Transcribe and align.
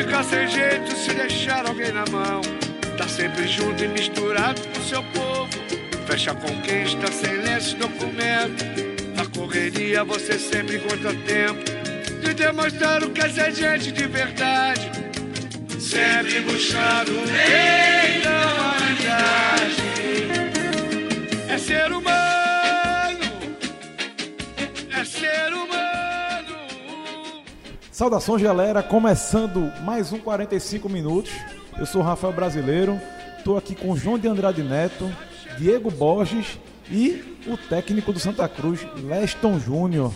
Fica 0.00 0.22
sem 0.22 0.48
jeito 0.48 0.96
se 0.96 1.12
deixar 1.12 1.66
alguém 1.66 1.92
na 1.92 2.06
mão. 2.10 2.40
Tá 2.96 3.06
sempre 3.06 3.46
junto 3.46 3.84
e 3.84 3.88
misturado 3.88 4.58
com 4.68 4.80
seu 4.82 5.02
povo. 5.02 5.50
Fecha 6.06 6.30
está 6.30 7.12
sem 7.12 7.36
lenço 7.36 7.76
documento. 7.76 8.64
Na 9.14 9.26
correria 9.26 10.02
você 10.02 10.38
sempre 10.38 10.76
encontra 10.76 11.12
tempo 11.26 11.62
de 12.22 12.32
demonstrar 12.32 13.04
o 13.04 13.10
que 13.10 13.20
é 13.20 13.28
ser 13.28 13.52
gente 13.52 13.92
de 13.92 14.06
verdade. 14.06 14.90
Sempre 15.78 16.40
buscando 16.40 17.10
o 17.10 17.26
bem 17.26 18.22
da 18.22 18.54
humanidade. 18.54 19.82
É 21.46 21.58
ser 21.58 21.92
humano. 21.92 22.19
Saudações, 28.00 28.40
galera. 28.40 28.82
Começando 28.82 29.70
mais 29.82 30.10
um 30.10 30.18
45 30.18 30.88
minutos. 30.88 31.32
Eu 31.78 31.84
sou 31.84 32.00
Rafael 32.00 32.32
Brasileiro. 32.32 32.98
Estou 33.36 33.58
aqui 33.58 33.74
com 33.74 33.94
João 33.94 34.18
de 34.18 34.26
Andrade 34.26 34.62
Neto, 34.62 35.06
Diego 35.58 35.90
Borges 35.90 36.58
e 36.90 37.36
o 37.46 37.58
técnico 37.58 38.10
do 38.10 38.18
Santa 38.18 38.48
Cruz, 38.48 38.86
Leston 39.04 39.60
Júnior. 39.60 40.14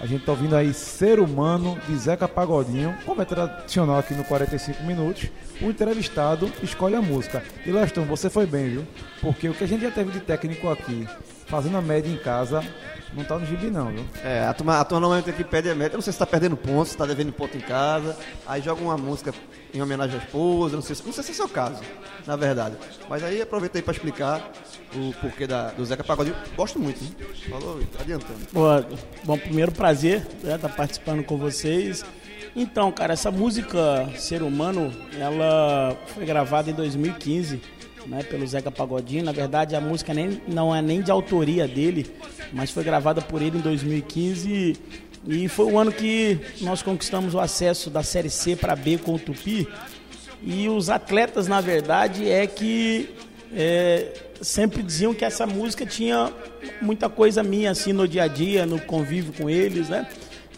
A 0.00 0.06
gente 0.06 0.24
tá 0.24 0.32
ouvindo 0.32 0.56
aí 0.56 0.74
Ser 0.74 1.20
Humano 1.20 1.78
de 1.86 1.96
Zeca 1.96 2.26
Pagodinho, 2.26 2.92
como 3.06 3.22
é 3.22 3.24
tradicional 3.24 4.00
aqui 4.00 4.14
no 4.14 4.24
45 4.24 4.82
minutos. 4.82 5.30
O 5.60 5.66
entrevistado 5.66 6.50
escolhe 6.60 6.96
a 6.96 7.00
música. 7.00 7.40
E 7.64 7.70
Leston, 7.70 8.02
você 8.02 8.28
foi 8.28 8.46
bem, 8.46 8.68
viu? 8.68 8.86
Porque 9.20 9.48
o 9.48 9.54
que 9.54 9.62
a 9.62 9.68
gente 9.68 9.82
já 9.82 9.92
teve 9.92 10.10
de 10.10 10.18
técnico 10.18 10.68
aqui, 10.68 11.06
fazendo 11.46 11.76
a 11.76 11.80
média 11.80 12.10
em 12.10 12.18
casa, 12.18 12.64
não 13.14 13.24
tá 13.24 13.38
no 13.38 13.46
gibi 13.46 13.70
não, 13.70 13.86
viu? 13.88 14.04
É, 14.24 14.44
a 14.46 14.52
turma, 14.54 14.80
a 14.80 14.84
turma 14.84 15.00
normalmente 15.00 15.30
aqui 15.30 15.44
pede 15.44 15.68
a 15.70 15.74
média. 15.74 15.94
Eu 15.94 15.98
não 15.98 16.02
sei 16.02 16.12
se 16.12 16.18
tá 16.18 16.26
perdendo 16.26 16.56
pontos, 16.56 16.92
se 16.92 16.96
tá 16.96 17.04
devendo 17.06 17.32
ponto 17.32 17.56
em 17.56 17.60
casa. 17.60 18.16
Aí 18.46 18.62
joga 18.62 18.82
uma 18.82 18.96
música 18.96 19.32
em 19.74 19.80
homenagem 19.80 20.18
à 20.18 20.22
esposa, 20.22 20.74
não 20.76 20.82
sei, 20.82 20.94
se- 20.96 21.04
não 21.04 21.12
sei 21.12 21.24
se 21.24 21.30
é 21.32 21.34
seu 21.34 21.48
caso, 21.48 21.80
na 22.26 22.36
verdade. 22.36 22.76
Mas 23.08 23.22
aí 23.22 23.40
aproveitei 23.40 23.80
para 23.82 23.92
explicar 23.92 24.50
o 24.94 25.12
porquê 25.20 25.46
da, 25.46 25.70
do 25.70 25.84
Zeca 25.84 26.04
Pagodinho. 26.04 26.36
Gosto 26.56 26.78
muito, 26.78 27.02
hein? 27.02 27.14
Falou, 27.48 27.80
adiantando. 27.98 28.40
Boa. 28.52 28.86
Bom, 29.24 29.38
primeiro 29.38 29.72
prazer 29.72 30.26
estar 30.42 30.58
tá 30.58 30.68
participando 30.68 31.22
com 31.24 31.36
vocês. 31.38 32.04
Então, 32.54 32.92
cara, 32.92 33.14
essa 33.14 33.30
música 33.30 34.08
Ser 34.18 34.42
Humano, 34.42 34.92
ela 35.18 35.96
foi 36.08 36.26
gravada 36.26 36.70
em 36.70 36.74
2015, 36.74 37.62
né, 38.06 38.22
pelo 38.22 38.46
Zeca 38.46 38.70
Pagodinho. 38.70 39.24
Na 39.24 39.32
verdade, 39.32 39.74
a 39.74 39.80
música 39.80 40.12
nem, 40.12 40.40
não 40.48 40.74
é 40.74 40.80
nem 40.82 41.02
de 41.02 41.10
autoria 41.10 41.66
dele, 41.66 42.10
mas 42.52 42.70
foi 42.70 42.84
gravada 42.84 43.20
por 43.20 43.42
ele 43.42 43.58
em 43.58 43.60
2015 43.60 44.76
e 45.26 45.48
foi 45.48 45.66
o 45.66 45.78
ano 45.78 45.92
que 45.92 46.38
nós 46.60 46.82
conquistamos 46.82 47.34
o 47.34 47.38
acesso 47.38 47.88
da 47.88 48.02
Série 48.02 48.30
C 48.30 48.56
para 48.56 48.74
B 48.74 48.98
com 48.98 49.14
o 49.14 49.18
Tupi. 49.18 49.68
E 50.42 50.68
os 50.68 50.90
atletas, 50.90 51.46
na 51.46 51.60
verdade, 51.60 52.28
é 52.28 52.46
que 52.46 53.08
é, 53.54 54.12
sempre 54.40 54.82
diziam 54.82 55.14
que 55.14 55.24
essa 55.24 55.46
música 55.46 55.86
tinha 55.86 56.32
muita 56.80 57.08
coisa 57.08 57.42
minha 57.42 57.70
assim 57.70 57.92
no 57.92 58.08
dia 58.08 58.24
a 58.24 58.28
dia, 58.28 58.66
no 58.66 58.80
convívio 58.80 59.32
com 59.32 59.48
eles, 59.48 59.88
né? 59.88 60.08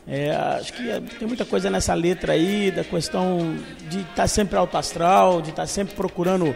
É, 0.07 0.31
acho 0.33 0.73
que 0.73 0.91
é, 0.91 1.01
tem 1.01 1.29
muita 1.29 1.45
coisa 1.45 1.69
nessa 1.71 1.93
letra 1.95 2.33
aí, 2.33 2.71
da 2.71 2.85
questão 2.85 3.57
de 3.89 4.01
estar 4.01 4.27
sempre 4.27 4.57
alto 4.57 4.77
astral, 4.77 5.43
de 5.43 5.51
estar 5.51 5.67
sempre 5.67 5.95
procurando 5.95 6.55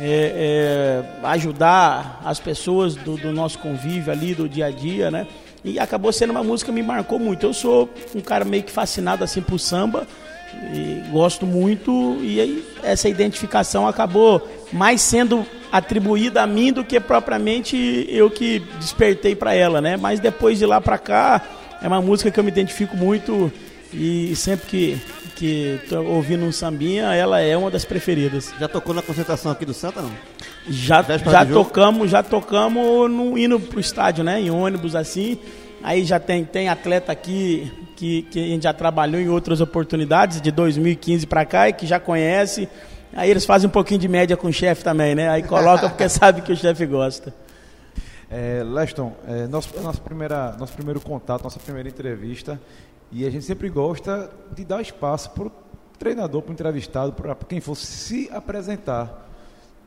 é, 0.00 1.02
é, 1.22 1.26
ajudar 1.26 2.20
as 2.24 2.38
pessoas 2.38 2.94
do, 2.94 3.16
do 3.16 3.32
nosso 3.32 3.58
convívio 3.58 4.12
ali, 4.12 4.34
do 4.34 4.48
dia 4.48 4.66
a 4.66 4.70
dia, 4.70 5.10
né? 5.10 5.26
E 5.64 5.78
acabou 5.78 6.12
sendo 6.12 6.30
uma 6.30 6.42
música 6.44 6.70
que 6.70 6.74
me 6.74 6.86
marcou 6.86 7.18
muito. 7.18 7.44
Eu 7.44 7.52
sou 7.52 7.90
um 8.14 8.20
cara 8.20 8.44
meio 8.44 8.62
que 8.62 8.70
fascinado 8.70 9.24
assim 9.24 9.42
por 9.42 9.58
samba, 9.58 10.06
gosto 11.10 11.46
muito 11.46 12.18
e 12.22 12.40
aí 12.40 12.64
essa 12.82 13.08
identificação 13.08 13.86
acabou 13.86 14.46
mais 14.72 15.00
sendo 15.00 15.44
atribuída 15.70 16.42
a 16.42 16.46
mim 16.46 16.72
do 16.72 16.84
que 16.84 16.98
propriamente 16.98 18.06
eu 18.08 18.30
que 18.30 18.60
despertei 18.78 19.34
para 19.34 19.54
ela, 19.54 19.80
né? 19.80 19.96
Mas 19.96 20.20
depois 20.20 20.58
de 20.58 20.66
lá 20.66 20.80
para 20.80 20.96
cá 20.96 21.42
é 21.82 21.88
uma 21.88 22.00
música 22.00 22.30
que 22.30 22.38
eu 22.38 22.44
me 22.44 22.50
identifico 22.50 22.96
muito 22.96 23.52
e 23.92 24.34
sempre 24.36 24.66
que 24.66 25.02
que 25.38 25.80
tô 25.88 26.02
ouvindo 26.02 26.44
um 26.44 26.50
sambinha, 26.50 27.14
ela 27.14 27.40
é 27.40 27.56
uma 27.56 27.70
das 27.70 27.84
preferidas. 27.84 28.52
Já 28.58 28.66
tocou 28.66 28.92
na 28.92 29.00
concentração 29.00 29.52
aqui 29.52 29.64
do 29.64 29.72
Santa, 29.72 30.02
não? 30.02 30.10
Já, 30.68 31.00
já 31.02 31.46
tocamos, 31.46 32.10
já 32.10 32.22
tocamos 32.24 33.08
no, 33.08 33.38
indo 33.38 33.60
pro 33.60 33.78
estádio, 33.78 34.24
né? 34.24 34.40
Em 34.40 34.50
ônibus 34.50 34.96
assim. 34.96 35.38
Aí 35.80 36.04
já 36.04 36.18
tem, 36.18 36.44
tem 36.44 36.68
atleta 36.68 37.12
aqui 37.12 37.72
que, 37.94 38.22
que 38.22 38.38
a 38.40 38.46
gente 38.48 38.64
já 38.64 38.72
trabalhou 38.72 39.20
em 39.20 39.28
outras 39.28 39.60
oportunidades, 39.60 40.40
de 40.40 40.50
2015 40.50 41.24
para 41.26 41.44
cá, 41.44 41.68
e 41.68 41.72
que 41.72 41.86
já 41.86 42.00
conhece. 42.00 42.68
Aí 43.14 43.30
eles 43.30 43.44
fazem 43.44 43.68
um 43.68 43.72
pouquinho 43.72 44.00
de 44.00 44.08
média 44.08 44.36
com 44.36 44.48
o 44.48 44.52
chefe 44.52 44.82
também, 44.82 45.14
né? 45.14 45.28
Aí 45.30 45.44
coloca 45.44 45.88
porque 45.88 46.08
sabe 46.10 46.42
que 46.42 46.52
o 46.52 46.56
chefe 46.56 46.84
gosta. 46.84 47.32
É, 48.30 48.62
Leston, 48.62 49.14
é, 49.26 49.46
nosso, 49.46 49.70
nossa 49.80 50.00
primeira, 50.00 50.54
nosso 50.58 50.74
primeiro 50.74 51.00
contato, 51.00 51.44
nossa 51.44 51.58
primeira 51.58 51.88
entrevista, 51.88 52.60
e 53.10 53.26
a 53.26 53.30
gente 53.30 53.44
sempre 53.44 53.68
gosta 53.68 54.30
de 54.54 54.64
dar 54.64 54.82
espaço 54.82 55.30
para 55.30 55.46
o 55.46 55.52
treinador, 55.98 56.42
para 56.42 56.50
o 56.50 56.52
entrevistado, 56.52 57.12
para 57.12 57.34
quem 57.34 57.60
for 57.60 57.74
se 57.74 58.28
apresentar. 58.32 59.26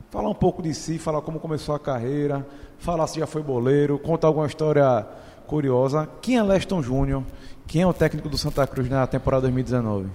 Falar 0.10 0.30
um 0.30 0.36
pouco 0.36 0.62
de 0.62 0.74
si, 0.74 0.98
falar 0.98 1.22
como 1.22 1.40
começou 1.40 1.74
a 1.74 1.80
carreira, 1.80 2.46
falar 2.80 3.08
se 3.08 3.20
já 3.20 3.28
foi 3.28 3.42
boleiro, 3.42 3.98
contar 4.00 4.28
alguma 4.28 4.48
história 4.48 5.08
curiosa. 5.48 6.10
Quem 6.22 6.38
é 6.38 6.44
Leston 6.44 6.82
Júnior? 6.82 7.24
Quem 7.68 7.84
é 7.84 7.88
o 7.88 7.94
técnico 7.94 8.28
do 8.28 8.38
Santa 8.38 8.68
Cruz 8.68 8.90
na 8.90 9.08
temporada 9.08 9.44
2019? 9.44 10.10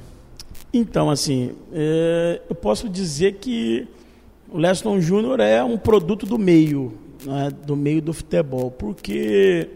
Então, 0.73 1.09
assim, 1.09 1.55
é, 1.73 2.43
eu 2.49 2.55
posso 2.55 2.89
dizer 2.89 3.37
que 3.37 3.89
o 4.51 4.59
Leston 4.59 5.01
Júnior 5.01 5.41
é 5.41 5.63
um 5.65 5.79
produto 5.79 6.27
do 6.27 6.39
meio, 6.39 6.93
né, 7.25 7.51
do 7.65 7.75
meio 7.75 8.03
do 8.03 8.13
futebol, 8.13 8.71
porque 8.71 9.71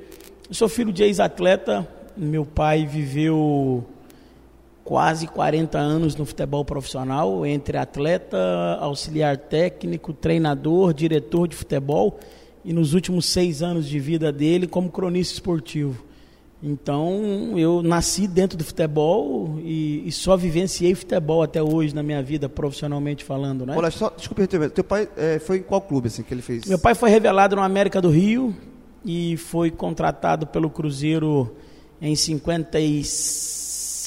eu 0.48 0.54
sou 0.54 0.69
filho 0.69 0.92
de 0.92 1.02
ex-atleta, 1.02 1.88
meu 2.16 2.44
pai 2.44 2.87
viveu 2.87 3.84
quase 4.84 5.26
40 5.26 5.78
anos 5.78 6.16
no 6.16 6.26
futebol 6.26 6.65
profissional, 6.65 7.47
entre 7.47 7.78
atleta, 7.78 8.37
auxiliar 8.81 9.37
técnico, 9.37 10.12
treinador, 10.12 10.93
diretor 10.93 11.47
de 11.47 11.54
futebol, 11.54 12.19
e 12.65 12.72
nos 12.72 12.93
últimos 12.93 13.26
seis 13.26 13.62
anos 13.62 13.88
de 13.88 13.99
vida 13.99 14.32
dele 14.32 14.66
como 14.66 14.91
cronista 14.91 15.34
esportivo. 15.34 16.04
Então, 16.62 17.54
eu 17.56 17.82
nasci 17.82 18.28
dentro 18.28 18.59
do 18.59 18.65
futebol 18.65 19.59
e, 19.62 20.06
e 20.06 20.12
só 20.12 20.37
vivenciei 20.37 20.94
futebol 20.94 21.43
até 21.43 21.62
hoje 21.62 21.94
na 21.94 22.03
minha 22.03 22.22
vida, 22.22 22.50
profissionalmente 22.50 23.25
falando, 23.25 23.65
né? 23.65 23.75
Olha, 23.75 23.91
só, 23.91 24.10
desculpa, 24.10 24.47
teu 24.47 24.84
pai 24.84 25.09
é, 25.16 25.38
foi 25.38 25.59
em 25.59 25.62
qual 25.62 25.81
clube 25.81 26.09
assim, 26.09 26.22
que 26.22 26.34
ele 26.34 26.43
fez? 26.43 26.66
Meu 26.66 26.78
pai 26.78 26.94
foi 26.94 27.09
revelado 27.09 27.56
no 27.56 27.62
América 27.62 28.00
do 28.00 28.10
Rio 28.10 28.54
e 29.03 29.38
foi 29.38 29.70
contratado 29.70 30.46
pelo 30.46 30.69
Cruzeiro 30.69 31.56
em 32.00 32.14
50 32.14 32.81
e... 32.81 33.02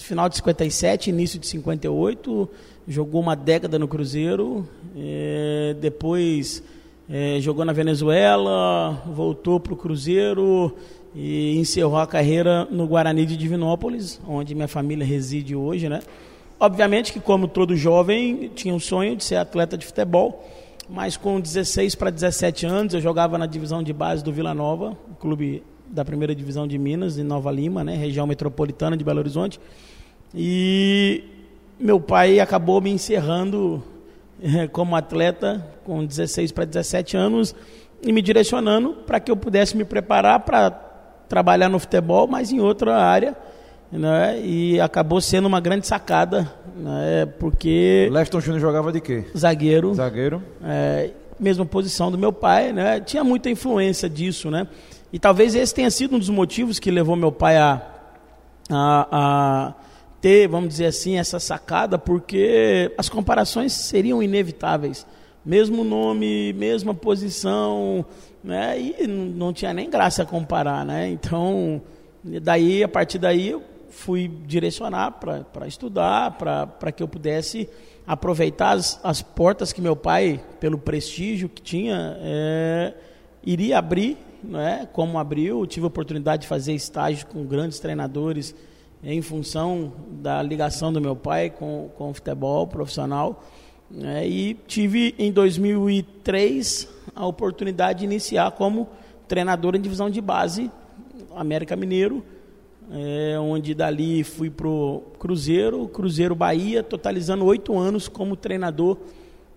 final 0.03 0.27
de 0.27 0.37
57, 0.37 1.09
início 1.09 1.39
de 1.39 1.47
58. 1.47 2.49
Jogou 2.87 3.21
uma 3.21 3.35
década 3.35 3.79
no 3.79 3.87
Cruzeiro, 3.87 4.67
eh, 4.97 5.75
depois 5.79 6.61
eh, 7.09 7.37
jogou 7.39 7.63
na 7.63 7.71
Venezuela, 7.71 9.01
voltou 9.07 9.57
para 9.57 9.73
o 9.73 9.77
Cruzeiro 9.77 10.75
e 11.15 11.57
encerrou 11.57 11.97
a 11.97 12.07
carreira 12.07 12.67
no 12.69 12.87
Guarani 12.87 13.25
de 13.25 13.37
Divinópolis, 13.37 14.19
onde 14.27 14.53
minha 14.55 14.67
família 14.67 15.05
reside 15.05 15.55
hoje, 15.55 15.87
né? 15.87 16.01
Obviamente 16.59 17.11
que 17.13 17.19
como 17.19 17.47
todo 17.47 17.75
jovem 17.75 18.51
tinha 18.55 18.73
um 18.73 18.79
sonho 18.79 19.15
de 19.15 19.23
ser 19.23 19.35
atleta 19.35 19.77
de 19.77 19.85
futebol, 19.85 20.43
mas 20.89 21.17
com 21.17 21.39
16 21.39 21.95
para 21.95 22.09
17 22.09 22.65
anos 22.65 22.93
eu 22.93 23.01
jogava 23.01 23.37
na 23.37 23.45
divisão 23.45 23.83
de 23.83 23.93
base 23.93 24.23
do 24.23 24.31
Vila 24.31 24.53
Nova, 24.53 24.97
clube 25.19 25.63
da 25.93 26.03
primeira 26.03 26.33
divisão 26.33 26.67
de 26.67 26.77
Minas, 26.77 27.17
em 27.17 27.23
Nova 27.23 27.51
Lima, 27.51 27.83
né, 27.83 27.95
região 27.95 28.25
metropolitana 28.25 28.97
de 28.97 29.03
Belo 29.03 29.19
Horizonte. 29.19 29.59
E 30.33 31.23
meu 31.79 31.99
pai 31.99 32.39
acabou 32.39 32.81
me 32.81 32.89
encerrando 32.89 33.83
eh, 34.41 34.67
como 34.67 34.95
atleta 34.95 35.65
com 35.85 36.03
16 36.03 36.51
para 36.51 36.65
17 36.65 37.15
anos 37.15 37.55
e 38.01 38.11
me 38.11 38.21
direcionando 38.21 38.93
para 39.05 39.19
que 39.19 39.31
eu 39.31 39.37
pudesse 39.37 39.77
me 39.77 39.85
preparar 39.85 40.39
para 40.39 40.71
trabalhar 41.29 41.69
no 41.69 41.77
futebol, 41.79 42.27
mas 42.27 42.51
em 42.51 42.59
outra 42.59 42.97
área 42.97 43.37
né? 43.97 44.41
E 44.43 44.79
acabou 44.81 45.21
sendo 45.21 45.47
uma 45.47 45.59
grande 45.59 45.85
sacada, 45.85 46.51
né? 46.75 47.27
Porque 47.39 48.09
Leston 48.11 48.39
Júnior 48.39 48.59
jogava 48.61 48.91
de 48.91 48.99
quê? 48.99 49.23
zagueiro, 49.37 49.93
Zagueiro. 49.93 50.41
é, 50.63 51.11
mesma 51.39 51.65
posição 51.65 52.11
do 52.11 52.17
meu 52.17 52.33
pai, 52.33 52.73
né? 52.73 52.99
Tinha 52.99 53.23
muita 53.23 53.49
influência 53.49 54.09
disso, 54.09 54.49
né? 54.49 54.67
E 55.13 55.19
talvez 55.19 55.53
esse 55.53 55.75
tenha 55.75 55.91
sido 55.91 56.15
um 56.15 56.19
dos 56.19 56.29
motivos 56.29 56.79
que 56.79 56.89
levou 56.89 57.15
meu 57.15 57.31
pai 57.31 57.55
a, 57.55 57.79
a, 58.67 59.07
a 59.11 59.73
ter, 60.19 60.47
vamos 60.47 60.69
dizer 60.69 60.87
assim, 60.87 61.19
essa 61.19 61.39
sacada, 61.39 61.99
porque 61.99 62.91
as 62.97 63.09
comparações 63.09 63.73
seriam 63.73 64.23
inevitáveis. 64.23 65.05
Mesmo 65.45 65.83
nome, 65.83 66.51
mesma 66.53 66.95
posição, 66.95 68.03
né? 68.43 68.79
E 68.81 69.05
não 69.05 69.53
tinha 69.53 69.71
nem 69.71 69.87
graça 69.87 70.25
comparar, 70.25 70.83
né? 70.83 71.09
Então, 71.09 71.79
daí, 72.41 72.83
a 72.83 72.87
partir 72.87 73.19
daí, 73.19 73.49
eu 73.49 73.61
fui 73.89 74.27
direcionar 74.47 75.11
para 75.11 75.67
estudar, 75.67 76.31
para 76.31 76.91
que 76.91 77.03
eu 77.03 77.07
pudesse 77.07 77.69
aproveitar 78.07 78.71
as, 78.71 78.99
as 79.03 79.21
portas 79.21 79.71
que 79.71 79.79
meu 79.79 79.95
pai, 79.95 80.41
pelo 80.59 80.79
prestígio 80.79 81.47
que 81.47 81.61
tinha, 81.61 82.17
é, 82.19 82.93
iria 83.43 83.77
abrir, 83.77 84.17
né, 84.43 84.87
como 84.91 85.17
abriu. 85.17 85.65
Tive 85.65 85.85
a 85.85 85.87
oportunidade 85.87 86.43
de 86.43 86.47
fazer 86.47 86.73
estágio 86.73 87.25
com 87.27 87.45
grandes 87.45 87.79
treinadores 87.79 88.53
em 89.03 89.21
função 89.21 89.93
da 90.21 90.41
ligação 90.41 90.91
do 90.91 91.01
meu 91.01 91.15
pai 91.15 91.49
com, 91.49 91.89
com 91.97 92.11
o 92.11 92.13
futebol 92.13 92.67
profissional. 92.67 93.43
né, 93.89 94.27
e 94.27 94.53
tive 94.67 95.13
em 95.17 95.31
2003 95.31 96.87
a 97.15 97.25
oportunidade 97.25 97.99
de 97.99 98.05
iniciar 98.05 98.51
como 98.51 98.89
treinador 99.27 99.75
em 99.75 99.81
divisão 99.81 100.09
de 100.09 100.21
base, 100.21 100.69
América 101.35 101.75
Mineiro, 101.75 102.23
é, 102.91 103.37
onde 103.39 103.73
dali 103.73 104.23
fui 104.23 104.49
pro 104.49 105.03
Cruzeiro, 105.17 105.87
Cruzeiro 105.87 106.35
Bahia, 106.35 106.83
totalizando 106.83 107.45
oito 107.45 107.77
anos 107.77 108.07
como 108.07 108.35
treinador 108.35 108.97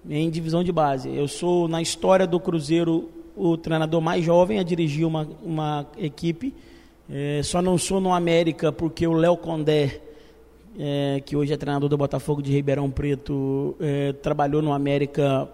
em 0.09 0.31
divisão 0.31 0.63
de 0.63 0.71
base. 0.73 1.15
Eu 1.15 1.27
sou, 1.27 1.67
na 1.67 1.83
história 1.83 2.27
do 2.27 2.39
Cruzeiro, 2.39 3.11
o 3.37 3.57
treinador 3.57 4.01
mais 4.01 4.25
jovem 4.25 4.59
a 4.59 4.63
dirigir 4.63 5.07
uma, 5.07 5.29
uma 5.43 5.87
equipe. 5.99 6.55
É, 7.09 7.41
só 7.45 7.61
não 7.61 7.77
sou 7.77 8.01
no 8.01 8.13
América 8.13 8.73
porque 8.73 9.07
o 9.07 9.13
Léo 9.13 9.37
Condé, 9.37 10.01
é, 10.79 11.23
que 11.25 11.37
hoje 11.37 11.53
é 11.53 11.57
treinador 11.57 11.89
do 11.89 11.97
Botafogo 11.97 12.43
de 12.43 12.51
Ribeirão 12.51 12.91
Preto, 12.91 13.77
é, 13.79 14.13
trabalhou 14.15 14.63
no 14.63 14.73
América 14.73 15.49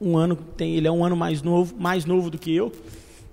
um 0.00 0.16
ano, 0.16 0.34
tem, 0.56 0.74
ele 0.74 0.88
é 0.88 0.90
um 0.90 1.04
ano 1.04 1.16
mais 1.16 1.42
novo, 1.42 1.76
mais 1.78 2.04
novo 2.04 2.30
do 2.30 2.38
que 2.38 2.54
eu. 2.54 2.72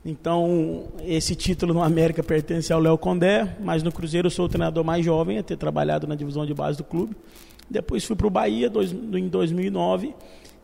Então, 0.06 0.88
esse 1.06 1.36
título 1.36 1.74
no 1.74 1.82
América 1.82 2.24
pertence 2.24 2.72
ao 2.72 2.80
Léo 2.80 2.98
Condé, 2.98 3.56
mas 3.60 3.84
no 3.84 3.92
Cruzeiro 3.92 4.28
eu 4.28 4.32
sou 4.32 4.46
o 4.46 4.50
treinador 4.50 4.84
mais 4.84 5.04
jovem 5.04 5.38
a 5.38 5.44
ter 5.44 5.58
trabalhado 5.58 6.08
na 6.08 6.16
divisão 6.16 6.46
de 6.46 6.54
base 6.54 6.78
do 6.78 6.84
clube. 6.84 7.16
Depois 7.70 8.04
fui 8.04 8.16
para 8.16 8.28
o 8.28 8.30
Bahia 8.30 8.70
dois, 8.70 8.92
em 8.92 9.28
2009 9.28 10.14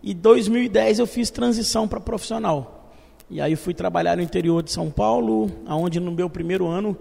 e 0.01 0.13
2010 0.13 0.99
eu 0.99 1.07
fiz 1.07 1.29
transição 1.29 1.87
para 1.87 1.99
profissional. 1.99 2.84
E 3.29 3.41
aí 3.41 3.55
fui 3.55 3.73
trabalhar 3.73 4.17
no 4.17 4.21
interior 4.21 4.61
de 4.61 4.71
São 4.71 4.91
Paulo, 4.91 5.49
aonde 5.65 5.99
no 5.99 6.11
meu 6.11 6.29
primeiro 6.29 6.67
ano 6.67 6.95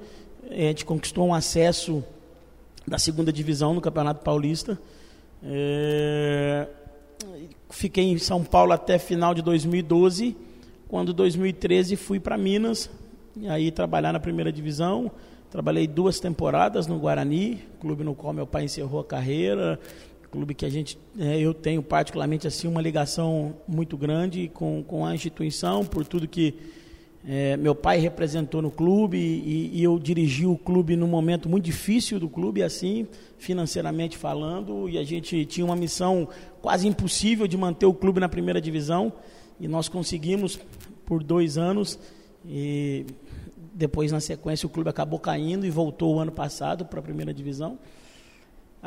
a 0.50 0.54
gente 0.54 0.84
conquistou 0.84 1.26
um 1.26 1.34
acesso 1.34 2.02
da 2.86 2.98
segunda 2.98 3.32
divisão 3.32 3.74
no 3.74 3.80
Campeonato 3.80 4.24
Paulista. 4.24 4.78
É... 5.42 6.66
Fiquei 7.70 8.04
em 8.04 8.18
São 8.18 8.42
Paulo 8.42 8.72
até 8.72 8.98
final 8.98 9.34
de 9.34 9.42
2012 9.42 10.36
quando 10.88 11.12
2013 11.12 11.96
fui 11.96 12.20
para 12.20 12.38
Minas 12.38 12.88
e 13.36 13.48
aí 13.48 13.70
trabalhar 13.70 14.12
na 14.12 14.20
primeira 14.20 14.52
divisão. 14.52 15.10
Trabalhei 15.50 15.86
duas 15.86 16.18
temporadas 16.18 16.86
no 16.86 16.98
Guarani, 16.98 17.60
clube 17.80 18.02
no 18.02 18.14
qual 18.14 18.32
meu 18.32 18.46
pai 18.46 18.64
encerrou 18.64 19.00
a 19.00 19.04
carreira, 19.04 19.78
clube 20.34 20.52
que 20.52 20.66
a 20.66 20.68
gente, 20.68 20.98
é, 21.16 21.38
eu 21.38 21.54
tenho 21.54 21.80
particularmente 21.80 22.44
assim 22.44 22.66
uma 22.66 22.82
ligação 22.82 23.54
muito 23.68 23.96
grande 23.96 24.50
com, 24.52 24.82
com 24.82 25.06
a 25.06 25.14
instituição 25.14 25.84
por 25.86 26.04
tudo 26.04 26.26
que 26.26 26.56
é, 27.24 27.56
meu 27.56 27.72
pai 27.72 27.98
representou 28.00 28.60
no 28.60 28.68
clube 28.68 29.16
e, 29.16 29.70
e, 29.78 29.84
eu 29.84 29.96
dirigi 29.96 30.44
o 30.44 30.58
clube 30.58 30.96
num 30.96 31.06
momento 31.06 31.48
muito 31.48 31.64
difícil 31.64 32.18
do 32.18 32.28
clube, 32.28 32.64
assim, 32.64 33.06
financeiramente 33.38 34.18
falando, 34.18 34.88
e 34.88 34.98
a 34.98 35.04
gente 35.04 35.46
tinha 35.46 35.64
uma 35.64 35.76
missão 35.76 36.28
quase 36.60 36.88
impossível 36.88 37.46
de 37.46 37.56
manter 37.56 37.86
o 37.86 37.94
clube 37.94 38.18
na 38.18 38.28
primeira 38.28 38.60
divisão 38.60 39.12
e 39.60 39.68
nós 39.68 39.88
conseguimos 39.88 40.58
por 41.06 41.22
dois 41.22 41.56
anos 41.56 41.96
e 42.44 43.06
depois 43.72 44.10
na 44.10 44.20
sequência 44.20 44.66
o 44.66 44.70
clube 44.70 44.90
acabou 44.90 45.20
caindo 45.20 45.64
e 45.64 45.70
voltou 45.70 46.16
o 46.16 46.18
ano 46.18 46.32
passado 46.32 46.84
para 46.84 46.98
a 46.98 47.02
primeira 47.02 47.32
divisão. 47.32 47.78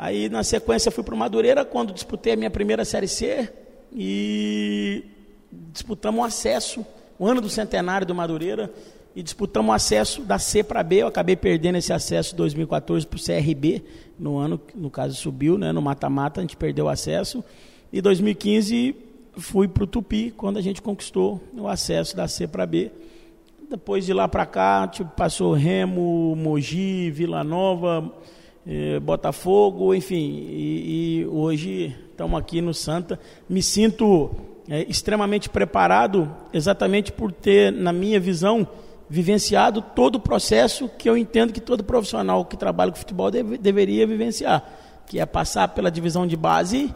Aí 0.00 0.28
na 0.28 0.44
sequência 0.44 0.92
fui 0.92 1.02
para 1.02 1.12
o 1.12 1.18
Madureira 1.18 1.64
quando 1.64 1.92
disputei 1.92 2.34
a 2.34 2.36
minha 2.36 2.50
primeira 2.50 2.84
série 2.84 3.08
C 3.08 3.52
e 3.92 5.04
disputamos 5.72 6.20
o 6.20 6.24
acesso, 6.24 6.86
o 7.18 7.26
ano 7.26 7.40
do 7.40 7.48
centenário 7.48 8.06
do 8.06 8.14
Madureira 8.14 8.72
e 9.16 9.24
disputamos 9.24 9.70
o 9.70 9.72
acesso 9.72 10.22
da 10.22 10.38
C 10.38 10.62
para 10.62 10.84
B. 10.84 11.02
Eu 11.02 11.08
acabei 11.08 11.34
perdendo 11.34 11.78
esse 11.78 11.92
acesso 11.92 12.32
em 12.32 12.36
2014 12.36 13.08
para 13.08 13.16
o 13.16 13.20
CRB, 13.20 13.82
no 14.16 14.38
ano, 14.38 14.60
no 14.72 14.88
caso 14.88 15.16
subiu, 15.16 15.58
né, 15.58 15.72
no 15.72 15.82
mata-mata, 15.82 16.40
a 16.40 16.42
gente 16.42 16.56
perdeu 16.56 16.84
o 16.84 16.88
acesso. 16.88 17.42
E 17.92 18.00
2015 18.00 18.94
fui 19.36 19.66
para 19.66 19.82
o 19.82 19.86
Tupi, 19.86 20.30
quando 20.30 20.58
a 20.58 20.62
gente 20.62 20.80
conquistou 20.80 21.42
o 21.52 21.66
acesso 21.66 22.16
da 22.16 22.28
C 22.28 22.46
para 22.46 22.64
B. 22.64 22.92
Depois 23.68 24.06
de 24.06 24.12
lá 24.12 24.28
para 24.28 24.46
cá, 24.46 24.86
tipo, 24.86 25.10
passou 25.10 25.52
Remo, 25.54 26.36
Mogi, 26.36 27.10
Vila 27.10 27.42
Nova, 27.42 28.14
eh, 28.68 29.00
Botafogo, 29.00 29.94
enfim. 29.94 30.46
E, 30.50 31.20
e 31.20 31.26
hoje 31.26 31.96
estamos 32.10 32.38
aqui 32.38 32.60
no 32.60 32.74
Santa. 32.74 33.18
Me 33.48 33.62
sinto 33.62 34.30
eh, 34.68 34.84
extremamente 34.88 35.48
preparado, 35.48 36.30
exatamente 36.52 37.10
por 37.10 37.32
ter, 37.32 37.72
na 37.72 37.92
minha 37.92 38.20
visão, 38.20 38.68
vivenciado 39.08 39.80
todo 39.80 40.16
o 40.16 40.20
processo 40.20 40.88
que 40.98 41.08
eu 41.08 41.16
entendo 41.16 41.52
que 41.52 41.60
todo 41.60 41.82
profissional 41.82 42.44
que 42.44 42.58
trabalha 42.58 42.92
com 42.92 42.98
futebol 42.98 43.30
deve, 43.30 43.56
deveria 43.56 44.06
vivenciar, 44.06 44.62
que 45.06 45.18
é 45.18 45.24
passar 45.24 45.68
pela 45.68 45.90
divisão 45.90 46.26
de 46.26 46.36
base 46.36 46.92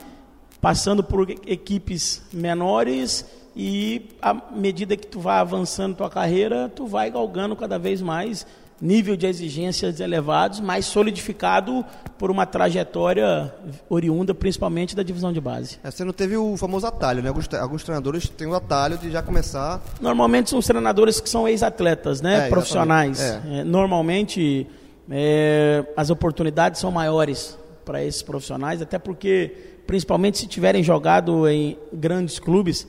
passando 0.63 1.03
por 1.03 1.29
equipes 1.45 2.23
menores 2.33 3.27
e 3.55 4.11
à 4.23 4.33
medida 4.33 4.97
que 4.97 5.09
tu 5.09 5.19
vai 5.19 5.41
avançando 5.41 5.97
tua 5.97 6.09
carreira, 6.09 6.69
tu 6.69 6.87
vai 6.87 7.11
galgando 7.11 7.57
cada 7.57 7.81
vez 7.81 8.01
mais 8.01 8.47
nível 8.81 9.17
de 9.17 9.27
exigências 9.27 10.01
elevados, 10.01 10.61
mais 10.61 10.87
solidificado 10.87 11.85
por 12.19 12.31
uma 12.31 12.45
trajetória 12.45 13.53
oriunda 13.89 14.35
principalmente 14.35 14.97
da 14.97 15.03
divisão 15.03 15.33
de 15.33 15.41
base. 15.41 15.79
É, 15.85 15.91
você 15.91 16.05
não 16.05 16.13
teve 16.13 16.37
o 16.37 16.57
famoso 16.57 16.87
atalho, 16.87 17.23
né? 17.23 17.29
Alguns, 17.29 17.53
alguns 17.55 17.85
treinadores 17.85 18.29
têm 18.29 18.47
o 18.47 18.55
atalho 18.55 18.99
de 18.99 19.11
já 19.11 19.23
começar. 19.23 19.81
Normalmente 20.01 20.51
são 20.51 20.59
os 20.59 20.67
treinadores 20.67 21.21
que 21.21 21.29
são 21.29 21.47
ex-atletas, 21.47 22.21
né? 22.21 22.47
É, 22.47 22.49
Profissionais. 22.49 23.21
exatamente. 23.21 23.61
É, 23.61 23.65
normalmente 23.65 24.67
é, 25.11 25.85
as 25.97 26.11
oportunidades 26.11 26.81
são 26.81 26.91
maiores 26.91 27.59
para 27.85 28.05
esses 28.05 28.23
profissionais, 28.23 28.81
até 28.81 28.99
porque 28.99 29.53
principalmente 29.87 30.39
se 30.39 30.47
tiverem 30.47 30.83
jogado 30.83 31.49
em 31.49 31.77
grandes 31.93 32.39
clubes, 32.39 32.87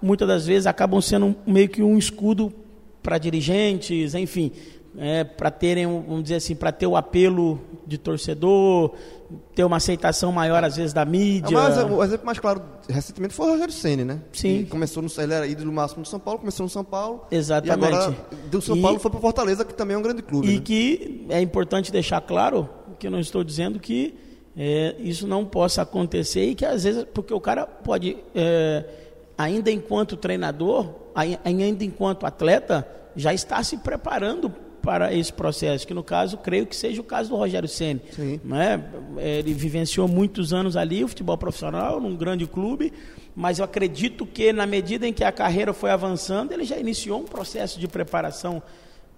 muitas 0.00 0.26
das 0.26 0.46
vezes 0.46 0.66
acabam 0.66 1.00
sendo 1.00 1.34
meio 1.46 1.68
que 1.68 1.82
um 1.82 1.98
escudo 1.98 2.52
para 3.02 3.18
dirigentes, 3.18 4.14
enfim, 4.14 4.50
é, 4.98 5.24
para 5.24 5.50
terem, 5.50 5.86
um- 5.86 6.02
vamos 6.02 6.22
dizer 6.24 6.36
assim, 6.36 6.54
para 6.54 6.70
ter 6.72 6.86
o 6.86 6.96
apelo 6.96 7.60
de 7.86 7.98
torcedor, 7.98 8.92
ter 9.54 9.64
uma 9.64 9.76
aceitação 9.78 10.30
maior 10.30 10.62
às 10.62 10.76
vezes 10.76 10.92
da 10.92 11.04
mídia. 11.04 11.50
mas 11.58 11.76
o 11.78 12.02
exemplo 12.04 12.24
mais 12.26 12.38
claro 12.38 12.62
recentemente 12.88 13.34
foi 13.34 13.46
o 13.46 13.50
Rogério 13.52 13.72
Ceni, 13.72 14.04
né? 14.04 14.20
Sim. 14.32 14.58
Que 14.64 14.70
começou 14.70 15.02
no, 15.02 15.08
ele 15.18 15.32
era 15.34 15.46
ídolo 15.46 15.72
máximo 15.72 16.02
do 16.02 16.08
São 16.08 16.20
Paulo, 16.20 16.38
começou 16.40 16.64
no 16.64 16.70
São 16.70 16.84
Paulo. 16.84 17.24
Exatamente. 17.30 17.82
E 17.92 17.94
agora 17.96 18.16
do 18.50 18.60
São 18.62 18.76
E- 18.76 18.82
Paulo 18.82 18.98
foi 19.00 19.10
para 19.10 19.20
Fortaleza, 19.20 19.64
que 19.64 19.74
também 19.74 19.94
é 19.96 19.98
um 19.98 20.02
grande 20.02 20.22
clube. 20.22 20.48
E 20.48 20.54
né? 20.56 20.60
que 20.64 21.26
é 21.28 21.40
importante 21.40 21.90
deixar 21.90 22.20
claro 22.20 22.68
que 22.98 23.06
eu 23.06 23.10
não 23.10 23.18
estou 23.20 23.42
dizendo 23.42 23.80
que 23.80 24.14
é, 24.56 24.94
isso 25.00 25.26
não 25.26 25.44
possa 25.44 25.82
acontecer 25.82 26.44
e 26.44 26.54
que 26.54 26.64
às 26.64 26.84
vezes, 26.84 27.04
porque 27.12 27.34
o 27.34 27.40
cara 27.40 27.66
pode, 27.66 28.16
é, 28.34 28.84
ainda 29.36 29.68
enquanto 29.72 30.16
treinador, 30.16 30.88
ai- 31.12 31.40
ainda 31.44 31.82
enquanto 31.82 32.24
atleta, 32.24 32.86
já 33.16 33.34
está 33.34 33.60
se 33.64 33.76
preparando 33.78 34.52
para 34.84 35.14
esse 35.14 35.32
processo, 35.32 35.86
que 35.86 35.94
no 35.94 36.04
caso, 36.04 36.36
creio 36.36 36.66
que 36.66 36.76
seja 36.76 37.00
o 37.00 37.04
caso 37.04 37.30
do 37.30 37.36
Rogério 37.36 37.68
Ceni. 37.68 38.02
Né? 38.44 38.84
Ele 39.16 39.54
vivenciou 39.54 40.06
muitos 40.06 40.52
anos 40.52 40.76
ali, 40.76 41.02
o 41.02 41.08
futebol 41.08 41.38
profissional, 41.38 41.98
num 41.98 42.14
grande 42.14 42.46
clube, 42.46 42.92
mas 43.34 43.58
eu 43.58 43.64
acredito 43.64 44.26
que 44.26 44.52
na 44.52 44.66
medida 44.66 45.08
em 45.08 45.12
que 45.12 45.24
a 45.24 45.32
carreira 45.32 45.72
foi 45.72 45.90
avançando, 45.90 46.52
ele 46.52 46.64
já 46.64 46.76
iniciou 46.76 47.20
um 47.20 47.24
processo 47.24 47.80
de 47.80 47.88
preparação 47.88 48.62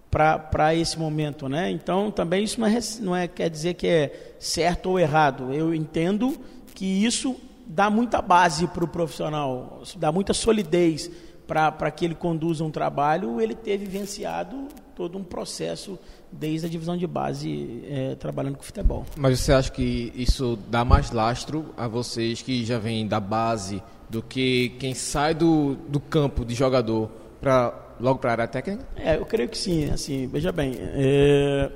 para 0.09 0.75
esse 0.75 0.99
momento, 0.99 1.49
né? 1.49 1.71
Então 1.71 2.11
também 2.11 2.45
isso 2.45 2.61
não 2.61 2.67
é, 2.67 2.79
não 3.01 3.17
é 3.17 3.29
quer 3.29 3.51
dizer 3.51 3.75
que 3.75 3.87
é 3.87 4.35
certo 4.39 4.91
ou 4.91 5.01
errado. 5.01 5.53
Eu 5.53 5.75
entendo 5.75 6.39
que 6.75 6.87
isso 7.05 7.37
dá 7.67 7.91
muita 7.91 8.23
base 8.23 8.69
para 8.69 8.85
o 8.85 8.89
profissional, 8.89 9.83
dá 9.97 10.13
muita 10.13 10.33
solidez 10.33 11.11
para 11.47 11.91
que 11.91 12.05
ele 12.05 12.15
conduza 12.15 12.65
um 12.65 12.71
trabalho, 12.71 13.41
ele 13.41 13.55
ter 13.55 13.77
vivenciado 13.77 14.69
todo 14.97 15.19
um 15.19 15.23
processo 15.23 15.99
desde 16.33 16.67
a 16.67 16.71
divisão 16.71 16.97
de 16.97 17.07
base 17.07 17.85
é, 17.87 18.15
trabalhando 18.15 18.57
com 18.57 18.63
futebol. 18.63 19.05
Mas 19.15 19.39
você 19.39 19.53
acha 19.53 19.71
que 19.71 20.11
isso 20.17 20.59
dá 20.69 20.85
mais 20.85 21.11
lastro 21.11 21.67
a 21.77 21.87
vocês 21.87 22.41
que 22.41 22.65
já 22.65 22.79
vêm 22.79 23.07
da 23.07 23.21
base 23.21 23.83
do 24.09 24.23
que 24.23 24.71
quem 24.79 24.95
sai 24.95 25.35
do, 25.35 25.75
do 25.89 26.01
campo 26.01 26.45
de 26.45 26.55
jogador 26.55 27.11
para 27.41 27.75
logo 28.01 28.19
para 28.19 28.31
a 28.31 28.33
área 28.33 28.49
técnica? 28.49 28.87
É, 28.97 29.17
eu 29.17 29.27
creio 29.27 29.49
que 29.51 29.59
sim. 29.59 29.91
Assim, 29.91 30.27
veja 30.27 30.51
bem, 30.51 30.75
é, 30.79 31.71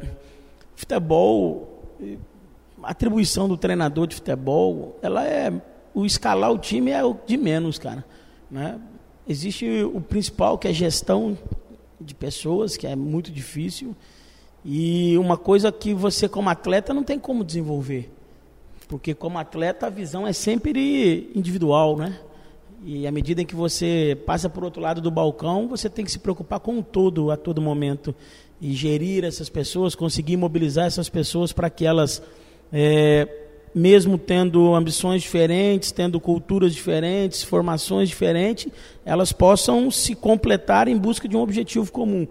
futebol, 0.74 1.84
a 2.82 2.90
atribuição 2.90 3.46
do 3.46 3.56
treinador 3.56 4.06
de 4.06 4.14
futebol, 4.14 4.98
ela 5.02 5.26
é 5.26 5.52
o 5.92 6.06
escalar 6.06 6.50
o 6.52 6.58
time 6.58 6.90
é 6.90 7.04
o 7.04 7.14
de 7.26 7.36
menos, 7.36 7.78
cara. 7.78 8.02
Né? 8.50 8.80
Existe 9.28 9.82
o 9.82 10.00
principal 10.00 10.56
que 10.56 10.68
é 10.68 10.72
gestão 10.72 11.36
de 12.00 12.14
pessoas, 12.14 12.76
que 12.76 12.87
é 12.87 12.97
muito 12.97 13.30
difícil. 13.30 13.95
E 14.64 15.16
uma 15.19 15.37
coisa 15.37 15.71
que 15.73 15.95
você, 15.95 16.28
como 16.28 16.49
atleta, 16.49 16.92
não 16.92 17.02
tem 17.02 17.19
como 17.19 17.45
desenvolver. 17.45 18.11
Porque, 18.88 19.14
como 19.14 19.38
atleta, 19.38 19.87
a 19.87 19.90
visão 19.90 20.26
é 20.26 20.33
sempre 20.33 21.30
individual, 21.35 21.97
né? 21.97 22.19
E 22.85 23.07
à 23.07 23.12
medida 23.12 23.42
em 23.42 23.47
que 23.47 23.54
você 23.54 24.19
passa 24.26 24.49
por 24.49 24.64
outro 24.64 24.80
lado 24.80 25.00
do 25.00 25.11
balcão, 25.11 25.69
você 25.69 25.88
tem 25.88 26.04
que 26.04 26.11
se 26.11 26.19
preocupar 26.19 26.61
com 26.61 26.78
o 26.78 26.83
todo 26.83 27.30
a 27.30 27.37
todo 27.37 27.61
momento. 27.61 28.14
E 28.61 28.73
gerir 28.75 29.25
essas 29.25 29.49
pessoas, 29.49 29.95
conseguir 29.95 30.37
mobilizar 30.37 30.87
essas 30.87 31.09
pessoas 31.09 31.52
para 31.52 31.71
que 31.71 31.87
elas, 31.87 32.23
é, 32.73 33.26
mesmo 33.74 34.18
tendo 34.18 34.74
ambições 34.74 35.22
diferentes, 35.22 35.92
tendo 35.92 36.20
culturas 36.20 36.74
diferentes, 36.74 37.42
formações 37.42 38.08
diferentes, 38.08 38.72
elas 39.04 39.32
possam 39.32 39.90
se 39.90 40.14
completar 40.14 40.88
em 40.88 40.96
busca 40.96 41.28
de 41.28 41.36
um 41.36 41.40
objetivo 41.40 41.90
comum. 41.92 42.26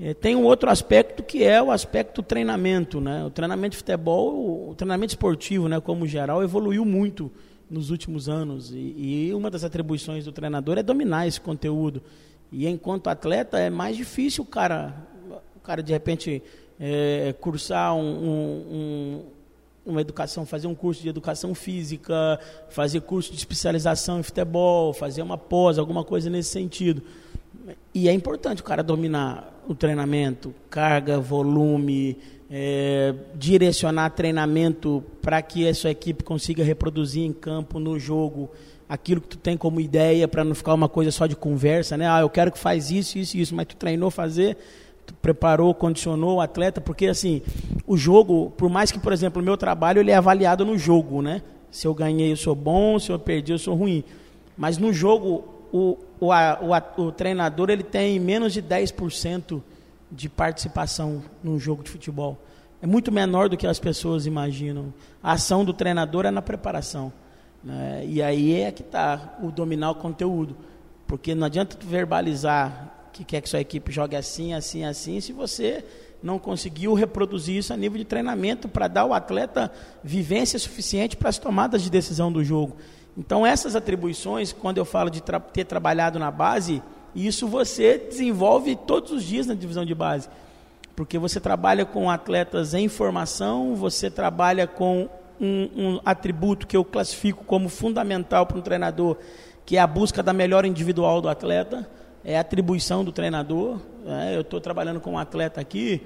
É, 0.00 0.14
tem 0.14 0.36
um 0.36 0.44
outro 0.44 0.70
aspecto 0.70 1.22
que 1.22 1.42
é 1.42 1.60
o 1.60 1.72
aspecto 1.72 2.22
treinamento, 2.22 3.00
né? 3.00 3.24
O 3.24 3.30
treinamento 3.30 3.72
de 3.72 3.78
futebol, 3.78 4.70
o 4.70 4.74
treinamento 4.74 5.10
esportivo, 5.10 5.68
né, 5.68 5.80
como 5.80 6.06
geral, 6.06 6.42
evoluiu 6.42 6.84
muito 6.84 7.32
nos 7.68 7.90
últimos 7.90 8.28
anos 8.28 8.70
e, 8.72 8.94
e 8.96 9.34
uma 9.34 9.50
das 9.50 9.64
atribuições 9.64 10.24
do 10.24 10.32
treinador 10.32 10.78
é 10.78 10.82
dominar 10.82 11.26
esse 11.26 11.40
conteúdo. 11.40 12.02
E 12.50 12.66
enquanto 12.66 13.08
atleta 13.08 13.58
é 13.58 13.68
mais 13.68 13.96
difícil 13.96 14.44
o 14.44 14.46
cara, 14.46 14.94
o 15.56 15.60
cara 15.60 15.82
de 15.82 15.92
repente 15.92 16.42
é, 16.78 17.34
cursar 17.40 17.94
um, 17.94 18.00
um, 18.00 19.22
uma 19.90 20.00
educação, 20.00 20.44
fazer 20.46 20.66
um 20.66 20.74
curso 20.74 21.02
de 21.02 21.08
educação 21.08 21.54
física, 21.54 22.38
fazer 22.68 23.00
curso 23.00 23.30
de 23.30 23.38
especialização 23.38 24.20
em 24.20 24.22
futebol, 24.22 24.92
fazer 24.92 25.22
uma 25.22 25.38
pós, 25.38 25.78
alguma 25.78 26.04
coisa 26.04 26.28
nesse 26.28 26.50
sentido. 26.50 27.02
E 27.94 28.08
é 28.08 28.12
importante 28.12 28.62
o 28.62 28.64
cara 28.64 28.82
dominar 28.82 29.62
o 29.66 29.74
treinamento, 29.74 30.54
carga, 30.70 31.18
volume, 31.18 32.16
é, 32.50 33.14
direcionar 33.34 34.10
treinamento 34.10 35.04
para 35.20 35.40
que 35.42 35.68
a 35.68 35.74
sua 35.74 35.90
equipe 35.90 36.24
consiga 36.24 36.64
reproduzir 36.64 37.24
em 37.24 37.32
campo, 37.32 37.78
no 37.78 37.98
jogo, 37.98 38.50
aquilo 38.88 39.20
que 39.20 39.28
tu 39.28 39.36
tem 39.36 39.56
como 39.56 39.80
ideia, 39.80 40.26
para 40.26 40.42
não 40.42 40.54
ficar 40.54 40.72
uma 40.72 40.88
coisa 40.88 41.10
só 41.10 41.26
de 41.26 41.36
conversa, 41.36 41.96
né? 41.96 42.08
Ah, 42.08 42.20
eu 42.20 42.30
quero 42.30 42.50
que 42.50 42.58
faz 42.58 42.90
isso, 42.90 43.18
isso, 43.18 43.36
isso, 43.36 43.54
mas 43.54 43.66
tu 43.66 43.76
treinou 43.76 44.10
fazer, 44.10 44.56
preparou, 45.14 45.74
condicionou 45.74 46.36
o 46.36 46.40
atleta, 46.40 46.80
porque 46.80 47.06
assim, 47.06 47.42
o 47.86 47.96
jogo, 47.96 48.52
por 48.56 48.68
mais 48.68 48.90
que, 48.90 48.98
por 48.98 49.12
exemplo, 49.12 49.40
o 49.40 49.44
meu 49.44 49.56
trabalho 49.56 50.00
ele 50.00 50.10
é 50.10 50.14
avaliado 50.14 50.64
no 50.64 50.76
jogo, 50.78 51.22
né? 51.22 51.42
Se 51.70 51.86
eu 51.86 51.94
ganhei, 51.94 52.32
eu 52.32 52.36
sou 52.36 52.54
bom, 52.54 52.98
se 52.98 53.10
eu 53.10 53.18
perdi, 53.18 53.52
eu 53.52 53.58
sou 53.58 53.74
ruim. 53.74 54.04
Mas 54.56 54.78
no 54.78 54.92
jogo, 54.92 55.44
o, 55.72 55.98
o, 56.20 56.30
o, 56.30 57.02
o 57.02 57.12
treinador 57.12 57.70
ele 57.70 57.82
tem 57.82 58.18
menos 58.18 58.52
de 58.52 58.62
10% 58.62 59.62
de 60.10 60.28
participação 60.28 61.22
num 61.42 61.58
jogo 61.58 61.82
de 61.82 61.90
futebol. 61.90 62.38
É 62.80 62.86
muito 62.86 63.10
menor 63.10 63.48
do 63.48 63.56
que 63.56 63.66
as 63.66 63.78
pessoas 63.78 64.24
imaginam. 64.24 64.92
A 65.22 65.32
ação 65.32 65.64
do 65.64 65.72
treinador 65.72 66.24
é 66.26 66.30
na 66.30 66.40
preparação. 66.40 67.12
Né? 67.62 68.04
E 68.06 68.22
aí 68.22 68.60
é 68.60 68.70
que 68.70 68.82
está 68.82 69.36
o 69.42 69.50
dominar 69.50 69.90
o 69.90 69.94
conteúdo. 69.96 70.56
Porque 71.06 71.34
não 71.34 71.46
adianta 71.46 71.76
tu 71.76 71.86
verbalizar 71.86 72.97
que 73.18 73.24
quer 73.24 73.40
que 73.40 73.48
sua 73.48 73.60
equipe 73.60 73.90
jogue 73.90 74.14
assim, 74.14 74.54
assim, 74.54 74.84
assim, 74.84 75.20
se 75.20 75.32
você 75.32 75.84
não 76.22 76.38
conseguiu 76.38 76.94
reproduzir 76.94 77.56
isso 77.56 77.72
a 77.72 77.76
nível 77.76 77.98
de 77.98 78.04
treinamento 78.04 78.68
para 78.68 78.86
dar 78.86 79.00
ao 79.02 79.12
atleta 79.12 79.72
vivência 80.04 80.58
suficiente 80.58 81.16
para 81.16 81.28
as 81.28 81.38
tomadas 81.38 81.82
de 81.82 81.90
decisão 81.90 82.30
do 82.30 82.44
jogo. 82.44 82.76
Então, 83.16 83.44
essas 83.44 83.74
atribuições, 83.74 84.52
quando 84.52 84.78
eu 84.78 84.84
falo 84.84 85.10
de 85.10 85.20
tra 85.20 85.40
ter 85.40 85.64
trabalhado 85.64 86.18
na 86.18 86.30
base, 86.30 86.80
isso 87.12 87.48
você 87.48 87.98
desenvolve 87.98 88.76
todos 88.76 89.10
os 89.10 89.24
dias 89.24 89.46
na 89.46 89.54
divisão 89.54 89.84
de 89.84 89.94
base. 89.94 90.28
Porque 90.94 91.18
você 91.18 91.40
trabalha 91.40 91.84
com 91.84 92.08
atletas 92.08 92.72
em 92.74 92.86
formação, 92.88 93.74
você 93.74 94.08
trabalha 94.08 94.66
com 94.68 95.08
um, 95.40 95.70
um 95.76 96.00
atributo 96.04 96.68
que 96.68 96.76
eu 96.76 96.84
classifico 96.84 97.44
como 97.44 97.68
fundamental 97.68 98.46
para 98.46 98.58
um 98.58 98.62
treinador, 98.62 99.16
que 99.66 99.76
é 99.76 99.80
a 99.80 99.86
busca 99.88 100.22
da 100.22 100.32
melhor 100.32 100.64
individual 100.64 101.20
do 101.20 101.28
atleta, 101.28 101.88
é 102.28 102.38
atribuição 102.38 103.02
do 103.02 103.10
treinador. 103.10 103.80
É, 104.06 104.36
eu 104.36 104.42
estou 104.42 104.60
trabalhando 104.60 105.00
com 105.00 105.12
um 105.12 105.18
atleta 105.18 105.62
aqui, 105.62 106.02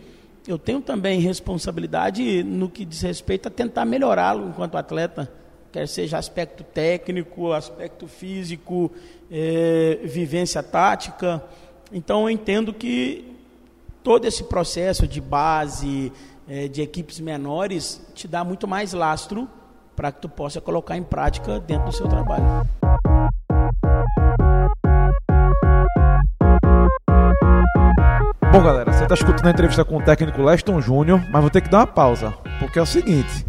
eu 0.46 0.56
tenho 0.56 0.80
também 0.80 1.20
responsabilidade 1.20 2.44
no 2.44 2.68
que 2.68 2.84
diz 2.84 3.02
respeito 3.02 3.48
a 3.48 3.50
tentar 3.50 3.84
melhorá-lo 3.84 4.48
enquanto 4.48 4.76
atleta 4.76 5.28
quer 5.72 5.88
seja 5.88 6.18
aspecto 6.18 6.62
técnico, 6.62 7.52
aspecto 7.52 8.06
físico, 8.06 8.92
é, 9.30 10.00
vivência 10.04 10.62
tática. 10.62 11.42
Então 11.90 12.22
eu 12.22 12.30
entendo 12.30 12.72
que 12.72 13.36
todo 14.02 14.26
esse 14.26 14.44
processo 14.44 15.08
de 15.08 15.20
base, 15.20 16.12
é, 16.46 16.68
de 16.68 16.82
equipes 16.82 17.18
menores, 17.18 18.00
te 18.14 18.28
dá 18.28 18.44
muito 18.44 18.68
mais 18.68 18.92
lastro 18.92 19.48
para 19.96 20.12
que 20.12 20.20
tu 20.20 20.28
possa 20.28 20.60
colocar 20.60 20.96
em 20.96 21.02
prática 21.02 21.58
dentro 21.58 21.86
do 21.86 21.92
seu 21.92 22.06
trabalho. 22.06 22.68
Bom, 28.52 28.62
galera, 28.62 28.92
você 28.92 29.04
está 29.04 29.14
escutando 29.14 29.46
a 29.46 29.50
entrevista 29.50 29.82
com 29.82 29.96
o 29.96 30.02
técnico 30.02 30.42
Leston 30.42 30.78
Júnior, 30.78 31.24
mas 31.30 31.40
vou 31.40 31.48
ter 31.48 31.62
que 31.62 31.70
dar 31.70 31.78
uma 31.78 31.86
pausa, 31.86 32.34
porque 32.58 32.78
é 32.78 32.82
o 32.82 32.86
seguinte: 32.86 33.46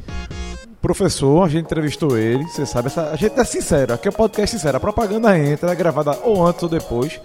professor, 0.82 1.44
a 1.44 1.50
gente 1.50 1.66
entrevistou 1.66 2.18
ele, 2.18 2.46
você 2.46 2.66
sabe, 2.66 2.88
essa, 2.88 3.10
a 3.10 3.16
gente 3.18 3.38
é 3.38 3.44
sincero, 3.44 3.94
aqui 3.94 4.08
é 4.08 4.12
o 4.12 4.14
podcast 4.14 4.56
sincero, 4.56 4.78
a 4.78 4.80
propaganda 4.80 5.38
entra, 5.38 5.74
é 5.74 5.76
gravada 5.76 6.18
ou 6.24 6.48
antes 6.48 6.64
ou 6.64 6.70
depois. 6.70 7.20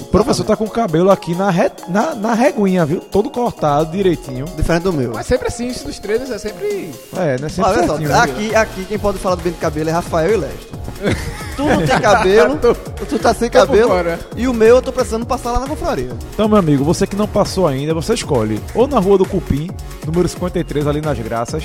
O 0.00 0.04
professor 0.10 0.44
tá 0.44 0.56
com 0.56 0.64
o 0.64 0.70
cabelo 0.70 1.10
aqui 1.10 1.34
na, 1.34 1.50
re, 1.50 1.70
na, 1.88 2.14
na 2.14 2.34
reguinha, 2.34 2.84
viu? 2.84 3.00
Todo 3.00 3.30
cortado, 3.30 3.92
direitinho. 3.92 4.44
Diferente 4.56 4.82
do 4.82 4.92
meu. 4.92 5.12
Mas 5.14 5.26
sempre 5.26 5.48
assim, 5.48 5.68
isso 5.68 5.86
dos 5.86 5.98
treinos 5.98 6.30
é 6.30 6.38
sempre. 6.38 6.90
É, 7.16 7.38
né? 7.38 7.48
Sempre 7.48 7.70
Olha 7.70 7.86
só, 7.86 7.96
certinho, 7.96 8.08
né? 8.08 8.18
aqui, 8.18 8.54
aqui 8.54 8.84
quem 8.86 8.98
pode 8.98 9.18
falar 9.18 9.36
do 9.36 9.42
bem 9.42 9.52
de 9.52 9.58
cabelo 9.58 9.88
é 9.88 9.92
Rafael 9.92 10.32
e 10.32 10.36
Leste. 10.36 10.68
tu 11.56 11.64
não 11.64 11.86
tem 11.86 12.00
cabelo, 12.00 12.58
tu 13.08 13.18
tá 13.18 13.34
sem 13.34 13.48
Tô 13.48 13.58
cabelo. 13.58 13.92
E 14.36 14.48
o 14.48 14.52
meu 14.52 14.76
eu 14.76 14.82
tô 14.82 14.92
precisando 14.92 15.26
passar 15.26 15.52
lá 15.52 15.60
na 15.60 15.66
confraria. 15.66 16.10
Então, 16.34 16.48
meu 16.48 16.58
amigo, 16.58 16.84
você 16.84 17.06
que 17.06 17.16
não 17.16 17.28
passou 17.28 17.66
ainda, 17.66 17.94
você 17.94 18.14
escolhe 18.14 18.60
ou 18.74 18.86
na 18.86 18.98
Rua 18.98 19.18
do 19.18 19.26
Cupim, 19.26 19.70
número 20.04 20.28
53, 20.28 20.86
ali 20.86 21.00
nas 21.00 21.18
Graças. 21.18 21.64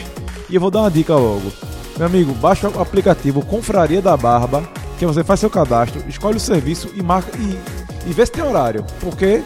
E 0.49 0.55
eu 0.55 0.61
vou 0.61 0.69
dar 0.69 0.81
uma 0.81 0.91
dica 0.91 1.15
logo. 1.15 1.51
Meu 1.97 2.07
amigo, 2.07 2.33
baixa 2.33 2.69
o 2.69 2.81
aplicativo 2.81 3.43
Confraria 3.45 4.01
da 4.01 4.17
Barba, 4.17 4.63
que 4.99 5.05
você 5.05 5.23
faz 5.23 5.39
seu 5.39 5.49
cadastro, 5.49 6.03
escolhe 6.07 6.37
o 6.37 6.39
serviço 6.39 6.89
e 6.93 7.01
marca 7.01 7.31
e, 7.37 7.57
e 8.05 8.13
vê 8.13 8.25
se 8.25 8.31
tem 8.31 8.43
horário, 8.43 8.85
porque 8.99 9.41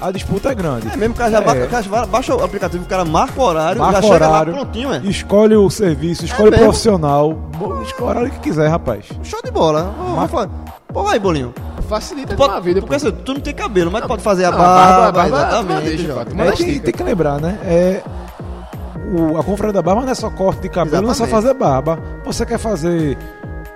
a 0.00 0.10
disputa 0.10 0.50
é 0.50 0.54
grande. 0.54 0.88
É 0.92 0.96
mesmo, 0.96 1.14
o 1.14 1.16
cara 1.18 1.30
já 1.30 1.38
É. 1.38 1.40
ba- 1.40 1.52
o 1.52 1.68
cara 1.68 1.82
já 1.82 2.06
baixa 2.06 2.34
o 2.34 2.44
aplicativo, 2.44 2.84
o 2.84 2.86
cara 2.86 3.04
marca 3.04 3.40
o 3.40 3.44
horário, 3.44 3.80
Marca 3.80 4.00
já 4.02 4.06
o 4.08 4.12
chega 4.12 4.28
horário. 4.28 4.52
lá 4.52 4.58
prontinho, 4.60 4.92
é. 4.92 4.98
Escolhe 5.04 5.56
o 5.56 5.70
serviço, 5.70 6.24
escolhe 6.24 6.48
o 6.48 6.50
mesmo? 6.50 6.66
profissional, 6.66 7.38
escolhe 7.86 8.00
o 8.00 8.04
horário 8.10 8.30
que 8.30 8.38
quiser, 8.40 8.68
rapaz. 8.68 9.06
Show 9.22 9.40
de 9.42 9.50
bola. 9.50 9.94
Ô, 9.98 10.14
Rafa, 10.16 10.48
Porra 10.92 11.12
aí, 11.14 11.18
bolinho. 11.18 11.54
Facilita 11.88 12.34
Pode, 12.36 12.52
uma 12.52 12.60
vida, 12.60 12.80
porque 12.82 12.98
pô. 12.98 13.06
assim, 13.08 13.16
tu 13.24 13.32
não 13.32 13.40
tem 13.40 13.54
cabelo, 13.54 13.90
mas 13.90 14.02
tu 14.02 14.08
pode 14.08 14.22
fazer 14.22 14.44
a 14.44 14.50
Não, 14.50 14.58
barba, 14.58 15.06
a 15.08 15.12
barba- 15.12 15.38
a 15.38 15.62
barba- 15.62 15.82
exatamente. 15.84 16.04
pô, 16.06 16.36
Mas 16.36 16.58
tem, 16.58 16.78
tem 16.80 16.92
que 16.92 17.02
lembrar, 17.02 17.40
né? 17.40 17.58
É, 17.64 18.02
o, 19.16 19.38
a 19.38 19.42
Confraria 19.42 19.72
da 19.72 19.80
Barba 19.80 20.02
não 20.02 20.10
é 20.10 20.14
só 20.14 20.28
corte 20.28 20.60
de 20.60 20.68
cabelo, 20.68 21.02
não 21.04 21.12
é 21.12 21.14
só 21.14 21.24
Exatamente. 21.24 21.46
fazer 21.46 21.54
barba. 21.58 21.98
Você 22.26 22.44
quer 22.44 22.58
fazer 22.58 23.16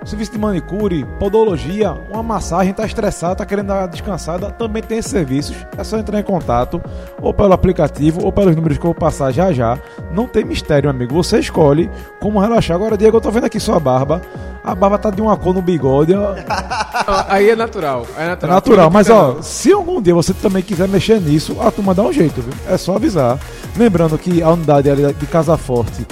serviço 0.07 0.31
de 0.31 0.37
manicure, 0.37 1.05
podologia, 1.19 1.91
uma 2.09 2.23
massagem, 2.23 2.73
tá 2.73 2.85
estressado, 2.85 3.35
tá 3.35 3.45
querendo 3.45 3.67
dar 3.67 3.87
descansada, 3.87 4.49
também 4.51 4.81
tem 4.81 4.97
esses 4.99 5.11
serviços. 5.11 5.55
É 5.77 5.83
só 5.83 5.97
entrar 5.97 6.19
em 6.19 6.23
contato, 6.23 6.81
ou 7.21 7.33
pelo 7.33 7.53
aplicativo, 7.53 8.23
ou 8.23 8.31
pelos 8.31 8.55
números 8.55 8.77
que 8.77 8.83
eu 8.85 8.91
vou 8.91 8.95
passar 8.95 9.31
já 9.31 9.51
já. 9.51 9.77
Não 10.11 10.25
tem 10.25 10.45
mistério, 10.45 10.89
amigo. 10.89 11.13
Você 11.15 11.39
escolhe 11.39 11.89
como 12.21 12.39
relaxar. 12.39 12.75
Agora, 12.75 12.97
Diego, 12.97 13.17
eu 13.17 13.21
tô 13.21 13.29
vendo 13.31 13.45
aqui 13.45 13.59
sua 13.59 13.79
barba. 13.79 14.21
A 14.63 14.73
barba 14.75 14.97
tá 14.97 15.09
de 15.09 15.21
uma 15.21 15.35
cor 15.37 15.53
no 15.53 15.61
bigode. 15.61 16.13
Ah, 16.13 17.25
Aí 17.29 17.49
é 17.49 17.55
natural. 17.55 18.05
É 18.17 18.23
É 18.23 18.27
natural. 18.27 18.55
natural, 18.55 18.89
mas 18.91 19.09
ó, 19.09 19.41
se 19.41 19.71
algum 19.71 20.01
dia 20.01 20.13
você 20.13 20.33
também 20.33 20.61
quiser 20.63 20.87
mexer 20.87 21.19
nisso, 21.21 21.57
a 21.61 21.69
turma 21.71 21.93
dá 21.93 22.03
um 22.03 22.11
jeito, 22.11 22.41
viu? 22.41 22.53
É 22.69 22.77
só 22.77 22.95
avisar. 22.95 23.37
Lembrando 23.77 24.17
que 24.17 24.41
a 24.41 24.49
unidade 24.51 24.89
ali 24.89 25.13
de 25.13 25.25
Casa 25.25 25.55
Forte 25.57 26.05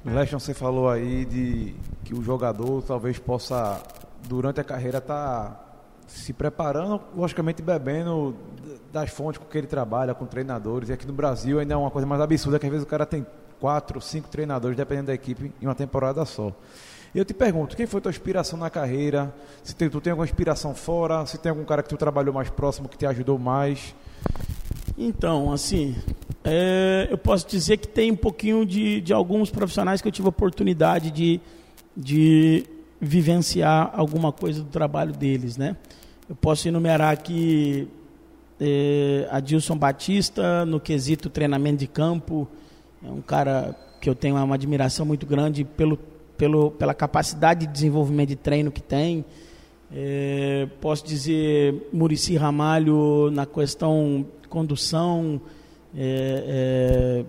Leston, 0.05 0.39
você 0.39 0.53
falou 0.53 0.91
aí 0.91 1.25
de 1.25 1.75
que 2.05 2.15
o 2.15 2.23
jogador 2.23 2.83
talvez 2.83 3.19
possa, 3.19 3.81
durante 4.29 4.61
a 4.61 4.65
carreira, 4.65 4.99
estar 4.99 5.71
se 6.07 6.33
preparando, 6.33 7.01
logicamente 7.15 7.63
bebendo 7.63 8.35
das 8.93 9.11
fontes 9.11 9.39
com 9.39 9.45
que 9.47 9.57
ele 9.59 9.67
trabalha, 9.67 10.15
com 10.15 10.27
treinadores. 10.27 10.89
E 10.89 10.93
aqui 10.93 11.07
no 11.07 11.13
Brasil 11.13 11.59
ainda 11.59 11.75
é 11.75 11.77
uma 11.77 11.91
coisa 11.91 12.07
mais 12.07 12.21
absurda, 12.21 12.59
que 12.59 12.67
às 12.67 12.73
vezes 12.73 12.87
o 12.87 12.89
cara 12.89 13.07
tem 13.07 13.27
quatro, 13.61 14.01
cinco 14.01 14.29
treinadores, 14.29 14.77
dependendo 14.77 15.09
da 15.09 15.15
equipe, 15.15 15.53
em 15.61 15.67
uma 15.67 15.75
temporada 15.75 16.25
só. 16.25 16.53
E 17.15 17.19
eu 17.19 17.25
te 17.25 17.35
pergunto, 17.35 17.77
quem 17.77 17.87
foi 17.87 18.01
tua 18.01 18.11
inspiração 18.11 18.59
na 18.59 18.71
carreira? 18.71 19.35
Se 19.65 19.75
tem- 19.75 19.91
tu 19.91 20.01
tem 20.01 20.13
alguma 20.13 20.25
inspiração 20.25 20.75
fora? 20.75 21.27
Se 21.27 21.39
tem 21.39 21.51
algum 21.51 21.65
cara 21.65 21.83
que 21.83 21.89
tu 21.89 21.97
trabalhou 21.97 22.33
mais 22.33 22.49
próximo, 22.51 22.89
que 22.89 22.97
te 22.97 23.05
ajudou 23.07 23.39
mais? 23.39 23.95
Então, 24.97 25.53
assim, 25.53 25.97
é, 26.45 27.09
eu 27.11 27.19
posso 27.19 27.49
dizer 27.49 27.79
que 27.79 27.89
tem 27.89 28.13
um 28.13 28.17
pouquinho 28.17 28.65
de, 28.65 29.01
de 29.01 29.13
alguns 29.13 29.51
profissionais 29.51 30.01
que 30.01 30.09
eu 30.09 30.13
tive 30.13 30.29
oportunidade 30.29 31.11
de, 31.11 31.41
de 31.97 32.65
vivenciar 33.01 33.91
alguma 33.95 34.31
coisa 34.31 34.63
do 34.63 34.69
trabalho 34.69 35.13
deles, 35.13 35.57
né? 35.57 35.77
Eu 36.29 36.37
posso 36.37 36.69
enumerar 36.69 37.13
aqui 37.13 37.89
é, 38.61 39.27
Adilson 39.31 39.77
Batista 39.77 40.67
no 40.67 40.79
quesito 40.79 41.31
treinamento 41.31 41.79
de 41.79 41.87
campo, 41.87 42.47
é 43.03 43.11
um 43.11 43.23
cara 43.23 43.75
que 44.01 44.09
eu 44.09 44.15
tenho 44.15 44.37
uma 44.37 44.55
admiração 44.55 45.07
muito 45.07 45.27
grande 45.27 45.65
pelo, 45.65 45.99
pelo, 46.37 46.71
pela 46.73 46.93
capacidade 46.93 47.67
de 47.67 47.73
desenvolvimento 47.73 48.29
de 48.29 48.37
treino 48.37 48.71
que 48.71 48.83
tem. 48.83 49.25
É, 49.93 50.69
posso 50.81 51.05
dizer 51.05 51.89
Murici 51.93 52.37
Ramalho 52.37 53.31
na 53.31 53.47
questão 53.47 54.27
condução, 54.49 55.41
é, 55.97 57.25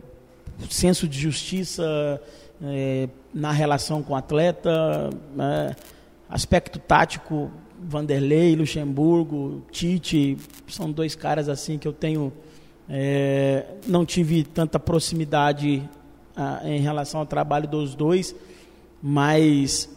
é, 0.59 0.65
senso 0.69 1.07
de 1.07 1.19
justiça 1.19 2.21
na 3.33 3.51
relação 3.51 4.03
com 4.03 4.13
o 4.13 4.15
atleta, 4.15 5.09
né, 5.35 5.75
aspecto 6.29 6.77
tático, 6.77 7.51
Vanderlei, 7.83 8.55
Luxemburgo, 8.55 9.63
Tite, 9.71 10.37
são 10.67 10.91
dois 10.91 11.15
caras 11.15 11.49
assim 11.49 11.77
que 11.77 11.87
eu 11.87 11.93
tenho 11.93 12.31
é, 12.93 13.65
não 13.87 14.05
tive 14.05 14.43
tanta 14.43 14.77
proximidade 14.79 15.87
ah, 16.35 16.61
em 16.65 16.81
relação 16.81 17.21
ao 17.21 17.25
trabalho 17.25 17.67
dos 17.67 17.95
dois, 17.95 18.35
mas 19.01 19.89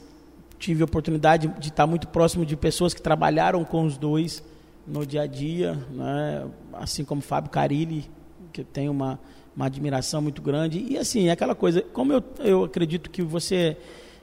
tive 0.59 0.83
a 0.83 0.85
oportunidade 0.85 1.49
de 1.59 1.69
estar 1.69 1.87
muito 1.87 2.07
próximo 2.09 2.47
de 2.47 2.57
pessoas 2.57 2.95
que 2.95 3.03
trabalharam 3.03 3.65
com 3.65 3.85
os 3.85 3.99
dois 3.99 4.43
no 4.87 5.05
dia 5.05 5.23
a 5.23 5.27
dia, 5.27 5.75
né? 5.91 6.47
assim 6.75 7.05
como 7.05 7.21
Fábio 7.21 7.51
Carilli, 7.51 8.09
que 8.53 8.61
eu 8.61 8.65
tenho 8.65 8.93
uma, 8.93 9.19
uma 9.57 9.67
admiração 9.67 10.23
muito 10.23 10.41
grande. 10.41 10.87
E 10.89 10.97
assim, 10.97 11.29
é 11.29 11.33
aquela 11.33 11.55
coisa, 11.55 11.83
como 11.83 12.13
eu, 12.13 12.23
eu 12.39 12.65
acredito 12.65 13.11
que 13.11 13.23
você, 13.23 13.77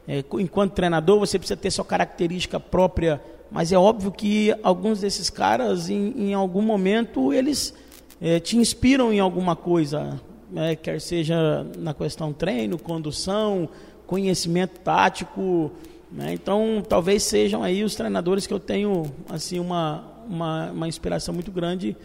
é, 0.07 0.23
enquanto 0.39 0.71
treinador, 0.73 1.19
você 1.19 1.37
precisa 1.37 1.57
ter 1.57 1.71
sua 1.71 1.83
característica 1.83 2.59
própria, 2.59 3.21
mas 3.51 3.73
é 3.73 3.77
óbvio 3.77 4.11
que 4.11 4.55
alguns 4.63 5.01
desses 5.01 5.29
caras, 5.29 5.89
em, 5.89 6.29
em 6.29 6.33
algum 6.33 6.61
momento, 6.61 7.33
eles 7.33 7.73
é, 8.21 8.39
te 8.39 8.55
inspiram 8.55 9.11
em 9.11 9.19
alguma 9.19 9.57
coisa, 9.57 10.21
né? 10.49 10.75
quer 10.75 11.01
seja 11.01 11.65
na 11.77 11.93
questão 11.93 12.31
treino, 12.31 12.79
condução, 12.79 13.67
conhecimento 14.07 14.79
tático. 14.79 15.69
Né? 16.09 16.33
Então, 16.33 16.81
talvez 16.87 17.23
sejam 17.23 17.61
aí 17.61 17.83
os 17.83 17.93
treinadores 17.93 18.47
que 18.47 18.53
eu 18.53 18.59
tenho 18.59 19.11
assim 19.27 19.59
uma, 19.59 20.03
uma, 20.29 20.71
uma 20.71 20.87
inspiração 20.87 21.33
muito 21.33 21.51
grande 21.51 21.97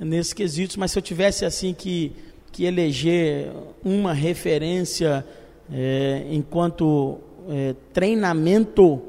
nesses 0.00 0.32
quesitos. 0.32 0.76
Mas 0.76 0.92
se 0.92 0.98
eu 0.98 1.02
tivesse 1.02 1.44
assim 1.44 1.74
que, 1.74 2.12
que 2.52 2.64
eleger 2.64 3.50
uma 3.84 4.14
referência 4.14 5.26
é, 5.70 6.26
enquanto 6.30 7.18
é, 7.48 7.74
treinamento, 7.92 9.02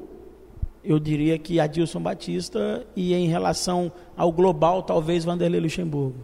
eu 0.87 0.99
diria 0.99 1.37
que 1.37 1.59
Adilson 1.59 1.99
Batista 1.99 2.87
e 2.95 3.13
em 3.13 3.27
relação 3.27 3.91
ao 4.15 4.31
global, 4.31 4.81
talvez 4.81 5.25
Vanderlei 5.25 5.59
Luxemburgo. 5.59 6.15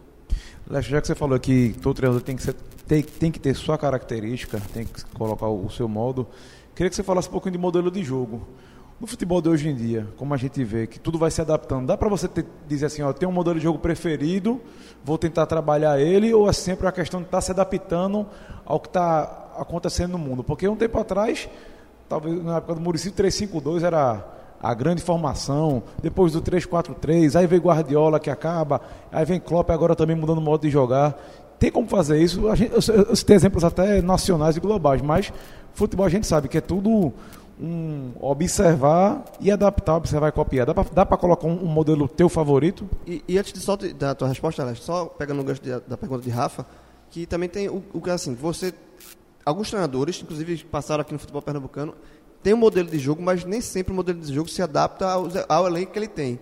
Leste, 0.69 0.89
já 0.89 1.02
que 1.02 1.08
você 1.08 1.13
falou 1.13 1.38
que 1.38 1.76
todo 1.82 1.93
treinador 1.97 2.21
tem 2.21 2.38
que, 2.38 2.43
ser, 2.43 2.56
tem, 2.88 3.04
tem 3.04 3.30
que 3.30 3.39
ter 3.39 3.54
sua 3.54 3.78
característica, 3.78 4.62
tem 4.73 4.86
que 4.86 5.04
colocar 5.08 5.47
o, 5.47 5.65
o 5.65 5.69
seu 5.69 5.89
modo, 5.89 6.26
queria 6.73 6.89
que 6.89 6.95
você 6.95 7.04
falasse 7.04 7.28
um 7.28 7.32
pouquinho 7.32 7.52
de 7.52 7.58
modelo 7.58 7.91
de 7.91 8.02
jogo. 8.04 8.47
No 9.02 9.06
futebol 9.06 9.41
de 9.41 9.49
hoje 9.49 9.67
em 9.67 9.76
dia, 9.76 10.08
como 10.15 10.34
a 10.34 10.38
gente 10.38 10.63
vê 10.63 10.88
que 10.88 10.97
tudo 10.97 11.17
vai 11.17 11.30
se 11.30 11.41
adaptando, 11.41 11.88
dá 11.88 11.97
para 11.97 12.08
você 12.08 12.26
ter, 12.26 12.45
dizer 12.65 12.86
assim, 12.86 13.02
ó, 13.02 13.12
tem 13.12 13.28
um 13.28 13.34
modelo 13.34 13.58
de 13.58 13.63
jogo 13.63 13.80
preferido, 13.80 14.62
vou 15.04 15.17
tentar 15.17 15.45
trabalhar 15.45 15.99
ele, 15.99 16.34
ou 16.34 16.49
é 16.49 16.54
sempre 16.54 16.88
a 16.88 16.91
questão 16.91 17.19
de 17.19 17.26
estar 17.26 17.41
se 17.41 17.52
adaptando 17.52 18.26
ao 18.63 18.80
que 18.80 18.88
está 18.88 19.52
acontecendo 19.58 20.12
no 20.12 20.17
mundo? 20.17 20.41
Porque 20.41 20.65
um 20.69 20.78
tempo 20.78 20.97
atrás, 20.97 21.49
talvez 22.08 22.41
na 22.41 22.58
época 22.58 22.76
do 22.76 22.80
Muricy, 22.80 23.12
3-5-2 23.12 23.84
era 23.84 24.43
a 24.63 24.73
grande 24.73 25.02
formação, 25.04 25.84
depois 26.02 26.32
do 26.32 26.41
3-4-3, 26.41 27.36
aí 27.38 27.45
vem 27.45 27.60
Guardiola 27.60 28.19
que 28.19 28.30
acaba, 28.30 28.80
aí 29.12 29.26
vem 29.26 29.39
Klopp 29.39 29.69
agora 29.69 29.95
também 29.95 30.15
mudando 30.15 30.38
o 30.38 30.41
modo 30.41 30.62
de 30.62 30.69
jogar. 30.69 31.15
Tem 31.60 31.69
como 31.71 31.88
fazer 31.88 32.21
isso? 32.21 32.47
A 32.47 32.56
gente, 32.56 32.71
eu, 32.71 32.95
eu 32.95 33.15
citei 33.15 33.36
exemplos 33.36 33.63
até 33.63 34.02
nacionais 34.02 34.56
e 34.58 34.60
globais, 34.60 35.02
mas 35.02 35.32
futebol 35.73 36.06
a 36.06 36.10
gente 36.10 36.26
sabe 36.26 36.47
que 36.47 36.58
é 36.58 36.62
tudo 36.62 37.13
um 37.62 38.12
observar 38.19 39.23
e 39.39 39.52
adaptar, 39.52 39.95
observar 39.97 40.30
e 40.30 40.32
copiar. 40.32 40.65
Dá 40.93 41.06
pra 41.06 41.17
colocar 41.17 41.47
um, 41.47 41.63
um 41.63 41.67
modelo 41.67 42.08
teu 42.08 42.28
favorito? 42.28 42.89
E, 43.06 43.23
e 43.28 43.38
antes 43.38 43.54
de 43.54 43.60
só 43.60 43.76
de- 43.76 43.93
da 43.93 44.15
tua 44.15 44.28
resposta, 44.28 44.62
Alex, 44.63 44.80
só 44.80 45.06
pegando 45.06 45.41
o 45.41 45.43
gancho 45.43 45.62
de- 45.62 45.80
da 45.82 45.95
pergunta 45.97 46.23
de 46.23 46.30
Rafa, 46.30 46.65
que 47.10 47.26
também 47.26 47.47
tem 47.47 47.69
o, 47.69 47.84
o 47.93 48.02
que 48.02 48.10
é 48.10 48.13
assim, 48.13 48.34
você. 48.34 48.73
Alguns 49.45 49.69
treinadores, 49.69 50.21
inclusive 50.21 50.63
passaram 50.65 51.02
aqui 51.02 51.13
no 51.13 51.19
futebol 51.19 51.41
pernambucano, 51.41 51.93
tem 52.44 52.54
um 52.54 52.58
modelo 52.58 52.90
de 52.90 53.00
jogo, 53.00 53.22
mas 53.22 53.44
nem 53.46 53.62
sempre 53.62 53.94
o 53.94 53.96
modelo 53.96 54.20
de 54.20 54.34
jogo 54.34 54.50
se 54.50 54.62
adapta 54.62 55.08
ao, 55.08 55.28
ao 55.50 55.66
elenco 55.68 55.94
que 55.94 56.00
ele 56.00 56.08
tem. 56.08 56.40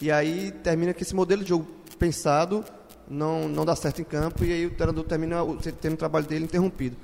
E 0.00 0.10
aí 0.10 0.50
termina 0.62 0.92
que 0.94 1.02
esse 1.02 1.14
modelo 1.14 1.42
de 1.42 1.50
jogo 1.50 1.66
pensado 1.98 2.64
não, 3.08 3.48
não 3.48 3.64
dá 3.64 3.76
certo 3.76 4.00
em 4.00 4.04
campo 4.04 4.44
e 4.44 4.52
aí 4.52 4.66
o 4.66 4.70
treinador 4.70 5.04
termina 5.04 5.42
o- 5.44 5.56
tendo 5.56 5.94
o 5.94 5.96
trabalho 5.96 6.26
dele 6.26 6.44
interrompido. 6.46 6.96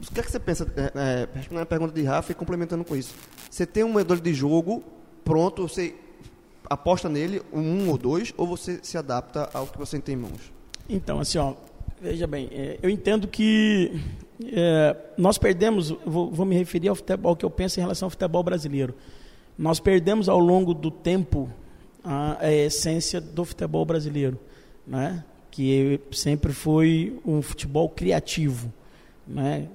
O 0.00 0.12
que 0.14 0.20
é 0.20 0.22
que 0.22 0.30
você 0.30 0.38
pensa, 0.40 0.66
é, 0.76 0.92
é, 0.94 1.28
respondendo 1.34 1.62
a 1.64 1.66
pergunta 1.66 1.92
de 1.92 2.02
Rafa 2.02 2.32
e 2.32 2.34
complementando 2.34 2.84
com 2.84 2.96
isso? 2.96 3.14
Você 3.50 3.66
tem 3.66 3.84
um 3.84 3.90
modelo 3.92 4.20
de 4.20 4.32
jogo 4.32 4.82
pronto, 5.24 5.68
você 5.68 5.94
aposta 6.70 7.08
nele, 7.10 7.42
um 7.52 7.90
ou 7.90 7.98
dois, 7.98 8.32
ou 8.38 8.46
você 8.46 8.78
se 8.82 8.96
adapta 8.96 9.50
ao 9.52 9.66
que 9.66 9.76
você 9.76 9.98
tem 9.98 10.14
em 10.14 10.18
mãos? 10.18 10.52
Então, 10.88 11.20
assim, 11.20 11.36
ó, 11.38 11.54
veja 12.04 12.26
bem, 12.26 12.50
é, 12.52 12.78
eu 12.82 12.90
entendo 12.90 13.26
que 13.26 13.98
é, 14.52 14.94
nós 15.16 15.38
perdemos, 15.38 15.88
vou, 16.04 16.30
vou 16.30 16.44
me 16.44 16.54
referir 16.54 16.88
ao 16.88 16.94
futebol, 16.94 17.34
que 17.34 17.46
eu 17.46 17.50
penso 17.50 17.80
em 17.80 17.82
relação 17.82 18.06
ao 18.06 18.10
futebol 18.10 18.42
brasileiro. 18.42 18.94
Nós 19.56 19.80
perdemos 19.80 20.28
ao 20.28 20.38
longo 20.38 20.74
do 20.74 20.90
tempo 20.90 21.48
a, 22.04 22.44
a 22.44 22.52
essência 22.52 23.22
do 23.22 23.42
futebol 23.42 23.86
brasileiro, 23.86 24.38
né? 24.86 25.24
que 25.50 25.98
sempre 26.12 26.52
foi 26.52 27.18
um 27.24 27.40
futebol 27.40 27.88
criativo. 27.88 28.70
Né? 29.26 29.66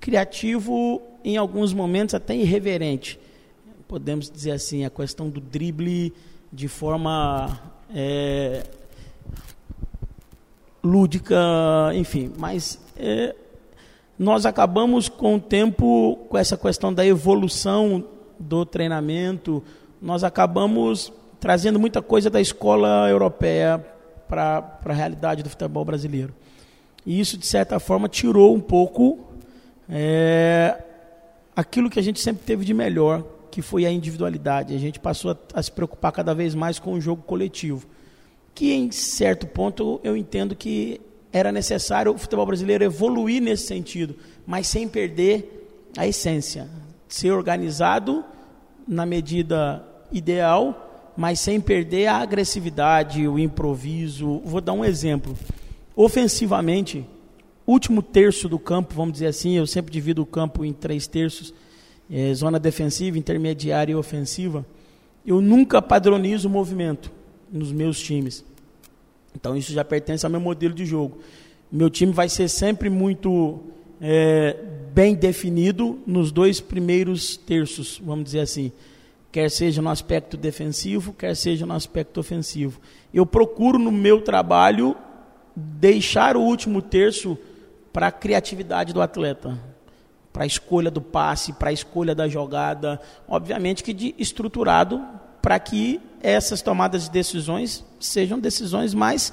Criativo, 0.00 1.00
em 1.24 1.36
alguns 1.36 1.72
momentos, 1.72 2.16
até 2.16 2.34
irreverente. 2.34 3.16
Podemos 3.86 4.28
dizer 4.28 4.50
assim, 4.50 4.84
a 4.84 4.90
questão 4.90 5.28
do 5.30 5.40
drible 5.40 6.12
de 6.52 6.66
forma 6.66 7.60
é, 7.94 8.64
lúdica, 10.86 11.36
enfim. 11.94 12.32
Mas 12.38 12.80
é, 12.96 13.34
nós 14.18 14.46
acabamos 14.46 15.08
com 15.08 15.36
o 15.36 15.40
tempo, 15.40 16.16
com 16.28 16.38
essa 16.38 16.56
questão 16.56 16.92
da 16.92 17.04
evolução 17.04 18.04
do 18.38 18.64
treinamento, 18.64 19.62
nós 20.00 20.24
acabamos 20.24 21.12
trazendo 21.40 21.78
muita 21.78 22.00
coisa 22.00 22.30
da 22.30 22.40
escola 22.40 23.08
europeia 23.08 23.84
para 24.28 24.78
a 24.84 24.92
realidade 24.92 25.42
do 25.42 25.50
futebol 25.50 25.84
brasileiro. 25.84 26.34
E 27.04 27.20
isso, 27.20 27.36
de 27.38 27.46
certa 27.46 27.78
forma, 27.78 28.08
tirou 28.08 28.54
um 28.54 28.60
pouco 28.60 29.20
é, 29.88 30.82
aquilo 31.54 31.88
que 31.88 31.98
a 31.98 32.02
gente 32.02 32.20
sempre 32.20 32.44
teve 32.44 32.64
de 32.64 32.74
melhor, 32.74 33.22
que 33.50 33.62
foi 33.62 33.86
a 33.86 33.90
individualidade. 33.90 34.74
A 34.74 34.78
gente 34.78 34.98
passou 34.98 35.30
a, 35.30 35.36
a 35.54 35.62
se 35.62 35.70
preocupar 35.70 36.12
cada 36.12 36.34
vez 36.34 36.54
mais 36.54 36.78
com 36.78 36.94
o 36.94 37.00
jogo 37.00 37.22
coletivo. 37.22 37.86
Que 38.56 38.72
em 38.72 38.90
certo 38.90 39.46
ponto 39.46 40.00
eu 40.02 40.16
entendo 40.16 40.56
que 40.56 40.98
era 41.30 41.52
necessário 41.52 42.10
o 42.10 42.16
futebol 42.16 42.46
brasileiro 42.46 42.82
evoluir 42.82 43.42
nesse 43.42 43.66
sentido, 43.66 44.16
mas 44.46 44.66
sem 44.66 44.88
perder 44.88 45.90
a 45.94 46.06
essência. 46.06 46.66
Ser 47.06 47.32
organizado 47.32 48.24
na 48.88 49.04
medida 49.04 49.84
ideal, 50.10 51.12
mas 51.14 51.38
sem 51.38 51.60
perder 51.60 52.06
a 52.06 52.16
agressividade, 52.16 53.28
o 53.28 53.38
improviso. 53.38 54.40
Vou 54.42 54.62
dar 54.62 54.72
um 54.72 54.82
exemplo. 54.82 55.36
Ofensivamente, 55.94 57.04
último 57.66 58.00
terço 58.00 58.48
do 58.48 58.58
campo, 58.58 58.94
vamos 58.94 59.12
dizer 59.12 59.26
assim, 59.26 59.58
eu 59.58 59.66
sempre 59.66 59.92
divido 59.92 60.22
o 60.22 60.26
campo 60.26 60.64
em 60.64 60.72
três 60.72 61.06
terços, 61.06 61.52
é, 62.10 62.32
zona 62.32 62.58
defensiva, 62.58 63.18
intermediária 63.18 63.92
e 63.92 63.96
ofensiva. 63.96 64.64
Eu 65.26 65.42
nunca 65.42 65.82
padronizo 65.82 66.48
o 66.48 66.50
movimento 66.50 67.15
nos 67.50 67.72
meus 67.72 68.00
times. 68.00 68.44
Então 69.34 69.56
isso 69.56 69.72
já 69.72 69.84
pertence 69.84 70.24
ao 70.24 70.30
meu 70.30 70.40
modelo 70.40 70.74
de 70.74 70.86
jogo. 70.86 71.18
Meu 71.70 71.90
time 71.90 72.12
vai 72.12 72.28
ser 72.28 72.48
sempre 72.48 72.88
muito 72.88 73.60
é, 74.00 74.56
bem 74.92 75.14
definido 75.14 75.98
nos 76.06 76.32
dois 76.32 76.60
primeiros 76.60 77.36
terços, 77.36 78.00
vamos 78.02 78.24
dizer 78.24 78.40
assim. 78.40 78.72
Quer 79.30 79.50
seja 79.50 79.82
no 79.82 79.90
aspecto 79.90 80.36
defensivo, 80.36 81.12
quer 81.12 81.34
seja 81.36 81.66
no 81.66 81.74
aspecto 81.74 82.18
ofensivo. 82.18 82.80
Eu 83.12 83.26
procuro 83.26 83.78
no 83.78 83.92
meu 83.92 84.22
trabalho 84.22 84.96
deixar 85.54 86.36
o 86.36 86.40
último 86.40 86.80
terço 86.80 87.36
para 87.92 88.06
a 88.06 88.12
criatividade 88.12 88.92
do 88.92 89.02
atleta, 89.02 89.58
para 90.32 90.44
a 90.44 90.46
escolha 90.46 90.90
do 90.90 91.00
passe, 91.00 91.52
para 91.52 91.70
a 91.70 91.72
escolha 91.72 92.14
da 92.14 92.28
jogada, 92.28 93.00
obviamente 93.28 93.82
que 93.82 93.92
de 93.92 94.14
estruturado 94.18 95.02
para 95.46 95.60
que 95.60 96.00
essas 96.20 96.60
tomadas 96.60 97.04
de 97.04 97.10
decisões 97.12 97.84
sejam 98.00 98.36
decisões 98.36 98.92
mais 98.92 99.32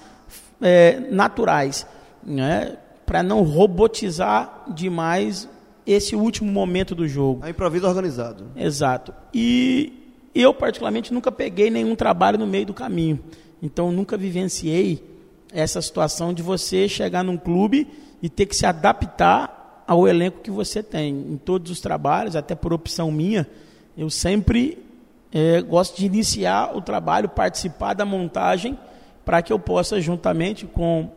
é, 0.62 1.00
naturais, 1.10 1.88
né? 2.24 2.78
para 3.04 3.24
não 3.24 3.42
robotizar 3.42 4.64
demais 4.68 5.50
esse 5.88 6.16
último 6.16 6.52
momento 6.52 6.94
do 6.94 7.08
jogo. 7.08 7.44
É 7.44 7.50
improviso 7.50 7.88
organizado. 7.88 8.46
Exato. 8.56 9.12
E 9.34 9.92
eu, 10.36 10.54
particularmente, 10.54 11.12
nunca 11.12 11.32
peguei 11.32 11.72
nenhum 11.72 11.96
trabalho 11.96 12.38
no 12.38 12.46
meio 12.46 12.68
do 12.68 12.76
caminho. 12.76 13.20
Então, 13.60 13.92
nunca 13.92 14.16
vivenciei 14.16 15.04
essa 15.52 15.82
situação 15.82 16.32
de 16.32 16.44
você 16.44 16.88
chegar 16.88 17.24
num 17.24 17.38
clube 17.38 17.88
e 18.22 18.30
ter 18.30 18.46
que 18.46 18.56
se 18.56 18.68
adaptar 18.68 19.84
ao 19.88 20.08
elenco 20.08 20.42
que 20.42 20.52
você 20.52 20.84
tem. 20.84 21.12
Em 21.12 21.38
todos 21.38 21.72
os 21.72 21.82
trabalhos, 21.82 22.36
até 22.36 22.54
por 22.54 22.72
opção 22.72 23.12
minha, 23.12 23.50
eu 23.98 24.12
sempre 24.12 24.93
é, 25.34 25.62
gosto 25.62 25.98
de 25.98 26.06
iniciar 26.06 26.78
o 26.78 26.82
trabalho, 26.82 27.28
participar 27.28 27.96
da 27.96 28.06
montagem, 28.06 28.78
para 29.26 29.42
que 29.42 29.52
eu 29.52 29.58
possa, 29.58 30.00
juntamente 30.00 30.68
com 30.68 31.10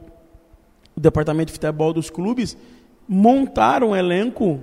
o 0.97 1.01
departamento 1.01 1.49
de 1.49 1.53
futebol 1.53 1.93
dos 1.93 2.09
clubes, 2.09 2.57
montar 3.07 3.85
um 3.85 3.95
elenco 3.95 4.59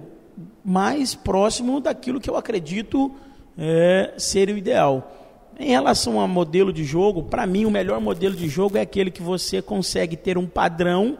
mais 0.66 1.13
próximo 1.13 1.80
daquilo 1.80 2.20
que 2.20 2.30
eu 2.30 2.36
acredito 2.36 3.12
é, 3.56 4.13
ser 4.18 4.50
o 4.50 4.58
ideal. 4.58 5.12
Em 5.60 5.70
relação 5.70 6.20
ao 6.20 6.28
modelo 6.28 6.74
de 6.74 6.84
jogo, 6.84 7.22
para 7.22 7.46
mim 7.46 7.66
o 7.66 7.72
melhor 7.72 8.02
modelo 8.02 8.36
de 8.36 8.50
jogo 8.50 8.78
é 8.78 8.82
aquele 8.82 9.12
que 9.12 9.22
você 9.22 9.62
consegue 9.62 10.18
ter 10.18 10.36
um 10.36 10.48
padrão 10.48 11.16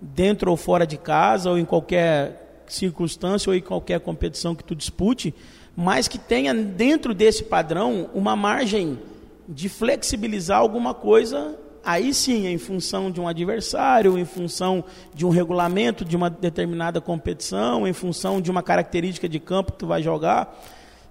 dentro 0.00 0.50
ou 0.50 0.56
fora 0.56 0.86
de 0.86 0.96
casa, 0.96 1.50
ou 1.50 1.58
em 1.58 1.66
qualquer 1.66 2.62
circunstância, 2.66 3.50
ou 3.50 3.54
em 3.54 3.60
qualquer 3.60 4.00
competição 4.00 4.54
que 4.54 4.64
tu 4.64 4.74
dispute, 4.74 5.34
mas 5.76 6.08
que 6.08 6.18
tenha 6.18 6.54
dentro 6.54 7.12
desse 7.12 7.44
padrão 7.44 8.08
uma 8.14 8.36
margem 8.36 8.98
de 9.48 9.68
flexibilizar 9.68 10.58
alguma 10.58 10.94
coisa, 10.94 11.58
aí 11.84 12.14
sim, 12.14 12.46
em 12.46 12.58
função 12.58 13.10
de 13.10 13.20
um 13.20 13.28
adversário, 13.28 14.18
em 14.18 14.24
função 14.24 14.84
de 15.14 15.26
um 15.26 15.28
regulamento 15.28 16.04
de 16.04 16.16
uma 16.16 16.30
determinada 16.30 17.00
competição, 17.00 17.86
em 17.86 17.92
função 17.92 18.40
de 18.40 18.50
uma 18.50 18.62
característica 18.62 19.28
de 19.28 19.38
campo 19.38 19.72
que 19.72 19.78
tu 19.78 19.86
vai 19.86 20.02
jogar. 20.02 20.58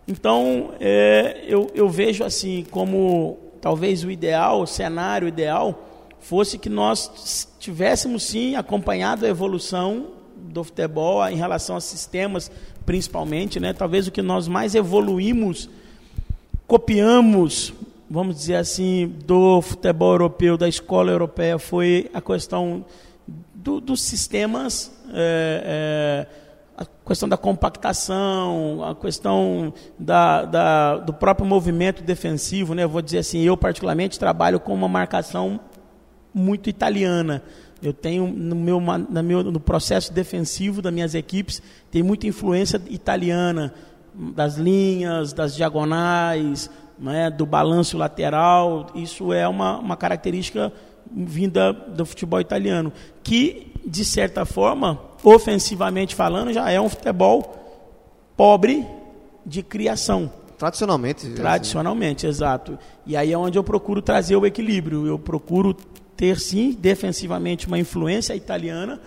Então, 0.07 0.71
é, 0.79 1.43
eu, 1.47 1.69
eu 1.75 1.89
vejo 1.89 2.23
assim 2.23 2.65
como 2.71 3.37
talvez 3.61 4.03
o 4.03 4.11
ideal, 4.11 4.61
o 4.61 4.67
cenário 4.67 5.27
ideal, 5.27 5.89
fosse 6.19 6.57
que 6.57 6.69
nós 6.69 7.47
tivéssemos 7.59 8.23
sim 8.23 8.55
acompanhado 8.55 9.25
a 9.25 9.29
evolução 9.29 10.07
do 10.43 10.63
futebol 10.63 11.27
em 11.27 11.35
relação 11.35 11.75
a 11.75 11.81
sistemas, 11.81 12.51
principalmente, 12.85 13.59
né? 13.59 13.73
Talvez 13.73 14.07
o 14.07 14.11
que 14.11 14.21
nós 14.21 14.47
mais 14.47 14.75
evoluímos, 14.75 15.69
copiamos, 16.67 17.73
vamos 18.09 18.35
dizer 18.35 18.55
assim, 18.55 19.13
do 19.25 19.61
futebol 19.61 20.11
europeu, 20.11 20.57
da 20.57 20.67
escola 20.67 21.11
europeia, 21.11 21.57
foi 21.57 22.09
a 22.13 22.21
questão 22.21 22.85
do, 23.53 23.79
dos 23.79 24.01
sistemas, 24.01 24.91
é, 25.13 26.27
é, 26.27 26.43
a 26.77 26.85
questão 27.07 27.29
da 27.29 27.37
compactação, 27.37 28.83
a 28.83 28.95
questão 28.95 29.73
da, 29.97 30.45
da, 30.45 30.97
do 30.97 31.13
próprio 31.13 31.45
movimento 31.45 32.03
defensivo, 32.03 32.73
né? 32.73 32.85
Vou 32.85 33.01
dizer 33.01 33.19
assim, 33.19 33.41
eu 33.41 33.55
particularmente 33.55 34.19
trabalho 34.19 34.59
com 34.59 34.73
uma 34.73 34.87
marcação 34.87 35.59
muito 36.33 36.69
italiana. 36.69 37.43
Eu 37.83 37.93
tenho 37.93 38.27
no 38.27 38.55
meu, 38.55 38.79
no 38.79 39.23
meu 39.23 39.43
no 39.43 39.59
processo 39.59 40.13
defensivo 40.13 40.81
das 40.81 40.93
minhas 40.93 41.13
equipes 41.13 41.61
tem 41.91 42.01
muita 42.01 42.25
influência 42.25 42.81
italiana 42.89 43.73
das 44.15 44.55
linhas, 44.55 45.33
das 45.33 45.55
diagonais, 45.55 46.69
né, 46.97 47.29
do 47.29 47.45
balanço 47.45 47.97
lateral. 47.97 48.87
Isso 48.95 49.33
é 49.33 49.47
uma, 49.47 49.77
uma 49.79 49.97
característica 49.97 50.71
vinda 51.11 51.73
do 51.73 52.05
futebol 52.05 52.39
italiano, 52.39 52.91
que 53.21 53.73
de 53.85 54.05
certa 54.05 54.45
forma, 54.45 54.99
ofensivamente 55.23 56.15
falando, 56.15 56.53
já 56.53 56.69
é 56.69 56.79
um 56.79 56.87
futebol 56.87 57.55
pobre 58.37 58.87
de 59.45 59.61
criação. 59.61 60.31
Tradicionalmente. 60.57 61.29
Tradicionalmente, 61.31 62.25
assim. 62.25 62.35
exato. 62.35 62.79
E 63.05 63.17
aí 63.17 63.33
é 63.33 63.37
onde 63.37 63.57
eu 63.57 63.63
procuro 63.63 64.01
trazer 64.01 64.35
o 64.37 64.45
equilíbrio. 64.45 65.05
Eu 65.05 65.19
procuro 65.19 65.75
ter 66.15 66.39
sim 66.39 66.71
defensivamente 66.71 67.67
uma 67.67 67.79
influência 67.79 68.35
italiana, 68.35 68.99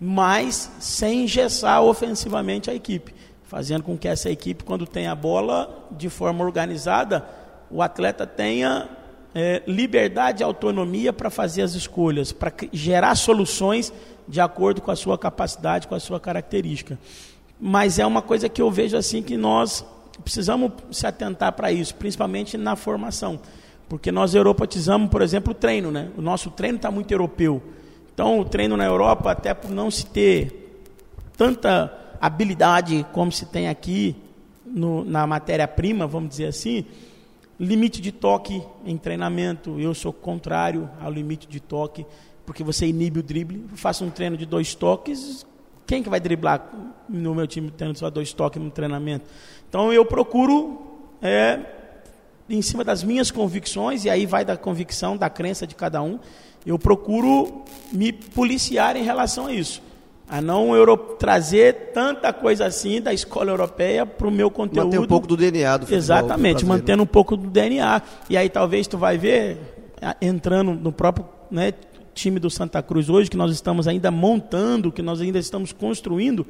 mas 0.00 0.70
sem 0.80 1.24
engessar 1.24 1.82
ofensivamente 1.82 2.70
a 2.70 2.74
equipe, 2.74 3.14
fazendo 3.44 3.82
com 3.82 3.96
que 3.96 4.08
essa 4.08 4.30
equipe, 4.30 4.64
quando 4.64 4.86
tem 4.86 5.06
a 5.06 5.14
bola 5.14 5.88
de 5.90 6.08
forma 6.08 6.44
organizada, 6.44 7.26
o 7.70 7.82
atleta 7.82 8.26
tenha 8.26 8.88
é, 9.34 9.62
liberdade 9.66 10.42
e 10.42 10.44
autonomia 10.44 11.12
para 11.12 11.30
fazer 11.30 11.62
as 11.62 11.74
escolhas, 11.74 12.32
para 12.32 12.52
gerar 12.72 13.14
soluções 13.14 13.92
de 14.26 14.40
acordo 14.40 14.80
com 14.80 14.90
a 14.90 14.96
sua 14.96 15.18
capacidade, 15.18 15.86
com 15.86 15.94
a 15.94 16.00
sua 16.00 16.18
característica. 16.18 16.98
Mas 17.60 17.98
é 17.98 18.06
uma 18.06 18.22
coisa 18.22 18.48
que 18.48 18.62
eu 18.62 18.70
vejo 18.70 18.96
assim 18.96 19.22
que 19.22 19.36
nós 19.36 19.84
precisamos 20.24 20.72
se 20.90 21.06
atentar 21.06 21.52
para 21.52 21.70
isso, 21.70 21.94
principalmente 21.94 22.56
na 22.56 22.76
formação. 22.76 23.40
Porque 23.90 24.12
nós 24.12 24.36
europatizamos, 24.36 25.10
por 25.10 25.20
exemplo, 25.20 25.50
o 25.50 25.54
treino, 25.54 25.90
né? 25.90 26.12
O 26.16 26.22
nosso 26.22 26.48
treino 26.48 26.76
está 26.76 26.92
muito 26.92 27.10
europeu. 27.10 27.60
Então, 28.14 28.38
o 28.38 28.44
treino 28.44 28.76
na 28.76 28.84
Europa, 28.84 29.32
até 29.32 29.52
por 29.52 29.68
não 29.68 29.90
se 29.90 30.06
ter 30.06 30.86
tanta 31.36 31.92
habilidade 32.20 33.04
como 33.12 33.32
se 33.32 33.46
tem 33.46 33.68
aqui 33.68 34.14
no, 34.64 35.04
na 35.04 35.26
matéria-prima, 35.26 36.06
vamos 36.06 36.28
dizer 36.30 36.46
assim, 36.46 36.84
limite 37.58 38.00
de 38.00 38.12
toque 38.12 38.62
em 38.86 38.96
treinamento, 38.96 39.80
eu 39.80 39.92
sou 39.92 40.12
contrário 40.12 40.88
ao 41.00 41.10
limite 41.10 41.48
de 41.48 41.58
toque, 41.58 42.06
porque 42.46 42.62
você 42.62 42.86
inibe 42.86 43.18
o 43.18 43.24
drible. 43.24 43.64
Faço 43.74 44.04
um 44.04 44.10
treino 44.10 44.36
de 44.36 44.46
dois 44.46 44.72
toques, 44.72 45.44
quem 45.84 46.00
que 46.00 46.08
vai 46.08 46.20
driblar 46.20 46.70
no 47.08 47.34
meu 47.34 47.48
time 47.48 47.72
tendo 47.72 47.98
só 47.98 48.08
dois 48.08 48.32
toques 48.32 48.62
no 48.62 48.70
treinamento? 48.70 49.24
Então, 49.68 49.92
eu 49.92 50.04
procuro 50.04 50.80
é, 51.20 51.79
em 52.50 52.62
cima 52.62 52.84
das 52.84 53.02
minhas 53.04 53.30
convicções, 53.30 54.04
e 54.04 54.10
aí 54.10 54.26
vai 54.26 54.44
da 54.44 54.56
convicção, 54.56 55.16
da 55.16 55.30
crença 55.30 55.66
de 55.66 55.74
cada 55.74 56.02
um, 56.02 56.18
eu 56.66 56.78
procuro 56.78 57.62
me 57.92 58.12
policiar 58.12 58.96
em 58.96 59.02
relação 59.02 59.46
a 59.46 59.52
isso. 59.52 59.82
A 60.28 60.40
não 60.40 60.76
euro, 60.76 60.96
trazer 60.96 61.90
tanta 61.92 62.32
coisa 62.32 62.66
assim 62.66 63.00
da 63.00 63.12
escola 63.12 63.50
europeia 63.50 64.06
para 64.06 64.28
o 64.28 64.30
meu 64.30 64.48
conteúdo. 64.48 64.86
Manter 64.86 65.00
um 65.00 65.06
pouco 65.06 65.26
do 65.26 65.36
DNA 65.36 65.76
do 65.76 65.80
futebol 65.86 65.98
Exatamente, 65.98 66.64
mantendo 66.64 67.02
um 67.02 67.06
pouco 67.06 67.36
do 67.36 67.48
DNA. 67.48 68.00
E 68.28 68.36
aí 68.36 68.48
talvez 68.48 68.86
tu 68.86 68.96
vai 68.96 69.18
ver, 69.18 69.58
entrando 70.20 70.72
no 70.72 70.92
próprio 70.92 71.26
né, 71.50 71.72
time 72.14 72.38
do 72.38 72.48
Santa 72.48 72.80
Cruz 72.80 73.08
hoje, 73.08 73.28
que 73.28 73.36
nós 73.36 73.50
estamos 73.50 73.88
ainda 73.88 74.10
montando, 74.12 74.92
que 74.92 75.02
nós 75.02 75.20
ainda 75.20 75.38
estamos 75.38 75.72
construindo, 75.72 76.46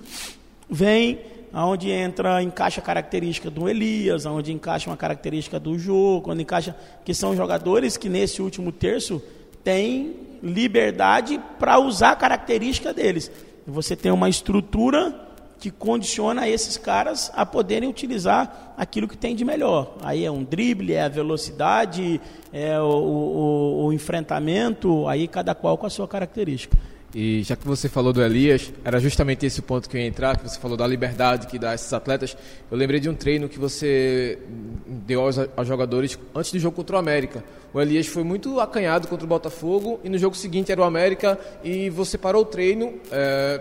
vem 0.69 1.19
aonde 1.53 1.91
entra, 1.91 2.43
encaixa 2.43 2.81
a 2.81 2.85
característica 2.85 3.51
do 3.51 3.69
Elias, 3.69 4.27
aonde 4.27 4.53
encaixa 4.53 4.89
uma 4.89 4.97
característica 4.97 5.59
do 5.59 5.79
Jô, 5.79 6.21
quando 6.23 6.41
encaixa, 6.41 6.75
que 7.05 7.13
são 7.13 7.35
jogadores 7.37 7.97
que 7.97 8.09
nesse 8.09 8.41
último 8.41 8.71
terço 8.71 9.23
têm 9.65 10.17
liberdade 10.43 11.41
para 11.59 11.79
usar 11.79 12.13
a 12.13 12.17
característica 12.17 12.93
deles. 12.95 13.31
Você 13.67 13.95
tem 13.95 14.11
uma 14.11 14.29
estrutura 14.29 15.29
que 15.59 15.71
condiciona 15.71 16.49
esses 16.49 16.79
caras 16.79 17.31
a 17.35 17.45
poderem 17.45 17.89
utilizar 17.89 18.75
aquilo 18.79 19.07
que 19.07 19.17
tem 19.17 19.37
de 19.37 19.45
melhor. 19.45 19.95
Aí 20.03 20.25
é 20.25 20.31
um 20.31 20.43
drible, 20.43 20.95
é 20.95 21.03
a 21.03 21.09
velocidade, 21.09 22.19
é 22.51 22.81
o, 22.81 22.85
o, 22.85 23.85
o 23.85 23.93
enfrentamento, 23.93 25.07
aí 25.07 25.29
cada 25.29 25.55
qual 25.55 25.77
com 25.77 25.87
a 25.87 25.91
sua 25.91 26.09
característica. 26.09 26.77
E 27.15 27.43
já 27.43 27.57
que 27.57 27.67
você 27.67 27.89
falou 27.89 28.13
do 28.13 28.23
Elias, 28.23 28.73
era 28.85 29.01
justamente 29.01 29.45
esse 29.45 29.59
o 29.59 29.63
ponto 29.63 29.89
que 29.89 29.97
eu 29.97 30.01
ia 30.01 30.07
entrar, 30.07 30.37
que 30.37 30.49
você 30.49 30.59
falou 30.61 30.77
da 30.77 30.87
liberdade 30.87 31.49
que 31.49 31.59
dá 31.59 31.71
a 31.71 31.75
esses 31.75 31.93
atletas. 31.93 32.37
Eu 32.71 32.77
lembrei 32.77 33.01
de 33.01 33.09
um 33.09 33.15
treino 33.15 33.49
que 33.49 33.59
você 33.59 34.39
deu 34.87 35.23
aos, 35.23 35.37
aos 35.39 35.67
jogadores 35.67 36.17
antes 36.35 36.53
do 36.53 36.59
jogo 36.61 36.77
contra 36.77 36.97
o 36.97 36.99
América. 36.99 37.43
O 37.73 37.81
Elias 37.81 38.07
foi 38.07 38.23
muito 38.23 38.61
acanhado 38.61 39.09
contra 39.09 39.25
o 39.25 39.29
Botafogo 39.29 40.01
e 40.05 40.09
no 40.09 40.19
jogo 40.19 40.37
seguinte 40.37 40.71
era 40.71 40.81
o 40.81 40.85
América 40.85 41.39
e 41.65 41.91
você 41.91 42.17
parou 42.17 42.43
o 42.43 42.45
treino. 42.45 42.95
É, 43.11 43.61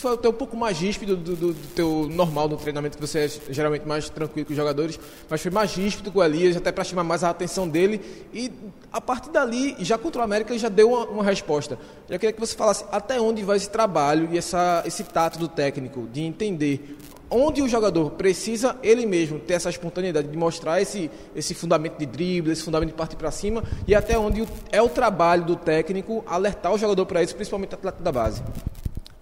foi 0.00 0.14
até 0.14 0.28
um 0.28 0.32
pouco 0.32 0.56
mais 0.56 0.78
ríspido 0.78 1.16
do, 1.16 1.36
do, 1.36 1.52
do, 1.52 1.68
teu 1.74 2.08
normal 2.10 2.48
no 2.48 2.56
treinamento, 2.56 2.96
que 2.96 3.06
você 3.06 3.20
é 3.20 3.52
geralmente 3.52 3.86
mais 3.86 4.08
tranquilo 4.08 4.46
com 4.46 4.52
os 4.52 4.56
jogadores, 4.56 4.98
mas 5.28 5.40
foi 5.40 5.50
mais 5.50 5.74
ríspido 5.74 6.10
com 6.10 6.20
o 6.20 6.24
Elias, 6.24 6.56
até 6.56 6.72
para 6.72 6.84
chamar 6.84 7.04
mais 7.04 7.22
a 7.24 7.30
atenção 7.30 7.68
dele. 7.68 8.00
E 8.32 8.50
a 8.92 9.00
partir 9.00 9.30
dali, 9.30 9.76
já 9.80 9.98
contra 9.98 10.20
o 10.20 10.24
América, 10.24 10.52
ele 10.52 10.58
já 10.58 10.68
deu 10.68 10.90
uma, 10.90 11.04
uma 11.06 11.24
resposta. 11.24 11.78
Já 12.08 12.18
queria 12.18 12.32
que 12.32 12.40
você 12.40 12.56
falasse 12.56 12.84
até 12.90 13.20
onde 13.20 13.42
vai 13.42 13.56
esse 13.56 13.70
trabalho 13.70 14.28
e 14.32 14.38
essa, 14.38 14.82
esse 14.86 15.04
tato 15.04 15.38
do 15.38 15.48
técnico, 15.48 16.08
de 16.12 16.22
entender 16.22 16.96
onde 17.32 17.62
o 17.62 17.68
jogador 17.68 18.10
precisa 18.10 18.76
ele 18.82 19.06
mesmo 19.06 19.38
ter 19.38 19.54
essa 19.54 19.70
espontaneidade 19.70 20.28
de 20.28 20.36
mostrar 20.36 20.82
esse, 20.82 21.10
esse 21.34 21.54
fundamento 21.54 21.98
de 21.98 22.04
drible, 22.04 22.52
esse 22.52 22.62
fundamento 22.62 22.90
de 22.90 22.94
partir 22.94 23.16
para 23.16 23.30
cima 23.30 23.64
e 23.88 23.94
até 23.94 24.18
onde 24.18 24.46
é 24.70 24.82
o 24.82 24.88
trabalho 24.88 25.44
do 25.44 25.56
técnico 25.56 26.22
alertar 26.26 26.72
o 26.72 26.78
jogador 26.78 27.06
para 27.06 27.22
isso, 27.22 27.34
principalmente 27.34 27.72
o 27.72 27.74
atleta 27.74 28.02
da 28.02 28.12
base. 28.12 28.42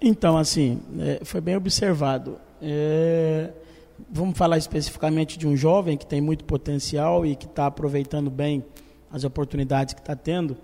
Então, 0.02 0.38
assim, 0.38 0.80
é, 0.98 1.20
foi 1.24 1.40
bem 1.40 1.56
observado. 1.56 2.38
É, 2.62 3.50
vamos 4.10 4.36
falar 4.36 4.56
especificamente 4.56 5.38
de 5.38 5.46
um 5.46 5.56
jovem 5.56 5.96
que 5.96 6.06
tem 6.06 6.20
muito 6.20 6.44
potencial 6.44 7.26
e 7.26 7.36
que 7.36 7.44
está 7.44 7.66
aproveitando 7.66 8.30
bem 8.30 8.64
as 9.10 9.24
oportunidades 9.24 9.92
que 9.92 10.00
está 10.00 10.16
tendo. 10.16 10.56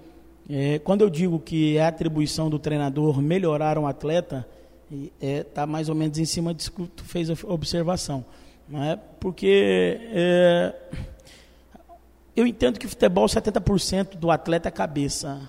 É, 0.49 0.79
quando 0.79 1.03
eu 1.03 1.11
digo 1.11 1.39
que 1.39 1.77
é 1.77 1.85
atribuição 1.85 2.49
do 2.49 2.59
treinador 2.59 3.21
melhorar 3.21 3.79
um 3.79 3.87
atleta, 3.87 4.47
está 5.21 5.63
é, 5.63 5.67
mais 5.67 5.89
ou 5.89 5.95
menos 5.95 6.19
em 6.19 6.25
cima 6.25 6.55
disso 6.55 6.73
que 6.73 6.87
tu 6.89 7.05
fez 7.05 7.29
a 7.29 7.35
observação. 7.47 8.25
Não 8.69 8.83
é? 8.83 8.99
Porque 9.21 10.01
é, 10.13 10.75
eu 12.35 12.47
entendo 12.47 12.79
que 12.79 12.87
futebol, 12.87 13.27
70% 13.27 14.17
do 14.17 14.31
atleta 14.31 14.69
é 14.69 14.73
cabeça. 14.73 15.49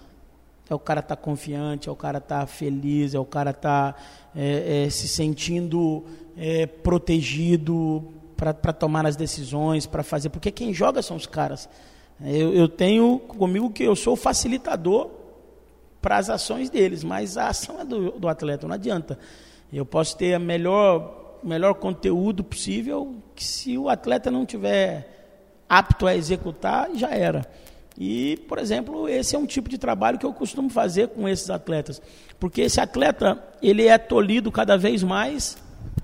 É 0.70 0.76
o 0.76 0.80
cara 0.80 1.02
tá 1.02 1.16
confiante, 1.16 1.88
é 1.88 1.92
o 1.92 1.96
cara 1.96 2.20
tá 2.20 2.46
feliz, 2.46 3.14
é 3.14 3.20
o 3.20 3.26
cara 3.26 3.54
tá 3.54 3.96
é, 4.36 4.86
é, 4.86 4.90
se 4.90 5.08
sentindo 5.08 6.04
é, 6.38 6.66
protegido 6.66 8.14
para 8.36 8.74
tomar 8.74 9.06
as 9.06 9.16
decisões, 9.16 9.86
para 9.88 10.04
fazer. 10.04 10.30
Porque 10.30 10.52
quem 10.52 10.74
joga 10.74 11.02
são 11.02 11.18
os 11.18 11.26
caras. 11.26 11.68
Eu, 12.22 12.54
eu 12.54 12.68
tenho 12.68 13.20
comigo 13.20 13.70
que 13.70 13.84
eu 13.84 13.96
sou 13.96 14.16
facilitador 14.16 15.10
para 16.02 16.18
as 16.18 16.30
ações 16.30 16.70
deles, 16.70 17.04
mas 17.04 17.38
a 17.38 17.50
ação 17.50 17.80
é 17.80 17.86
do, 17.86 18.12
do 18.12 18.28
atleta, 18.28 18.68
não 18.68 18.76
adianta. 18.76 19.18
Eu 19.72 19.86
posso 19.86 20.18
ter 20.18 20.38
o 20.38 20.40
melhor, 20.40 21.40
melhor 21.44 21.74
conteúdo 21.76 22.44
possível, 22.44 23.16
que 23.36 23.44
se 23.44 23.78
o 23.78 23.90
atleta 23.90 24.32
não 24.32 24.46
tiver 24.46 25.66
apto 25.68 26.08
a 26.08 26.16
executar, 26.16 26.90
já 26.96 27.10
era. 27.10 27.46
E, 27.98 28.38
por 28.48 28.60
exemplo, 28.60 29.10
esse 29.10 29.36
é 29.36 29.40
um 29.40 29.46
tipo 29.46 29.68
de 29.68 29.78
trabalho 29.78 30.20
que 30.20 30.26
eu 30.26 30.34
costumo 30.34 30.70
fazer 30.70 31.08
com 31.10 31.28
esses 31.28 31.50
atletas, 31.50 32.02
porque 32.40 32.62
esse 32.62 32.80
atleta 32.80 33.44
ele 33.62 33.88
é 33.88 33.98
tolhido 33.98 34.52
cada 34.52 34.78
vez 34.78 35.02
mais 35.02 35.58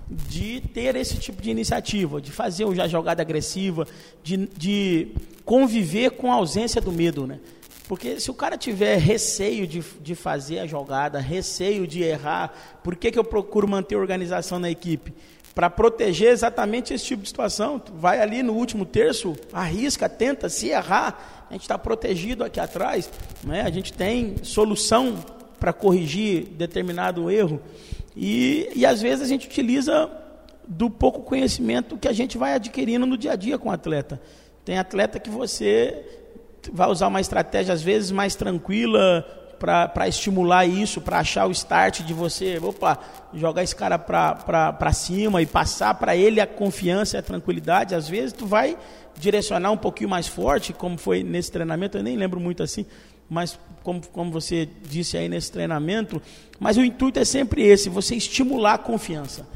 de 0.09 0.61
ter 0.73 0.95
esse 0.95 1.17
tipo 1.17 1.41
de 1.41 1.51
iniciativa, 1.51 2.19
de 2.19 2.31
fazer 2.31 2.65
a 2.81 2.87
jogada 2.87 3.21
agressiva, 3.21 3.87
de, 4.23 4.49
de 4.57 5.09
conviver 5.45 6.11
com 6.11 6.31
a 6.31 6.35
ausência 6.35 6.81
do 6.81 6.91
medo, 6.91 7.27
né? 7.27 7.39
Porque 7.87 8.19
se 8.19 8.31
o 8.31 8.33
cara 8.33 8.57
tiver 8.57 8.97
receio 8.97 9.67
de, 9.67 9.83
de 10.01 10.15
fazer 10.15 10.59
a 10.59 10.65
jogada, 10.65 11.19
receio 11.19 11.85
de 11.85 12.01
errar, 12.01 12.79
por 12.83 12.95
que, 12.95 13.11
que 13.11 13.19
eu 13.19 13.23
procuro 13.23 13.67
manter 13.67 13.95
organização 13.95 14.57
na 14.57 14.69
equipe? 14.69 15.13
Para 15.53 15.69
proteger 15.69 16.31
exatamente 16.31 16.93
esse 16.93 17.05
tipo 17.05 17.21
de 17.21 17.29
situação. 17.29 17.77
Tu 17.79 17.93
vai 17.93 18.19
ali 18.19 18.41
no 18.41 18.53
último 18.53 18.85
terço, 18.85 19.35
arrisca, 19.51 20.09
tenta, 20.09 20.49
se 20.49 20.69
errar, 20.69 21.45
a 21.49 21.53
gente 21.53 21.61
está 21.61 21.77
protegido 21.77 22.43
aqui 22.43 22.59
atrás, 22.59 23.09
né? 23.43 23.61
a 23.61 23.69
gente 23.69 23.93
tem 23.93 24.35
solução 24.41 25.23
para 25.59 25.71
corrigir 25.71 26.45
determinado 26.45 27.29
erro, 27.29 27.61
e, 28.15 28.69
e 28.75 28.85
às 28.85 29.01
vezes 29.01 29.23
a 29.23 29.27
gente 29.27 29.47
utiliza 29.47 30.09
do 30.67 30.89
pouco 30.89 31.21
conhecimento 31.21 31.97
que 31.97 32.07
a 32.07 32.13
gente 32.13 32.37
vai 32.37 32.53
adquirindo 32.53 33.05
no 33.05 33.17
dia 33.17 33.33
a 33.33 33.35
dia 33.35 33.57
com 33.57 33.69
o 33.69 33.71
atleta. 33.71 34.21
Tem 34.65 34.77
atleta 34.77 35.19
que 35.19 35.29
você 35.29 36.03
vai 36.71 36.89
usar 36.89 37.07
uma 37.07 37.19
estratégia, 37.19 37.73
às 37.73 37.81
vezes, 37.81 38.11
mais 38.11 38.35
tranquila 38.35 39.25
para 39.63 40.09
estimular 40.09 40.65
isso, 40.65 40.99
para 40.99 41.19
achar 41.19 41.47
o 41.47 41.51
start 41.51 42.01
de 42.01 42.13
você, 42.13 42.59
opa, 42.61 42.99
jogar 43.33 43.63
esse 43.63 43.73
cara 43.73 43.97
para 43.97 44.91
cima 44.91 45.41
e 45.41 45.45
passar 45.45 45.93
para 45.93 46.17
ele 46.17 46.41
a 46.41 46.47
confiança 46.47 47.17
a 47.17 47.21
tranquilidade. 47.21 47.95
Às 47.95 48.09
vezes, 48.09 48.33
tu 48.33 48.45
vai 48.45 48.77
direcionar 49.17 49.71
um 49.71 49.77
pouquinho 49.77 50.09
mais 50.09 50.27
forte, 50.27 50.73
como 50.73 50.97
foi 50.97 51.23
nesse 51.23 51.49
treinamento, 51.49 51.97
eu 51.97 52.03
nem 52.03 52.17
lembro 52.17 52.41
muito 52.41 52.61
assim, 52.61 52.85
mas 53.29 53.57
como, 53.83 54.05
como 54.07 54.29
você 54.31 54.67
disse 54.81 55.17
aí 55.17 55.29
nesse 55.29 55.49
treinamento, 55.49 56.21
mas 56.59 56.75
o 56.75 56.83
intuito 56.83 57.19
é 57.19 57.23
sempre 57.23 57.63
esse, 57.63 57.87
você 57.87 58.15
estimular 58.15 58.73
a 58.73 58.77
confiança, 58.77 59.47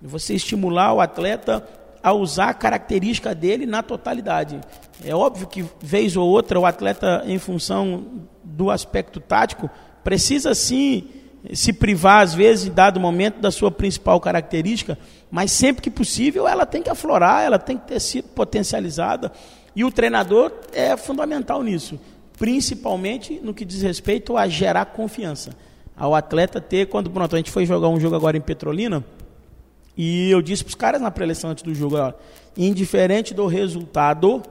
você 0.00 0.34
estimular 0.34 0.92
o 0.92 1.00
atleta 1.00 1.66
a 2.06 2.12
usar 2.12 2.50
a 2.50 2.54
característica 2.54 3.34
dele 3.34 3.66
na 3.66 3.82
totalidade. 3.82 4.60
É 5.04 5.12
óbvio 5.12 5.48
que, 5.48 5.64
vez 5.80 6.16
ou 6.16 6.28
outra, 6.28 6.60
o 6.60 6.64
atleta, 6.64 7.24
em 7.26 7.36
função 7.36 8.28
do 8.44 8.70
aspecto 8.70 9.18
tático, 9.18 9.68
precisa 10.04 10.54
sim 10.54 11.08
se 11.52 11.72
privar, 11.72 12.22
às 12.22 12.32
vezes, 12.32 12.66
em 12.68 12.72
dado 12.72 13.00
momento, 13.00 13.40
da 13.40 13.50
sua 13.50 13.72
principal 13.72 14.20
característica, 14.20 14.96
mas 15.28 15.50
sempre 15.50 15.82
que 15.82 15.90
possível 15.90 16.46
ela 16.46 16.64
tem 16.64 16.80
que 16.80 16.88
aflorar, 16.88 17.42
ela 17.42 17.58
tem 17.58 17.76
que 17.76 17.88
ter 17.88 17.98
sido 17.98 18.28
potencializada. 18.28 19.32
E 19.74 19.84
o 19.84 19.90
treinador 19.90 20.52
é 20.72 20.96
fundamental 20.96 21.60
nisso, 21.60 21.98
principalmente 22.38 23.40
no 23.42 23.52
que 23.52 23.64
diz 23.64 23.82
respeito 23.82 24.36
a 24.36 24.46
gerar 24.46 24.84
confiança. 24.86 25.50
Ao 25.96 26.14
atleta 26.14 26.60
ter, 26.60 26.86
quando 26.86 27.10
pronto, 27.10 27.34
a 27.34 27.38
gente 27.38 27.50
foi 27.50 27.66
jogar 27.66 27.88
um 27.88 27.98
jogo 27.98 28.14
agora 28.14 28.36
em 28.36 28.40
Petrolina, 28.40 29.04
e 29.96 30.30
eu 30.30 30.42
disse 30.42 30.62
para 30.62 30.70
os 30.70 30.74
caras 30.74 31.00
na 31.00 31.10
preleção 31.10 31.50
antes 31.50 31.62
do 31.62 31.74
jogo, 31.74 31.96
ó, 31.96 32.12
indiferente 32.56 33.32
do 33.32 33.46
resultado, 33.46 34.42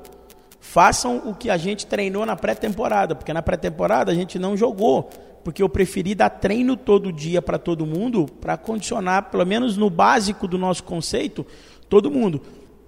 façam 0.59 1.21
o 1.25 1.35
que 1.35 1.49
a 1.49 1.57
gente 1.57 1.85
treinou 1.85 2.25
na 2.25 2.35
pré-temporada, 2.35 3.15
porque 3.15 3.33
na 3.33 3.41
pré-temporada 3.41 4.11
a 4.11 4.15
gente 4.15 4.39
não 4.39 4.57
jogou 4.57 5.09
porque 5.45 5.61
eu 5.61 5.69
preferi 5.69 6.15
dar 6.15 6.31
treino 6.31 6.75
todo 6.75 7.13
dia 7.13 7.39
para 7.39 7.59
todo 7.59 7.85
mundo, 7.85 8.25
para 8.41 8.57
condicionar, 8.57 9.29
pelo 9.29 9.45
menos 9.45 9.77
no 9.77 9.91
básico 9.91 10.47
do 10.47 10.57
nosso 10.57 10.83
conceito, 10.83 11.45
todo 11.87 12.09
mundo. 12.09 12.41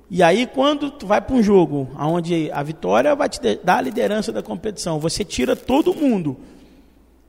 E 0.10 0.24
aí, 0.24 0.48
quando 0.48 0.90
tu 0.90 1.06
vai 1.06 1.22
para 1.22 1.36
um 1.36 1.44
jogo 1.44 1.88
onde 1.96 2.52
a 2.52 2.64
vitória 2.64 3.16
vai 3.16 3.30
te 3.30 3.40
dar 3.64 3.78
a 3.78 3.82
liderança 3.82 4.32
da 4.32 4.42
competição, 4.42 5.00
você 5.00 5.24
tira 5.24 5.56
todo 5.56 5.94
mundo. 5.94 6.36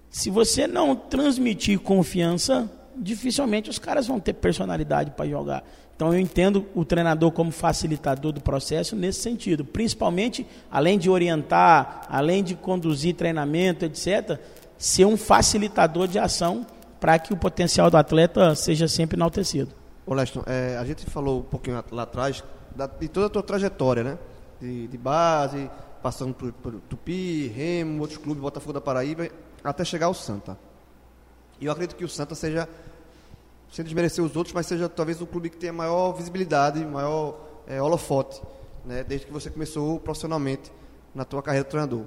Se 0.08 0.30
você 0.30 0.66
não 0.66 0.96
transmitir 0.96 1.78
confiança, 1.78 2.70
dificilmente 2.98 3.70
os 3.70 3.78
caras 3.78 4.06
vão 4.06 4.20
ter 4.20 4.34
personalidade 4.34 5.12
para 5.12 5.28
jogar. 5.28 5.64
Então 5.96 6.12
eu 6.12 6.20
entendo 6.20 6.66
o 6.74 6.84
treinador 6.84 7.32
como 7.32 7.50
facilitador 7.50 8.32
do 8.32 8.40
processo 8.40 8.94
nesse 8.94 9.20
sentido, 9.20 9.64
principalmente 9.64 10.46
além 10.70 10.98
de 10.98 11.10
orientar, 11.10 12.06
além 12.08 12.44
de 12.44 12.54
conduzir 12.54 13.14
treinamento, 13.14 13.84
etc 13.84 14.38
ser 14.78 15.04
um 15.04 15.16
facilitador 15.16 16.06
de 16.06 16.18
ação 16.18 16.64
para 17.00 17.18
que 17.18 17.32
o 17.32 17.36
potencial 17.36 17.90
do 17.90 17.96
atleta 17.96 18.54
seja 18.54 18.86
sempre 18.86 19.16
enaltecido. 19.16 19.74
Ô 20.06 20.14
Leston, 20.14 20.42
é, 20.46 20.76
a 20.78 20.84
gente 20.84 21.04
falou 21.04 21.40
um 21.40 21.42
pouquinho 21.42 21.82
lá 21.90 22.04
atrás 22.04 22.42
da, 22.74 22.86
de 22.86 23.08
toda 23.08 23.26
a 23.26 23.30
tua 23.30 23.42
trajetória, 23.42 24.04
né? 24.04 24.18
De, 24.60 24.86
de 24.86 24.96
base, 24.98 25.68
passando 26.02 26.32
por, 26.32 26.52
por, 26.52 26.74
Tupi, 26.88 27.48
Remo, 27.48 28.00
outros 28.00 28.18
clubes, 28.18 28.40
Botafogo 28.40 28.72
da 28.72 28.80
Paraíba, 28.80 29.28
até 29.62 29.84
chegar 29.84 30.06
ao 30.06 30.14
Santa. 30.14 30.56
E 31.60 31.66
eu 31.66 31.72
acredito 31.72 31.96
que 31.96 32.04
o 32.04 32.08
Santa 32.08 32.34
seja, 32.34 32.68
sem 33.72 33.84
desmerecer 33.84 34.24
os 34.24 34.36
outros, 34.36 34.54
mas 34.54 34.66
seja 34.66 34.88
talvez 34.88 35.20
o 35.20 35.26
clube 35.26 35.50
que 35.50 35.56
tenha 35.56 35.72
maior 35.72 36.12
visibilidade, 36.12 36.84
maior 36.84 37.38
é, 37.66 37.80
holofote, 37.82 38.40
né? 38.84 39.04
Desde 39.04 39.26
que 39.26 39.32
você 39.32 39.50
começou 39.50 39.98
profissionalmente 40.00 40.72
na 41.14 41.24
tua 41.24 41.42
carreira 41.42 41.64
de 41.64 41.70
treinador. 41.70 42.04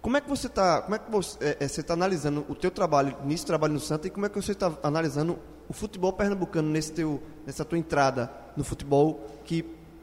Como 0.00 0.16
é 0.16 0.20
que 0.20 0.28
você 0.28 0.48
está, 0.48 0.82
como 0.82 0.94
é 0.96 0.98
que 0.98 1.10
você 1.10 1.38
é, 1.40 1.56
é 1.60 1.64
está 1.64 1.94
analisando 1.94 2.44
o 2.48 2.54
teu 2.54 2.70
trabalho, 2.70 3.16
nesse 3.24 3.46
trabalho 3.46 3.74
no 3.74 3.80
Santa, 3.80 4.08
e 4.08 4.10
como 4.10 4.26
é 4.26 4.28
que 4.28 4.34
você 4.34 4.52
está 4.52 4.72
analisando 4.82 5.38
o 5.68 5.72
futebol 5.72 6.12
pernambucano 6.12 6.68
nesse 6.68 6.92
teu, 6.92 7.22
nessa 7.46 7.64
tua 7.64 7.78
entrada 7.78 8.30
no 8.56 8.64
futebol, 8.64 9.24
que 9.44 9.62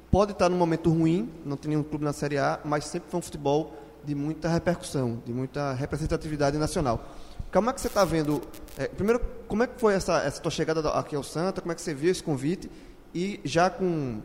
pode 0.09 0.31
estar 0.31 0.49
num 0.49 0.57
momento 0.57 0.89
ruim, 0.89 1.29
não 1.45 1.57
tem 1.57 1.69
nenhum 1.69 1.83
clube 1.83 2.03
na 2.03 2.13
Série 2.13 2.37
A, 2.37 2.59
mas 2.63 2.85
sempre 2.85 3.09
foi 3.09 3.19
um 3.19 3.21
futebol 3.21 3.73
de 4.03 4.15
muita 4.15 4.47
repercussão, 4.47 5.21
de 5.25 5.33
muita 5.33 5.73
representatividade 5.73 6.57
nacional. 6.57 7.03
Como 7.51 7.69
é 7.69 7.73
que 7.73 7.81
você 7.81 7.87
está 7.87 8.05
vendo? 8.05 8.41
É, 8.77 8.87
primeiro, 8.87 9.19
como 9.47 9.63
é 9.63 9.67
que 9.67 9.79
foi 9.79 9.95
essa, 9.95 10.19
essa 10.19 10.39
tua 10.41 10.51
chegada 10.51 10.87
aqui 10.91 11.15
ao 11.15 11.23
Santa? 11.23 11.61
Como 11.61 11.71
é 11.71 11.75
que 11.75 11.81
você 11.81 11.93
viu 11.93 12.11
esse 12.11 12.21
convite? 12.21 12.69
E 13.13 13.39
já 13.43 13.69
com 13.69 14.21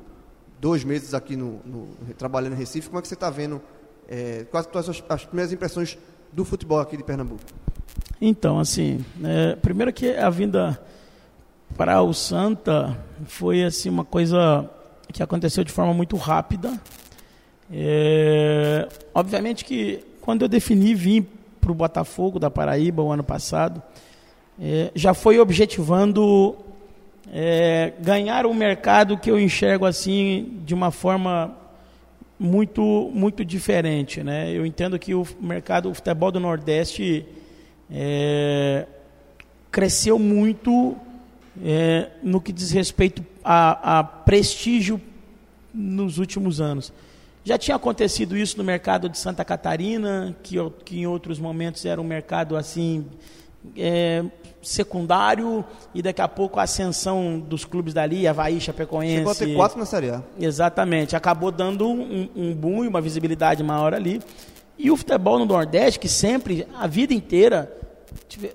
dois 0.61 0.85
meses 0.85 1.15
aqui 1.15 1.35
no, 1.35 1.61
no 1.65 1.89
trabalhando 2.19 2.53
em 2.53 2.57
Recife, 2.57 2.89
como 2.89 2.99
é 2.99 3.03
que 3.03 3.09
você 3.09 3.15
está 3.15 3.31
vendo? 3.31 3.63
É, 4.07 4.45
quais 4.51 4.69
as, 4.89 5.03
as 5.09 5.25
primeiras 5.25 5.53
impressões 5.53 5.97
do 6.33 6.45
futebol 6.45 6.79
aqui 6.79 6.97
de 6.97 7.03
Pernambuco? 7.03 7.43
Então, 8.21 8.59
assim, 8.59 9.05
é, 9.23 9.57
primeiro 9.57 9.93
que 9.93 10.11
a 10.11 10.29
vinda 10.29 10.79
para 11.77 12.03
o 12.03 12.13
Santa 12.13 12.97
foi 13.25 13.65
assim 13.65 13.89
uma 13.89 14.05
coisa 14.05 14.69
que 15.13 15.23
aconteceu 15.23 15.65
de 15.65 15.73
forma 15.73 15.95
muito 15.95 16.17
rápida. 16.17 16.79
É, 17.73 18.87
obviamente 19.15 19.65
que 19.65 20.05
quando 20.21 20.43
eu 20.43 20.49
defini 20.49 20.95
vir 20.95 21.27
para 21.65 21.73
o 21.73 21.75
Botafogo 21.75 22.39
da 22.39 22.51
Paraíba 22.51 23.03
o 23.03 23.11
ano 23.11 23.25
passado, 23.25 23.83
é, 24.61 24.91
já 24.95 25.15
foi 25.15 25.39
objetivando 25.39 26.55
é, 27.33 27.95
ganhar 28.01 28.45
um 28.45 28.53
mercado 28.53 29.17
que 29.17 29.31
eu 29.31 29.41
enxergo 29.41 29.87
assim 29.87 30.61
de 30.63 30.75
uma 30.75 30.91
forma 30.91 31.57
muito 32.39 33.11
muito 33.15 33.43
diferente, 33.47 34.23
né? 34.23 34.53
Eu 34.53 34.67
entendo 34.67 34.99
que 34.99 35.15
o 35.15 35.27
mercado, 35.41 35.91
o 35.91 35.95
futebol 35.95 36.31
do 36.31 36.39
Nordeste 36.39 37.25
é, 37.91 38.87
cresceu 39.73 40.19
muito 40.19 40.95
é, 41.65 42.11
no 42.23 42.43
que 42.43 42.53
diz 42.53 42.73
respeito 42.73 43.25
a, 43.43 44.01
a 44.01 44.05
prestígio 44.05 45.01
nos 45.73 46.19
últimos 46.19 46.61
anos. 46.61 46.93
Já 47.45 47.59
tinha 47.59 47.77
acontecido 47.77 48.37
isso 48.39 48.57
no 48.57 48.65
mercado 48.65 49.07
de 49.07 49.19
Santa 49.19 49.45
Catarina, 49.45 50.35
que, 50.43 50.57
que 50.83 51.01
em 51.01 51.07
outros 51.07 51.39
momentos 51.39 51.85
era 51.85 52.01
um 52.01 52.05
mercado 52.05 52.57
assim 52.57 53.05
é, 53.77 54.25
secundário 54.63 55.63
e 55.95 56.01
daqui 56.01 56.23
a 56.23 56.29
pouco 56.29 56.59
a 56.59 56.63
ascensão 56.63 57.39
dos 57.39 57.67
clubes 57.67 57.93
dali, 57.93 58.27
Havaí, 58.27 58.59
Chapecoense. 58.63 59.17
Chegou 59.17 59.33
a 59.33 59.35
ter 59.35 59.55
quatro 59.55 59.79
na 59.79 59.85
Série 59.85 60.09
A. 60.09 60.23
Exatamente, 60.41 61.15
acabou 61.15 61.51
dando 61.51 61.87
um, 61.87 62.31
um 62.35 62.55
boom 62.55 62.83
e 62.83 62.89
uma 62.89 63.03
visibilidade 63.03 63.63
maior 63.63 63.93
ali. 63.93 64.23
E 64.79 64.91
o 64.91 64.97
futebol 64.97 65.39
no 65.39 65.45
Nordeste, 65.45 66.01
que 66.01 66.09
sempre, 66.09 66.67
a 66.75 66.87
vida 66.87 67.13
inteira, 67.13 67.71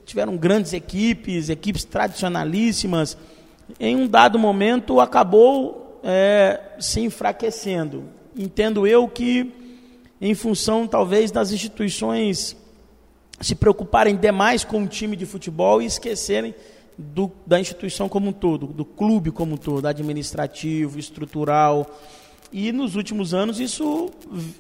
tiveram 0.03 0.35
grandes 0.35 0.73
equipes, 0.73 1.49
equipes 1.49 1.83
tradicionalíssimas, 1.83 3.15
em 3.79 3.95
um 3.95 4.07
dado 4.07 4.39
momento 4.39 4.99
acabou 4.99 5.99
é, 6.03 6.59
se 6.79 7.01
enfraquecendo 7.01 8.17
entendo 8.39 8.87
eu 8.87 9.07
que, 9.07 9.51
em 10.21 10.33
função 10.33 10.87
talvez 10.87 11.29
das 11.29 11.51
instituições 11.51 12.55
se 13.41 13.53
preocuparem 13.53 14.15
demais 14.15 14.63
com 14.63 14.83
o 14.83 14.87
time 14.87 15.15
de 15.15 15.25
futebol 15.25 15.81
e 15.81 15.85
esquecerem 15.85 16.55
do, 16.97 17.31
da 17.45 17.59
instituição 17.59 18.09
como 18.09 18.29
um 18.29 18.33
todo, 18.33 18.67
do 18.67 18.85
clube 18.85 19.31
como 19.31 19.55
um 19.55 19.57
todo, 19.57 19.85
administrativo, 19.85 20.97
estrutural. 20.97 21.85
E 22.51 22.71
nos 22.71 22.95
últimos 22.95 23.33
anos 23.33 23.59
isso 23.59 24.09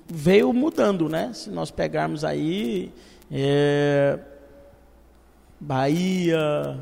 veio 0.07 0.53
mudando, 0.53 1.09
né? 1.09 1.31
Se 1.33 1.49
nós 1.49 1.71
pegarmos 1.71 2.23
aí 2.23 2.91
é, 3.31 4.19
Bahia, 5.59 6.79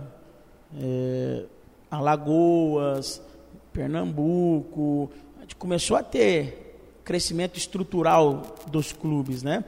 é, 0.79 1.43
Alagoas, 1.89 3.21
Pernambuco, 3.71 5.09
a 5.37 5.41
gente 5.41 5.55
começou 5.55 5.97
a 5.97 6.03
ter 6.03 6.66
crescimento 7.07 7.57
estrutural 7.57 8.57
dos 8.69 8.91
clubes, 8.91 9.41
né? 9.41 9.63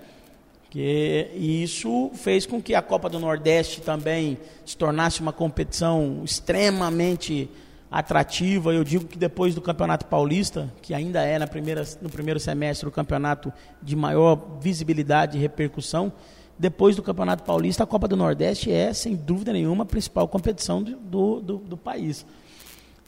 Que, 0.69 1.31
isso 1.33 2.11
fez 2.13 2.45
com 2.45 2.61
que 2.61 2.75
a 2.75 2.81
Copa 2.81 3.09
do 3.09 3.17
Nordeste 3.17 3.79
também 3.79 4.37
se 4.65 4.75
tornasse 4.75 5.21
uma 5.21 5.31
competição 5.31 6.21
extremamente 6.25 7.49
atrativa. 7.89 8.73
Eu 8.73 8.83
digo 8.83 9.05
que 9.05 9.17
depois 9.17 9.55
do 9.55 9.61
Campeonato 9.61 10.05
Paulista, 10.05 10.71
que 10.81 10.93
ainda 10.93 11.23
é 11.23 11.39
na 11.39 11.47
primeira, 11.47 11.83
no 12.01 12.09
primeiro 12.09 12.41
semestre 12.41 12.87
o 12.87 12.91
campeonato 12.91 13.53
de 13.81 13.95
maior 13.95 14.59
visibilidade 14.59 15.37
e 15.37 15.41
repercussão, 15.41 16.11
depois 16.57 16.97
do 16.97 17.01
Campeonato 17.01 17.43
Paulista, 17.43 17.85
a 17.85 17.87
Copa 17.87 18.05
do 18.05 18.17
Nordeste 18.17 18.69
é, 18.69 18.91
sem 18.91 19.15
dúvida 19.15 19.53
nenhuma, 19.53 19.83
a 19.83 19.87
principal 19.87 20.27
competição 20.27 20.83
do, 20.83 21.39
do, 21.39 21.57
do 21.57 21.77
país. 21.77 22.25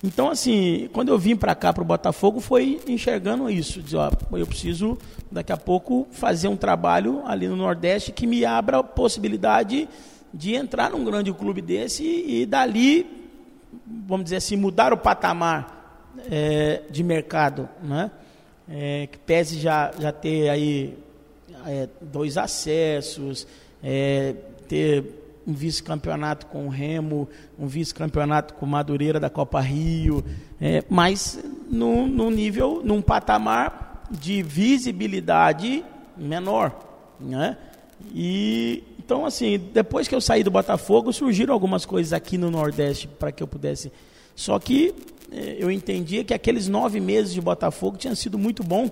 Então, 0.04 0.30
assim, 0.30 0.90
quando 0.94 1.10
eu 1.10 1.20
vim 1.20 1.36
para 1.36 1.54
cá, 1.54 1.72
para 1.72 1.84
o 1.84 1.86
Botafogo, 1.86 2.40
foi 2.40 2.82
enxergando 2.88 3.50
isso. 3.50 3.82
Dizer, 3.82 3.98
ó, 3.98 4.12
eu 4.32 4.48
preciso, 4.48 4.98
daqui 5.32 5.52
a 5.52 5.58
pouco, 5.58 6.08
fazer 6.12 6.48
um 6.48 6.58
trabalho 6.58 7.22
ali 7.26 7.48
no 7.48 7.56
Nordeste 7.56 8.12
que 8.12 8.26
me 8.26 8.44
abra 8.44 8.80
a 8.80 8.84
possibilidade 8.84 9.88
de 10.34 10.56
entrar 10.56 10.90
num 10.90 11.04
grande 11.04 11.32
clube 11.32 11.62
desse 11.62 12.04
e, 12.04 12.42
e 12.42 12.46
dali, 12.48 13.06
vamos 14.08 14.24
dizer 14.24 14.38
assim, 14.38 14.56
mudar 14.56 14.92
o 14.92 14.98
patamar 14.98 16.10
é, 16.32 16.82
de 16.90 17.04
mercado. 17.04 17.70
Né? 17.84 18.10
É, 18.68 19.08
que 19.12 19.20
pese 19.20 19.60
já, 19.60 19.92
já 20.00 20.12
ter 20.12 20.50
aí 20.50 20.98
é, 21.68 21.88
dois 22.02 22.38
acessos, 22.38 23.46
é, 23.84 24.34
ter 24.68 25.21
um 25.46 25.54
vice-campeonato 25.54 26.46
com 26.48 26.68
o 26.68 26.70
Remo, 26.70 27.28
um 27.58 27.68
vice-campeonato 27.68 28.54
com 28.54 28.66
Madureira 28.66 29.20
da 29.20 29.30
Copa 29.30 29.60
Rio, 29.60 30.24
é, 30.60 30.84
mas 30.90 31.44
num, 31.70 32.08
num 32.08 32.30
nível, 32.30 32.82
num 32.84 33.02
patamar 33.02 34.04
de 34.12 34.44
visibilidade 34.44 35.84
menor, 36.18 36.78
né? 37.20 37.58
E 38.14 38.84
então 39.00 39.26
assim, 39.26 39.60
depois 39.74 40.08
que 40.08 40.16
eu 40.16 40.22
saí 40.22 40.44
do 40.44 40.52
Botafogo, 40.52 41.12
surgiram 41.12 41.54
algumas 41.54 41.86
coisas 41.86 42.14
aqui 42.14 42.38
no 42.38 42.52
Nordeste 42.52 43.08
para 43.08 43.32
que 43.32 43.42
eu 43.42 43.48
pudesse. 43.48 43.92
Só 44.36 44.58
que 44.60 44.94
é, 45.32 45.58
eu 45.60 45.72
entendia 45.72 46.24
que 46.24 46.34
aqueles 46.34 46.68
nove 46.68 47.00
meses 47.00 47.34
de 47.34 47.42
Botafogo 47.42 47.98
tinham 47.98 48.16
sido 48.16 48.38
muito 48.38 48.64
bom 48.64 48.90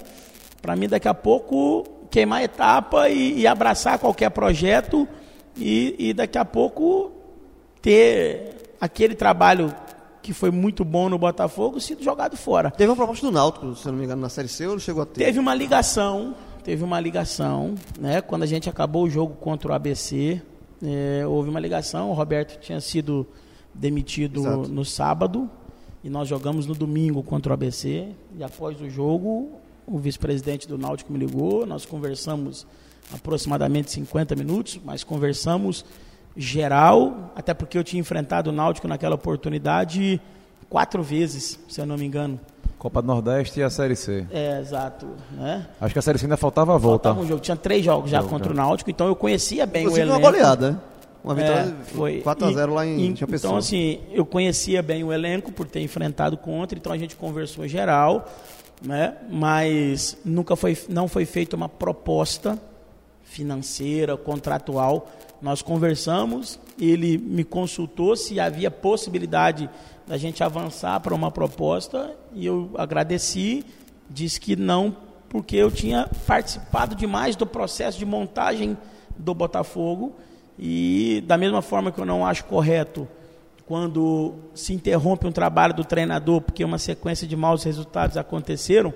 para 0.61 0.75
mim 0.75 0.87
daqui 0.87 1.07
a 1.07 1.13
pouco 1.13 1.85
queimar 2.09 2.43
etapa 2.43 3.09
e, 3.09 3.39
e 3.39 3.47
abraçar 3.47 3.99
qualquer 3.99 4.29
projeto 4.31 5.07
e, 5.59 5.95
e 6.09 6.13
daqui 6.13 6.37
a 6.37 6.45
pouco 6.45 7.11
ter 7.81 8.73
aquele 8.79 9.15
trabalho 9.15 9.73
que 10.21 10.33
foi 10.33 10.51
muito 10.51 10.83
bom 10.83 11.09
no 11.09 11.17
Botafogo 11.17 11.79
sido 11.79 12.03
jogado 12.03 12.37
fora. 12.37 12.71
Teve 12.71 12.89
uma 12.89 12.95
proposta 12.95 13.25
do 13.25 13.31
Náutico, 13.31 13.75
se 13.75 13.87
não 13.87 13.93
me 13.93 14.05
engano, 14.05 14.21
na 14.21 14.29
Série 14.29 14.47
C 14.47 14.67
ou 14.67 14.79
chegou 14.79 15.03
a 15.03 15.05
ter? 15.05 15.25
Teve 15.25 15.39
uma 15.39 15.55
ligação, 15.55 16.35
teve 16.63 16.83
uma 16.83 16.99
ligação, 16.99 17.75
né? 17.99 18.21
Quando 18.21 18.43
a 18.43 18.45
gente 18.45 18.69
acabou 18.69 19.05
o 19.05 19.09
jogo 19.09 19.35
contra 19.35 19.71
o 19.71 19.73
ABC, 19.73 20.41
é, 20.83 21.25
houve 21.25 21.49
uma 21.49 21.59
ligação, 21.59 22.09
o 22.09 22.13
Roberto 22.13 22.59
tinha 22.59 22.79
sido 22.79 23.25
demitido 23.73 24.41
Exato. 24.41 24.69
no 24.69 24.83
sábado 24.83 25.49
e 26.03 26.09
nós 26.09 26.27
jogamos 26.27 26.65
no 26.65 26.73
domingo 26.73 27.21
contra 27.23 27.51
o 27.51 27.53
ABC 27.53 28.09
e 28.37 28.43
após 28.43 28.79
o 28.81 28.89
jogo 28.89 29.59
o 29.85 29.97
vice-presidente 29.97 30.67
do 30.67 30.77
Náutico 30.77 31.11
me 31.11 31.17
ligou, 31.17 31.65
nós 31.65 31.85
conversamos 31.85 32.67
aproximadamente 33.13 33.91
50 33.91 34.35
minutos, 34.35 34.79
mas 34.83 35.03
conversamos 35.03 35.83
geral, 36.37 37.31
até 37.35 37.53
porque 37.53 37.77
eu 37.77 37.83
tinha 37.83 37.99
enfrentado 37.99 38.49
o 38.49 38.53
Náutico 38.53 38.87
naquela 38.87 39.15
oportunidade 39.15 40.21
quatro 40.69 41.01
vezes, 41.01 41.59
se 41.67 41.81
eu 41.81 41.85
não 41.85 41.97
me 41.97 42.05
engano. 42.05 42.39
Copa 42.77 43.01
do 43.01 43.07
Nordeste 43.07 43.59
e 43.59 43.63
a 43.63 43.69
Série 43.69 43.95
C. 43.95 44.25
É, 44.31 44.59
exato. 44.61 45.05
Né? 45.31 45.67
Acho 45.81 45.91
que 45.93 45.99
a 45.99 46.01
Série 46.01 46.17
C 46.17 46.25
ainda 46.25 46.37
faltava 46.37 46.73
a 46.73 46.77
volta. 46.77 47.09
Faltava 47.09 47.25
um 47.25 47.27
jogo. 47.27 47.41
Tinha 47.41 47.57
três 47.57 47.83
jogos 47.83 48.09
já 48.09 48.23
contra 48.23 48.51
o 48.53 48.55
Náutico, 48.55 48.89
então 48.89 49.07
eu 49.07 49.15
conhecia 49.15 49.65
bem 49.65 49.81
Inclusive 49.83 50.05
o 50.05 50.11
elenco. 50.11 50.19
uma 50.19 50.31
goleada, 50.31 50.71
né? 50.71 50.77
Uma 51.21 51.35
vitória 51.35 51.75
é, 51.77 51.83
foi 51.93 52.21
4x0 52.21 52.73
lá 52.73 52.85
em 52.85 53.07
Então, 53.07 53.27
Pessoa. 53.27 53.57
assim, 53.59 53.99
eu 54.13 54.25
conhecia 54.25 54.81
bem 54.81 55.03
o 55.03 55.11
elenco 55.11 55.51
por 55.51 55.67
ter 55.67 55.81
enfrentado 55.81 56.37
contra, 56.37 56.79
então 56.79 56.93
a 56.93 56.97
gente 56.97 57.17
conversou 57.17 57.67
geral, 57.67 58.25
né? 58.81 59.15
mas 59.29 60.17
nunca 60.23 60.55
foi, 60.55 60.77
não 60.87 61.09
foi 61.09 61.25
feita 61.25 61.57
uma 61.57 61.67
proposta 61.67 62.57
financeira, 63.29 64.17
contratual. 64.17 65.09
Nós 65.41 65.61
conversamos, 65.61 66.59
ele 66.79 67.17
me 67.17 67.43
consultou 67.43 68.15
se 68.15 68.39
havia 68.39 68.69
possibilidade 68.69 69.69
da 70.05 70.17
gente 70.17 70.43
avançar 70.43 70.99
para 70.99 71.13
uma 71.13 71.31
proposta 71.31 72.15
e 72.33 72.45
eu 72.45 72.71
agradeci, 72.75 73.63
disse 74.09 74.41
que 74.41 74.55
não, 74.55 74.95
porque 75.29 75.55
eu 75.55 75.69
tinha 75.69 76.09
participado 76.25 76.95
demais 76.95 77.35
do 77.35 77.45
processo 77.45 77.97
de 77.99 78.05
montagem 78.05 78.75
do 79.15 79.33
Botafogo 79.33 80.15
e 80.57 81.23
da 81.27 81.37
mesma 81.37 81.61
forma 81.61 81.91
que 81.91 81.99
eu 82.01 82.05
não 82.05 82.25
acho 82.25 82.45
correto 82.45 83.07
quando 83.67 84.33
se 84.55 84.73
interrompe 84.73 85.27
um 85.27 85.31
trabalho 85.31 85.75
do 85.75 85.85
treinador 85.85 86.41
porque 86.41 86.65
uma 86.65 86.79
sequência 86.79 87.27
de 87.27 87.35
maus 87.35 87.63
resultados 87.63 88.17
aconteceram, 88.17 88.91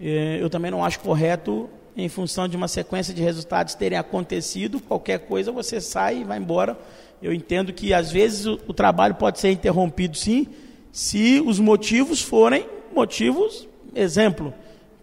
eh, 0.00 0.38
eu 0.40 0.48
também 0.48 0.70
não 0.70 0.82
acho 0.82 1.00
correto 1.00 1.68
em 2.04 2.08
função 2.08 2.48
de 2.48 2.56
uma 2.56 2.68
sequência 2.68 3.14
de 3.14 3.22
resultados 3.22 3.74
terem 3.74 3.98
acontecido, 3.98 4.80
qualquer 4.80 5.20
coisa 5.20 5.52
você 5.52 5.80
sai 5.80 6.20
e 6.20 6.24
vai 6.24 6.38
embora. 6.38 6.78
Eu 7.22 7.32
entendo 7.32 7.72
que 7.72 7.92
às 7.92 8.10
vezes 8.10 8.46
o, 8.46 8.58
o 8.66 8.72
trabalho 8.72 9.14
pode 9.14 9.38
ser 9.38 9.50
interrompido 9.50 10.16
sim, 10.16 10.46
se 10.92 11.42
os 11.44 11.58
motivos 11.60 12.20
forem 12.20 12.66
motivos, 12.92 13.68
exemplo, 13.94 14.52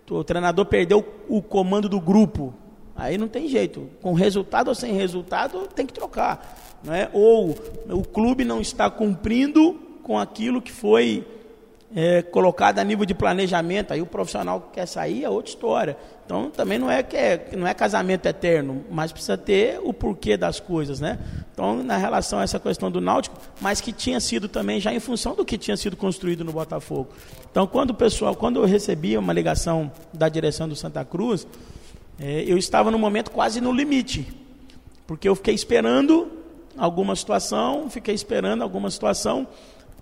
o 0.10 0.24
treinador 0.24 0.66
perdeu 0.66 1.06
o 1.30 1.42
comando 1.42 1.88
do 1.88 2.00
grupo, 2.02 2.54
Aí 2.98 3.16
não 3.16 3.28
tem 3.28 3.48
jeito. 3.48 3.88
Com 4.02 4.14
resultado 4.14 4.70
ou 4.70 4.76
sem 4.76 4.94
resultado, 4.94 5.68
tem 5.68 5.86
que 5.86 5.94
trocar. 5.94 6.78
Né? 6.84 7.08
Ou 7.14 7.56
o 7.90 8.04
clube 8.04 8.44
não 8.44 8.60
está 8.60 8.90
cumprindo 8.90 9.80
com 10.02 10.18
aquilo 10.18 10.62
que 10.62 10.72
foi 10.72 11.24
é, 11.96 12.22
colocado 12.22 12.80
a 12.80 12.84
nível 12.84 13.06
de 13.06 13.14
planejamento. 13.14 13.94
Aí 13.94 14.02
o 14.02 14.06
profissional 14.06 14.62
que 14.62 14.76
quer 14.76 14.86
sair 14.86 15.24
é 15.24 15.30
outra 15.30 15.50
história. 15.50 15.98
Então 16.26 16.50
também 16.50 16.78
não 16.78 16.92
é 16.92 17.02
que 17.02 17.16
é, 17.16 17.50
não 17.56 17.66
é 17.66 17.74
casamento 17.74 18.26
eterno, 18.26 18.84
mas 18.92 19.12
precisa 19.12 19.38
ter 19.38 19.80
o 19.82 19.94
porquê 19.94 20.36
das 20.36 20.60
coisas, 20.60 21.00
né? 21.00 21.18
Então 21.54 21.82
na 21.84 21.96
relação 21.96 22.40
a 22.40 22.44
essa 22.44 22.60
questão 22.60 22.92
do 22.92 23.00
náutico, 23.00 23.38
mas 23.62 23.80
que 23.80 23.94
tinha 23.94 24.20
sido 24.20 24.50
também 24.50 24.80
já 24.80 24.94
em 24.94 25.00
função 25.00 25.36
do 25.36 25.46
que 25.46 25.58
tinha 25.58 25.78
sido 25.78 25.96
construído 25.96 26.44
no 26.44 26.52
Botafogo. 26.52 27.10
Então 27.50 27.66
quando 27.66 27.92
o 27.92 27.94
pessoal, 27.94 28.36
quando 28.36 28.60
eu 28.60 28.66
recebi 28.66 29.18
uma 29.18 29.32
ligação 29.32 29.90
da 30.14 30.28
direção 30.28 30.68
do 30.68 30.76
Santa 30.76 31.06
Cruz, 31.06 31.48
é, 32.20 32.44
eu 32.46 32.58
estava 32.58 32.92
no 32.92 33.00
momento 33.00 33.32
quase 33.32 33.62
no 33.62 33.72
limite, 33.72 34.28
porque 35.06 35.30
eu 35.30 35.36
fiquei 35.36 35.54
esperando 35.54 36.30
alguma 36.78 37.16
situação, 37.16 37.90
fiquei 37.90 38.14
esperando 38.14 38.62
alguma 38.62 38.92
situação. 38.92 39.48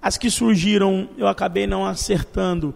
As 0.01 0.17
que 0.17 0.29
surgiram 0.29 1.09
eu 1.17 1.27
acabei 1.27 1.65
não 1.65 1.85
acertando 1.85 2.73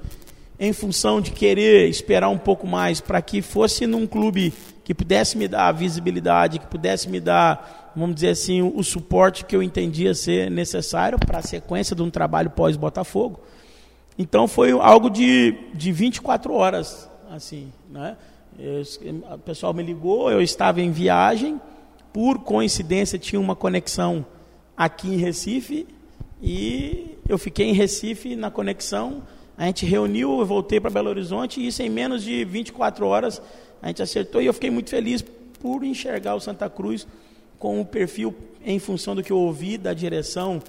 em 0.59 0.74
função 0.74 1.22
de 1.22 1.32
querer 1.32 1.88
esperar 1.88 2.30
um 2.30 2.38
pouco 2.38 2.67
mais 2.67 2.99
para 2.99 3.22
que 3.22 3.41
fosse 3.41 3.88
num 3.88 4.05
clube 4.05 4.53
que 4.84 4.93
pudesse 4.93 5.38
me 5.38 5.47
dar 5.47 5.67
a 5.67 5.72
visibilidade, 5.72 6.59
que 6.59 6.67
pudesse 6.67 7.07
me 7.07 7.20
dar, 7.20 7.93
vamos 7.95 8.15
dizer 8.15 8.30
assim, 8.30 8.61
o, 8.61 8.84
suporte 8.84 9.45
que 9.45 9.55
eu 9.55 9.63
entendia 9.63 10.13
ser 10.13 10.49
necessário 10.51 11.17
para 11.17 11.38
a 11.38 11.43
sequência 11.43 11.95
de 11.95 12.01
um 12.01 12.09
trabalho 12.09 12.49
pós-Botafogo. 12.49 13.39
Então 14.17 14.47
foi 14.47 14.72
algo 14.72 15.09
de, 15.09 15.55
de 15.74 15.91
24 15.91 16.51
horas, 16.53 17.09
assim, 17.32 17.72
né? 17.89 18.17
Eu, 18.57 18.82
o 19.36 19.38
pessoal 19.38 19.74
me 19.74 19.82
ligou, 19.82 20.30
eu 20.30 20.41
estava 20.41 20.82
em 20.82 20.91
viagem, 20.91 21.61
por 22.11 22.39
coincidência 22.39 23.17
tinha 23.17 23.39
uma 23.39 23.55
conexão 23.55 24.26
aqui 24.76 25.13
em 25.13 25.17
Recife 25.17 25.88
e 26.42 27.18
eu 27.28 27.38
fiquei 27.38 27.68
em 27.68 27.74
Recife 27.74 28.36
na 28.36 28.50
conexão 28.50 29.24
a 29.60 29.66
gente 29.66 29.86
reuniu, 29.86 30.40
eu 30.40 30.46
voltei 30.46 30.80
para 30.80 30.90
Belo 30.90 31.10
Horizonte 31.10 31.60
e 31.60 31.68
isso 31.68 31.84
em 31.84 31.90
menos 31.90 32.24
de 32.24 32.46
24 32.46 33.06
horas 33.06 33.42
a 33.82 33.88
gente 33.88 34.02
acertou 34.02 34.42
e 34.42 34.46
eu 34.46 34.54
fiquei 34.54 34.72
muito 34.72 34.90
feliz 34.90 35.22
por 35.60 35.84
enxergar 35.84 36.36
o 36.36 36.40
Santa 36.40 36.70
Cruz 36.70 37.06
com 37.58 37.82
o 37.82 37.86
perfil 37.86 38.34
em 38.66 38.80
função 38.80 39.14
do 39.14 39.22
que 39.22 39.34
eu 39.34 39.38
ouvi 39.38 39.78
da 39.78 39.94
direção 39.94 40.62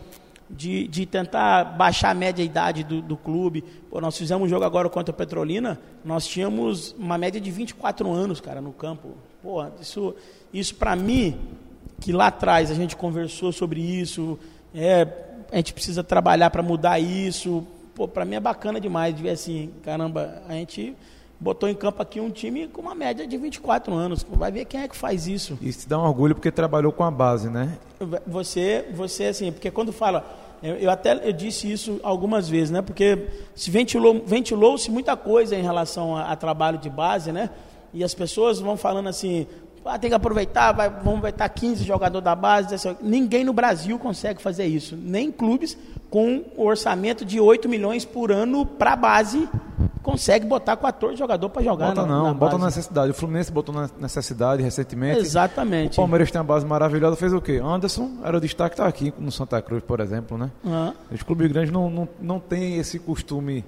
de, 0.50 0.88
de 0.88 1.06
tentar 1.06 1.62
baixar 1.62 2.10
a 2.10 2.14
média 2.14 2.42
idade 2.42 2.82
do, 2.82 3.00
do 3.00 3.16
clube. 3.16 3.62
Pô, 3.88 4.00
nós 4.00 4.18
fizemos 4.18 4.44
um 4.44 4.48
jogo 4.48 4.64
agora 4.64 4.88
contra 4.88 5.14
a 5.14 5.16
Petrolina, 5.16 5.78
nós 6.04 6.26
tínhamos 6.26 6.92
uma 6.98 7.16
média 7.16 7.40
de 7.40 7.48
24 7.48 8.10
anos, 8.10 8.40
cara, 8.40 8.60
no 8.60 8.72
campo. 8.72 9.10
Pô, 9.40 9.64
isso, 9.80 10.16
isso 10.52 10.74
para 10.74 10.96
mim, 10.96 11.38
que 12.00 12.10
lá 12.12 12.26
atrás 12.26 12.72
a 12.72 12.74
gente 12.74 12.96
conversou 12.96 13.52
sobre 13.52 13.80
isso, 13.80 14.36
é, 14.74 15.06
a 15.50 15.56
gente 15.56 15.72
precisa 15.72 16.02
trabalhar 16.04 16.50
para 16.50 16.62
mudar 16.62 16.98
isso, 16.98 17.66
pô, 17.94 18.06
para 18.06 18.24
mim 18.24 18.36
é 18.36 18.40
bacana 18.40 18.80
demais 18.80 19.14
de 19.14 19.22
ver 19.22 19.30
assim, 19.30 19.70
caramba, 19.82 20.42
a 20.48 20.52
gente 20.52 20.96
botou 21.40 21.68
em 21.68 21.74
campo 21.74 22.02
aqui 22.02 22.20
um 22.20 22.30
time 22.30 22.68
com 22.68 22.82
uma 22.82 22.94
média 22.94 23.26
de 23.26 23.36
24 23.36 23.94
anos. 23.94 24.24
Vai 24.30 24.52
ver 24.52 24.66
quem 24.66 24.82
é 24.82 24.88
que 24.88 24.96
faz 24.96 25.26
isso. 25.26 25.58
Isso 25.62 25.80
te 25.80 25.88
dá 25.88 25.98
um 25.98 26.04
orgulho 26.04 26.34
porque 26.34 26.50
trabalhou 26.50 26.92
com 26.92 27.02
a 27.02 27.10
base, 27.10 27.48
né? 27.48 27.78
Você, 28.26 28.86
você 28.94 29.24
assim, 29.24 29.50
porque 29.50 29.70
quando 29.70 29.92
fala, 29.92 30.24
eu, 30.62 30.76
eu 30.76 30.90
até 30.90 31.26
eu 31.26 31.32
disse 31.32 31.70
isso 31.70 31.98
algumas 32.02 32.48
vezes, 32.48 32.70
né? 32.70 32.82
Porque 32.82 33.26
se 33.54 33.70
ventilou, 33.70 34.22
ventilou-se 34.24 34.90
muita 34.90 35.16
coisa 35.16 35.56
em 35.56 35.62
relação 35.62 36.14
a, 36.14 36.30
a, 36.30 36.36
trabalho 36.36 36.78
de 36.78 36.90
base, 36.90 37.32
né? 37.32 37.48
E 37.92 38.04
as 38.04 38.14
pessoas 38.14 38.60
vão 38.60 38.76
falando 38.76 39.08
assim, 39.08 39.46
ah, 39.84 39.98
tem 39.98 40.10
que 40.10 40.16
aproveitar, 40.16 40.72
vai, 40.72 40.88
vamos 40.88 41.18
aproveitar 41.18 41.48
15 41.48 41.84
jogadores 41.84 42.24
da 42.24 42.34
base. 42.34 42.76
Ninguém 43.00 43.44
no 43.44 43.52
Brasil 43.52 43.98
consegue 43.98 44.40
fazer 44.40 44.66
isso, 44.66 44.96
nem 44.96 45.32
clubes 45.32 45.76
com 46.10 46.44
um 46.56 46.62
orçamento 46.64 47.24
de 47.24 47.40
8 47.40 47.68
milhões 47.68 48.04
por 48.04 48.32
ano 48.32 48.66
para 48.66 48.92
a 48.92 48.96
base 48.96 49.48
consegue 50.02 50.46
botar 50.46 50.76
14 50.76 51.16
jogadores 51.16 51.52
para 51.52 51.62
jogar. 51.62 51.88
Bota 51.88 52.02
na, 52.02 52.08
não, 52.08 52.24
na 52.24 52.34
bota 52.34 52.58
na 52.58 52.66
necessidade. 52.66 53.10
O 53.10 53.14
Fluminense 53.14 53.52
botou 53.52 53.74
na 53.74 53.88
necessidade 53.98 54.62
recentemente. 54.62 55.20
Exatamente. 55.20 55.92
O 55.94 55.96
Palmeiras 55.96 56.30
tem 56.30 56.40
uma 56.40 56.44
base 56.44 56.66
maravilhosa, 56.66 57.16
fez 57.16 57.32
o 57.32 57.40
quê? 57.40 57.60
Anderson 57.62 58.10
era 58.24 58.36
o 58.36 58.40
destaque, 58.40 58.74
está 58.74 58.86
aqui 58.86 59.12
no 59.18 59.30
Santa 59.30 59.60
Cruz, 59.62 59.82
por 59.82 60.00
exemplo, 60.00 60.36
né? 60.36 60.50
Uhum. 60.64 60.92
Os 61.12 61.22
clubes 61.22 61.50
grandes 61.50 61.72
não, 61.72 61.90
não, 61.90 62.08
não 62.20 62.40
têm 62.40 62.78
esse 62.78 62.98
costume 62.98 63.64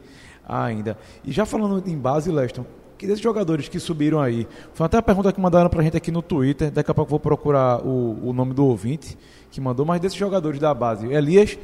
ainda. 0.48 0.96
E 1.24 1.32
já 1.32 1.46
falando 1.46 1.82
em 1.88 1.96
base, 1.96 2.30
Leston, 2.30 2.64
que 3.02 3.06
desses 3.08 3.20
jogadores 3.20 3.68
que 3.68 3.80
subiram 3.80 4.20
aí, 4.20 4.46
foi 4.74 4.86
até 4.86 4.96
a 4.96 5.02
pergunta 5.02 5.32
que 5.32 5.40
mandaram 5.40 5.68
pra 5.68 5.82
gente 5.82 5.96
aqui 5.96 6.12
no 6.12 6.22
Twitter, 6.22 6.70
daqui 6.70 6.88
a 6.88 6.94
pouco 6.94 7.10
vou 7.10 7.18
procurar 7.18 7.84
o, 7.84 8.28
o 8.28 8.32
nome 8.32 8.54
do 8.54 8.64
ouvinte 8.64 9.18
que 9.50 9.60
mandou, 9.60 9.84
mas 9.84 10.00
desses 10.00 10.16
jogadores 10.16 10.60
da 10.60 10.72
base, 10.72 11.12
Elias 11.12 11.58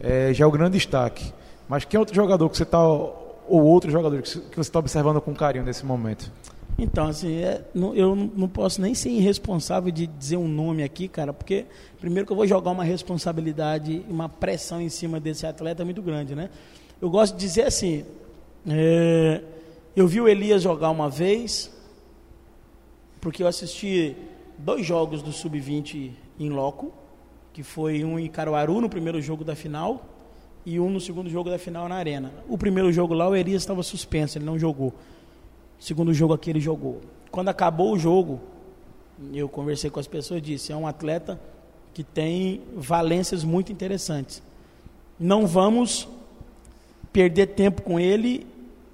é, 0.00 0.32
já 0.32 0.46
é 0.46 0.48
o 0.48 0.50
grande 0.50 0.78
destaque. 0.78 1.30
Mas 1.68 1.84
quem 1.84 1.98
é 1.98 2.00
outro 2.00 2.14
jogador 2.14 2.48
que 2.48 2.56
você 2.56 2.62
está, 2.62 2.82
ou 2.82 3.22
outro 3.48 3.90
jogador 3.90 4.22
que 4.22 4.30
você 4.30 4.60
está 4.60 4.78
observando 4.78 5.20
com 5.20 5.34
carinho 5.34 5.62
nesse 5.62 5.84
momento? 5.84 6.32
Então, 6.78 7.06
assim, 7.06 7.36
é, 7.36 7.62
não, 7.74 7.94
eu 7.94 8.16
não 8.16 8.48
posso 8.48 8.80
nem 8.80 8.94
ser 8.94 9.10
irresponsável 9.10 9.92
de 9.92 10.06
dizer 10.06 10.38
um 10.38 10.48
nome 10.48 10.82
aqui, 10.82 11.06
cara, 11.06 11.34
porque 11.34 11.66
primeiro 12.00 12.26
que 12.26 12.32
eu 12.32 12.36
vou 12.36 12.46
jogar 12.46 12.70
uma 12.70 12.84
responsabilidade, 12.84 14.02
uma 14.08 14.26
pressão 14.26 14.80
em 14.80 14.88
cima 14.88 15.20
desse 15.20 15.46
atleta 15.46 15.84
muito 15.84 16.00
grande, 16.00 16.34
né? 16.34 16.48
Eu 16.98 17.10
gosto 17.10 17.34
de 17.34 17.40
dizer 17.40 17.64
assim, 17.64 18.06
é, 18.66 19.42
eu 19.98 20.06
vi 20.06 20.20
o 20.20 20.28
Elias 20.28 20.62
jogar 20.62 20.90
uma 20.90 21.10
vez, 21.10 21.72
porque 23.20 23.42
eu 23.42 23.48
assisti 23.48 24.16
dois 24.56 24.86
jogos 24.86 25.22
do 25.22 25.32
Sub-20 25.32 26.12
em 26.38 26.50
loco, 26.50 26.92
que 27.52 27.64
foi 27.64 28.04
um 28.04 28.16
em 28.16 28.28
Caruaru 28.28 28.80
no 28.80 28.88
primeiro 28.88 29.20
jogo 29.20 29.42
da 29.42 29.56
final 29.56 30.06
e 30.64 30.78
um 30.78 30.88
no 30.88 31.00
segundo 31.00 31.28
jogo 31.28 31.50
da 31.50 31.58
final 31.58 31.88
na 31.88 31.96
Arena. 31.96 32.32
O 32.48 32.56
primeiro 32.56 32.92
jogo 32.92 33.12
lá 33.12 33.28
o 33.28 33.34
Elias 33.34 33.62
estava 33.62 33.82
suspenso, 33.82 34.38
ele 34.38 34.44
não 34.44 34.56
jogou. 34.56 34.94
O 35.80 35.82
segundo 35.82 36.14
jogo 36.14 36.32
aqui 36.32 36.50
ele 36.50 36.60
jogou. 36.60 37.00
Quando 37.28 37.48
acabou 37.48 37.92
o 37.92 37.98
jogo, 37.98 38.40
eu 39.32 39.48
conversei 39.48 39.90
com 39.90 39.98
as 39.98 40.06
pessoas 40.06 40.38
e 40.38 40.42
disse: 40.42 40.70
é 40.70 40.76
um 40.76 40.86
atleta 40.86 41.40
que 41.92 42.04
tem 42.04 42.62
valências 42.76 43.42
muito 43.42 43.72
interessantes. 43.72 44.40
Não 45.18 45.44
vamos 45.44 46.08
perder 47.12 47.48
tempo 47.48 47.82
com 47.82 47.98
ele 47.98 48.46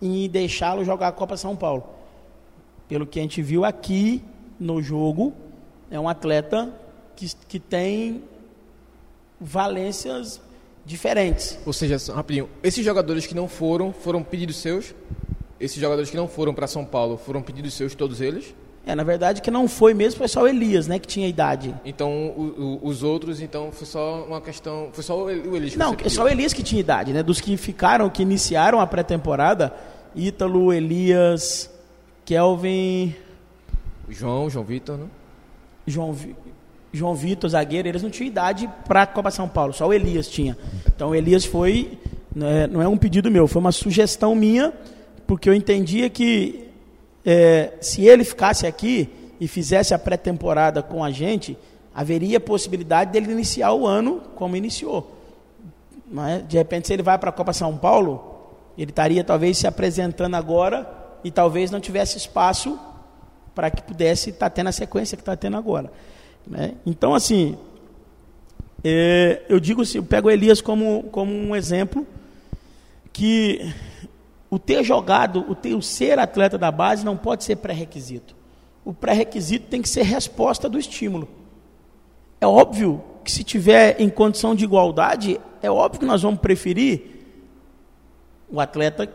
e 0.04 0.28
deixá-lo 0.28 0.84
jogar 0.84 1.08
a 1.08 1.12
Copa 1.12 1.34
São 1.34 1.56
Paulo. 1.56 1.82
Pelo 2.86 3.06
que 3.06 3.18
a 3.18 3.22
gente 3.22 3.40
viu 3.40 3.64
aqui 3.64 4.22
no 4.60 4.82
jogo, 4.82 5.32
é 5.90 5.98
um 5.98 6.06
atleta 6.06 6.70
que, 7.16 7.34
que 7.48 7.58
tem 7.58 8.22
valências 9.40 10.42
diferentes. 10.84 11.58
Ou 11.64 11.72
seja, 11.72 12.12
rapidinho, 12.12 12.50
esses 12.62 12.84
jogadores 12.84 13.26
que 13.26 13.34
não 13.34 13.48
foram, 13.48 13.94
foram 13.94 14.22
pedidos 14.22 14.56
seus? 14.56 14.94
Esses 15.58 15.80
jogadores 15.80 16.10
que 16.10 16.16
não 16.18 16.28
foram 16.28 16.52
para 16.52 16.66
São 16.66 16.84
Paulo, 16.84 17.16
foram 17.16 17.40
pedidos 17.40 17.72
seus 17.72 17.94
todos 17.94 18.20
eles? 18.20 18.54
É, 18.86 18.94
na 18.94 19.02
verdade 19.02 19.40
que 19.40 19.50
não 19.50 19.66
foi 19.66 19.94
mesmo, 19.94 20.18
foi 20.18 20.28
só 20.28 20.42
o 20.42 20.48
Elias, 20.48 20.86
né, 20.86 20.98
que 20.98 21.06
tinha 21.06 21.26
idade. 21.26 21.74
Então, 21.86 22.12
o, 22.36 22.80
o, 22.82 22.88
os 22.88 23.02
outros, 23.02 23.40
então, 23.40 23.72
foi 23.72 23.86
só 23.86 24.22
uma 24.24 24.42
questão, 24.42 24.90
foi 24.92 25.02
só 25.02 25.16
o 25.24 25.30
Elias 25.30 25.72
que 25.72 25.78
Não, 25.78 25.96
é 26.04 26.08
só 26.10 26.24
o 26.24 26.28
Elias 26.28 26.52
que 26.52 26.62
tinha 26.62 26.78
idade, 26.78 27.10
né, 27.10 27.22
dos 27.22 27.40
que 27.40 27.56
ficaram, 27.56 28.10
que 28.10 28.20
iniciaram 28.20 28.80
a 28.80 28.86
pré-temporada, 28.86 29.72
Ítalo, 30.14 30.72
Elias, 30.72 31.70
Kelvin... 32.24 33.14
João, 34.08 34.50
João 34.50 34.64
Vitor, 34.64 34.98
né? 34.98 35.06
João, 35.86 36.14
João 36.92 37.14
Vitor, 37.14 37.50
zagueiro, 37.50 37.88
eles 37.88 38.02
não 38.02 38.10
tinham 38.10 38.28
idade 38.28 38.70
para 38.86 39.02
a 39.02 39.06
Copa 39.06 39.30
São 39.30 39.48
Paulo, 39.48 39.72
só 39.72 39.86
o 39.86 39.92
Elias 39.92 40.28
tinha. 40.28 40.56
Então 40.86 41.10
o 41.10 41.14
Elias 41.14 41.44
foi, 41.44 41.98
né, 42.34 42.66
não 42.66 42.80
é 42.80 42.88
um 42.88 42.96
pedido 42.96 43.30
meu, 43.30 43.48
foi 43.48 43.60
uma 43.60 43.72
sugestão 43.72 44.34
minha, 44.34 44.72
porque 45.26 45.48
eu 45.48 45.54
entendia 45.54 46.08
que 46.08 46.68
é, 47.24 47.72
se 47.80 48.06
ele 48.06 48.24
ficasse 48.24 48.66
aqui 48.66 49.08
e 49.40 49.48
fizesse 49.48 49.94
a 49.94 49.98
pré-temporada 49.98 50.82
com 50.82 51.02
a 51.02 51.10
gente, 51.10 51.56
haveria 51.94 52.38
possibilidade 52.38 53.12
dele 53.12 53.32
iniciar 53.32 53.72
o 53.72 53.86
ano 53.86 54.20
como 54.34 54.56
iniciou. 54.56 55.18
É? 56.28 56.38
De 56.38 56.56
repente, 56.56 56.86
se 56.86 56.92
ele 56.92 57.02
vai 57.02 57.18
para 57.18 57.30
a 57.30 57.32
Copa 57.32 57.52
São 57.52 57.76
Paulo, 57.76 58.33
ele 58.82 58.90
estaria 58.90 59.22
talvez 59.22 59.58
se 59.58 59.66
apresentando 59.66 60.34
agora 60.34 60.88
e 61.22 61.30
talvez 61.30 61.70
não 61.70 61.80
tivesse 61.80 62.18
espaço 62.18 62.78
para 63.54 63.70
que 63.70 63.82
pudesse 63.82 64.30
estar 64.30 64.50
tá 64.50 64.50
tendo 64.50 64.68
a 64.68 64.72
sequência 64.72 65.16
que 65.16 65.22
está 65.22 65.36
tendo 65.36 65.56
agora. 65.56 65.92
Né? 66.46 66.74
Então, 66.84 67.14
assim, 67.14 67.56
é, 68.82 69.42
eu 69.48 69.58
digo 69.60 69.82
assim, 69.82 69.98
eu 69.98 70.04
pego 70.04 70.30
Elias 70.30 70.60
como, 70.60 71.04
como 71.04 71.32
um 71.32 71.54
exemplo 71.54 72.06
que 73.12 73.72
o 74.50 74.58
ter 74.58 74.84
jogado, 74.84 75.44
o, 75.48 75.54
ter, 75.54 75.74
o 75.74 75.80
ser 75.80 76.18
atleta 76.18 76.58
da 76.58 76.70
base 76.70 77.04
não 77.04 77.16
pode 77.16 77.44
ser 77.44 77.56
pré-requisito. 77.56 78.36
O 78.84 78.92
pré-requisito 78.92 79.68
tem 79.68 79.80
que 79.80 79.88
ser 79.88 80.02
resposta 80.02 80.68
do 80.68 80.78
estímulo. 80.78 81.28
É 82.40 82.46
óbvio 82.46 83.02
que 83.24 83.32
se 83.32 83.42
tiver 83.42 83.98
em 83.98 84.10
condição 84.10 84.54
de 84.54 84.64
igualdade, 84.64 85.40
é 85.62 85.70
óbvio 85.70 86.00
que 86.00 86.06
nós 86.06 86.22
vamos 86.22 86.40
preferir 86.40 87.13
o 88.50 88.60
atleta 88.60 89.08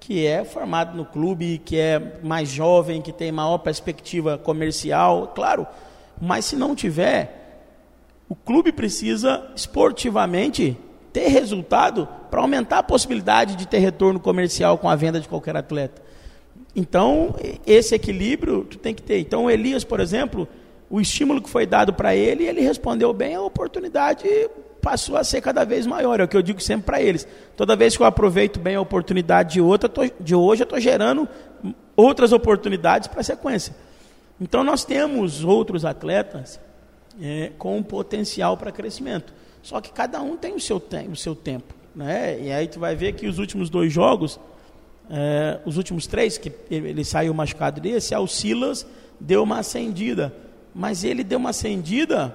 que 0.00 0.26
é 0.26 0.44
formado 0.44 0.96
no 0.96 1.04
clube, 1.04 1.62
que 1.64 1.78
é 1.78 2.18
mais 2.22 2.48
jovem, 2.48 3.00
que 3.00 3.12
tem 3.12 3.30
maior 3.30 3.58
perspectiva 3.58 4.36
comercial, 4.36 5.32
claro. 5.34 5.66
Mas 6.20 6.44
se 6.44 6.56
não 6.56 6.74
tiver, 6.74 7.60
o 8.28 8.34
clube 8.34 8.72
precisa 8.72 9.48
esportivamente 9.54 10.76
ter 11.12 11.28
resultado 11.28 12.08
para 12.30 12.40
aumentar 12.40 12.78
a 12.78 12.82
possibilidade 12.82 13.54
de 13.54 13.68
ter 13.68 13.78
retorno 13.78 14.18
comercial 14.18 14.76
com 14.78 14.88
a 14.88 14.96
venda 14.96 15.20
de 15.20 15.28
qualquer 15.28 15.56
atleta. 15.56 16.02
Então, 16.74 17.34
esse 17.66 17.94
equilíbrio 17.94 18.64
tu 18.64 18.78
tem 18.78 18.94
que 18.94 19.02
ter. 19.02 19.18
Então, 19.18 19.44
o 19.44 19.50
Elias, 19.50 19.84
por 19.84 20.00
exemplo, 20.00 20.48
o 20.88 21.00
estímulo 21.00 21.40
que 21.40 21.50
foi 21.50 21.66
dado 21.66 21.92
para 21.92 22.16
ele, 22.16 22.44
ele 22.44 22.60
respondeu 22.60 23.12
bem, 23.12 23.34
a 23.34 23.42
oportunidade 23.42 24.26
passou 24.82 25.16
a 25.16 25.22
ser 25.22 25.40
cada 25.40 25.64
vez 25.64 25.86
maior. 25.86 26.20
É 26.20 26.24
o 26.24 26.28
que 26.28 26.36
eu 26.36 26.42
digo 26.42 26.60
sempre 26.60 26.86
para 26.86 27.00
eles. 27.00 27.26
Toda 27.56 27.76
vez 27.76 27.96
que 27.96 28.02
eu 28.02 28.06
aproveito 28.06 28.58
bem 28.58 28.74
a 28.74 28.80
oportunidade 28.80 29.54
de 29.54 29.60
outra, 29.60 29.90
de 30.20 30.34
hoje, 30.34 30.62
eu 30.62 30.64
estou 30.64 30.80
gerando 30.80 31.26
outras 31.96 32.32
oportunidades 32.32 33.06
para 33.06 33.20
a 33.20 33.24
sequência. 33.24 33.74
Então 34.40 34.64
nós 34.64 34.84
temos 34.84 35.44
outros 35.44 35.84
atletas 35.84 36.58
é, 37.20 37.52
com 37.56 37.80
potencial 37.82 38.56
para 38.56 38.72
crescimento. 38.72 39.32
Só 39.62 39.80
que 39.80 39.92
cada 39.92 40.20
um 40.20 40.36
tem 40.36 40.54
o 40.54 40.60
seu, 40.60 40.80
tem, 40.80 41.08
o 41.08 41.16
seu 41.16 41.36
tempo. 41.36 41.72
Né? 41.94 42.40
E 42.42 42.52
aí 42.52 42.66
tu 42.66 42.80
vai 42.80 42.96
ver 42.96 43.12
que 43.12 43.28
os 43.28 43.38
últimos 43.38 43.70
dois 43.70 43.92
jogos, 43.92 44.40
é, 45.08 45.60
os 45.64 45.76
últimos 45.76 46.08
três, 46.08 46.36
que 46.38 46.52
ele, 46.68 47.04
saiu 47.04 47.32
machucado 47.32 47.80
desse, 47.80 48.14
o 48.16 48.26
Silas 48.26 48.84
deu 49.20 49.44
uma 49.44 49.60
acendida. 49.60 50.34
Mas 50.74 51.04
ele 51.04 51.22
deu 51.22 51.38
uma 51.38 51.50
acendida 51.50 52.34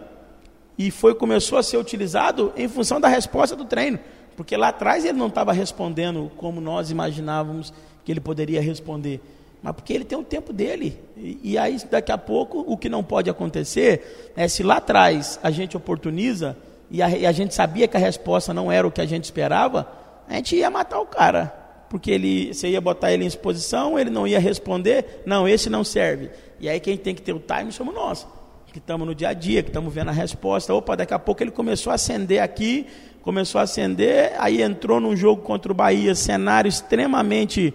e 0.77 0.91
foi 0.91 1.15
começou 1.15 1.57
a 1.57 1.63
ser 1.63 1.77
utilizado 1.77 2.53
em 2.55 2.67
função 2.67 3.01
da 3.01 3.07
resposta 3.07 3.55
do 3.55 3.65
treino, 3.65 3.99
porque 4.35 4.55
lá 4.55 4.67
atrás 4.67 5.03
ele 5.03 5.17
não 5.17 5.27
estava 5.27 5.51
respondendo 5.51 6.31
como 6.37 6.61
nós 6.61 6.91
imaginávamos 6.91 7.73
que 8.05 8.11
ele 8.11 8.19
poderia 8.19 8.61
responder, 8.61 9.19
mas 9.61 9.73
porque 9.73 9.91
ele 9.91 10.05
tem 10.05 10.17
o 10.17 10.23
tempo 10.23 10.53
dele. 10.53 10.99
E, 11.17 11.39
e 11.43 11.57
aí 11.57 11.77
daqui 11.89 12.11
a 12.11 12.17
pouco 12.17 12.59
o 12.59 12.77
que 12.77 12.89
não 12.89 13.03
pode 13.03 13.29
acontecer 13.29 14.31
é 14.35 14.47
se 14.47 14.61
lá 14.61 14.77
atrás 14.77 15.39
a 15.41 15.49
gente 15.49 15.75
oportuniza 15.75 16.55
e 16.91 17.01
a, 17.01 17.09
e 17.09 17.25
a 17.25 17.31
gente 17.31 17.55
sabia 17.55 17.87
que 17.87 17.97
a 17.97 17.99
resposta 17.99 18.53
não 18.53 18.71
era 18.71 18.87
o 18.87 18.91
que 18.91 19.01
a 19.01 19.05
gente 19.05 19.23
esperava, 19.23 19.91
a 20.29 20.35
gente 20.35 20.55
ia 20.55 20.69
matar 20.69 20.99
o 20.99 21.05
cara, 21.05 21.47
porque 21.89 22.11
ele, 22.11 22.53
você 22.53 22.69
ia 22.69 22.79
botar 22.79 23.11
ele 23.11 23.23
em 23.23 23.27
exposição, 23.27 23.97
ele 23.97 24.09
não 24.09 24.27
ia 24.27 24.39
responder, 24.39 25.23
não, 25.25 25.47
esse 25.47 25.69
não 25.69 25.83
serve. 25.83 26.29
E 26.59 26.69
aí 26.69 26.79
quem 26.79 26.95
tem 26.95 27.15
que 27.15 27.21
ter 27.21 27.33
o 27.33 27.39
time 27.39 27.71
somos 27.71 27.95
nós 27.95 28.27
que 28.71 28.79
estamos 28.79 29.07
no 29.07 29.15
dia 29.15 29.29
a 29.29 29.33
dia, 29.33 29.63
que 29.63 29.69
estamos 29.69 29.93
vendo 29.93 30.09
a 30.09 30.13
resposta. 30.13 30.73
Opa, 30.73 30.95
daqui 30.95 31.13
a 31.13 31.19
pouco 31.19 31.41
ele 31.41 31.51
começou 31.51 31.91
a 31.91 31.95
acender 31.95 32.41
aqui, 32.41 32.85
começou 33.21 33.59
a 33.59 33.63
acender, 33.63 34.33
aí 34.37 34.61
entrou 34.61 34.99
num 34.99 35.15
jogo 35.15 35.41
contra 35.41 35.71
o 35.71 35.75
Bahia, 35.75 36.13
cenário 36.15 36.69
extremamente 36.69 37.73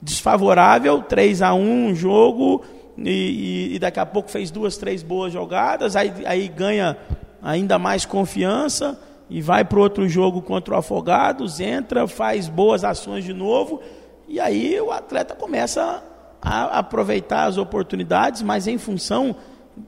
desfavorável, 0.00 1.02
3 1.02 1.42
a 1.42 1.54
1 1.54 1.60
um 1.60 1.94
jogo, 1.94 2.64
e, 2.98 3.74
e, 3.74 3.78
daqui 3.78 4.00
a 4.00 4.06
pouco 4.06 4.30
fez 4.30 4.50
duas, 4.50 4.76
três 4.76 5.02
boas 5.02 5.32
jogadas, 5.32 5.96
aí, 5.96 6.12
aí 6.26 6.48
ganha 6.48 6.96
ainda 7.42 7.78
mais 7.78 8.04
confiança 8.04 9.00
e 9.30 9.40
vai 9.40 9.64
para 9.64 9.80
outro 9.80 10.06
jogo 10.08 10.42
contra 10.42 10.74
o 10.74 10.76
Afogados, 10.76 11.58
entra, 11.58 12.06
faz 12.06 12.48
boas 12.48 12.84
ações 12.84 13.24
de 13.24 13.32
novo, 13.32 13.80
e 14.28 14.38
aí 14.38 14.78
o 14.80 14.90
atleta 14.90 15.34
começa 15.34 16.02
a 16.40 16.78
aproveitar 16.78 17.44
as 17.44 17.56
oportunidades, 17.56 18.42
mas 18.42 18.66
em 18.66 18.76
função 18.76 19.36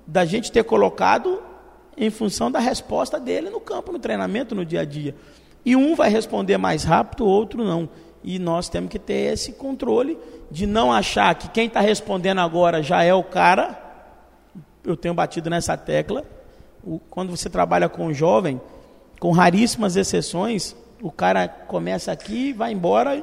da 0.07 0.25
gente 0.25 0.51
ter 0.51 0.65
colocado 0.65 1.43
em 1.97 2.11
função 2.11 2.51
da 2.51 2.59
resposta 2.59 3.21
dele 3.21 3.51
no 3.51 3.61
campo, 3.61 3.93
no 3.93 3.99
treinamento, 3.99 4.55
no 4.55 4.65
dia 4.65 4.81
a 4.81 4.85
dia. 4.85 5.15
E 5.65 5.75
um 5.77 5.95
vai 5.95 6.11
responder 6.11 6.59
mais 6.59 6.85
rápido, 6.85 7.25
o 7.25 7.29
outro 7.29 7.65
não. 7.65 7.89
E 8.23 8.39
nós 8.39 8.69
temos 8.69 8.91
que 8.91 8.99
ter 8.99 9.33
esse 9.33 9.53
controle 9.53 10.19
de 10.51 10.67
não 10.67 10.93
achar 10.93 11.35
que 11.35 11.49
quem 11.49 11.67
está 11.67 11.81
respondendo 11.81 12.41
agora 12.41 12.83
já 12.83 13.03
é 13.03 13.15
o 13.15 13.23
cara. 13.23 13.81
Eu 14.83 14.97
tenho 14.97 15.15
batido 15.15 15.49
nessa 15.49 15.77
tecla. 15.77 16.25
quando 17.11 17.31
você 17.31 17.49
trabalha 17.49 17.89
com 17.89 18.07
um 18.07 18.15
jovem, 18.15 18.61
com 19.19 19.31
raríssimas 19.31 19.97
exceções, 19.97 20.77
o 21.01 21.11
cara 21.11 21.49
começa 21.49 22.13
aqui, 22.13 22.53
vai 22.53 22.73
embora, 22.73 23.23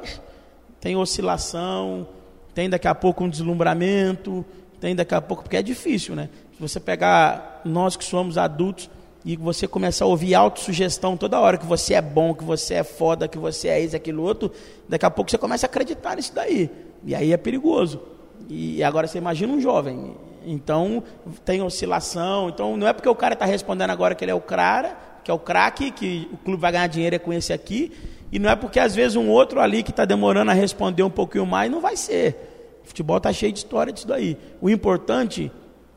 tem 0.79 0.95
oscilação, 0.95 2.07
tem 2.53 2.69
daqui 2.69 2.87
a 2.87 2.95
pouco 2.95 3.23
um 3.23 3.29
deslumbramento, 3.29 4.43
tem 4.79 4.95
daqui 4.95 5.13
a 5.13 5.21
pouco, 5.21 5.43
porque 5.43 5.57
é 5.57 5.61
difícil, 5.61 6.15
né? 6.15 6.29
Você 6.61 6.79
pegar 6.79 7.61
nós 7.65 7.95
que 7.95 8.05
somos 8.05 8.37
adultos 8.37 8.89
e 9.23 9.35
você 9.35 9.67
começar 9.67 10.05
a 10.05 10.07
ouvir 10.07 10.33
autossugestão 10.33 11.15
toda 11.15 11.39
hora, 11.39 11.57
que 11.57 11.65
você 11.65 11.93
é 11.93 12.01
bom, 12.01 12.33
que 12.33 12.43
você 12.43 12.75
é 12.75 12.83
foda, 12.83 13.27
que 13.27 13.37
você 13.37 13.67
é 13.67 13.79
isso, 13.79 13.95
aquilo 13.95 14.23
outro, 14.23 14.51
daqui 14.87 15.05
a 15.05 15.11
pouco 15.11 15.29
você 15.29 15.37
começa 15.37 15.65
a 15.65 15.69
acreditar 15.69 16.15
nisso 16.15 16.33
daí. 16.33 16.69
E 17.03 17.13
aí 17.13 17.33
é 17.33 17.37
perigoso. 17.37 18.01
E 18.49 18.83
agora 18.83 19.07
você 19.07 19.17
imagina 19.17 19.53
um 19.53 19.59
jovem. 19.59 20.15
Então 20.45 21.03
tem 21.45 21.61
oscilação. 21.61 22.49
Então 22.49 22.75
não 22.77 22.87
é 22.87 22.93
porque 22.93 23.09
o 23.09 23.15
cara 23.15 23.33
está 23.33 23.45
respondendo 23.45 23.91
agora 23.91 24.15
que 24.15 24.23
ele 24.23 24.31
é 24.31 24.35
o 24.35 24.41
cara, 24.41 24.97
que 25.23 25.29
é 25.29 25.33
o 25.33 25.39
craque, 25.39 25.91
que 25.91 26.27
o 26.31 26.37
clube 26.37 26.61
vai 26.61 26.71
ganhar 26.71 26.87
dinheiro 26.87 27.15
é 27.15 27.19
com 27.19 27.31
esse 27.31 27.53
aqui. 27.53 27.91
E 28.31 28.39
não 28.39 28.49
é 28.49 28.55
porque 28.55 28.79
às 28.79 28.95
vezes 28.95 29.15
um 29.15 29.29
outro 29.29 29.59
ali 29.59 29.83
que 29.83 29.91
está 29.91 30.05
demorando 30.05 30.51
a 30.51 30.53
responder 30.53 31.03
um 31.03 31.09
pouquinho 31.09 31.45
mais 31.45 31.69
não 31.69 31.81
vai 31.81 31.95
ser. 31.95 32.79
O 32.83 32.87
futebol 32.87 33.17
está 33.17 33.31
cheio 33.31 33.51
de 33.51 33.59
história 33.59 33.93
disso 33.93 34.07
daí. 34.07 34.37
O 34.59 34.69
importante 34.69 35.51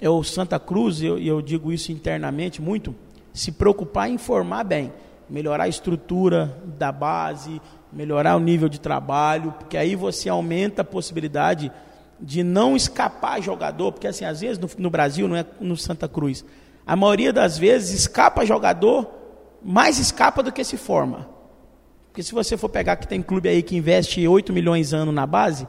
é 0.07 0.11
o 0.11 0.23
Santa 0.23 0.61
Cruz, 0.61 1.01
e 1.01 1.07
eu, 1.07 1.19
eu 1.19 1.41
digo 1.41 1.73
isso 1.73 1.91
internamente 1.91 2.61
muito, 2.61 2.95
se 3.33 3.51
preocupar 3.51 4.11
em 4.11 4.19
formar 4.19 4.63
bem, 4.63 4.93
melhorar 5.31 5.65
a 5.65 5.69
estrutura 5.69 6.63
da 6.79 6.93
base, 6.93 7.61
melhorar 7.91 8.37
o 8.37 8.41
nível 8.41 8.69
de 8.69 8.79
trabalho, 8.79 9.53
porque 9.53 9.79
aí 9.79 9.97
você 9.97 10.29
aumenta 10.29 10.83
a 10.83 10.85
possibilidade 10.85 11.73
de 12.21 12.43
não 12.43 12.77
escapar 12.77 13.43
jogador, 13.43 13.93
porque 13.93 14.07
assim, 14.07 14.27
às 14.27 14.43
vezes 14.43 14.59
no, 14.59 14.69
no, 14.77 14.91
Brasil, 14.91 15.27
não 15.27 15.37
é 15.37 15.47
no 15.59 15.77
Santa 15.77 16.07
Cruz, 16.07 16.45
a 16.87 16.95
maioria 16.95 17.33
das 17.33 17.57
vezes 17.57 18.01
escapa 18.01 18.45
jogador, 18.45 19.11
mais 19.63 19.99
escapa 19.99 20.43
do 20.43 20.53
que 20.53 20.63
se 20.65 20.77
forma. 20.77 21.29
Porque 22.09 22.23
se 22.23 22.35
você 22.35 22.59
for 22.59 22.69
pegar 22.69 22.97
que 22.97 23.09
tem 23.09 23.23
clube 23.23 23.49
aí 23.49 23.63
que 23.63 23.75
investe 23.75 24.29
8 24.29 24.53
milhões 24.53 24.93
ano 24.93 25.11
na 25.11 25.27
base, 25.27 25.67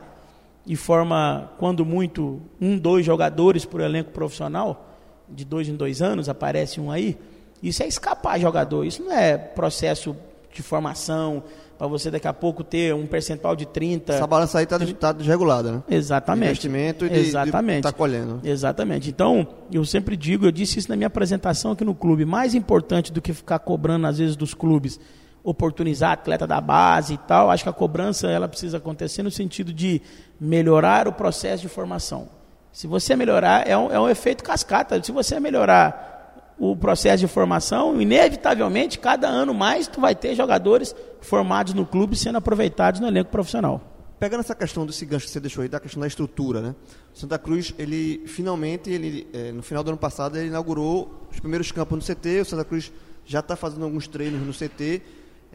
e 0.66 0.76
forma, 0.76 1.51
quando 1.57 1.86
muito, 1.86 2.41
um, 2.59 2.78
dois 2.78 3.05
jogadores 3.05 3.66
por 3.66 3.82
elenco 3.82 4.11
profissional, 4.11 4.89
de 5.30 5.45
dois 5.45 5.68
em 5.68 5.76
dois 5.76 6.01
anos, 6.01 6.28
aparece 6.28 6.80
um 6.80 6.91
aí, 6.91 7.18
isso 7.61 7.84
é 7.84 7.88
escapar 7.88 8.39
jogador, 8.39 8.84
isso 8.84 9.03
não 9.03 9.11
é 9.11 9.38
processo 9.38 10.16
de 10.53 10.61
formação, 10.61 11.43
para 11.78 11.88
você 11.88 12.09
daqui 12.09 12.28
a 12.28 12.34
pouco 12.34 12.63
ter 12.63 12.93
um 12.93 13.05
percentual 13.05 13.55
de 13.55 13.66
30. 13.66 14.13
Essa 14.13 14.28
balança 14.28 14.59
aí 14.59 14.63
está 14.63 14.80
tá 14.80 15.11
desregulada, 15.11 15.72
né? 15.72 15.84
Exatamente. 15.89 16.45
investimento 16.45 17.05
e 17.05 17.09
de, 17.09 17.20
Exatamente. 17.20 17.80
está 17.80 17.91
colhendo. 17.91 18.39
Exatamente. 18.43 19.09
Então, 19.09 19.45
eu 19.72 19.84
sempre 19.84 20.16
digo, 20.16 20.45
eu 20.45 20.51
disse 20.51 20.80
isso 20.80 20.89
na 20.89 20.95
minha 20.95 21.07
apresentação 21.07 21.72
aqui 21.72 21.84
no 21.84 21.93
clube, 21.93 22.24
mais 22.24 22.55
importante 22.55 23.11
do 23.11 23.22
que 23.22 23.34
ficar 23.34 23.59
cobrando 23.59 24.07
às 24.07 24.18
vezes 24.18 24.36
dos 24.36 24.53
clubes 24.53 24.99
oportunizar 25.45 26.11
atleta 26.11 26.47
da 26.47 26.59
base 26.59 27.13
e 27.13 27.17
tal, 27.19 27.51
acho 27.51 27.63
que 27.63 27.69
a 27.69 27.73
cobrança 27.73 28.27
ela 28.27 28.47
precisa 28.47 28.77
acontecer 28.77 29.21
no 29.21 29.29
sentido 29.29 29.71
de 29.71 30.01
melhorar 30.39 31.07
o 31.07 31.13
processo 31.13 31.61
de 31.61 31.69
formação. 31.69 32.27
Se 32.73 32.87
você 32.87 33.15
melhorar, 33.15 33.65
é 33.65 33.77
um, 33.77 33.91
é 33.91 33.99
um 33.99 34.09
efeito 34.09 34.43
cascata. 34.43 35.01
Se 35.01 35.11
você 35.11 35.39
melhorar 35.39 36.53
o 36.57 36.75
processo 36.75 37.19
de 37.19 37.27
formação, 37.27 38.01
inevitavelmente, 38.01 38.97
cada 38.97 39.27
ano 39.27 39.53
mais, 39.53 39.87
tu 39.87 40.01
vai 40.01 40.15
ter 40.15 40.35
jogadores 40.35 40.95
formados 41.21 41.73
no 41.73 41.85
clube 41.85 42.15
sendo 42.15 42.37
aproveitados 42.37 42.99
no 42.99 43.07
elenco 43.07 43.29
profissional. 43.29 43.81
Pegando 44.19 44.39
essa 44.39 44.55
questão 44.55 44.85
desse 44.85 45.05
gancho 45.05 45.25
que 45.25 45.31
você 45.31 45.39
deixou 45.39 45.61
aí, 45.61 45.69
da 45.69 45.79
questão 45.79 46.01
da 46.01 46.07
estrutura, 46.07 46.61
né? 46.61 46.75
Santa 47.13 47.37
Cruz, 47.37 47.73
ele 47.77 48.23
finalmente, 48.25 48.89
ele, 48.89 49.27
é, 49.31 49.51
no 49.51 49.61
final 49.61 49.83
do 49.83 49.89
ano 49.89 49.97
passado, 49.97 50.37
ele 50.37 50.47
inaugurou 50.47 51.27
os 51.31 51.39
primeiros 51.39 51.71
campos 51.71 51.97
no 51.97 52.15
CT. 52.15 52.41
O 52.41 52.45
Santa 52.45 52.65
Cruz 52.65 52.91
já 53.25 53.41
está 53.41 53.55
fazendo 53.55 53.83
alguns 53.83 54.07
treinos 54.07 54.41
no 54.41 54.53
CT. 54.53 55.01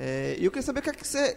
É, 0.02 0.34
e 0.38 0.46
eu 0.46 0.50
queria 0.50 0.62
saber 0.62 0.80
o 0.80 0.82
que 0.82 0.88
é 0.88 0.92
que 0.94 1.06
você 1.06 1.36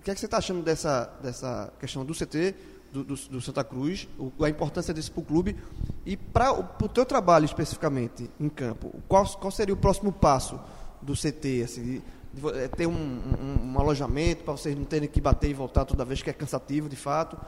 o 0.00 0.04
que, 0.04 0.10
é 0.10 0.14
que 0.14 0.20
você 0.20 0.26
está 0.26 0.38
achando 0.38 0.62
dessa, 0.62 1.10
dessa 1.22 1.72
questão 1.78 2.04
do 2.04 2.14
CT, 2.14 2.54
do, 2.92 3.04
do, 3.04 3.14
do 3.14 3.40
Santa 3.40 3.62
Cruz, 3.62 4.08
o, 4.18 4.32
a 4.44 4.48
importância 4.48 4.92
disso 4.92 5.12
para 5.12 5.20
o 5.20 5.24
clube 5.24 5.56
e 6.04 6.16
para 6.16 6.52
o 6.52 6.88
teu 6.88 7.04
trabalho 7.04 7.44
especificamente 7.44 8.30
em 8.38 8.48
campo, 8.48 8.92
qual, 9.08 9.26
qual 9.38 9.50
seria 9.50 9.74
o 9.74 9.76
próximo 9.76 10.12
passo 10.12 10.58
do 11.00 11.14
CT? 11.14 11.62
Assim, 11.64 11.82
de, 11.82 12.02
de, 12.40 12.58
é, 12.58 12.68
ter 12.68 12.86
um, 12.86 12.92
um, 12.92 13.72
um 13.72 13.78
alojamento 13.78 14.44
para 14.44 14.52
vocês 14.52 14.76
não 14.76 14.84
terem 14.84 15.08
que 15.08 15.20
bater 15.20 15.50
e 15.50 15.54
voltar 15.54 15.84
toda 15.84 16.04
vez 16.04 16.22
que 16.22 16.30
é 16.30 16.32
cansativo 16.32 16.88
de 16.88 16.96
fato? 16.96 17.38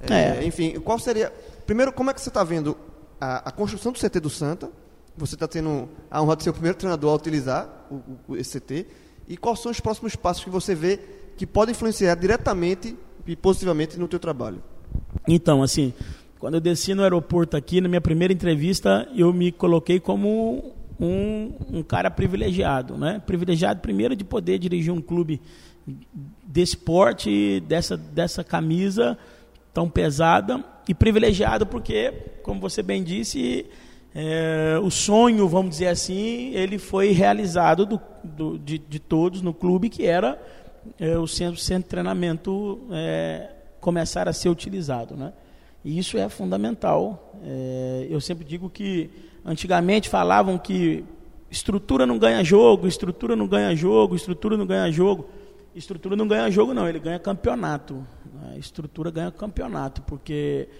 É, 0.00 0.38
é. 0.38 0.44
Enfim, 0.44 0.78
qual 0.80 0.98
seria. 0.98 1.32
Primeiro, 1.66 1.92
como 1.92 2.10
é 2.10 2.14
que 2.14 2.20
você 2.20 2.28
está 2.28 2.44
vendo 2.44 2.76
a, 3.20 3.48
a, 3.48 3.52
construção 3.52 3.92
do 3.92 3.98
CT 3.98 4.20
do 4.20 4.30
Santa? 4.30 4.70
Você 5.16 5.34
está 5.34 5.48
tendo 5.48 5.88
a 6.10 6.22
honra 6.22 6.36
de 6.36 6.42
ser 6.42 6.50
o 6.50 6.52
primeiro 6.52 6.76
treinador 6.76 7.12
a 7.12 7.16
utilizar 7.16 7.86
o, 7.90 8.02
o, 8.28 8.36
esse 8.36 8.60
CT. 8.60 8.86
E 9.28 9.36
quais 9.36 9.60
são 9.60 9.70
os 9.70 9.80
próximos 9.80 10.14
passos 10.16 10.44
que 10.44 10.50
você 10.50 10.74
vê 10.74 10.98
que 11.36 11.46
pode 11.46 11.72
influenciar 11.72 12.14
diretamente 12.14 12.96
e 13.26 13.36
positivamente 13.36 13.98
no 13.98 14.08
teu 14.08 14.18
trabalho? 14.18 14.62
Então, 15.26 15.62
assim, 15.62 15.92
quando 16.38 16.54
eu 16.54 16.60
desci 16.60 16.94
no 16.94 17.02
aeroporto 17.02 17.56
aqui, 17.56 17.80
na 17.80 17.88
minha 17.88 18.00
primeira 18.00 18.32
entrevista, 18.32 19.08
eu 19.14 19.32
me 19.32 19.50
coloquei 19.50 19.98
como 19.98 20.74
um, 20.98 21.52
um 21.70 21.82
cara 21.82 22.10
privilegiado, 22.10 22.96
né? 22.96 23.20
Privilegiado 23.26 23.80
primeiro 23.80 24.14
de 24.14 24.24
poder 24.24 24.58
dirigir 24.58 24.92
um 24.92 25.00
clube 25.00 25.40
desse 26.44 26.76
porte, 26.76 27.60
dessa, 27.60 27.96
dessa 27.96 28.42
camisa 28.42 29.16
tão 29.72 29.88
pesada 29.88 30.64
e 30.88 30.94
privilegiado 30.94 31.66
porque, 31.66 32.12
como 32.42 32.60
você 32.60 32.82
bem 32.82 33.04
disse, 33.04 33.66
é, 34.18 34.78
o 34.82 34.90
sonho, 34.90 35.46
vamos 35.46 35.72
dizer 35.72 35.88
assim, 35.88 36.50
ele 36.54 36.78
foi 36.78 37.10
realizado 37.10 37.84
do, 37.84 38.00
do, 38.24 38.58
de, 38.58 38.78
de, 38.78 38.98
todos 38.98 39.42
no 39.42 39.52
clube, 39.52 39.90
que 39.90 40.06
era 40.06 40.40
é, 40.98 41.18
o 41.18 41.26
centro, 41.26 41.60
centro 41.60 41.82
de 41.82 41.90
treinamento 41.90 42.80
é, 42.92 43.50
começar 43.78 44.26
a 44.26 44.32
ser 44.32 44.48
utilizado. 44.48 45.14
Né? 45.14 45.34
E 45.84 45.98
isso 45.98 46.16
é 46.16 46.26
fundamental. 46.30 47.34
É, 47.44 48.06
eu 48.08 48.18
sempre 48.18 48.42
digo 48.42 48.70
que 48.70 49.10
antigamente 49.44 50.08
falavam 50.08 50.56
que 50.56 51.04
estrutura 51.50 52.06
não 52.06 52.18
ganha 52.18 52.42
jogo, 52.42 52.86
estrutura 52.86 53.36
não 53.36 53.46
ganha 53.46 53.76
jogo, 53.76 54.16
estrutura 54.16 54.56
não 54.56 54.64
ganha 54.64 54.90
jogo. 54.90 55.28
Estrutura 55.74 56.16
não 56.16 56.26
ganha 56.26 56.50
jogo, 56.50 56.72
não, 56.72 56.88
ele 56.88 56.98
ganha 56.98 57.18
campeonato. 57.18 58.02
A 58.50 58.56
estrutura 58.56 59.10
ganha 59.10 59.30
campeonato, 59.30 60.00
porque 60.00 60.70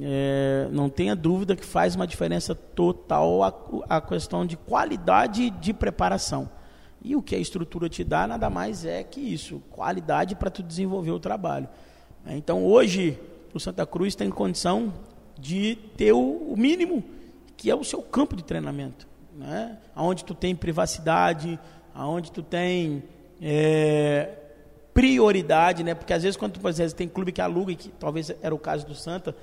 é, 0.00 0.68
não 0.70 0.88
tenha 0.88 1.16
dúvida 1.16 1.56
que 1.56 1.64
faz 1.64 1.94
uma 1.94 2.06
diferença 2.06 2.54
total 2.54 3.42
a, 3.42 3.54
a 3.96 4.00
questão 4.00 4.44
de 4.44 4.56
qualidade 4.56 5.50
de 5.50 5.72
preparação. 5.72 6.48
E 7.02 7.14
o 7.14 7.22
que 7.22 7.34
a 7.34 7.38
estrutura 7.38 7.88
te 7.88 8.02
dá 8.02 8.26
nada 8.26 8.50
mais 8.50 8.84
é 8.84 9.02
que 9.02 9.20
isso, 9.20 9.62
qualidade 9.70 10.34
para 10.34 10.50
tu 10.50 10.62
desenvolver 10.62 11.12
o 11.12 11.20
trabalho. 11.20 11.68
Então 12.26 12.64
hoje 12.64 13.18
o 13.54 13.60
Santa 13.60 13.86
Cruz 13.86 14.14
tem 14.14 14.28
condição 14.28 14.92
de 15.38 15.76
ter 15.96 16.12
o, 16.12 16.18
o 16.18 16.56
mínimo, 16.56 17.02
que 17.56 17.70
é 17.70 17.74
o 17.74 17.84
seu 17.84 18.02
campo 18.02 18.36
de 18.36 18.42
treinamento, 18.42 19.06
né? 19.34 19.78
Onde 19.94 20.24
tu 20.24 20.34
tem 20.34 20.54
privacidade, 20.54 21.58
aonde 21.94 22.32
tu 22.32 22.42
tem 22.42 23.02
é, 23.40 24.30
prioridade, 24.92 25.84
né? 25.84 25.94
Porque 25.94 26.12
às 26.12 26.22
vezes 26.22 26.36
quando 26.36 26.58
por 26.58 26.68
exemplo, 26.68 26.94
tem 26.94 27.08
clube 27.08 27.32
que 27.32 27.40
aluga, 27.40 27.72
e 27.72 27.76
que 27.76 27.88
talvez 27.88 28.34
era 28.42 28.54
o 28.54 28.58
caso 28.58 28.86
do 28.86 28.94
Santa, 28.94 29.34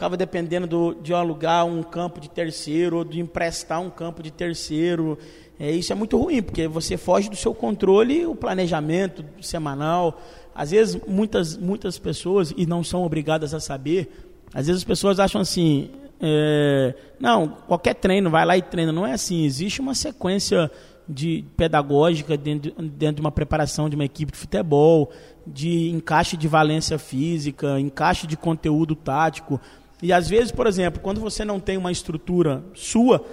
ficava 0.00 0.16
dependendo 0.16 0.66
do, 0.66 0.94
de 0.94 1.12
alugar 1.12 1.66
um 1.66 1.82
campo 1.82 2.22
de 2.22 2.30
terceiro 2.30 2.96
ou 2.96 3.04
de 3.04 3.20
emprestar 3.20 3.82
um 3.82 3.90
campo 3.90 4.22
de 4.22 4.30
terceiro. 4.30 5.18
É, 5.58 5.70
isso 5.70 5.92
é 5.92 5.94
muito 5.94 6.16
ruim, 6.16 6.40
porque 6.40 6.66
você 6.66 6.96
foge 6.96 7.28
do 7.28 7.36
seu 7.36 7.52
controle, 7.52 8.24
o 8.24 8.34
planejamento 8.34 9.22
semanal. 9.42 10.18
Às 10.54 10.70
vezes 10.70 10.98
muitas 11.06 11.54
muitas 11.54 11.98
pessoas 11.98 12.50
e 12.56 12.64
não 12.64 12.82
são 12.82 13.04
obrigadas 13.04 13.52
a 13.52 13.60
saber. 13.60 14.08
Às 14.54 14.68
vezes 14.68 14.80
as 14.80 14.84
pessoas 14.84 15.20
acham 15.20 15.42
assim, 15.42 15.90
é, 16.18 16.94
não, 17.20 17.48
qualquer 17.68 17.94
treino 17.94 18.30
vai 18.30 18.46
lá 18.46 18.56
e 18.56 18.62
treina. 18.62 18.92
Não 18.92 19.06
é 19.06 19.12
assim. 19.12 19.44
Existe 19.44 19.82
uma 19.82 19.94
sequência 19.94 20.70
de 21.06 21.44
pedagógica 21.56 22.36
dentro, 22.36 22.72
dentro 22.80 23.16
de 23.16 23.20
uma 23.20 23.32
preparação 23.32 23.90
de 23.90 23.96
uma 23.96 24.04
equipe 24.04 24.32
de 24.32 24.38
futebol, 24.38 25.10
de 25.46 25.90
encaixe 25.90 26.36
de 26.36 26.46
valência 26.46 26.98
física, 26.98 27.78
encaixe 27.80 28.26
de 28.26 28.36
conteúdo 28.36 28.94
tático. 28.94 29.60
E 30.02 30.12
às 30.12 30.28
vezes, 30.28 30.50
por 30.50 30.66
exemplo, 30.66 31.00
quando 31.00 31.20
você 31.20 31.44
não 31.44 31.60
tem 31.60 31.76
uma 31.76 31.92
estrutura 31.92 32.62
sua, 32.74 33.24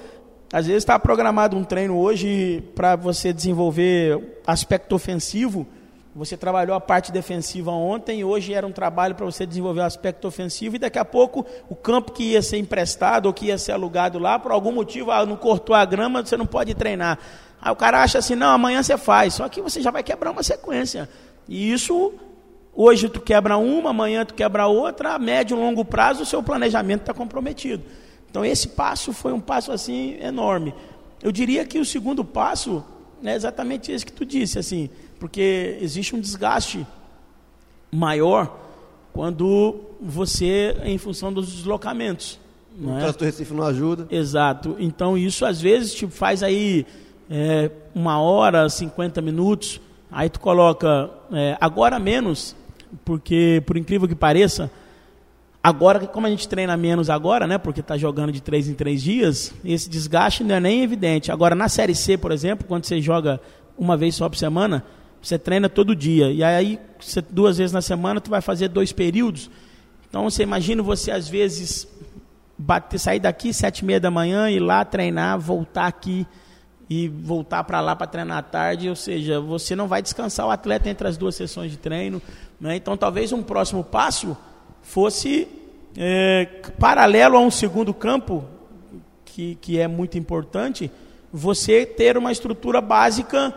às 0.52 0.66
vezes 0.66 0.84
está 0.84 0.98
programado 0.98 1.58
um 1.58 1.64
treino 1.64 1.98
hoje 1.98 2.64
para 2.76 2.96
você 2.96 3.34
desenvolver 3.34 4.42
aspecto 4.46 4.96
ofensivo. 4.96 5.68
Você 6.16 6.36
trabalhou 6.36 6.76
a 6.76 6.82
parte 6.82 7.12
defensiva 7.12 7.70
ontem, 7.72 8.24
hoje 8.24 8.54
era 8.54 8.66
um 8.66 8.72
trabalho 8.72 9.14
para 9.14 9.26
você 9.26 9.46
desenvolver 9.46 9.82
o 9.82 9.84
aspecto 9.84 10.28
ofensivo, 10.28 10.76
e 10.76 10.80
daqui 10.80 10.98
a 10.98 11.06
pouco 11.06 11.46
o 11.70 11.76
campo 11.76 12.12
que 12.12 12.32
ia 12.32 12.42
ser 12.42 12.58
emprestado 12.58 13.28
ou 13.28 13.34
que 13.34 13.46
ia 13.46 13.58
ser 13.58 13.74
alugado 13.74 14.18
lá, 14.18 14.40
por 14.40 14.52
algum 14.52 14.72
motivo, 14.72 15.12
ah, 15.12 15.24
não 15.26 15.36
cortou 15.36 15.76
a 15.76 15.86
grama, 15.86 16.26
você 16.26 16.36
não 16.36 16.48
pode 16.48 16.74
treinar. 16.74 17.20
Aí 17.62 17.72
o 17.72 17.76
cara 17.76 18.02
acha 18.02 18.18
assim, 18.18 18.34
não, 18.34 18.48
amanhã 18.48 18.82
você 18.82 18.98
faz. 18.98 19.36
Só 19.36 19.48
que 19.50 19.62
você 19.62 19.82
já 19.82 19.92
vai 19.92 20.02
quebrar 20.02 20.32
uma 20.32 20.44
sequência. 20.44 21.10
E 21.48 21.72
isso, 21.72 22.14
hoje 22.78 23.10
tu 23.10 23.20
quebra 23.20 23.58
uma, 23.58 23.90
amanhã 23.90 24.24
tu 24.24 24.36
quebra 24.36 24.68
outra, 24.68 25.16
a 25.16 25.20
médio 25.20 25.58
e 25.58 25.60
longo 25.60 25.84
prazo 25.84 26.22
o 26.22 26.26
seu 26.26 26.44
planejamento 26.44 27.02
está 27.02 27.14
comprometido. 27.14 27.84
Então 28.30 28.46
esse 28.46 28.70
passo 28.70 29.12
foi 29.12 29.34
um 29.34 29.40
passo 29.40 29.72
assim 29.72 30.16
enorme. 30.22 30.74
Eu 31.22 31.32
diria 31.32 31.66
que 31.66 31.80
o 31.80 31.86
segundo 31.86 32.24
passo 32.24 32.86
é 33.24 33.36
exatamente 33.36 33.92
isso 33.92 34.06
que 34.06 34.12
tu 34.12 34.24
disse, 34.24 34.60
assim, 34.60 34.90
porque 35.20 35.78
existe 35.82 36.16
um 36.16 36.20
desgaste 36.20 36.86
maior 37.92 38.60
quando 39.12 39.80
você, 40.00 40.78
em 40.84 41.00
função 41.00 41.34
dos 41.34 41.52
deslocamentos. 41.52 42.40
O 42.80 42.92
é? 42.92 43.00
trânsito 43.00 43.20
do 43.20 43.26
Recife 43.26 43.54
não 43.54 43.64
ajuda. 43.64 44.08
Exato. 44.12 44.76
Então 44.78 45.18
isso 45.18 45.44
às 45.44 45.60
vezes 45.60 45.96
tipo, 45.96 46.14
faz 46.14 46.44
aí 46.44 46.86
é, 47.30 47.72
uma 47.96 48.20
hora, 48.22 48.70
50 48.70 49.22
minutos, 49.22 49.82
aí 50.12 50.30
tu 50.30 50.40
coloca 50.40 51.10
é, 51.32 51.58
agora 51.60 51.98
menos, 51.98 52.56
porque 53.04 53.62
por 53.66 53.78
incrível 53.78 54.08
que 54.08 54.16
pareça, 54.16 54.72
agora 55.64 56.06
como 56.08 56.28
a 56.28 56.30
gente 56.30 56.48
treina 56.48 56.76
menos 56.78 57.10
agora, 57.10 57.46
né, 57.48 57.58
porque 57.58 57.82
está 57.82 57.98
jogando 57.98 58.32
de 58.32 58.42
três 58.42 58.68
em 58.68 58.74
três 58.74 59.02
dias, 59.02 59.54
esse 59.64 59.90
desgaste 59.90 60.44
não 60.44 60.56
é 60.56 60.60
nem 60.60 60.84
evidente. 60.84 61.32
Agora 61.32 61.56
na 61.56 61.70
série 61.70 61.96
C, 61.96 62.18
por 62.18 62.32
exemplo, 62.32 62.68
quando 62.68 62.86
você 62.86 63.02
joga 63.02 63.40
uma 63.78 63.96
vez 63.96 64.16
só 64.16 64.28
por 64.30 64.38
semana, 64.38 64.84
você 65.22 65.38
treina 65.38 65.68
todo 65.68 65.96
dia 65.96 66.32
e 66.32 66.44
aí 66.44 66.80
você, 67.00 67.22
duas 67.22 67.58
vezes 67.58 67.74
na 67.74 67.82
semana 67.82 68.22
tu 68.22 68.30
vai 68.30 68.42
fazer 68.42 68.68
dois 68.68 68.92
períodos. 68.92 69.50
Então 70.10 70.24
você 70.24 70.44
imagina 70.44 70.82
você 70.82 71.12
às 71.12 71.28
vezes 71.28 71.88
bater, 72.58 72.98
sair 72.98 73.20
daqui 73.20 73.54
sete 73.54 73.80
e 73.80 73.86
meia 73.86 74.00
da 74.00 74.10
manhã 74.10 74.50
ir 74.50 74.60
lá 74.60 74.84
treinar, 74.86 75.40
voltar 75.40 75.88
aqui 75.88 76.26
e 76.90 77.08
voltar 77.08 77.64
para 77.66 77.82
lá 77.82 77.96
para 77.96 78.08
treinar 78.08 78.38
à 78.38 78.42
tarde, 78.42 78.90
ou 78.90 78.96
seja, 78.96 79.42
você 79.42 79.76
não 79.76 79.88
vai 79.88 80.02
descansar 80.02 80.48
o 80.48 80.52
atleta 80.52 80.90
entre 80.90 81.08
as 81.08 81.18
duas 81.18 81.36
sessões 81.36 81.72
de 81.72 81.78
treino. 81.78 82.22
Né? 82.60 82.78
Então, 82.78 82.96
talvez 82.96 83.34
um 83.34 83.44
próximo 83.44 83.84
passo 83.84 84.38
fosse 84.82 85.48
é, 85.98 86.46
paralelo 86.80 87.36
a 87.36 87.40
um 87.42 87.52
segundo 87.52 87.94
campo, 87.94 88.46
que, 89.26 89.56
que 89.56 89.80
é 89.80 89.88
muito 89.88 90.18
importante, 90.18 90.90
você 91.32 91.86
ter 91.86 92.18
uma 92.18 92.32
estrutura 92.32 92.80
básica 92.80 93.54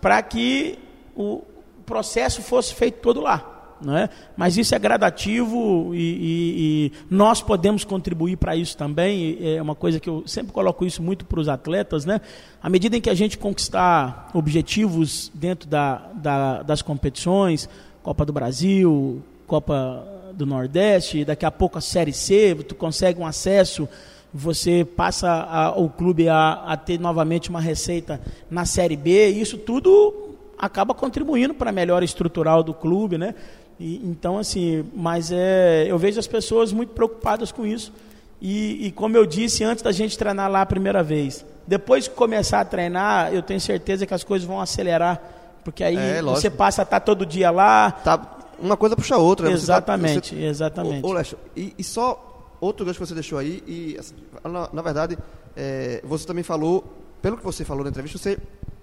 para 0.00 0.22
que 0.22 0.78
o 1.16 1.42
processo 1.86 2.42
fosse 2.42 2.74
feito 2.74 3.00
todo 3.00 3.20
lá. 3.20 3.55
Né? 3.80 4.08
Mas 4.36 4.56
isso 4.56 4.74
é 4.74 4.78
gradativo 4.78 5.94
e, 5.94 5.98
e, 5.98 6.86
e 6.86 6.92
nós 7.10 7.42
podemos 7.42 7.84
contribuir 7.84 8.36
para 8.36 8.56
isso 8.56 8.76
também. 8.76 9.38
É 9.40 9.60
uma 9.60 9.74
coisa 9.74 10.00
que 10.00 10.08
eu 10.08 10.22
sempre 10.26 10.52
coloco 10.52 10.84
isso 10.84 11.02
muito 11.02 11.24
para 11.24 11.40
os 11.40 11.48
atletas. 11.48 12.04
Né? 12.04 12.20
À 12.62 12.70
medida 12.70 12.96
em 12.96 13.00
que 13.00 13.10
a 13.10 13.14
gente 13.14 13.36
conquistar 13.36 14.30
objetivos 14.32 15.30
dentro 15.34 15.68
da, 15.68 16.02
da, 16.14 16.62
das 16.62 16.80
competições, 16.82 17.68
Copa 18.02 18.24
do 18.24 18.32
Brasil, 18.32 19.22
Copa 19.46 20.06
do 20.32 20.46
Nordeste, 20.46 21.24
daqui 21.24 21.44
a 21.44 21.50
pouco 21.50 21.78
a 21.78 21.80
Série 21.80 22.12
C, 22.12 22.54
tu 22.66 22.74
consegue 22.74 23.20
um 23.20 23.26
acesso, 23.26 23.88
você 24.32 24.84
passa 24.84 25.30
a, 25.30 25.70
o 25.76 25.88
clube 25.88 26.28
a, 26.28 26.62
a 26.66 26.76
ter 26.76 27.00
novamente 27.00 27.48
uma 27.48 27.60
receita 27.60 28.20
na 28.50 28.64
Série 28.64 28.96
B, 28.96 29.28
isso 29.30 29.56
tudo 29.56 30.26
acaba 30.58 30.94
contribuindo 30.94 31.54
para 31.54 31.70
a 31.70 31.72
melhora 31.72 32.04
estrutural 32.04 32.62
do 32.62 32.72
clube, 32.72 33.18
né? 33.18 33.34
E, 33.78 33.96
então, 34.06 34.38
assim, 34.38 34.84
mas 34.94 35.30
é, 35.30 35.86
eu 35.88 35.98
vejo 35.98 36.18
as 36.18 36.26
pessoas 36.26 36.72
muito 36.72 36.92
preocupadas 36.92 37.52
com 37.52 37.66
isso. 37.66 37.92
E, 38.40 38.86
e, 38.86 38.92
como 38.92 39.16
eu 39.16 39.26
disse 39.26 39.64
antes 39.64 39.82
da 39.82 39.92
gente 39.92 40.16
treinar 40.16 40.50
lá 40.50 40.62
a 40.62 40.66
primeira 40.66 41.02
vez, 41.02 41.44
depois 41.66 42.06
que 42.06 42.14
começar 42.14 42.60
a 42.60 42.64
treinar, 42.64 43.32
eu 43.32 43.42
tenho 43.42 43.60
certeza 43.60 44.06
que 44.06 44.14
as 44.14 44.22
coisas 44.22 44.46
vão 44.46 44.60
acelerar. 44.60 45.20
Porque 45.64 45.82
aí 45.82 45.96
é, 45.96 46.22
você 46.22 46.48
passa 46.48 46.82
a 46.82 46.84
estar 46.84 47.00
todo 47.00 47.26
dia 47.26 47.50
lá. 47.50 47.90
Tá, 47.90 48.36
uma 48.58 48.76
coisa 48.76 48.94
puxa 48.94 49.16
a 49.16 49.18
outra. 49.18 49.48
Né? 49.48 49.54
Exatamente, 49.54 50.30
tá, 50.30 50.36
você, 50.36 50.44
exatamente. 50.44 51.04
Ô, 51.04 51.08
ô 51.08 51.12
Leste, 51.12 51.36
e, 51.56 51.74
e, 51.78 51.84
só 51.84 52.54
outro 52.60 52.86
gancho 52.86 52.98
que 52.98 53.06
você 53.06 53.14
deixou 53.14 53.38
aí, 53.38 53.62
e 53.66 53.96
assim, 53.98 54.14
na, 54.44 54.68
na, 54.72 54.82
verdade, 54.82 55.18
é, 55.56 56.00
você 56.04 56.26
também 56.26 56.44
falou, 56.44 56.84
pelo 57.20 57.36
que 57.36 57.44
você 57.44 57.64
falou 57.64 57.82
na 57.82 57.90
entrevista, 57.90 58.18
você 58.18 58.38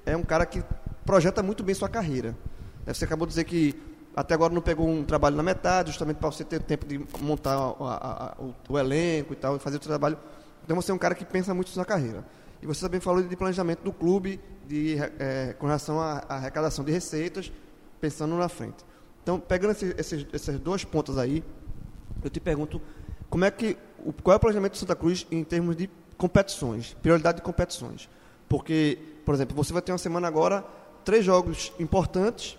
é 0.06 0.18
um 0.18 0.24
cara 0.24 0.46
que 0.46 0.62
projeta 1.06 1.42
muito 1.42 1.64
bem 1.64 1.74
sua 1.74 1.90
carreira. 1.90 2.36
Você 2.86 3.06
acabou 3.06 3.26
de 3.26 3.32
dizer 3.32 3.46
que 3.46 3.76
até 4.16 4.34
agora 4.34 4.54
não 4.54 4.62
pegou 4.62 4.88
um 4.88 5.04
trabalho 5.04 5.36
na 5.36 5.44
metade, 5.44 5.90
justamente 5.90 6.18
para 6.18 6.30
você 6.30 6.44
ter 6.44 6.62
tempo 6.62 6.86
de 6.86 7.00
montar 7.20 7.56
a, 7.56 7.58
a, 7.58 8.26
a, 8.26 8.36
o, 8.40 8.54
o, 8.70 8.78
elenco 8.78 9.34
e 9.34 9.36
tal, 9.36 9.58
fazer 9.60 9.78
o 9.78 9.80
trabalho. 9.80 10.18
Então 10.64 10.76
você 10.76 10.92
é 10.92 10.94
um 10.94 10.98
cara 10.98 11.16
que 11.16 11.26
pensa 11.26 11.54
muito 11.54 11.76
na 11.76 11.86
carreira. 11.86 12.24
E 12.62 12.66
você 12.66 12.82
também 12.82 13.00
falou 13.00 13.22
de 13.22 13.36
planejamento 13.36 13.84
do 13.84 13.92
clube, 13.92 14.40
de, 14.68 14.98
é, 15.20 15.54
com 15.58 15.66
relação 15.66 16.00
à 16.00 16.24
arrecadação 16.30 16.86
de 16.86 16.92
receitas, 16.92 17.52
pensando 18.00 18.36
na 18.36 18.48
frente. 18.48 18.86
Então, 19.22 19.40
pegando 19.40 19.72
esse, 19.72 19.96
esses, 19.98 20.26
esses 20.32 20.60
dois 20.60 20.84
pontos 20.84 21.18
aí, 21.18 21.44
eu 22.24 22.30
te 22.30 22.40
pergunto 22.40 22.82
como 23.30 23.46
é 23.46 23.52
que, 23.52 23.78
o, 24.06 24.14
qual 24.14 24.34
é 24.34 24.38
o 24.38 24.40
planejamento 24.40 24.74
do 24.74 24.78
Santa 24.78 24.96
Cruz 24.96 25.26
em 25.32 25.44
termos 25.44 25.76
de 25.76 25.90
competições, 26.18 26.96
prioridade 27.02 27.38
de 27.38 27.44
competições. 27.44 28.10
Porque, 28.48 29.00
por 29.26 29.34
exemplo, 29.34 29.56
você 29.56 29.74
vai 29.74 29.82
ter 29.82 29.92
uma 29.92 29.98
semana 29.98 30.28
agora, 30.28 30.64
três 31.04 31.26
jogos 31.26 31.74
importantes, 31.80 32.58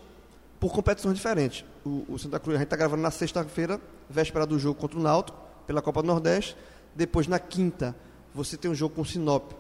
por 0.65 0.73
competições 0.73 1.17
diferentes. 1.17 1.63
O, 1.85 2.07
o 2.09 2.19
Santa 2.19 2.41
Cruz, 2.41 2.57
a 2.57 2.59
gente 2.59 2.69
está 2.69 2.77
gravando 2.77 3.03
na 3.03 3.11
sexta-feira, 3.11 3.79
véspera 4.09 4.47
do 4.47 4.59
jogo 4.59 4.81
contra 4.81 4.99
o 4.99 5.03
Náutico, 5.03 5.39
pela 5.67 5.83
Copa 5.83 6.01
do 6.01 6.07
Nordeste. 6.07 6.57
Depois, 6.95 7.27
na 7.27 7.39
quinta, 7.39 7.95
você 8.35 8.57
tem 8.57 8.71
um 8.71 8.75
jogo 8.75 8.95
com 8.95 9.03
o 9.03 9.05
Sinop, 9.05 9.53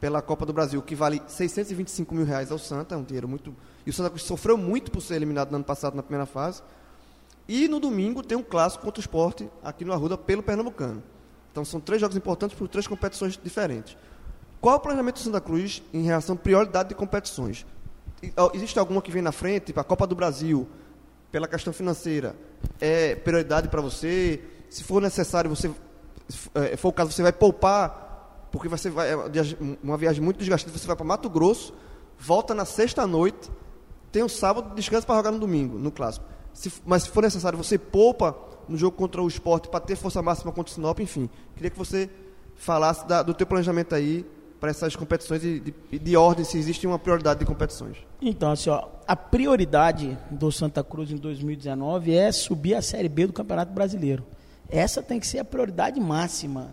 pela 0.00 0.20
Copa 0.20 0.44
do 0.44 0.52
Brasil, 0.52 0.82
que 0.82 0.96
vale 0.96 1.22
625 1.28 2.12
mil 2.12 2.24
reais 2.24 2.50
ao 2.50 2.58
Santa, 2.58 2.96
é 2.96 2.98
um 2.98 3.04
dinheiro 3.04 3.28
muito. 3.28 3.54
E 3.86 3.90
o 3.90 3.92
Santa 3.92 4.10
Cruz 4.10 4.24
sofreu 4.24 4.58
muito 4.58 4.90
por 4.90 5.00
ser 5.00 5.14
eliminado 5.14 5.50
no 5.50 5.54
ano 5.58 5.64
passado 5.64 5.94
na 5.94 6.02
primeira 6.02 6.26
fase. 6.26 6.60
E 7.46 7.68
no 7.68 7.78
domingo 7.78 8.20
tem 8.20 8.36
um 8.36 8.42
clássico 8.42 8.84
contra 8.84 8.98
o 8.98 9.00
esporte 9.00 9.48
aqui 9.62 9.84
no 9.84 9.92
Arruda 9.92 10.18
pelo 10.18 10.42
Pernambucano. 10.42 11.04
Então 11.52 11.64
são 11.64 11.80
três 11.80 12.00
jogos 12.00 12.16
importantes 12.16 12.58
por 12.58 12.66
três 12.66 12.88
competições 12.88 13.38
diferentes. 13.40 13.96
Qual 14.60 14.74
é 14.74 14.76
o 14.76 14.80
planejamento 14.80 15.14
do 15.14 15.20
Santa 15.20 15.40
Cruz 15.40 15.84
em 15.94 16.02
relação 16.02 16.34
à 16.34 16.38
prioridade 16.38 16.88
de 16.88 16.96
competições? 16.96 17.64
Existe 18.54 18.78
alguma 18.78 19.02
que 19.02 19.10
vem 19.10 19.22
na 19.22 19.32
frente, 19.32 19.66
tipo 19.66 19.80
a 19.80 19.84
Copa 19.84 20.06
do 20.06 20.14
Brasil, 20.14 20.68
pela 21.30 21.48
questão 21.48 21.72
financeira, 21.72 22.36
é 22.80 23.16
prioridade 23.16 23.68
para 23.68 23.80
você? 23.80 24.40
Se 24.70 24.84
for 24.84 25.02
necessário, 25.02 25.50
você, 25.50 25.70
é, 26.54 26.76
for 26.76 26.88
o 26.88 26.92
caso, 26.92 27.10
você 27.10 27.22
vai 27.22 27.32
poupar, 27.32 28.48
porque 28.52 28.68
você 28.68 28.90
vai, 28.90 29.12
é 29.12 29.16
uma 29.82 29.96
viagem 29.96 30.22
muito 30.22 30.38
desgastante, 30.38 30.78
você 30.78 30.86
vai 30.86 30.94
para 30.94 31.04
Mato 31.04 31.28
Grosso, 31.28 31.74
volta 32.18 32.54
na 32.54 32.64
sexta 32.64 33.06
noite, 33.06 33.50
tem 34.12 34.22
um 34.22 34.28
sábado, 34.28 34.74
descansa 34.74 35.06
para 35.06 35.16
jogar 35.16 35.32
no 35.32 35.38
domingo, 35.38 35.78
no 35.78 35.90
clássico. 35.90 36.24
Se, 36.52 36.70
mas 36.84 37.04
se 37.04 37.08
for 37.08 37.22
necessário, 37.22 37.56
você 37.56 37.78
poupa 37.78 38.36
no 38.68 38.76
jogo 38.76 38.96
contra 38.96 39.20
o 39.20 39.26
esporte 39.26 39.68
para 39.68 39.80
ter 39.80 39.96
força 39.96 40.22
máxima 40.22 40.52
contra 40.52 40.70
o 40.70 40.74
Sinop, 40.74 41.00
enfim. 41.00 41.28
Queria 41.56 41.70
que 41.70 41.78
você 41.78 42.08
falasse 42.54 43.06
da, 43.08 43.22
do 43.22 43.34
teu 43.34 43.46
planejamento 43.46 43.94
aí 43.94 44.24
para 44.62 44.70
essas 44.70 44.94
competições 44.94 45.42
e 45.42 45.58
de, 45.58 45.98
de, 45.98 46.16
ordem, 46.16 46.44
se 46.44 46.56
existe 46.56 46.86
uma 46.86 46.96
prioridade 46.96 47.40
de 47.40 47.44
competições. 47.44 47.96
Então, 48.20 48.52
assim, 48.52 48.70
ó, 48.70 48.86
a 49.08 49.16
prioridade 49.16 50.16
do 50.30 50.52
Santa 50.52 50.84
Cruz 50.84 51.10
em 51.10 51.16
2019 51.16 52.14
é 52.14 52.30
subir 52.30 52.76
a 52.76 52.80
Série 52.80 53.08
B 53.08 53.26
do 53.26 53.32
Campeonato 53.32 53.72
Brasileiro. 53.72 54.24
Essa 54.70 55.02
tem 55.02 55.18
que 55.18 55.26
ser 55.26 55.40
a 55.40 55.44
prioridade 55.44 55.98
máxima, 55.98 56.72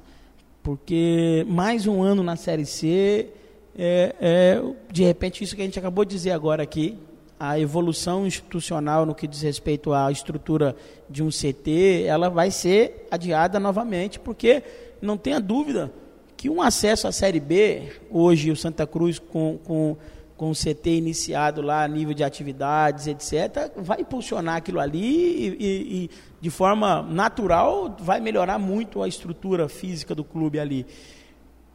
porque 0.61 1.43
mais 1.49 1.87
um 1.87 2.03
ano 2.03 2.21
na 2.21 2.35
Série 2.35 2.63
C, 2.63 3.31
é, 3.75 4.15
é, 4.21 4.61
de 4.93 5.03
repente, 5.03 5.43
isso 5.43 5.55
que 5.55 5.61
a 5.63 5.65
gente 5.65 5.79
acabou 5.79 6.05
de 6.05 6.13
dizer 6.13 6.29
agora 6.29 6.61
aqui, 6.61 6.95
a 7.39 7.59
evolução 7.59 8.27
institucional 8.27 9.03
no 9.03 9.15
que 9.15 9.25
diz 9.25 9.41
respeito 9.41 9.93
à 9.93 10.11
estrutura 10.11 10.75
de 11.09 11.23
um 11.23 11.29
CT, 11.29 12.03
ela 12.05 12.29
vai 12.29 12.51
ser 12.51 13.07
adiada 13.09 13.59
novamente, 13.59 14.19
porque 14.19 14.61
não 15.01 15.17
tenha 15.17 15.39
dúvida 15.39 15.91
que 16.39 16.49
um 16.49 16.61
acesso 16.61 17.05
à 17.05 17.11
Série 17.11 17.41
B, 17.41 17.91
hoje 18.09 18.49
o 18.49 18.55
Santa 18.55 18.87
Cruz 18.87 19.19
com, 19.19 19.59
com, 19.61 19.97
com 20.37 20.51
o 20.51 20.53
CT 20.53 20.89
iniciado 20.89 21.61
lá 21.61 21.85
nível 21.85 22.13
de 22.13 22.23
atividades, 22.23 23.07
etc., 23.07 23.73
vai 23.75 23.99
impulsionar 23.99 24.55
aquilo 24.55 24.79
ali 24.79 25.03
e, 25.03 25.47
e, 25.59 26.03
e 26.05 26.09
de 26.39 26.49
forma 26.49 27.01
natural 27.01 27.93
vai 27.99 28.21
melhorar 28.21 28.57
muito 28.57 29.03
a 29.03 29.07
estrutura 29.09 29.67
física 29.67 30.15
do 30.15 30.23
clube 30.23 30.57
ali. 30.61 30.85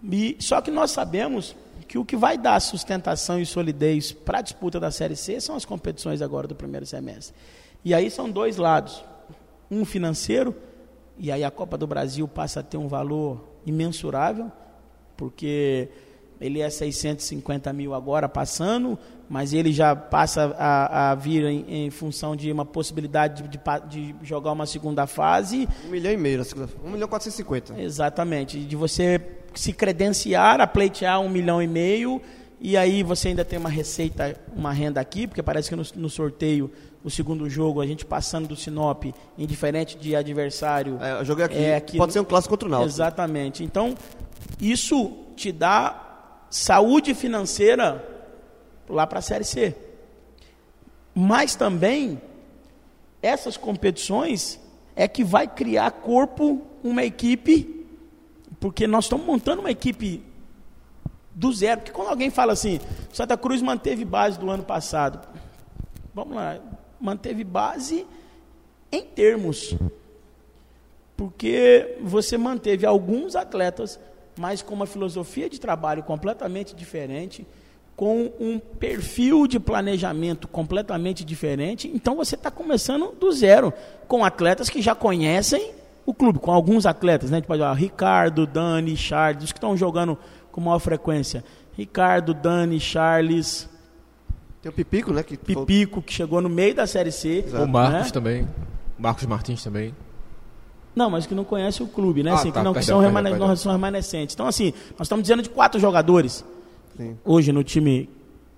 E, 0.03 0.35
só 0.41 0.63
que 0.63 0.71
nós 0.71 0.93
sabemos 0.93 1.55
que 1.87 1.99
o 1.99 2.05
que 2.05 2.17
vai 2.17 2.39
dar 2.39 2.59
sustentação 2.59 3.39
e 3.39 3.45
solidez 3.45 4.13
para 4.13 4.39
a 4.39 4.43
disputa 4.43 4.81
da 4.81 4.91
Série 4.91 5.15
C 5.15 5.43
são 5.43 5.57
as 5.57 5.67
competições 5.67 6.23
agora 6.23 6.49
do 6.49 6.55
primeiro 6.55 6.87
semestre. 6.87 7.37
E 7.85 7.93
aí 7.93 8.11
são 8.11 8.31
dois 8.31 8.57
lados. 8.57 9.05
Um 9.71 9.85
financeiro, 9.85 10.57
e 11.19 11.31
aí 11.31 11.45
a 11.45 11.51
Copa 11.51 11.77
do 11.77 11.87
Brasil 11.87 12.27
passa 12.27 12.61
a 12.61 12.63
ter 12.63 12.79
um 12.79 12.89
valor 12.89 13.53
imensurável, 13.67 14.51
porque 15.17 15.89
ele 16.41 16.61
é 16.61 16.69
650 16.69 17.73
mil 17.73 17.95
agora 17.95 18.29
passando, 18.29 18.99
mas 19.29 19.53
ele 19.53 19.73
já 19.73 19.95
passa 19.95 20.55
a, 20.59 21.13
a 21.13 21.15
vir 21.15 21.45
em, 21.45 21.87
em, 21.87 21.91
função 21.91 22.37
de 22.37 22.51
uma 22.51 22.65
possibilidade 22.65 23.43
de, 23.43 23.49
de, 23.49 23.61
de, 23.89 24.15
jogar 24.23 24.53
uma 24.53 24.67
segunda 24.67 25.07
fase. 25.07 25.69
Um 25.87 25.91
milhão 25.91 26.13
e 26.13 26.17
meio, 26.17 26.43
um 26.85 26.91
milhão 26.91 27.07
e 27.07 27.11
quatrocentos 27.11 27.35
e 27.35 27.43
cinquenta. 27.43 27.81
Exatamente, 27.81 28.59
de 28.59 28.77
você 28.77 29.21
se 29.55 29.73
credenciar 29.73 30.61
a 30.61 30.67
pleitear 30.67 31.21
um 31.21 31.29
milhão 31.29 31.63
e 31.63 31.67
meio 31.67 32.21
e 32.61 32.79
aí 32.79 33.03
você 33.03 33.29
ainda 33.29 33.45
tem 33.45 33.59
uma 33.59 33.69
receita, 33.69 34.41
uma 34.57 34.73
renda 34.73 34.99
aqui, 35.01 35.27
porque 35.27 35.43
parece 35.43 35.69
que 35.69 35.77
no, 35.77 35.83
no 35.97 36.09
sorteio, 36.09 36.71
o 37.05 37.11
segundo 37.11 37.49
jogo, 37.51 37.83
a 37.83 37.87
gente 37.87 38.05
passando 38.05 38.49
do 38.49 38.57
Sinop, 38.57 39.05
indiferente 39.37 39.97
de 39.99 40.17
adversário. 40.17 40.99
É, 41.03 41.21
eu 41.21 41.25
joguei 41.25 41.45
aqui, 41.45 41.59
é 41.59 41.77
aqui 41.77 41.99
pode 41.99 42.09
no, 42.09 42.13
ser 42.15 42.21
um 42.21 42.25
clássico 42.25 42.55
contra 42.55 42.67
o 42.67 42.71
Náutico. 42.71 42.89
Exatamente. 42.91 43.63
Então, 43.63 43.95
isso 44.59 45.13
te 45.37 45.53
dá 45.53 46.41
saúde 46.49 47.13
financeira 47.15 48.03
lá 48.89 49.07
para 49.07 49.19
a 49.19 49.23
Série 49.23 49.45
C. 49.45 49.77
Mas 51.15 51.55
também, 51.55 52.21
essas 53.23 53.59
competições 53.59 54.59
é 54.97 55.07
que 55.07 55.23
vai 55.23 55.47
criar 55.47 55.91
corpo 55.91 56.63
uma 56.83 57.05
equipe 57.05 57.75
porque 58.65 58.87
nós 58.87 59.05
estamos 59.05 59.27
montando 59.27 59.61
uma 59.61 59.71
equipe 59.71 60.25
do 61.35 61.53
zero. 61.53 61.83
Porque 61.83 61.93
quando 61.93 62.09
alguém 62.09 62.31
fala 62.31 62.55
assim, 62.55 62.81
Santa 63.13 63.37
Cruz 63.37 63.61
manteve 63.61 64.07
base 64.07 64.39
do 64.39 64.49
ano 64.49 64.63
passado. 64.63 65.21
Vamos 66.15 66.35
lá, 66.35 66.59
manteve 67.01 67.45
base 67.45 68.07
em 68.91 69.03
termos. 69.03 69.75
Porque 71.17 71.97
você 72.01 72.37
manteve 72.37 72.87
alguns 72.87 73.37
atletas, 73.37 74.01
mas 74.37 74.63
com 74.63 74.75
uma 74.75 74.87
filosofia 74.87 75.49
de 75.49 75.61
trabalho 75.61 76.03
completamente 76.03 76.75
diferente, 76.75 77.47
com 77.97 78.33
um 78.41 78.59
perfil 78.59 79.47
de 79.47 79.61
planejamento 79.61 80.49
completamente 80.49 81.25
diferente. 81.25 81.91
Então 81.95 82.17
você 82.17 82.35
está 82.35 82.51
começando 82.51 83.13
do 83.13 83.31
zero, 83.31 83.73
com 84.09 84.25
atletas 84.25 84.69
que 84.69 84.83
já 84.83 84.95
conhecem 84.95 85.73
o 86.05 86.13
clube, 86.13 86.39
com 86.39 86.51
alguns 86.51 86.85
atletas, 86.85 87.31
né? 87.31 87.41
Pode 87.41 87.61
falar 87.61 87.75
Ricardo, 87.75 88.47
Dani, 88.47 88.97
Charles, 88.97 89.45
os 89.45 89.53
que 89.53 89.59
estão 89.59 89.77
jogando 89.77 90.19
com 90.51 90.61
maior 90.61 90.79
frequência. 90.79 91.45
Ricardo, 91.77 92.35
Dani, 92.35 92.79
Charles. 92.79 93.69
Tem 94.65 94.71
o 94.71 94.73
Pipico, 94.73 95.13
né? 95.13 95.23
Que 95.23 95.37
Pipico, 95.37 96.01
que 96.01 96.11
chegou 96.11 96.41
no 96.41 96.49
meio 96.49 96.75
da 96.75 96.87
Série 96.87 97.13
C. 97.13 97.45
Exato. 97.47 97.65
O 97.65 97.69
Marcos 97.69 98.07
né? 98.07 98.11
também. 98.11 98.49
Marcos 98.99 99.27
Martins 99.27 99.63
também. 99.63 99.95
Não, 100.97 101.11
mas 101.11 101.27
que 101.27 101.35
não 101.35 101.45
conhece 101.45 101.83
o 101.83 101.87
clube, 101.87 102.23
né? 102.23 102.31
Ah, 102.31 102.35
assim, 102.37 102.51
tá, 102.51 102.61
que 102.61 102.65
não, 102.65 102.73
perdão, 102.73 102.81
que 102.81 102.87
são, 102.87 102.99
perdão, 103.01 103.15
remane 103.15 103.39
perdão. 103.39 103.57
são 103.57 103.73
remanescentes. 103.73 104.35
Então, 104.35 104.47
assim, 104.47 104.73
nós 104.93 105.03
estamos 105.03 105.23
dizendo 105.23 105.43
de 105.43 105.51
quatro 105.51 105.79
jogadores 105.79 106.43
Sim. 106.97 107.15
hoje 107.27 107.53
no 107.53 107.63
time 107.63 108.09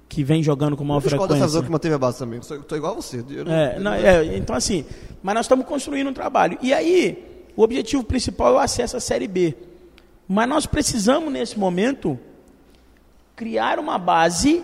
que 0.08 0.22
vem 0.22 0.44
jogando 0.44 0.76
com 0.76 0.84
maior 0.84 0.98
eu 0.98 1.08
frequência. 1.08 1.44
dessa 1.44 1.60
que 1.60 1.72
manteve 1.72 1.96
a 1.96 1.98
base 1.98 2.20
também. 2.20 2.38
Estou 2.38 2.78
igual 2.78 2.92
a 2.92 2.96
você. 2.96 3.24
Não, 3.44 3.52
é, 3.52 3.78
não, 3.80 3.92
é, 3.92 4.36
então, 4.36 4.54
assim, 4.54 4.84
mas 5.24 5.34
nós 5.34 5.46
estamos 5.46 5.66
construindo 5.66 6.08
um 6.08 6.14
trabalho. 6.14 6.56
E 6.62 6.72
aí, 6.72 7.48
o 7.56 7.62
objetivo 7.64 8.04
principal 8.04 8.52
é 8.52 8.56
o 8.58 8.58
acesso 8.60 8.96
à 8.96 9.00
Série 9.00 9.26
B. 9.26 9.56
Mas 10.28 10.48
nós 10.48 10.66
precisamos, 10.66 11.32
nesse 11.32 11.58
momento, 11.58 12.16
criar 13.34 13.80
uma 13.80 13.98
base 13.98 14.62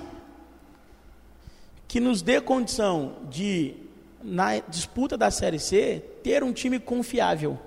que 1.93 2.01
nos 2.01 2.23
dê 2.23 2.41
condição 2.41 3.13
de, 3.29 3.75
na 4.25 4.61
disputa 4.61 5.15
da 5.15 5.31
Série 5.31 5.59
C, 5.59 6.03
ter 6.23 6.43
um 6.43 6.51
time 6.51 6.81
confiável. 6.81 7.59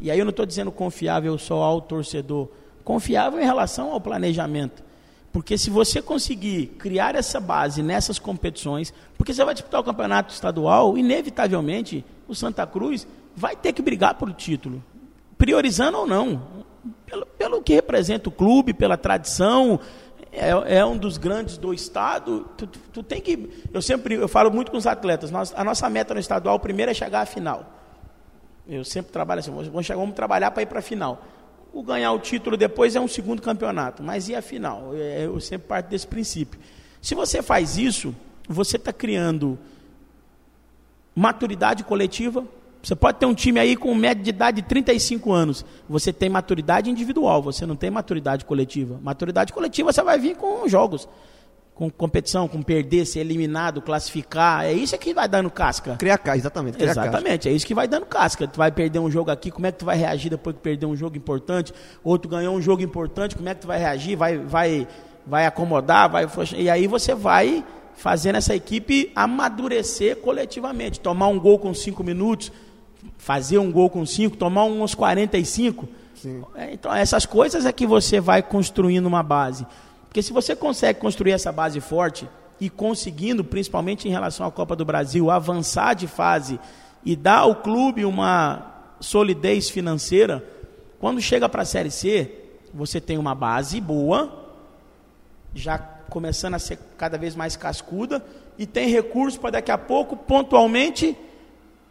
E 0.00 0.10
aí 0.10 0.18
eu 0.18 0.24
não 0.24 0.30
estou 0.30 0.46
dizendo 0.46 0.72
confiável 0.72 1.36
só 1.36 1.62
ao 1.62 1.82
torcedor, 1.82 2.48
confiável 2.82 3.38
em 3.38 3.44
relação 3.44 3.92
ao 3.92 4.00
planejamento. 4.00 4.82
Porque 5.30 5.58
se 5.58 5.68
você 5.68 6.00
conseguir 6.00 6.68
criar 6.78 7.14
essa 7.14 7.38
base 7.38 7.82
nessas 7.82 8.18
competições, 8.18 8.94
porque 9.18 9.34
você 9.34 9.44
vai 9.44 9.52
disputar 9.52 9.82
o 9.82 9.84
campeonato 9.84 10.32
estadual, 10.32 10.96
inevitavelmente 10.96 12.02
o 12.26 12.34
Santa 12.34 12.66
Cruz 12.66 13.06
vai 13.36 13.54
ter 13.54 13.74
que 13.74 13.82
brigar 13.82 14.14
pelo 14.14 14.32
título, 14.32 14.82
priorizando 15.36 15.98
ou 15.98 16.06
não, 16.06 16.64
pelo, 17.04 17.26
pelo 17.26 17.62
que 17.62 17.74
representa 17.74 18.30
o 18.30 18.32
clube, 18.32 18.72
pela 18.72 18.96
tradição, 18.96 19.78
é, 20.32 20.78
é, 20.78 20.84
um 20.84 20.96
dos 20.96 21.18
grandes 21.18 21.58
do 21.58 21.74
estado. 21.74 22.48
Tu, 22.56 22.66
tu, 22.66 22.78
tu, 22.92 23.02
tem 23.02 23.20
que, 23.20 23.50
eu 23.72 23.82
sempre, 23.82 24.14
eu 24.14 24.26
falo 24.26 24.50
muito 24.50 24.70
com 24.70 24.78
os 24.78 24.86
atletas. 24.86 25.30
Nós, 25.30 25.52
a 25.54 25.62
nossa 25.62 25.88
meta 25.90 26.14
no 26.14 26.20
estadual, 26.20 26.58
primeiro 26.58 26.90
é 26.90 26.94
chegar 26.94 27.20
à 27.20 27.26
final. 27.26 27.78
Eu 28.66 28.84
sempre 28.84 29.12
trabalho 29.12 29.40
assim, 29.40 29.50
vamos, 29.50 29.84
chegar, 29.84 30.00
vamos 30.00 30.14
trabalhar 30.14 30.50
para 30.50 30.62
ir 30.62 30.66
para 30.66 30.78
a 30.78 30.82
final. 30.82 31.22
O 31.72 31.82
ganhar 31.82 32.12
o 32.12 32.18
título 32.18 32.56
depois 32.56 32.96
é 32.96 33.00
um 33.00 33.08
segundo 33.08 33.42
campeonato, 33.42 34.02
mas 34.02 34.28
e 34.28 34.34
a 34.34 34.40
final? 34.40 34.94
É, 34.94 35.26
eu 35.26 35.38
sempre 35.40 35.68
parto 35.68 35.88
desse 35.88 36.06
princípio. 36.06 36.58
Se 37.00 37.14
você 37.14 37.42
faz 37.42 37.76
isso, 37.76 38.14
você 38.48 38.76
está 38.76 38.92
criando 38.92 39.58
maturidade 41.14 41.84
coletiva, 41.84 42.44
você 42.82 42.96
pode 42.96 43.18
ter 43.18 43.26
um 43.26 43.34
time 43.34 43.60
aí 43.60 43.76
com 43.76 43.94
média 43.94 44.22
de 44.22 44.30
idade 44.30 44.60
de 44.60 44.66
35 44.66 45.32
anos. 45.32 45.64
Você 45.88 46.12
tem 46.12 46.28
maturidade 46.28 46.90
individual, 46.90 47.40
você 47.40 47.64
não 47.64 47.76
tem 47.76 47.90
maturidade 47.90 48.44
coletiva. 48.44 48.98
Maturidade 49.00 49.52
coletiva 49.52 49.92
você 49.92 50.02
vai 50.02 50.18
vir 50.18 50.36
com 50.36 50.68
jogos, 50.68 51.08
com 51.76 51.88
competição, 51.88 52.48
com 52.48 52.60
perder, 52.60 53.06
ser 53.06 53.20
eliminado, 53.20 53.80
classificar. 53.80 54.64
É 54.64 54.72
isso 54.72 54.98
que 54.98 55.14
vai 55.14 55.28
dando 55.28 55.48
casca. 55.48 55.94
Criar 55.96 56.18
casca, 56.18 56.38
exatamente. 56.38 56.76
Criar 56.76 56.90
exatamente, 56.90 57.36
casca. 57.36 57.48
é 57.50 57.52
isso 57.52 57.66
que 57.66 57.74
vai 57.74 57.86
dando 57.86 58.04
casca. 58.04 58.48
Tu 58.48 58.56
vai 58.56 58.72
perder 58.72 58.98
um 58.98 59.08
jogo 59.08 59.30
aqui, 59.30 59.52
como 59.52 59.64
é 59.64 59.70
que 59.70 59.78
tu 59.78 59.84
vai 59.84 59.96
reagir 59.96 60.30
depois 60.30 60.56
que 60.56 60.62
perder 60.62 60.86
um 60.86 60.96
jogo 60.96 61.16
importante? 61.16 61.72
Outro 62.02 62.28
ganhou 62.28 62.56
um 62.56 62.60
jogo 62.60 62.82
importante, 62.82 63.36
como 63.36 63.48
é 63.48 63.54
que 63.54 63.60
tu 63.60 63.68
vai 63.68 63.78
reagir? 63.78 64.16
Vai, 64.16 64.38
vai, 64.38 64.88
vai 65.24 65.46
acomodar? 65.46 66.10
Vai, 66.10 66.28
e 66.56 66.68
aí 66.68 66.88
você 66.88 67.14
vai 67.14 67.64
fazendo 67.94 68.36
essa 68.36 68.56
equipe 68.56 69.12
amadurecer 69.14 70.16
coletivamente. 70.16 70.98
Tomar 70.98 71.28
um 71.28 71.38
gol 71.38 71.60
com 71.60 71.72
cinco 71.72 72.02
minutos 72.02 72.50
fazer 73.22 73.58
um 73.58 73.70
gol 73.70 73.88
com 73.88 74.04
5, 74.04 74.36
tomar 74.36 74.64
uns 74.64 74.96
45, 74.96 75.88
Sim. 76.16 76.42
É, 76.56 76.72
então, 76.72 76.92
essas 76.92 77.24
coisas 77.24 77.64
é 77.64 77.70
que 77.70 77.86
você 77.86 78.20
vai 78.20 78.42
construindo 78.42 79.06
uma 79.06 79.22
base. 79.22 79.64
Porque 80.08 80.20
se 80.20 80.32
você 80.32 80.56
consegue 80.56 80.98
construir 80.98 81.30
essa 81.30 81.52
base 81.52 81.78
forte 81.80 82.28
e 82.60 82.68
conseguindo, 82.68 83.44
principalmente 83.44 84.08
em 84.08 84.10
relação 84.10 84.44
à 84.44 84.50
Copa 84.50 84.74
do 84.74 84.84
Brasil, 84.84 85.30
avançar 85.30 85.94
de 85.94 86.08
fase 86.08 86.58
e 87.04 87.14
dar 87.14 87.38
ao 87.38 87.54
clube 87.54 88.04
uma 88.04 88.74
solidez 88.98 89.70
financeira, 89.70 90.44
quando 90.98 91.20
chega 91.20 91.48
para 91.48 91.62
a 91.62 91.64
Série 91.64 91.92
C, 91.92 92.28
você 92.74 93.00
tem 93.00 93.18
uma 93.18 93.36
base 93.36 93.80
boa, 93.80 94.50
já 95.54 95.78
começando 95.78 96.54
a 96.54 96.58
ser 96.58 96.76
cada 96.98 97.16
vez 97.16 97.36
mais 97.36 97.54
cascuda, 97.54 98.24
e 98.58 98.66
tem 98.66 98.88
recursos 98.88 99.38
para 99.38 99.50
daqui 99.50 99.70
a 99.70 99.78
pouco, 99.78 100.16
pontualmente, 100.16 101.16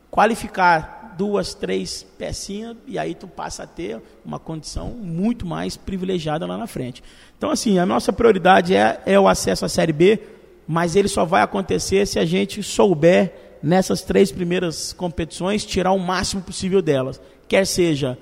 qualificar 0.10 1.01
duas, 1.18 1.54
três 1.54 2.04
pecinhas, 2.18 2.76
e 2.88 2.98
aí 2.98 3.14
tu 3.14 3.28
passa 3.28 3.64
a 3.64 3.68
ter 3.68 4.02
uma 4.26 4.40
condição 4.40 4.90
muito 4.90 5.46
mais 5.46 5.78
privilegiada 5.78 6.46
lá 6.46 6.58
na 6.58 6.68
frente. 6.68 7.04
Então, 7.38 7.50
assim, 7.50 7.80
a 7.80 7.86
nossa 7.86 8.12
prioridade 8.14 8.76
é, 8.76 9.02
é 9.06 9.20
o 9.20 9.28
acesso 9.28 9.66
à 9.66 9.70
Série 9.70 9.94
B, 9.94 10.20
mas 10.68 10.96
ele 10.96 11.08
só 11.08 11.26
vai 11.26 11.42
acontecer 11.42 12.06
se 12.06 12.20
a 12.20 12.26
gente 12.26 12.64
souber, 12.64 13.34
nessas 13.62 14.02
três 14.02 14.32
primeiras 14.32 14.92
competições, 14.94 15.66
tirar 15.66 15.92
o 15.92 16.00
máximo 16.00 16.42
possível 16.42 16.82
delas. 16.82 17.22
Quer 17.48 17.68
seja 17.68 18.18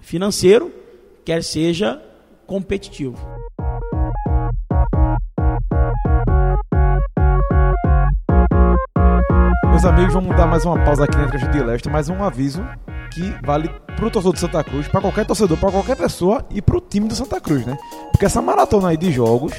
financeiro, 0.00 0.72
quer 1.24 1.42
seja 1.42 2.00
competitivo. 2.46 3.18
Meus 9.82 9.84
amigos, 9.94 10.12
vamos 10.14 10.36
dar 10.36 10.46
mais 10.46 10.64
uma 10.66 10.78
pausa 10.84 11.04
aqui 11.04 11.18
entre 11.18 11.36
a 11.38 11.40
gente 11.40 11.56
e 11.56 11.62
Leste, 11.62 11.88
mais 11.88 12.08
um 12.10 12.22
aviso 12.22 12.62
que 13.12 13.34
vale 13.42 13.68
pro 13.96 14.10
torcedor 14.10 14.34
do 14.34 14.38
Santa 14.38 14.62
Cruz, 14.62 14.86
para 14.88 15.00
qualquer 15.00 15.24
torcedor, 15.24 15.56
para 15.56 15.70
qualquer 15.72 15.96
pessoa 15.96 16.44
e 16.50 16.60
pro 16.60 16.80
time 16.82 17.08
do 17.08 17.14
Santa 17.14 17.40
Cruz, 17.40 17.64
né? 17.64 17.78
Porque 18.12 18.26
essa 18.26 18.42
maratona 18.42 18.88
aí 18.90 18.96
de 18.98 19.10
jogos 19.10 19.54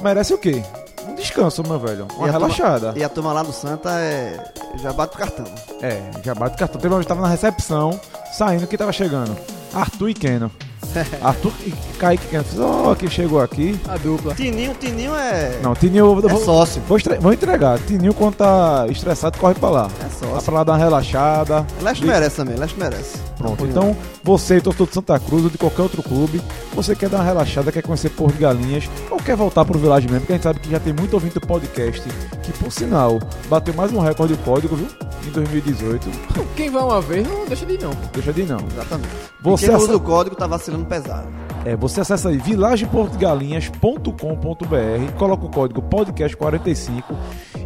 merece 0.00 0.32
o 0.32 0.38
quê? 0.38 0.62
Um 1.06 1.14
descanso, 1.14 1.62
meu 1.66 1.78
velho. 1.78 2.06
Uma 2.16 2.26
E 2.26 2.30
relaxada. 2.30 2.80
turma- 2.86 2.98
e 2.98 3.04
a 3.04 3.08
turma 3.10 3.32
lá 3.34 3.42
no 3.42 3.52
Santa 3.52 3.90
é. 4.00 4.42
Já 4.82 4.92
bate 4.94 5.14
o 5.14 5.18
cartão. 5.18 5.44
É, 5.82 6.10
já 6.24 6.34
bate 6.34 6.56
o 6.56 6.58
cartão. 6.58 6.80
Teve 6.80 6.94
uma 6.94 7.00
que 7.00 7.06
tava 7.06 7.20
na 7.20 7.28
recepção, 7.28 8.00
saindo, 8.32 8.66
que 8.66 8.78
tava 8.78 8.92
chegando? 8.92 9.36
Arthur 9.74 10.08
e 10.08 10.14
Keno. 10.14 10.50
Arthur 11.22 11.52
e 11.66 11.72
Kaique. 11.98 12.26
Ó, 12.58 12.94
que 12.94 13.08
chegou 13.10 13.40
aqui. 13.40 13.78
A 13.88 13.96
dupla. 13.96 14.34
Tininho, 14.34 14.74
Tininho 14.74 15.14
é. 15.14 15.58
Não, 15.62 15.74
Tininho, 15.74 16.06
eu 16.20 16.28
É 16.28 16.32
vou, 16.32 16.40
sócio. 16.44 16.82
vou, 16.88 16.98
vou 17.20 17.32
entregar. 17.32 17.78
Tininho, 17.80 18.14
quando 18.14 18.34
tá 18.36 18.86
estressado, 18.88 19.38
corre 19.38 19.54
pra 19.54 19.70
lá. 19.70 19.90
É 20.04 20.08
sócio. 20.08 20.42
pra 20.44 20.54
lá 20.54 20.64
dar 20.64 20.72
uma 20.72 20.78
relaxada. 20.78 21.66
Leste 21.82 22.04
merece 22.06 22.36
também, 22.36 22.56
Leste 22.56 22.78
merece. 22.78 23.18
Pronto. 23.36 23.64
Então, 23.66 23.96
você, 24.24 24.60
torcedor 24.60 24.86
de 24.88 24.94
Santa 24.94 25.18
Cruz 25.20 25.44
ou 25.44 25.50
de 25.50 25.58
qualquer 25.58 25.82
outro 25.82 26.02
clube, 26.02 26.40
você 26.74 26.94
quer 26.96 27.08
dar 27.08 27.18
uma 27.18 27.24
relaxada, 27.24 27.70
quer 27.70 27.82
conhecer 27.82 28.10
Porto 28.10 28.34
de 28.34 28.40
Galinhas, 28.40 28.88
ou 29.10 29.18
quer 29.18 29.36
voltar 29.36 29.64
pro 29.64 29.78
Village 29.78 30.06
mesmo, 30.08 30.20
porque 30.20 30.32
a 30.32 30.36
gente 30.36 30.42
sabe 30.42 30.58
que 30.60 30.70
já 30.70 30.80
tem 30.80 30.92
muito 30.92 31.14
ouvinte 31.14 31.34
do 31.34 31.46
podcast, 31.46 32.02
que 32.42 32.52
por 32.54 32.72
sinal, 32.72 33.20
bateu 33.48 33.72
mais 33.74 33.92
um 33.92 34.00
recorde 34.00 34.34
do 34.34 34.42
código, 34.42 34.74
viu? 34.74 34.88
Em 35.26 35.30
2018. 35.30 36.08
Quem 36.56 36.70
vai 36.70 36.82
uma 36.82 37.00
vez, 37.00 37.28
não 37.28 37.44
deixa 37.46 37.64
de 37.66 37.74
ir 37.74 37.82
não. 37.82 37.90
Deixa 38.12 38.32
de 38.32 38.40
ir, 38.42 38.46
não. 38.48 38.58
Exatamente. 38.72 39.08
Você 39.42 39.66
Quem 39.66 39.72
não 39.74 39.80
ace- 39.80 39.88
usa 39.90 39.96
o 39.96 40.00
código 40.00 40.34
tá 40.36 40.46
vacilando 40.46 40.77
pesado. 40.84 41.28
É, 41.64 41.76
você 41.76 42.00
acessa 42.00 42.28
aí 42.28 42.38
vilageportogalinhas.com.br, 42.38 45.12
coloca 45.18 45.46
o 45.46 45.50
código 45.50 45.82
podcast45 45.82 47.02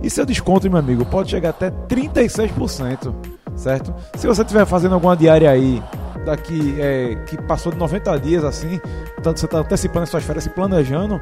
e 0.03 0.11
seu 0.11 0.27
desconto, 0.27 0.69
meu 0.69 0.79
amigo, 0.79 1.05
pode 1.05 1.31
chegar 1.31 1.51
até 1.51 1.71
36%, 1.71 3.15
certo? 3.55 3.95
Se 4.17 4.27
você 4.27 4.43
estiver 4.43 4.67
fazendo 4.67 4.95
alguma 4.95 5.17
diária 5.17 5.49
aí 5.51 5.81
daqui 6.25 6.81
é, 6.81 7.17
que 7.27 7.37
passou 7.43 7.71
de 7.73 7.79
90 7.79 8.19
dias 8.21 8.45
assim, 8.45 8.81
tanto 9.23 9.41
você 9.41 9.47
está 9.47 9.59
antecipando 9.59 10.05
as 10.05 10.09
suas 10.09 10.25
férias, 10.25 10.45
se 10.45 10.51
planejando, 10.51 11.21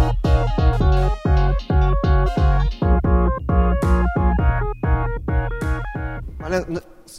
Olha, 6.43 6.65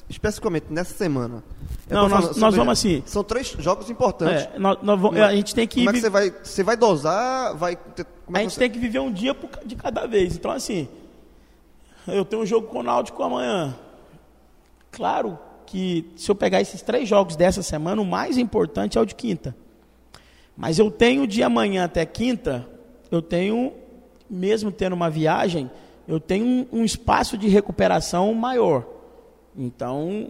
especificamente 0.09 0.67
nessa 0.71 0.95
semana. 0.95 1.43
eu 1.89 1.97
Não, 1.97 2.09
nós- 2.09 2.37
nós 2.37 2.55
vamos 2.55 2.73
assim. 2.73 3.03
São 3.07 3.23
três 3.25 3.49
jogos 3.59 3.89
importantes. 3.91 4.49
É, 4.55 4.59
nós- 4.59 4.79
nós 4.83 5.01
vamos- 5.01 5.21
a 5.21 5.35
gente 5.35 5.55
tem 5.55 5.67
que 5.67 5.77
Como 5.81 5.91
é 5.91 5.93
que 5.93 6.01
você 6.01 6.11
vai. 6.11 6.31
Você 6.43 6.63
vai 6.63 6.77
dosar? 6.77 7.55
Vai. 7.57 7.77
ter- 7.77 8.03
a 8.03 8.07
é 8.07 8.33
que 8.33 8.41
gente 8.43 8.53
você... 8.55 8.61
tem 8.61 8.71
que 8.71 8.79
viver 8.79 8.99
um 9.01 9.13
dia 9.13 9.37
de 9.65 9.77
cada 9.77 10.07
vez. 10.07 10.37
Então, 10.37 10.51
assim, 10.51 10.89
eu 12.07 12.25
tenho 12.25 12.43
um 12.43 12.47
jogo 12.47 12.69
com 12.69 12.81
o 12.81 12.83
Náutico 12.83 13.23
amanhã. 13.23 13.75
Claro 14.91 15.39
que 15.75 16.09
se 16.15 16.31
eu 16.31 16.37
pegar 16.37 16.61
esses 16.61 16.83
três 16.83 17.09
jogos 17.09 17.35
dessa 17.35 17.61
semana, 17.61 18.01
o 18.01 18.07
mais 18.07 18.39
importante 18.39 18.97
é 18.97 19.01
o 19.01 19.05
de 19.05 19.13
quinta. 19.13 19.57
Mas 20.57 20.79
eu 20.79 20.89
tenho 20.89 21.27
de 21.27 21.43
amanhã 21.43 21.83
até 21.83 22.07
quinta, 22.07 22.65
eu 23.11 23.21
tenho, 23.21 23.73
mesmo 24.31 24.71
tendo 24.71 24.93
uma 24.93 25.11
viagem, 25.11 25.69
eu 26.07 26.21
tenho 26.21 26.47
um, 26.47 26.79
um 26.79 26.85
espaço 26.85 27.37
de 27.37 27.49
recuperação 27.49 28.33
maior. 28.35 28.87
Então, 29.59 30.29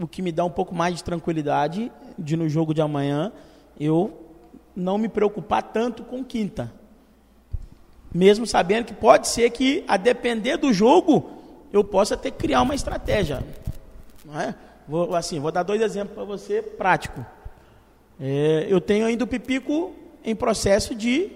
o 0.00 0.08
que 0.08 0.22
me 0.22 0.32
dá 0.32 0.42
um 0.42 0.50
pouco 0.50 0.74
mais 0.74 0.96
de 0.96 1.04
tranquilidade 1.04 1.92
de 2.18 2.34
no 2.34 2.48
jogo 2.48 2.72
de 2.72 2.80
amanhã, 2.80 3.30
eu 3.78 4.10
não 4.74 4.96
me 4.96 5.06
preocupar 5.06 5.64
tanto 5.64 6.02
com 6.02 6.24
quinta. 6.24 6.72
Mesmo 8.10 8.46
sabendo 8.46 8.86
que 8.86 8.94
pode 8.94 9.28
ser 9.28 9.50
que, 9.50 9.84
a 9.86 9.98
depender 9.98 10.56
do 10.56 10.72
jogo, 10.72 11.28
eu 11.70 11.84
possa 11.84 12.16
ter 12.16 12.30
que 12.30 12.38
criar 12.38 12.62
uma 12.62 12.74
estratégia. 12.74 13.44
Não 14.32 14.40
é? 14.40 14.54
Vou, 14.88 15.14
assim, 15.14 15.38
vou 15.38 15.52
dar 15.52 15.62
dois 15.62 15.80
exemplos 15.82 16.14
para 16.14 16.24
você, 16.24 16.62
prático. 16.62 17.24
É, 18.18 18.66
eu 18.68 18.80
tenho 18.80 19.06
ainda 19.06 19.24
o 19.24 19.26
Pipico 19.26 19.94
em 20.24 20.34
processo 20.34 20.94
de 20.94 21.30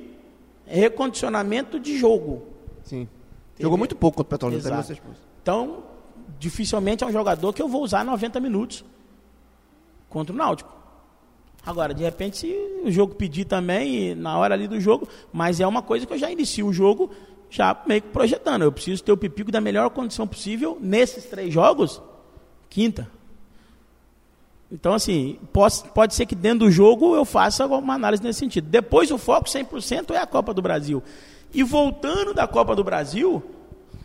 recondicionamento 0.65 1.79
de 1.79 1.99
jogo. 1.99 2.47
Sim. 2.83 3.09
Jogou 3.59 3.79
muito 3.79 3.95
pouco 3.95 4.17
contra 4.17 4.37
o 4.37 4.51
Petrolina, 4.51 4.83
seis 4.83 4.99
pontos. 4.99 5.21
Então, 5.43 5.85
dificilmente 6.39 7.05
é 7.05 7.07
um 7.07 7.13
jogador 7.13 7.53
que 7.53 7.63
eu 7.63 7.69
vou 7.69 7.83
usar 7.83 8.05
90 8.05 8.41
minutos 8.41 8.85
contra 10.09 10.35
o 10.35 10.37
Náutico. 10.37 10.75
Agora, 11.65 11.93
de 11.93 12.05
repente, 12.05 12.37
se 12.37 12.47
o 12.85 12.91
jogo 12.91 13.15
pedir 13.15 13.45
também, 13.45 14.15
na 14.15 14.39
hora 14.39 14.55
ali 14.55 14.69
do 14.69 14.81
jogo, 14.81 15.09
mas 15.33 15.61
é 15.61 15.67
uma 15.67 15.83
coisa 15.83 16.07
que 16.07 16.13
eu 16.13 16.19
já 16.19 16.31
inicio 16.31 16.67
o 16.67 16.73
jogo 16.73 17.11
já 17.51 17.77
meio 17.87 18.03
que 18.03 18.09
projetando. 18.09 18.63
Eu 18.63 18.73
preciso 18.73 19.03
ter 19.03 19.13
o 19.13 19.17
Pipico 19.17 19.51
da 19.51 19.61
melhor 19.61 19.91
condição 19.91 20.27
possível 20.27 20.79
nesses 20.81 21.25
três 21.25 21.53
jogos, 21.53 22.01
quinta. 22.69 23.09
Então, 24.71 24.95
assim, 24.95 25.39
pode, 25.53 25.85
pode 25.95 26.15
ser 26.15 26.27
que 26.27 26.35
dentro 26.35 26.61
do 26.61 26.71
jogo 26.71 27.15
eu 27.15 27.25
faça 27.25 27.67
uma 27.67 27.95
análise 27.95 28.23
nesse 28.23 28.41
sentido. 28.41 28.69
Depois, 28.69 29.11
o 29.11 29.19
foco 29.19 29.49
100% 29.49 30.11
é 30.11 30.19
a 30.19 30.27
Copa 30.27 30.53
do 30.53 30.61
Brasil. 30.61 31.03
E 31.55 31.63
voltando 31.63 32.35
da 32.35 32.47
Copa 32.49 32.75
do 32.75 32.83
Brasil, 32.83 33.43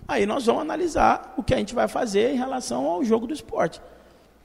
aí 0.07 0.25
nós 0.25 0.45
vamos 0.45 0.61
analisar 0.61 1.33
o 1.35 1.43
que 1.43 1.53
a 1.53 1.57
gente 1.57 1.73
vai 1.73 1.87
fazer 1.87 2.33
em 2.33 2.37
relação 2.37 2.85
ao 2.85 3.03
jogo 3.03 3.25
do 3.25 3.33
esporte. 3.33 3.81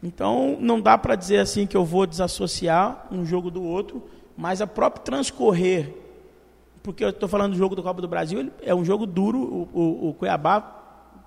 Então, 0.03 0.57
não 0.61 0.81
dá 0.81 0.97
para 0.97 1.15
dizer 1.17 1.39
assim 1.39 1.67
que 1.67 1.77
eu 1.77 1.85
vou 1.85 2.07
desassociar 2.07 3.07
um 3.11 3.25
jogo 3.25 3.51
do 3.51 3.63
outro, 3.63 4.03
mas 4.37 4.61
a 4.61 4.67
próprio 4.67 5.05
transcorrer, 5.05 5.95
porque 6.83 7.05
eu 7.05 7.11
estou 7.11 7.29
falando 7.29 7.53
do 7.53 7.59
jogo 7.59 7.77
da 7.77 7.83
Copa 7.83 8.01
do 8.01 8.09
Brasil, 8.09 8.51
é 8.63 8.75
um 8.75 8.85
jogo 8.85 9.07
duro, 9.07 9.39
o, 9.39 9.69
o, 9.73 10.09
o 10.09 10.15
Cuiabá 10.15 10.61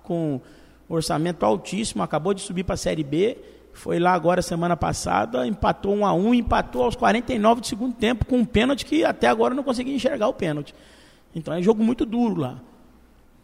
com 0.02 0.40
orçamento 0.94 1.44
altíssimo, 1.44 2.02
acabou 2.02 2.34
de 2.34 2.40
subir 2.40 2.64
para 2.64 2.74
a 2.74 2.78
Série 2.78 3.04
B, 3.04 3.38
foi 3.72 3.98
lá 3.98 4.12
agora 4.12 4.42
semana 4.42 4.76
passada, 4.76 5.46
empatou 5.46 5.94
1 5.94 6.06
a 6.06 6.12
1 6.12 6.34
empatou 6.34 6.82
aos 6.82 6.96
49 6.96 7.60
do 7.60 7.66
segundo 7.66 7.94
tempo 7.94 8.24
com 8.24 8.38
um 8.38 8.44
pênalti 8.44 8.84
que 8.84 9.04
até 9.04 9.28
agora 9.28 9.54
não 9.54 9.62
consegui 9.62 9.94
enxergar 9.94 10.28
o 10.28 10.34
pênalti. 10.34 10.74
Então 11.34 11.54
é 11.54 11.62
jogo 11.62 11.82
muito 11.82 12.04
duro 12.04 12.40
lá. 12.40 12.58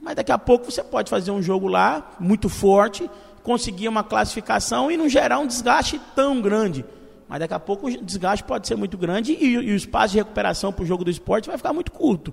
Mas 0.01 0.17
daqui 0.17 0.33
a 0.33 0.39
pouco 0.39 0.71
você 0.71 0.83
pode 0.83 1.09
fazer 1.09 1.31
um 1.31 1.43
jogo 1.43 1.69
lá, 1.69 2.17
muito 2.21 2.49
forte, 2.49 3.09
conseguir 3.43 3.89
uma 3.89 4.05
classificação 4.05 4.91
e 4.91 4.97
não 4.97 5.09
gerar 5.09 5.39
um 5.39 5.47
desgaste 5.47 6.01
tão 6.15 6.41
grande. 6.41 6.85
Mas 7.29 7.41
daqui 7.41 7.55
a 7.55 7.59
pouco 7.59 7.87
o 7.87 8.05
desgaste 8.05 8.45
pode 8.45 8.67
ser 8.69 8.77
muito 8.77 8.99
grande 8.99 9.33
e, 9.33 9.55
e 9.55 9.73
o 9.73 9.77
espaço 9.77 10.13
de 10.13 10.19
recuperação 10.19 10.73
para 10.73 10.83
o 10.83 10.87
jogo 10.87 11.05
do 11.05 11.11
esporte 11.11 11.49
vai 11.49 11.57
ficar 11.57 11.73
muito 11.73 11.91
curto. 11.93 12.33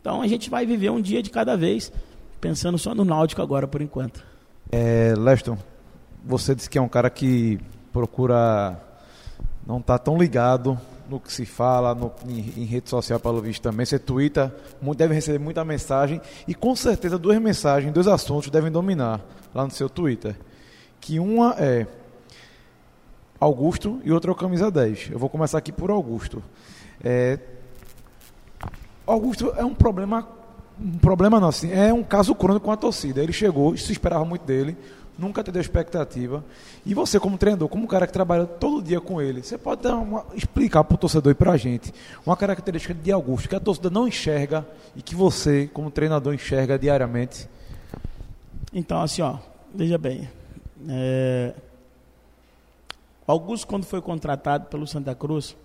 Então 0.00 0.20
a 0.20 0.26
gente 0.26 0.50
vai 0.50 0.66
viver 0.66 0.90
um 0.90 1.00
dia 1.00 1.22
de 1.22 1.30
cada 1.30 1.56
vez, 1.56 1.92
pensando 2.40 2.78
só 2.78 2.94
no 2.94 3.04
Náutico 3.04 3.40
agora 3.40 3.66
por 3.66 3.80
enquanto. 3.80 4.22
É, 4.70 5.14
Leston, 5.16 5.56
você 6.24 6.54
disse 6.54 6.68
que 6.68 6.76
é 6.76 6.82
um 6.82 6.88
cara 6.88 7.08
que 7.08 7.58
procura 7.92 8.78
não 9.66 9.78
estar 9.78 9.98
tá 9.98 10.04
tão 10.04 10.18
ligado 10.18 10.78
no 11.08 11.18
que 11.18 11.32
se 11.32 11.46
fala 11.46 11.94
no, 11.94 12.12
em, 12.26 12.38
em, 12.38 12.64
rede 12.64 12.90
social, 12.90 13.18
pelo 13.18 13.40
visto 13.40 13.62
também. 13.62 13.86
Você 13.86 13.98
twitta, 13.98 14.54
deve 14.96 15.14
receber 15.14 15.38
muita 15.38 15.64
mensagem 15.64 16.20
e 16.46 16.54
com 16.54 16.76
certeza 16.76 17.18
duas 17.18 17.40
mensagens, 17.40 17.92
dois 17.92 18.06
assuntos 18.06 18.50
devem 18.50 18.70
dominar 18.70 19.20
lá 19.54 19.64
no 19.64 19.70
seu 19.70 19.88
Twitter. 19.88 20.36
Que 21.00 21.18
uma 21.18 21.54
é 21.58 21.86
Augusto 23.40 24.00
e 24.04 24.12
outra 24.12 24.30
é 24.30 24.32
o 24.32 24.36
Camisa 24.36 24.70
10. 24.70 25.10
Eu 25.12 25.18
vou 25.18 25.30
começar 25.30 25.58
aqui 25.58 25.72
por 25.72 25.90
Augusto. 25.90 26.42
É, 27.02 27.38
Augusto 29.06 29.54
é 29.56 29.64
um 29.64 29.74
problema, 29.74 30.28
um 30.80 30.98
problema 30.98 31.40
não, 31.40 31.48
assim, 31.48 31.70
é 31.72 31.92
um 31.92 32.02
caso 32.02 32.34
crônico 32.34 32.66
com 32.66 32.72
a 32.72 32.76
torcida. 32.76 33.22
Ele 33.22 33.32
chegou, 33.32 33.76
se 33.76 33.90
esperava 33.92 34.24
muito 34.24 34.44
dele, 34.44 34.76
nunca 35.18 35.42
teve 35.42 35.58
expectativa. 35.58 36.44
E 36.86 36.94
você, 36.94 37.18
como 37.18 37.36
treinador, 37.36 37.68
como 37.68 37.84
um 37.84 37.86
cara 37.86 38.06
que 38.06 38.12
trabalha 38.12 38.46
todo 38.46 38.82
dia 38.82 39.00
com 39.00 39.20
ele, 39.20 39.42
você 39.42 39.58
pode 39.58 39.86
uma, 39.88 40.24
explicar 40.34 40.84
para 40.84 40.94
o 40.94 40.98
torcedor 40.98 41.32
e 41.32 41.34
para 41.34 41.52
a 41.52 41.56
gente 41.56 41.92
uma 42.24 42.36
característica 42.36 42.94
de 42.94 43.10
Augusto 43.10 43.48
que 43.48 43.56
a 43.56 43.60
torcida 43.60 43.90
não 43.90 44.06
enxerga 44.06 44.66
e 44.94 45.02
que 45.02 45.14
você, 45.14 45.68
como 45.72 45.90
treinador, 45.90 46.32
enxerga 46.32 46.78
diariamente? 46.78 47.48
Então, 48.72 49.02
assim, 49.02 49.22
ó, 49.22 49.36
veja 49.74 49.98
bem. 49.98 50.28
É... 50.88 51.54
Augusto, 53.26 53.66
quando 53.66 53.84
foi 53.84 54.00
contratado 54.00 54.66
pelo 54.66 54.86
Santa 54.86 55.14
Cruz, 55.14 55.56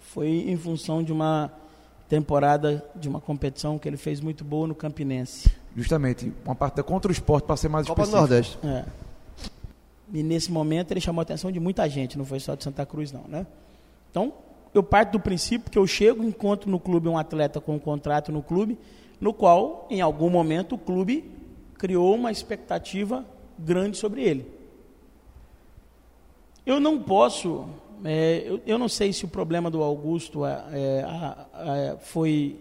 foi 0.00 0.28
em 0.28 0.56
função 0.56 1.02
de 1.02 1.12
uma 1.12 1.50
temporada 2.08 2.84
de 2.96 3.08
uma 3.08 3.20
competição 3.20 3.78
que 3.78 3.88
ele 3.88 3.96
fez 3.96 4.20
muito 4.20 4.44
boa 4.44 4.66
no 4.66 4.74
Campinense 4.74 5.50
justamente 5.78 6.32
uma 6.44 6.54
partida 6.54 6.82
contra 6.82 7.08
o 7.08 7.12
esporte 7.12 7.44
para 7.44 7.56
ser 7.56 7.68
mais 7.68 7.86
Copa 7.86 8.02
específico. 8.02 8.26
do 8.26 8.30
Nordeste. 8.30 8.58
É. 8.64 8.84
E 10.12 10.22
nesse 10.22 10.50
momento 10.50 10.90
ele 10.90 11.00
chamou 11.00 11.20
a 11.20 11.22
atenção 11.22 11.52
de 11.52 11.60
muita 11.60 11.88
gente, 11.88 12.18
não 12.18 12.24
foi 12.24 12.40
só 12.40 12.54
de 12.54 12.64
Santa 12.64 12.84
Cruz 12.84 13.12
não, 13.12 13.24
né? 13.28 13.46
Então, 14.10 14.32
eu 14.74 14.82
parto 14.82 15.12
do 15.12 15.20
princípio 15.20 15.70
que 15.70 15.78
eu 15.78 15.86
chego, 15.86 16.24
encontro 16.24 16.70
no 16.70 16.80
clube 16.80 17.08
um 17.08 17.16
atleta 17.16 17.60
com 17.60 17.76
um 17.76 17.78
contrato 17.78 18.32
no 18.32 18.42
clube, 18.42 18.78
no 19.20 19.32
qual, 19.32 19.86
em 19.90 20.00
algum 20.00 20.30
momento, 20.30 20.74
o 20.74 20.78
clube 20.78 21.30
criou 21.76 22.14
uma 22.14 22.32
expectativa 22.32 23.24
grande 23.58 23.96
sobre 23.98 24.22
ele. 24.22 24.50
Eu 26.64 26.80
não 26.80 26.98
posso, 26.98 27.66
é, 28.04 28.42
eu, 28.46 28.60
eu, 28.66 28.78
não 28.78 28.88
sei 28.88 29.12
se 29.12 29.24
o 29.24 29.28
problema 29.28 29.70
do 29.70 29.82
Augusto 29.82 30.44
é, 30.44 30.64
é, 30.72 31.96
foi 32.00 32.60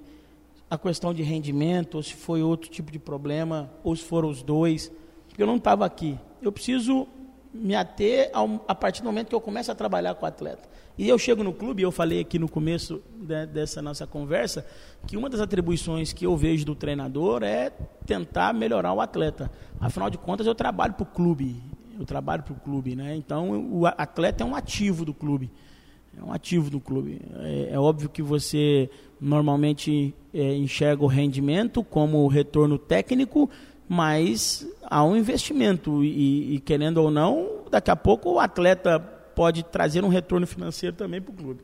a 0.70 0.78
questão 0.78 1.14
de 1.14 1.24
rendimento, 1.24 1.96
ou 1.96 2.04
se 2.04 2.14
foi 2.14 2.42
outro 2.42 2.70
tipo 2.70 2.92
de 2.92 3.00
problema, 3.00 3.70
ou 3.84 3.96
se 3.96 4.04
foram 4.04 4.30
os 4.30 4.42
dois, 4.44 4.92
porque 5.28 5.42
eu 5.42 5.48
não 5.48 5.58
estava 5.58 5.86
aqui. 5.86 6.18
Eu 6.42 6.52
preciso 6.52 7.08
me 7.54 7.76
ater 7.76 8.30
ao, 8.34 8.64
a 8.68 8.76
partir 8.76 9.02
do 9.02 9.06
momento 9.06 9.30
que 9.30 9.36
eu 9.36 9.42
começo 9.42 9.72
a 9.72 9.76
trabalhar 9.76 10.16
com 10.16 10.26
o 10.26 10.28
atleta. 10.30 10.68
E 10.98 11.08
eu 11.08 11.18
chego 11.20 11.44
no 11.44 11.54
clube, 11.54 11.84
eu 11.84 11.92
falei 11.92 12.22
aqui 12.22 12.40
no 12.40 12.50
começo 12.50 13.04
de, 13.16 13.46
dessa 13.46 13.82
nossa 13.82 14.08
conversa, 14.08 14.66
que 15.06 15.16
uma 15.16 15.30
das 15.30 15.40
atribuições 15.40 16.12
que 16.12 16.26
eu 16.26 16.36
vejo 16.36 16.66
do 16.66 16.74
treinador 16.74 17.44
é 17.44 17.70
tentar 18.06 18.52
melhorar 18.54 18.94
o 18.94 19.00
atleta. 19.00 19.52
Afinal 19.80 20.10
de 20.10 20.18
contas, 20.18 20.48
eu 20.48 20.56
trabalho 20.56 20.94
para 20.94 21.04
o 21.04 21.06
clube. 21.06 21.62
Eu 21.98 22.06
trabalho 22.06 22.44
para 22.44 22.54
o 22.54 22.60
clube, 22.60 22.96
né? 22.96 23.16
Então, 23.16 23.70
o 23.72 23.86
atleta 23.86 24.44
é 24.44 24.46
um 24.46 24.56
ativo 24.56 25.04
do 25.04 25.14
clube. 25.14 25.50
É 26.18 26.24
um 26.24 26.32
ativo 26.32 26.70
do 26.70 26.80
clube. 26.80 27.22
É, 27.40 27.70
é 27.72 27.80
óbvio 27.80 28.10
que 28.10 28.22
você 28.22 28.90
normalmente 29.20 30.14
é, 30.34 30.56
enxerga 30.56 31.04
o 31.04 31.08
rendimento 31.08 31.84
como 31.84 32.28
retorno 32.28 32.78
técnico, 32.78 33.50
mas 33.88 34.68
há 34.84 35.04
um 35.04 35.16
investimento 35.16 36.04
e, 36.04 36.56
e, 36.56 36.60
querendo 36.60 36.98
ou 36.98 37.10
não, 37.10 37.62
daqui 37.70 37.90
a 37.90 37.96
pouco 37.96 38.34
o 38.34 38.40
atleta 38.40 39.00
pode 39.00 39.64
trazer 39.64 40.04
um 40.04 40.08
retorno 40.08 40.46
financeiro 40.48 40.96
também 40.96 41.22
para 41.22 41.32
o 41.32 41.36
clube. 41.36 41.62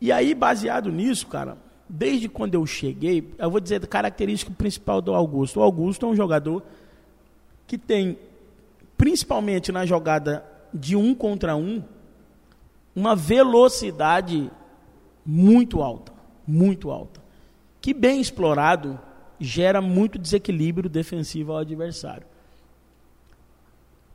E 0.00 0.10
aí, 0.10 0.34
baseado 0.34 0.90
nisso, 0.90 1.26
cara, 1.28 1.56
desde 1.88 2.28
quando 2.28 2.54
eu 2.54 2.66
cheguei, 2.66 3.32
eu 3.38 3.50
vou 3.50 3.60
dizer 3.60 3.82
a 3.82 3.86
característica 3.86 4.52
principal 4.52 5.00
do 5.00 5.14
Augusto. 5.14 5.60
O 5.60 5.62
Augusto 5.62 6.06
é 6.06 6.08
um 6.08 6.16
jogador 6.16 6.62
que 7.66 7.78
tem, 7.78 8.18
principalmente 9.02 9.72
na 9.72 9.84
jogada 9.84 10.44
de 10.72 10.94
um 10.94 11.12
contra 11.12 11.56
um, 11.56 11.82
uma 12.94 13.16
velocidade 13.16 14.48
muito 15.26 15.82
alta 15.82 16.12
muito 16.46 16.88
alta, 16.88 17.20
que 17.80 17.92
bem 17.92 18.20
explorado 18.20 18.96
gera 19.40 19.80
muito 19.80 20.18
desequilíbrio 20.18 20.88
defensivo 20.88 21.50
ao 21.50 21.58
adversário. 21.58 22.26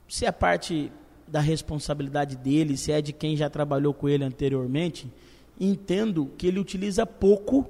Se 0.08 0.26
é 0.26 0.32
parte 0.32 0.90
da 1.28 1.42
responsabilidade 1.42 2.38
dele, 2.38 2.78
se 2.78 2.92
é 2.92 3.02
de 3.02 3.12
quem 3.12 3.36
já 3.36 3.50
trabalhou 3.50 3.94
com 3.94 4.08
ele 4.08 4.24
anteriormente, 4.24 5.12
entendo 5.60 6.32
que 6.38 6.48
ele 6.48 6.60
utiliza 6.60 7.06
pouco 7.06 7.70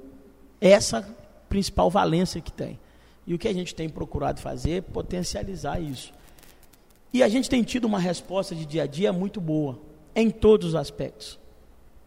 essa 0.60 1.02
principal 1.48 1.90
valência 1.90 2.40
que 2.40 2.52
tem. 2.52 2.78
E 3.26 3.34
o 3.34 3.38
que 3.38 3.48
a 3.48 3.52
gente 3.52 3.74
tem 3.74 3.88
procurado 3.88 4.40
fazer 4.40 4.70
é 4.70 4.80
potencializar 4.80 5.80
isso. 5.80 6.12
E 7.12 7.22
a 7.22 7.28
gente 7.28 7.48
tem 7.48 7.62
tido 7.62 7.86
uma 7.86 7.98
resposta 7.98 8.54
de 8.54 8.66
dia 8.66 8.82
a 8.82 8.86
dia 8.86 9.12
muito 9.12 9.40
boa, 9.40 9.78
em 10.14 10.30
todos 10.30 10.68
os 10.68 10.74
aspectos. 10.74 11.38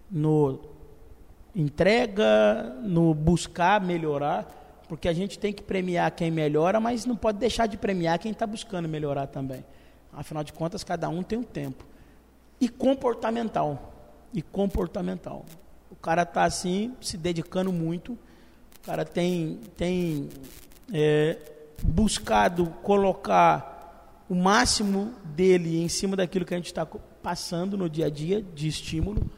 No 0.10 0.60
entrega, 1.56 2.76
no 2.82 3.14
buscar 3.14 3.82
melhorar, 3.82 4.84
porque 4.88 5.08
a 5.08 5.14
gente 5.14 5.38
tem 5.40 5.52
que 5.52 5.64
premiar 5.64 6.12
quem 6.12 6.32
melhora, 6.32 6.80
mas 6.80 7.06
não 7.06 7.16
pode 7.16 7.38
deixar 7.38 7.66
de 7.66 7.78
premiar 7.78 8.20
quem 8.20 8.32
está 8.32 8.46
buscando 8.46 8.88
melhorar 8.88 9.28
também. 9.28 9.64
Afinal 10.14 10.44
de 10.44 10.54
contas, 10.54 10.84
cada 10.84 11.08
um 11.10 11.24
tem 11.24 11.40
um 11.40 11.44
tempo. 11.44 11.86
E 12.60 12.68
comportamental. 12.70 13.94
E 14.34 14.42
comportamental. 14.42 15.46
O 15.90 15.96
cara 15.96 16.24
está 16.24 16.44
assim, 16.44 16.94
se 17.02 17.18
dedicando 17.18 17.72
muito, 17.72 18.14
o 18.14 18.86
cara 18.86 19.06
tem, 19.06 19.60
tem 19.78 20.30
é, 20.94 21.38
buscado 21.84 22.68
colocar 22.82 23.71
o 24.32 24.36
máximo 24.36 25.14
dele 25.36 25.84
em 25.84 25.90
cima 25.90 26.16
daquilo 26.16 26.46
que 26.46 26.54
a 26.54 26.58
gente 26.58 26.68
está 26.68 26.86
passando 26.86 27.78
no 27.78 27.90
dia 27.90 28.06
a 28.06 28.10
dia 28.10 28.42
de 28.42 28.66
estímulo 28.66 29.30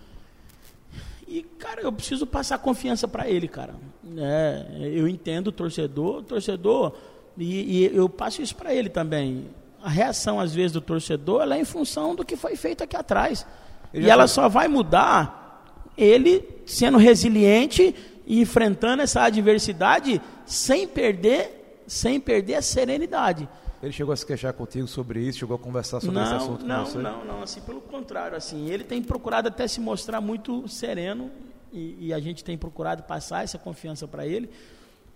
e, 1.28 1.41
cara, 1.41 1.82
eu 1.82 1.91
preciso 1.91 2.28
passar 2.28 2.60
confiança 2.60 3.08
para 3.08 3.28
ele, 3.28 3.48
cara. 3.48 3.74
É, 4.16 4.91
eu 4.94 5.08
entendo 5.08 5.48
o 5.48 5.52
torcedor, 5.52 6.18
o 6.18 6.22
torcedor, 6.22 6.94
e, 7.36 7.86
e 7.86 7.96
eu 7.98 8.08
passo 8.08 8.39
isso 8.39 8.56
para 8.56 8.72
ele 8.72 8.88
também. 8.88 9.48
A 9.82 9.89
reação, 9.89 10.39
às 10.39 10.54
vezes, 10.54 10.74
do 10.74 10.82
torcedor, 10.82 11.41
ela 11.41 11.56
é 11.58 11.60
em 11.62 11.66
função 11.66 12.14
do 12.14 12.24
que 12.24 12.36
foi 12.36 12.56
feito 12.56 12.84
aqui 12.84 12.96
atrás. 12.96 13.48
E 13.91 14.08
ela 14.08 14.28
só 14.28 14.48
vai 14.48 14.68
mudar 14.68 15.89
ele 15.98 16.48
sendo 16.68 17.00
resiliente 17.00 17.96
e 18.28 18.39
enfrentando 18.39 19.02
essa 19.02 19.24
adversidade 19.24 20.22
sem 20.46 20.88
perder, 20.88 21.82
sem 21.88 22.20
perder 22.20 22.56
a 22.58 22.62
serenidade. 22.62 23.50
Ele 23.84 23.91
chegou 23.91 24.13
a 24.13 24.15
se 24.15 24.25
queixar 24.25 24.53
contigo 24.53 24.88
sobre 24.88 25.19
isso, 25.19 25.39
chegou 25.39 25.57
a 25.57 25.59
conversar 25.59 25.99
sobre 25.99 26.15
não, 26.15 26.23
esse 26.23 26.34
assunto 26.34 26.65
não, 26.65 26.86
com 26.86 26.89
você? 26.89 26.97
Não, 26.99 27.25
não, 27.25 27.43
assim, 27.43 27.59
pelo 27.59 27.81
contrário, 27.81 28.38
assim, 28.38 28.69
ele 28.69 28.86
tem 28.86 29.03
procurado 29.03 29.49
até 29.49 29.67
se 29.67 29.81
mostrar 29.81 30.21
muito 30.21 30.65
sereno 30.69 31.29
e, 31.71 32.07
e 32.07 32.13
a 32.13 32.19
gente 32.21 32.45
tem 32.45 32.57
procurado 32.57 33.03
passar 33.03 33.43
essa 33.43 33.59
confiança 33.59 34.07
para 34.07 34.25
ele. 34.25 34.49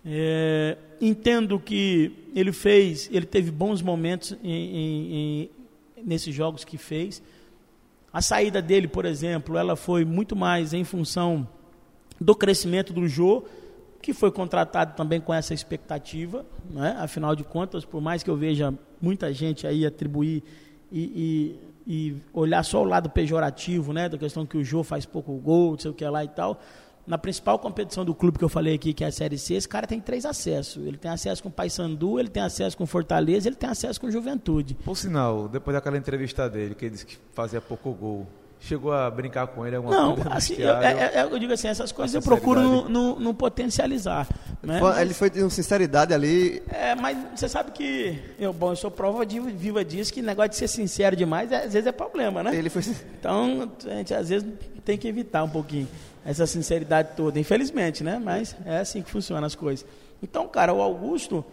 É, 0.04 0.76
entendo 1.00 1.58
que 1.58 2.30
ele 2.34 2.52
fez, 2.52 3.08
ele 3.10 3.24
teve 3.24 3.50
bons 3.50 3.80
momentos 3.80 4.36
em, 4.44 4.52
em, 4.52 5.12
em, 5.14 5.50
nesses 6.04 6.34
jogos 6.34 6.62
que 6.62 6.76
fez. 6.76 7.22
A 8.12 8.20
saída 8.20 8.60
dele, 8.60 8.86
por 8.86 9.06
exemplo, 9.06 9.56
ela 9.56 9.76
foi 9.76 10.04
muito 10.04 10.36
mais 10.36 10.74
em 10.74 10.84
função 10.84 11.48
do 12.20 12.34
crescimento 12.34 12.92
do 12.92 13.08
Jô, 13.08 13.44
que 14.00 14.12
foi 14.12 14.30
contratado 14.30 14.94
também 14.94 15.20
com 15.20 15.34
essa 15.34 15.52
expectativa, 15.52 16.44
né? 16.70 16.96
afinal 16.98 17.34
de 17.34 17.44
contas, 17.44 17.84
por 17.84 18.00
mais 18.00 18.22
que 18.22 18.30
eu 18.30 18.36
veja 18.36 18.72
muita 19.00 19.32
gente 19.32 19.66
aí 19.66 19.84
atribuir 19.84 20.42
e, 20.90 21.58
e, 21.86 22.10
e 22.10 22.16
olhar 22.32 22.62
só 22.62 22.80
o 22.80 22.84
lado 22.84 23.10
pejorativo, 23.10 23.92
né, 23.92 24.08
da 24.08 24.16
questão 24.16 24.46
que 24.46 24.56
o 24.56 24.64
Jô 24.64 24.82
faz 24.82 25.04
pouco 25.04 25.32
gol, 25.34 25.72
não 25.72 25.78
sei 25.78 25.90
o 25.90 25.94
que 25.94 26.04
lá 26.04 26.24
e 26.24 26.28
tal, 26.28 26.60
na 27.08 27.16
principal 27.16 27.58
competição 27.58 28.04
do 28.04 28.14
clube 28.14 28.38
que 28.38 28.44
eu 28.44 28.50
falei 28.50 28.74
aqui, 28.74 28.92
que 28.92 29.02
é 29.02 29.06
a 29.06 29.12
Série 29.12 29.38
C, 29.38 29.54
esse 29.54 29.66
cara 29.66 29.86
tem 29.86 29.98
três 29.98 30.26
acessos. 30.26 30.86
Ele 30.86 30.98
tem 30.98 31.10
acesso 31.10 31.42
com 31.42 31.48
o 31.48 31.52
Paysandu, 31.52 32.20
ele 32.20 32.28
tem 32.28 32.42
acesso 32.42 32.76
com 32.76 32.84
Fortaleza, 32.86 33.48
ele 33.48 33.56
tem 33.56 33.68
acesso 33.68 33.98
com 33.98 34.10
Juventude. 34.10 34.74
Por 34.74 34.94
sinal, 34.94 35.48
depois 35.48 35.74
daquela 35.74 35.96
entrevista 35.96 36.50
dele, 36.50 36.74
que 36.74 36.84
ele 36.84 36.92
disse 36.92 37.06
que 37.06 37.16
fazia 37.32 37.62
pouco 37.62 37.92
gol, 37.94 38.26
chegou 38.60 38.92
a 38.92 39.10
brincar 39.10 39.46
com 39.46 39.66
ele 39.66 39.76
alguma 39.76 39.94
Não, 39.96 40.14
coisa? 40.14 40.30
no 40.30 40.36
assim, 40.36 40.54
eu, 40.54 40.74
vestiário? 40.74 40.98
é, 40.98 41.12
é, 41.14 41.22
eu 41.22 41.38
digo 41.38 41.52
assim, 41.52 41.68
essas 41.68 41.92
coisas 41.92 42.14
eu 42.14 42.20
procuro 42.22 42.60
não 42.60 42.68
sinceridade. 42.70 42.92
não- 42.92 43.18
não 43.20 43.34
potencializar. 43.34 44.26
Né? 44.62 44.78
Foi- 44.80 45.00
Ele 45.00 45.14
foi 45.14 45.30
com 45.30 45.48
sinceridade 45.50 46.12
ali. 46.12 46.62
É, 46.68 46.94
mas 46.94 47.16
você 47.34 47.48
sabe 47.48 47.70
que 47.70 48.18
eu, 48.38 48.52
bom, 48.52 48.72
eu 48.72 48.76
sou 48.76 48.90
prova 48.90 49.24
de- 49.24 49.38
viva 49.40 49.84
disso, 49.84 50.12
que 50.12 50.20
negócio 50.20 50.50
de 50.50 50.56
ser 50.56 50.68
sincero 50.68 51.14
demais, 51.14 51.52
é, 51.52 51.64
às 51.64 51.72
vezes 51.72 51.86
é 51.86 51.92
problema, 51.92 52.42
né? 52.42 52.54
Ele 52.54 52.68
foi. 52.68 52.82
Então, 53.18 53.70
a 53.86 53.90
gente 53.94 54.12
às 54.14 54.28
vezes 54.28 54.46
tem 54.84 54.98
que 54.98 55.06
evitar 55.06 55.44
um 55.44 55.48
pouquinho 55.50 55.86
essa 56.26 56.46
sinceridade 56.46 57.10
toda, 57.16 57.38
infelizmente, 57.38 58.02
né? 58.02 58.20
Mas 58.22 58.56
é 58.66 58.78
assim 58.78 59.02
que 59.02 59.10
funcionam 59.10 59.46
as 59.46 59.54
coisas. 59.54 59.86
Então, 60.22 60.48
cara, 60.48 60.74
o 60.74 60.82
Augusto, 60.82 61.44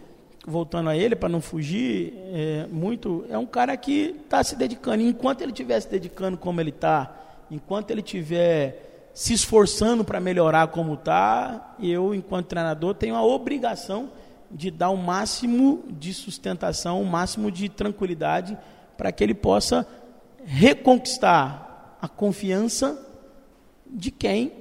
voltando 0.46 0.88
a 0.88 0.96
ele, 0.96 1.16
para 1.16 1.28
não 1.28 1.40
fugir 1.40 2.14
é, 2.32 2.66
muito, 2.70 3.24
é 3.28 3.36
um 3.36 3.44
cara 3.44 3.76
que 3.76 4.14
está 4.24 4.44
se 4.44 4.54
dedicando. 4.54 5.02
E 5.02 5.08
enquanto 5.08 5.42
ele 5.42 5.50
estiver 5.50 5.80
se 5.80 5.90
dedicando 5.90 6.38
como 6.38 6.60
ele 6.60 6.70
está, 6.70 7.14
enquanto 7.50 7.90
ele 7.90 8.00
estiver 8.00 9.10
se 9.12 9.32
esforçando 9.32 10.04
para 10.04 10.20
melhorar 10.20 10.68
como 10.68 10.94
está, 10.94 11.74
eu, 11.82 12.14
enquanto 12.14 12.46
treinador, 12.46 12.94
tenho 12.94 13.16
a 13.16 13.24
obrigação 13.24 14.10
de 14.50 14.70
dar 14.70 14.90
o 14.90 14.96
máximo 14.96 15.82
de 15.88 16.14
sustentação, 16.14 17.02
o 17.02 17.06
máximo 17.06 17.50
de 17.50 17.68
tranquilidade 17.68 18.56
para 18.96 19.10
que 19.10 19.24
ele 19.24 19.34
possa 19.34 19.86
reconquistar 20.44 21.96
a 22.00 22.06
confiança 22.06 23.04
de 23.86 24.10
quem 24.10 24.52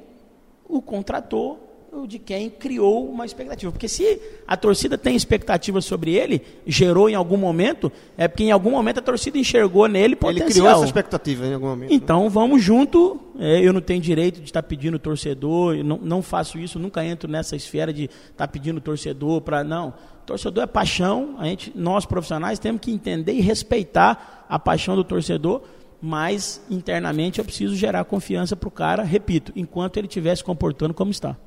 o 0.67 0.81
contratou 0.81 1.64
ou 1.95 2.05
de 2.05 2.19
quem 2.19 2.49
criou 2.49 3.09
uma 3.09 3.25
expectativa. 3.25 3.71
Porque 3.71 3.87
se 3.87 4.19
a 4.47 4.57
torcida 4.57 4.97
tem 4.97 5.15
expectativa 5.15 5.79
sobre 5.81 6.13
ele, 6.13 6.41
gerou 6.67 7.09
em 7.09 7.15
algum 7.15 7.37
momento, 7.37 7.91
é 8.17 8.27
porque 8.27 8.43
em 8.43 8.51
algum 8.51 8.71
momento 8.71 8.99
a 8.99 9.01
torcida 9.01 9.37
enxergou 9.37 9.87
nele 9.87 10.05
Ele 10.05 10.15
potencial. 10.15 10.49
criou 10.49 10.67
essa 10.67 10.85
expectativa 10.85 11.45
em 11.45 11.53
algum 11.53 11.67
momento. 11.67 11.93
Então 11.93 12.29
vamos 12.29 12.61
junto. 12.61 13.19
É, 13.39 13.61
eu 13.61 13.73
não 13.73 13.81
tenho 13.81 14.01
direito 14.01 14.39
de 14.39 14.45
estar 14.45 14.63
pedindo 14.63 14.97
torcedor, 14.99 15.75
eu 15.75 15.83
não, 15.83 15.97
não 15.97 16.21
faço 16.21 16.57
isso, 16.57 16.79
nunca 16.79 17.03
entro 17.03 17.29
nessa 17.29 17.55
esfera 17.55 17.91
de 17.91 18.09
estar 18.31 18.47
pedindo 18.47 18.79
torcedor 18.81 19.41
para. 19.41 19.63
Não. 19.63 19.93
Torcedor 20.25 20.63
é 20.63 20.67
paixão, 20.67 21.35
a 21.37 21.45
gente, 21.45 21.71
nós 21.75 22.05
profissionais 22.05 22.57
temos 22.57 22.81
que 22.81 22.91
entender 22.91 23.33
e 23.33 23.41
respeitar 23.41 24.45
a 24.49 24.57
paixão 24.57 24.95
do 24.95 25.03
torcedor, 25.03 25.61
mas 26.01 26.65
internamente 26.69 27.37
eu 27.37 27.45
preciso 27.45 27.75
gerar 27.75 28.03
confiança 28.05 28.55
para 28.55 28.67
o 28.67 28.71
cara, 28.71 29.03
repito, 29.03 29.51
enquanto 29.55 29.97
ele 29.97 30.07
estiver 30.07 30.35
se 30.35 30.43
comportando 30.43 30.95
como 30.95 31.11
está. 31.11 31.37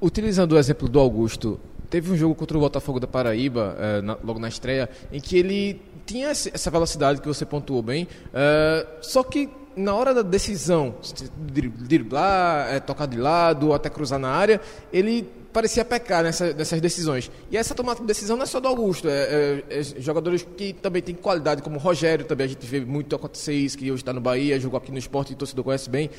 Utilizando 0.00 0.52
o 0.52 0.58
exemplo 0.58 0.88
do 0.88 0.98
Augusto, 1.00 1.58
teve 1.88 2.12
um 2.12 2.16
jogo 2.16 2.34
contra 2.34 2.56
o 2.56 2.60
Botafogo 2.60 3.00
da 3.00 3.06
Paraíba, 3.06 3.76
eh, 3.78 4.02
na- 4.02 4.18
logo 4.22 4.38
na 4.38 4.48
estreia, 4.48 4.90
em 5.10 5.20
que 5.20 5.38
ele 5.38 5.80
tinha 6.04 6.28
essa 6.28 6.70
velocidade 6.70 7.20
que 7.20 7.26
você 7.26 7.46
pontuou 7.46 7.82
bem, 7.82 8.06
eh, 8.34 8.86
só 9.00 9.22
que 9.22 9.48
na 9.74 9.94
hora 9.94 10.12
da 10.14 10.22
decisão, 10.22 10.94
driblar, 11.36 12.74
eh, 12.74 12.80
tocar 12.80 13.06
de 13.06 13.16
lado, 13.18 13.68
ou 13.68 13.74
até 13.74 13.88
cruzar 13.90 14.18
na 14.18 14.28
área, 14.28 14.60
ele 14.92 15.28
parecia 15.52 15.84
pecar 15.84 16.22
nessa- 16.22 16.52
nessas 16.52 16.80
decisões. 16.82 17.30
E 17.50 17.56
essa 17.56 17.74
tomada 17.74 18.00
de 18.00 18.06
decisão 18.06 18.36
não 18.36 18.42
é 18.42 18.46
só 18.46 18.60
do 18.60 18.68
Augusto, 18.68 19.08
é, 19.08 19.62
é- 19.70 19.80
é 19.80 19.82
jogadores 20.00 20.46
que 20.56 20.74
também 20.74 21.00
têm 21.00 21.14
qualidade, 21.14 21.62
como 21.62 21.76
o 21.76 21.78
Rogério, 21.78 22.26
também 22.26 22.44
a 22.44 22.48
gente 22.48 22.66
vê 22.66 22.80
muito 22.80 23.16
acontecer 23.16 23.54
isso, 23.54 23.78
que 23.78 23.90
hoje 23.90 24.02
está 24.02 24.12
no 24.12 24.20
Bahia, 24.20 24.60
jogou 24.60 24.76
aqui 24.76 24.92
no 24.92 24.98
esporte 24.98 25.30
e 25.30 25.34
o 25.34 25.36
torcedor 25.36 25.64
conhece 25.64 25.88
bem. 25.88 26.10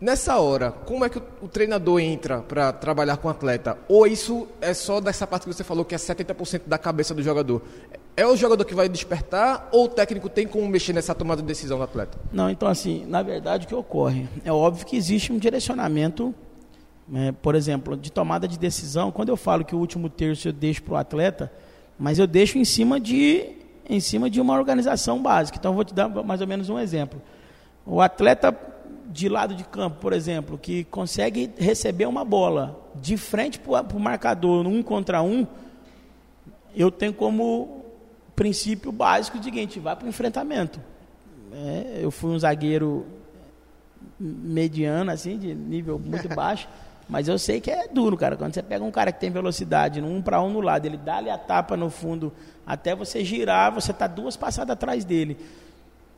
Nessa 0.00 0.38
hora, 0.38 0.72
como 0.72 1.04
é 1.04 1.08
que 1.08 1.18
o, 1.40 1.48
treinador 1.48 2.00
entra 2.00 2.40
para 2.40 2.72
trabalhar 2.72 3.16
com 3.16 3.28
o 3.28 3.30
atleta? 3.30 3.78
Ou 3.88 4.06
isso 4.06 4.48
é 4.60 4.74
só 4.74 5.00
dessa 5.00 5.26
parte 5.26 5.46
que 5.46 5.52
você 5.52 5.62
falou, 5.62 5.84
que 5.84 5.94
é 5.94 5.98
70% 5.98 6.62
da 6.66 6.76
cabeça 6.76 7.14
do 7.14 7.22
jogador? 7.22 7.62
É 8.16 8.26
o 8.26 8.36
jogador 8.36 8.64
que 8.64 8.74
vai 8.74 8.88
despertar 8.88 9.68
ou 9.72 9.84
o 9.84 9.88
técnico 9.88 10.28
tem 10.28 10.46
como 10.46 10.68
mexer 10.68 10.92
nessa 10.92 11.14
tomada 11.14 11.40
de 11.40 11.46
decisão 11.46 11.78
do 11.78 11.84
atleta? 11.84 12.18
Não, 12.32 12.50
então 12.50 12.68
assim, 12.68 13.04
na 13.06 13.22
verdade 13.22 13.66
o 13.66 13.68
que 13.68 13.74
ocorre? 13.74 14.28
É 14.44 14.52
óbvio 14.52 14.84
que 14.84 14.96
existe 14.96 15.32
um 15.32 15.38
direcionamento, 15.38 16.34
né, 17.08 17.32
por 17.40 17.54
exemplo, 17.54 17.96
de 17.96 18.10
tomada 18.10 18.46
de 18.46 18.58
decisão. 18.58 19.10
Quando 19.10 19.28
eu 19.28 19.36
falo 19.36 19.64
que 19.64 19.74
o 19.74 19.78
último 19.78 20.08
terço 20.08 20.48
eu 20.48 20.52
deixo 20.52 20.82
para 20.82 20.94
o 20.94 20.96
atleta, 20.96 21.52
mas 21.98 22.18
eu 22.18 22.26
deixo 22.26 22.58
em 22.58 22.64
cima 22.64 23.00
de 23.00 23.52
em 23.88 24.00
cima 24.00 24.28
de 24.28 24.40
uma 24.40 24.54
organização 24.54 25.22
básica. 25.22 25.58
Então 25.58 25.70
eu 25.70 25.76
vou 25.76 25.84
te 25.84 25.94
dar 25.94 26.08
mais 26.08 26.40
ou 26.40 26.46
menos 26.46 26.68
um 26.68 26.78
exemplo. 26.78 27.20
O 27.86 28.00
atleta 28.00 28.56
de 29.14 29.28
lado 29.28 29.54
de 29.54 29.62
campo, 29.62 29.98
por 30.00 30.12
exemplo, 30.12 30.58
que 30.58 30.82
consegue 30.82 31.48
receber 31.56 32.04
uma 32.04 32.24
bola 32.24 32.84
de 32.96 33.16
frente 33.16 33.60
para 33.60 33.96
o 33.96 34.00
marcador, 34.00 34.66
um 34.66 34.82
contra 34.82 35.22
um, 35.22 35.46
eu 36.74 36.90
tenho 36.90 37.14
como 37.14 37.84
princípio 38.34 38.90
básico 38.90 39.38
o 39.38 39.42
seguinte: 39.42 39.78
vai 39.78 39.94
para 39.94 40.06
o 40.06 40.08
enfrentamento. 40.08 40.80
É, 41.52 42.00
eu 42.02 42.10
fui 42.10 42.32
um 42.32 42.38
zagueiro 42.38 43.06
mediano, 44.18 45.12
assim, 45.12 45.38
de 45.38 45.54
nível 45.54 45.96
muito 45.96 46.28
baixo. 46.34 46.68
Mas 47.08 47.28
eu 47.28 47.38
sei 47.38 47.60
que 47.60 47.70
é 47.70 47.86
duro, 47.86 48.16
cara. 48.16 48.36
Quando 48.36 48.52
você 48.52 48.64
pega 48.64 48.82
um 48.82 48.90
cara 48.90 49.12
que 49.12 49.20
tem 49.20 49.30
velocidade, 49.30 50.00
um 50.00 50.20
para 50.20 50.42
um 50.42 50.50
no 50.50 50.60
lado, 50.60 50.86
ele 50.86 50.96
dá-lhe 50.96 51.30
a 51.30 51.38
tapa 51.38 51.76
no 51.76 51.88
fundo, 51.88 52.32
até 52.66 52.96
você 52.96 53.24
girar, 53.24 53.72
você 53.72 53.92
está 53.92 54.08
duas 54.08 54.36
passadas 54.36 54.72
atrás 54.72 55.04
dele. 55.04 55.36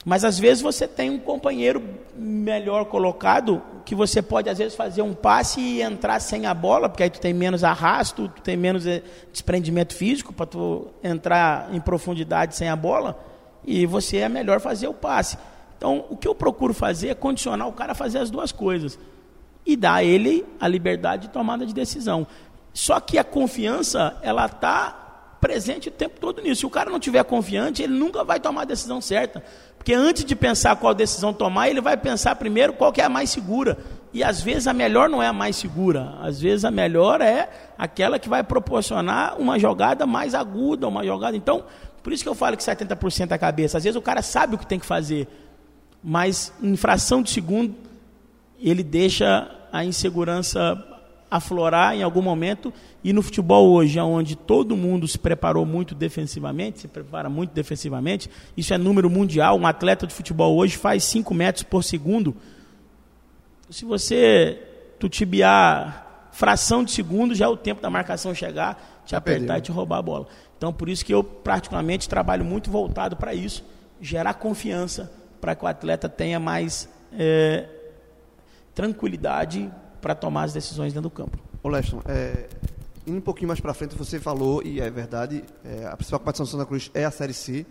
Mas 0.06 0.22
às 0.22 0.38
vezes 0.38 0.62
você 0.62 0.86
tem 0.86 1.10
um 1.10 1.18
companheiro 1.18 1.82
melhor 2.16 2.84
colocado, 2.84 3.60
que 3.84 3.92
você 3.92 4.22
pode 4.22 4.48
às 4.48 4.56
vezes 4.56 4.76
fazer 4.76 5.02
um 5.02 5.12
passe 5.12 5.60
e 5.60 5.82
entrar 5.82 6.20
sem 6.20 6.46
a 6.46 6.54
bola, 6.54 6.88
porque 6.88 7.02
aí 7.02 7.10
tu 7.10 7.18
tem 7.20 7.34
menos 7.34 7.64
arrasto, 7.64 8.28
tu 8.28 8.40
tem 8.40 8.56
menos 8.56 8.86
eh, 8.86 9.02
desprendimento 9.32 9.96
físico 9.96 10.32
para 10.32 10.46
tu 10.46 10.86
entrar 11.02 11.74
em 11.74 11.80
profundidade 11.80 12.54
sem 12.54 12.68
a 12.68 12.76
bola, 12.76 13.18
e 13.66 13.84
você 13.84 14.18
é 14.18 14.28
melhor 14.28 14.60
fazer 14.60 14.86
o 14.86 14.94
passe. 14.94 15.36
Então, 15.76 16.04
o 16.08 16.16
que 16.16 16.28
eu 16.28 16.36
procuro 16.36 16.72
fazer 16.72 17.08
é 17.08 17.14
condicionar 17.14 17.66
o 17.66 17.72
cara 17.72 17.90
a 17.90 17.96
fazer 17.96 18.18
as 18.18 18.30
duas 18.30 18.52
coisas 18.52 18.96
e 19.66 19.74
dar 19.74 19.94
a 19.94 20.04
ele 20.04 20.46
a 20.60 20.68
liberdade 20.68 21.22
de 21.26 21.32
tomada 21.32 21.66
de 21.66 21.74
decisão. 21.74 22.24
Só 22.72 23.00
que 23.00 23.18
a 23.18 23.24
confiança, 23.24 24.16
ela 24.22 24.46
está 24.46 25.05
presente 25.40 25.88
o 25.88 25.92
tempo 25.92 26.18
todo 26.20 26.40
nisso. 26.40 26.60
Se 26.60 26.66
o 26.66 26.70
cara 26.70 26.90
não 26.90 26.98
tiver 26.98 27.22
confiante, 27.24 27.82
ele 27.82 27.94
nunca 27.94 28.24
vai 28.24 28.40
tomar 28.40 28.62
a 28.62 28.64
decisão 28.64 29.00
certa. 29.00 29.42
Porque 29.76 29.94
antes 29.94 30.24
de 30.24 30.34
pensar 30.34 30.76
qual 30.76 30.94
decisão 30.94 31.32
tomar, 31.32 31.68
ele 31.68 31.80
vai 31.80 31.96
pensar 31.96 32.34
primeiro 32.36 32.72
qual 32.72 32.92
que 32.92 33.00
é 33.00 33.04
a 33.04 33.08
mais 33.08 33.30
segura. 33.30 33.78
E 34.12 34.24
às 34.24 34.40
vezes 34.40 34.66
a 34.66 34.72
melhor 34.72 35.08
não 35.08 35.22
é 35.22 35.28
a 35.28 35.32
mais 35.32 35.56
segura. 35.56 36.14
Às 36.20 36.40
vezes 36.40 36.64
a 36.64 36.70
melhor 36.70 37.20
é 37.20 37.48
aquela 37.78 38.18
que 38.18 38.28
vai 38.28 38.42
proporcionar 38.42 39.38
uma 39.38 39.58
jogada 39.58 40.06
mais 40.06 40.34
aguda, 40.34 40.88
uma 40.88 41.04
jogada. 41.04 41.36
Então, 41.36 41.64
por 42.02 42.12
isso 42.12 42.22
que 42.22 42.28
eu 42.28 42.34
falo 42.34 42.56
que 42.56 42.62
70% 42.62 43.30
é 43.30 43.34
a 43.34 43.38
cabeça. 43.38 43.78
Às 43.78 43.84
vezes 43.84 43.96
o 43.96 44.02
cara 44.02 44.22
sabe 44.22 44.54
o 44.54 44.58
que 44.58 44.66
tem 44.66 44.78
que 44.78 44.86
fazer, 44.86 45.28
mas 46.02 46.52
em 46.62 46.76
fração 46.76 47.22
de 47.22 47.30
segundo 47.30 47.74
ele 48.58 48.82
deixa 48.82 49.50
a 49.72 49.84
insegurança 49.84 50.82
aflorar 51.30 51.94
em 51.94 52.02
algum 52.02 52.22
momento. 52.22 52.72
E 53.02 53.12
no 53.12 53.22
futebol 53.22 53.70
hoje, 53.70 53.98
onde 54.00 54.36
todo 54.36 54.76
mundo 54.76 55.06
se 55.06 55.18
preparou 55.18 55.64
muito 55.64 55.94
defensivamente, 55.94 56.80
se 56.80 56.88
prepara 56.88 57.28
muito 57.28 57.52
defensivamente, 57.52 58.30
isso 58.56 58.72
é 58.72 58.78
número 58.78 59.10
mundial. 59.10 59.58
Um 59.58 59.66
atleta 59.66 60.06
de 60.06 60.14
futebol 60.14 60.56
hoje 60.56 60.76
faz 60.76 61.04
5 61.04 61.32
metros 61.34 61.62
por 61.62 61.82
segundo. 61.82 62.36
Se 63.70 63.84
você 63.84 64.62
tutibiar 64.98 66.28
fração 66.32 66.84
de 66.84 66.90
segundo, 66.90 67.34
já 67.34 67.46
é 67.46 67.48
o 67.48 67.56
tempo 67.56 67.80
da 67.80 67.88
marcação 67.88 68.34
chegar, 68.34 69.02
te 69.04 69.16
apertar 69.16 69.38
perdeu. 69.38 69.58
e 69.58 69.62
te 69.62 69.72
roubar 69.72 69.98
a 69.98 70.02
bola. 70.02 70.26
Então, 70.56 70.72
por 70.72 70.88
isso 70.88 71.04
que 71.04 71.12
eu, 71.12 71.22
particularmente, 71.22 72.08
trabalho 72.08 72.44
muito 72.44 72.70
voltado 72.70 73.16
para 73.16 73.34
isso, 73.34 73.64
gerar 74.00 74.34
confiança 74.34 75.12
para 75.40 75.54
que 75.54 75.64
o 75.64 75.68
atleta 75.68 76.08
tenha 76.08 76.40
mais 76.40 76.88
eh, 77.12 77.68
tranquilidade 78.74 79.70
para 80.06 80.14
tomar 80.14 80.44
as 80.44 80.52
decisões 80.52 80.92
dentro 80.92 81.10
do 81.10 81.12
campo. 81.12 81.36
Ô 81.64 81.68
Leston, 81.68 82.00
é, 82.06 82.46
indo 83.04 83.18
um 83.18 83.20
pouquinho 83.20 83.48
mais 83.48 83.58
para 83.58 83.74
frente, 83.74 83.96
você 83.96 84.20
falou, 84.20 84.62
e 84.62 84.80
é 84.80 84.88
verdade, 84.88 85.42
é, 85.64 85.84
a 85.84 85.96
principal 85.96 86.20
competição 86.20 86.46
do 86.46 86.48
Santa 86.48 86.64
Cruz 86.64 86.92
é 86.94 87.04
a 87.04 87.10
Série 87.10 87.32
C. 87.32 87.66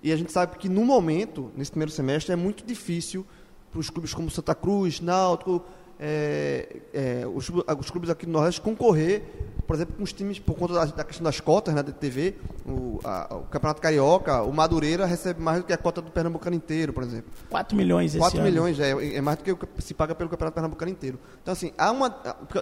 E 0.00 0.12
a 0.12 0.16
gente 0.16 0.30
sabe 0.30 0.56
que 0.56 0.68
no 0.68 0.84
momento, 0.84 1.50
nesse 1.56 1.72
primeiro 1.72 1.90
semestre, 1.90 2.32
é 2.32 2.36
muito 2.36 2.64
difícil 2.64 3.26
para 3.72 3.80
os 3.80 3.90
clubes 3.90 4.14
como 4.14 4.30
Santa 4.30 4.54
Cruz, 4.54 5.00
Náutico, 5.00 5.64
é, 5.98 6.76
é, 6.94 7.26
os, 7.26 7.50
os, 7.50 7.90
clubes 7.90 8.08
aqui 8.08 8.24
do 8.24 8.30
Nordeste 8.30 8.60
concorrer, 8.60 9.24
por 9.68 9.76
exemplo, 9.76 9.96
com 9.98 10.02
os 10.02 10.14
times, 10.14 10.38
por 10.38 10.56
conta 10.56 10.72
da, 10.72 10.84
da 10.86 11.04
questão 11.04 11.22
das 11.22 11.40
cotas 11.40 11.74
né, 11.74 11.82
da 11.82 11.92
TV, 11.92 12.36
o, 12.66 12.98
a, 13.04 13.36
o, 13.36 13.42
Campeonato 13.42 13.82
Carioca, 13.82 14.42
o 14.42 14.50
Madureira 14.50 15.04
recebe 15.04 15.42
mais 15.42 15.58
do 15.58 15.64
que 15.64 15.74
a 15.74 15.76
cota 15.76 16.00
do 16.00 16.10
Pernambucano 16.10 16.56
inteiro, 16.56 16.90
por 16.90 17.02
exemplo. 17.02 17.30
4 17.50 17.76
milhões 17.76 18.12
esse 18.12 18.18
4 18.18 18.38
ano. 18.38 18.48
milhões, 18.48 18.80
é, 18.80 19.16
é 19.16 19.20
mais 19.20 19.36
do 19.36 19.44
que 19.44 19.52
o 19.52 19.56
que 19.58 19.68
se 19.82 19.92
paga 19.92 20.14
pelo 20.14 20.30
Campeonato 20.30 20.54
Pernambucano 20.54 20.90
inteiro. 20.90 21.18
Então, 21.42 21.52
assim, 21.52 21.70
há 21.76 21.92
uma. 21.92 22.18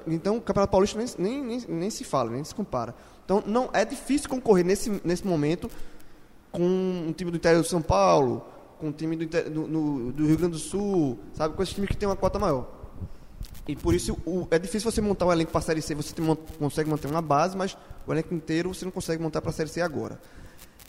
Então, 0.08 0.38
o 0.38 0.40
Campeonato 0.40 0.72
Paulista 0.72 0.98
nem, 0.98 1.06
nem, 1.16 1.44
nem, 1.44 1.64
nem 1.68 1.90
se 1.90 2.02
fala, 2.02 2.28
nem 2.28 2.42
se 2.42 2.52
compara. 2.52 2.92
Então, 3.24 3.40
não, 3.46 3.70
é 3.72 3.84
difícil 3.84 4.28
concorrer 4.28 4.64
nesse, 4.64 5.00
nesse 5.04 5.24
momento 5.24 5.70
com 6.50 6.64
um 6.64 7.12
time 7.16 7.30
do 7.30 7.36
interior 7.36 7.62
de 7.62 7.68
São 7.68 7.82
Paulo, 7.82 8.44
com 8.80 8.88
um 8.88 8.92
time 8.92 9.14
do, 9.14 9.26
do, 9.26 9.68
do, 9.68 10.12
do 10.12 10.26
Rio 10.26 10.38
Grande 10.38 10.54
do 10.54 10.58
Sul, 10.58 11.20
sabe? 11.34 11.54
Com 11.54 11.62
esses 11.62 11.72
times 11.72 11.88
que 11.88 11.96
tem 11.96 12.08
uma 12.08 12.16
cota 12.16 12.36
maior. 12.36 12.75
E 13.68 13.74
por 13.74 13.94
isso 13.94 14.16
o, 14.24 14.46
é 14.50 14.58
difícil 14.58 14.90
você 14.90 15.00
montar 15.00 15.26
um 15.26 15.32
elenco 15.32 15.50
para 15.50 15.58
a 15.58 15.62
Série 15.62 15.82
C. 15.82 15.94
Você 15.94 16.14
tem, 16.14 16.24
consegue 16.58 16.88
manter 16.88 17.08
uma 17.08 17.22
base, 17.22 17.56
mas 17.56 17.76
o 18.06 18.12
elenco 18.12 18.32
inteiro 18.34 18.72
você 18.72 18.84
não 18.84 18.92
consegue 18.92 19.22
montar 19.22 19.40
para 19.40 19.50
a 19.50 19.52
Série 19.52 19.68
C 19.68 19.80
agora. 19.80 20.20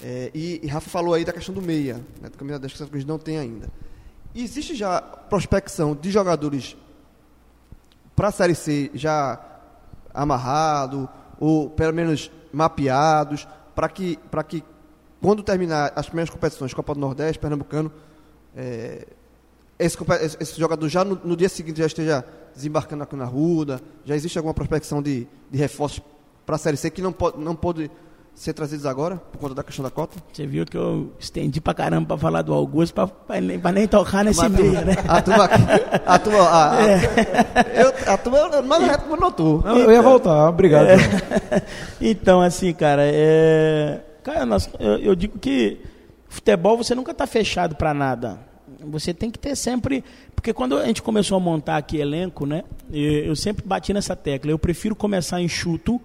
É, 0.01 0.29
e, 0.33 0.59
e, 0.63 0.67
Rafa 0.67 0.89
falou 0.89 1.13
aí 1.15 1.25
da 1.25 1.33
questão 1.33 1.55
do 1.55 1.61
meia, 1.61 1.95
né, 2.21 2.29
do 2.29 2.37
caminho 2.37 2.59
das 2.59 2.71
que 2.71 2.85
Cruz 2.85 3.03
não 3.03 3.17
tem 3.17 3.39
ainda. 3.39 3.67
Existe 4.35 4.75
já 4.75 5.01
prospecção 5.01 5.95
de 5.95 6.11
jogadores 6.11 6.77
para 8.15 8.27
a 8.27 8.31
Série 8.31 8.53
C 8.53 8.91
já 8.93 9.39
amarrado, 10.13 11.09
ou 11.39 11.69
pelo 11.69 11.93
menos 11.93 12.31
mapeados, 12.51 13.47
para 13.75 13.89
que, 13.89 14.19
que 14.47 14.63
quando 15.21 15.41
terminar 15.41 15.93
as 15.95 16.07
primeiras 16.07 16.29
competições, 16.29 16.73
Copa 16.73 16.93
do 16.93 16.99
Nordeste, 16.99 17.39
Pernambucano, 17.39 17.91
é, 18.55 19.07
esse, 19.79 19.97
esse, 20.39 20.59
jogador 20.59 20.89
já 20.89 21.03
no, 21.03 21.19
no, 21.23 21.35
dia 21.35 21.49
seguinte 21.49 21.77
já 21.77 21.85
esteja 21.85 22.25
desembarcando 22.57 23.03
aqui 23.03 23.15
na 23.15 23.25
Ruda? 23.25 23.79
Já 24.03 24.15
existe 24.15 24.37
alguma 24.37 24.53
prospecção 24.53 25.01
de, 25.01 25.27
de 25.49 25.57
reforços 25.57 26.01
para 26.45 26.55
a 26.55 26.59
Série 26.59 26.77
C 26.77 26.89
que 26.89 27.01
não 27.01 27.11
pode, 27.11 27.39
não 27.39 27.55
pode 27.55 27.89
ser 28.37 28.53
trazidos 28.53 28.85
agora, 28.85 29.15
por 29.15 29.39
conta 29.39 29.55
da 29.55 29.63
questão 29.63 29.83
da 29.83 29.89
cota? 29.89 30.17
Você 30.31 30.45
viu 30.45 30.63
que 30.63 30.77
eu 30.77 31.11
estendi 31.17 31.59
pra 31.59 31.73
caramba 31.73 32.09
pra 32.09 32.17
falar 32.17 32.43
do 32.43 32.53
Augusto, 32.53 32.93
pra, 32.93 33.07
pra, 33.07 33.41
nem, 33.41 33.59
pra 33.59 33.71
nem 33.71 33.87
tocar 33.87 34.23
nesse 34.23 34.47
meio, 34.47 34.73
né? 34.85 34.93
A 35.07 35.21
turma, 35.21 35.45
a 36.05 36.19
turma, 36.19 36.39
a, 36.43 36.71
a, 36.71 36.87
é. 36.87 37.83
eu, 37.83 38.13
a 38.13 38.17
turma, 38.17 38.61
mas 38.61 38.89
a 38.89 38.97
turma 38.99 39.17
notou. 39.17 39.63
Eu 39.65 39.91
ia 39.91 40.01
voltar, 40.03 40.49
obrigado. 40.49 40.85
É. 40.85 40.97
então, 41.99 42.39
assim, 42.39 42.73
cara, 42.73 43.01
é... 43.03 44.03
Cara, 44.23 44.45
nós, 44.45 44.69
eu, 44.79 44.97
eu 44.97 45.15
digo 45.15 45.39
que 45.39 45.81
futebol 46.29 46.77
você 46.77 46.93
nunca 46.93 47.15
tá 47.15 47.25
fechado 47.25 47.75
para 47.75 47.91
nada. 47.93 48.46
Você 48.89 49.13
tem 49.13 49.29
que 49.29 49.37
ter 49.37 49.55
sempre. 49.55 50.03
Porque 50.35 50.53
quando 50.53 50.77
a 50.77 50.85
gente 50.85 51.01
começou 51.01 51.37
a 51.37 51.39
montar 51.39 51.77
aqui 51.77 51.97
elenco, 51.97 52.45
né? 52.45 52.63
Eu 52.91 53.35
sempre 53.35 53.65
bati 53.65 53.93
nessa 53.93 54.15
tecla. 54.15 54.51
Eu 54.51 54.59
prefiro 54.59 54.95
começar 54.95 55.41
enxuto 55.41 56.01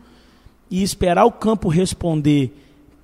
e 0.70 0.82
esperar 0.82 1.24
o 1.24 1.32
campo 1.32 1.68
responder 1.68 2.52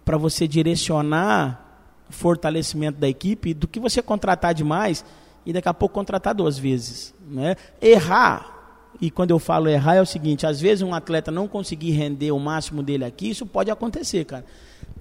para 0.05 0.17
você 0.17 0.49
direcionar 0.49 1.65
o 2.09 2.13
fortalecimento 2.13 2.99
da 2.99 3.09
equipe 3.09 3.53
do 3.53 3.69
que 3.69 3.79
você 3.79 4.01
contratar 4.01 4.55
demais 4.55 5.05
e 5.45 5.53
daqui 5.53 5.69
a 5.69 5.75
pouco 5.75 5.95
contratar 5.95 6.35
duas 6.35 6.59
vezes. 6.59 7.15
Né? 7.31 7.57
Errar. 7.81 8.55
E 9.01 9.11
quando 9.11 9.31
eu 9.31 9.39
falo 9.39 9.69
errar 9.69 9.97
é 9.97 10.01
o 10.01 10.07
seguinte, 10.07 10.47
às 10.47 10.61
vezes 10.61 10.83
um 10.83 10.95
atleta 10.95 11.31
não 11.31 11.47
conseguir 11.47 11.91
render 11.93 12.33
o 12.33 12.39
máximo 12.39 12.83
dele 12.83 13.05
aqui, 13.05 13.31
isso 13.31 13.47
pode 13.47 13.71
acontecer, 13.71 14.25
cara. 14.25 14.45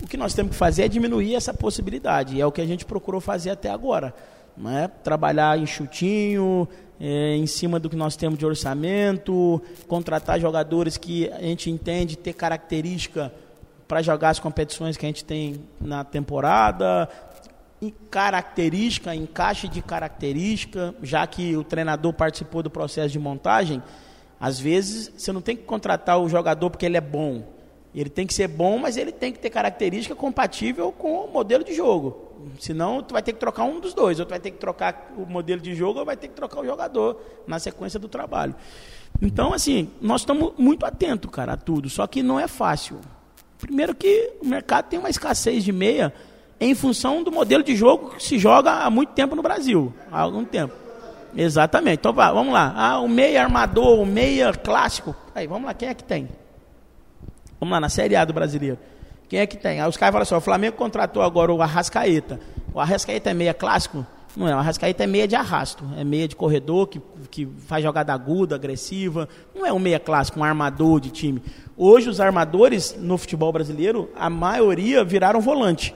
O 0.04 0.06
que 0.06 0.18
nós 0.18 0.34
temos 0.34 0.52
que 0.52 0.58
fazer 0.58 0.84
é 0.84 0.88
diminuir 0.88 1.34
essa 1.34 1.54
possibilidade, 1.54 2.40
é 2.40 2.46
o 2.46 2.52
que 2.52 2.62
a 2.62 2.66
gente 2.66 2.86
procurou 2.86 3.20
fazer 3.20 3.50
até 3.50 3.70
agora 3.72 4.14
né? 4.58 4.90
trabalhar 5.04 5.60
enxutinho, 5.60 6.68
é, 7.00 7.36
em 7.36 7.46
cima 7.46 7.80
do 7.80 7.90
que 7.90 7.96
nós 7.96 8.16
temos 8.16 8.40
de 8.40 8.46
orçamento, 8.46 9.62
contratar 9.88 10.40
jogadores 10.40 10.98
que 10.98 11.30
a 11.32 11.42
gente 11.42 11.70
entende 11.70 12.18
ter 12.18 12.34
característica 12.34 13.32
para 13.88 14.02
jogar 14.02 14.30
as 14.30 14.40
competições 14.40 14.98
que 14.98 15.06
a 15.06 15.10
gente 15.10 15.24
tem 15.24 15.62
na 15.80 16.04
temporada, 16.04 17.08
em 17.82 17.94
característica, 18.10 19.14
encaixe 19.16 19.68
de 19.68 19.82
característica, 19.82 20.94
já 21.02 21.26
que 21.28 21.56
o 21.56 21.64
treinador 21.64 22.12
participou 22.14 22.64
do 22.64 22.70
processo 22.70 23.10
de 23.10 23.20
montagem, 23.20 23.82
às 24.40 24.60
vezes 24.60 25.12
você 25.16 25.32
não 25.32 25.42
tem 25.42 25.56
que 25.56 25.64
contratar 25.64 26.20
o 26.20 26.28
jogador 26.28 26.70
porque 26.70 26.86
ele 26.86 26.98
é 26.98 27.02
bom. 27.02 27.44
Ele 28.00 28.12
tem 28.12 28.28
que 28.28 28.34
ser 28.34 28.48
bom, 28.48 28.78
mas 28.78 28.96
ele 28.96 29.12
tem 29.12 29.34
que 29.34 29.40
ter 29.40 29.50
característica 29.50 30.14
compatível 30.16 30.92
com 30.92 31.26
o 31.26 31.32
modelo 31.32 31.64
de 31.64 31.74
jogo. 31.74 32.28
Senão, 32.60 33.02
tu 33.02 33.12
vai 33.12 33.24
ter 33.24 33.34
que 33.34 33.40
trocar 33.40 33.64
um 33.64 33.80
dos 33.80 33.92
dois. 33.92 34.20
Ou 34.20 34.26
tu 34.26 34.30
vai 34.30 34.40
ter 34.40 34.52
que 34.52 34.60
trocar 34.60 35.12
o 35.18 35.26
modelo 35.26 35.60
de 35.60 35.74
jogo, 35.74 35.98
ou 35.98 36.06
vai 36.06 36.16
ter 36.16 36.28
que 36.28 36.36
trocar 36.36 36.60
o 36.60 36.66
jogador 36.66 37.20
na 37.48 37.58
sequência 37.58 38.00
do 38.00 38.08
trabalho. 38.08 38.54
Então, 39.20 39.52
assim, 39.52 39.90
nós 40.00 40.22
estamos 40.22 40.54
muito 40.60 40.86
atentos, 40.86 41.32
cara, 41.32 41.54
a 41.54 41.58
tudo. 41.58 41.90
Só 41.90 42.06
que 42.06 42.22
não 42.22 42.40
é 42.40 42.48
fácil. 42.48 43.00
Primeiro 43.58 43.96
que 43.96 44.32
o 44.44 44.46
mercado 44.46 44.90
tem 44.90 45.00
uma 45.00 45.10
escassez 45.10 45.64
de 45.64 45.72
meia 45.72 46.14
em 46.62 46.76
função 46.76 47.24
do 47.24 47.32
modelo 47.32 47.64
de 47.64 47.76
jogo 47.76 48.12
que 48.12 48.24
se 48.24 48.38
joga 48.38 48.74
há 48.74 48.92
muito 48.92 49.14
tempo 49.14 49.36
no 49.36 49.42
Brasil. 49.42 49.92
Há 50.12 50.20
algum 50.20 50.46
tempo. 50.46 50.76
Exatamente. 51.36 51.98
Então, 51.98 52.14
vamos 52.14 52.54
lá. 52.54 52.76
Ah, 52.78 53.00
o 53.00 53.08
meia 53.08 53.42
armador, 53.42 54.00
o 54.00 54.06
meia 54.06 54.54
clássico. 54.54 55.16
Aí, 55.34 55.48
vamos 55.48 55.66
lá, 55.66 55.74
quem 55.74 55.90
é 55.90 55.96
que 55.96 56.04
tem? 56.04 56.30
Vamos 57.60 57.72
lá, 57.72 57.80
na 57.80 57.90
Série 57.90 58.16
A 58.16 58.24
do 58.24 58.34
brasileiro. 58.34 58.78
Quem 59.28 59.40
é 59.40 59.48
que 59.48 59.58
tem? 59.58 59.82
Aí 59.82 59.90
os 59.90 59.98
caras 59.98 60.14
falam 60.14 60.24
assim: 60.24 60.36
o 60.36 60.42
Flamengo 60.42 60.78
contratou 60.78 61.22
agora 61.22 61.54
o 61.54 61.62
Arrascaeta. 61.62 62.40
O 62.74 62.80
Arrascaeta 62.80 63.30
é 63.30 63.34
meia 63.34 63.54
clássico? 63.54 64.06
Não 64.36 64.48
é, 64.48 64.54
o 64.54 64.60
Arrascaeta 64.60 65.04
é 65.04 65.08
meia 65.08 65.28
de 65.28 65.36
arrasto, 65.36 65.84
é 65.98 66.04
meia 66.04 66.28
de 66.28 66.36
corredor, 66.36 66.86
que, 66.86 67.02
que 67.32 67.48
faz 67.66 67.84
jogada 67.84 68.14
aguda, 68.14 68.54
agressiva. 68.54 69.28
Não 69.56 69.66
é 69.66 69.74
um 69.74 69.80
meia 69.80 70.00
clássico, 70.00 70.40
um 70.40 70.44
armador 70.44 71.00
de 71.00 71.10
time. 71.10 71.42
Hoje, 71.76 72.08
os 72.08 72.20
armadores 72.20 72.96
no 73.00 73.18
futebol 73.18 73.52
brasileiro, 73.52 74.12
a 74.16 74.30
maioria 74.30 75.04
viraram 75.04 75.42
volante. 75.42 75.96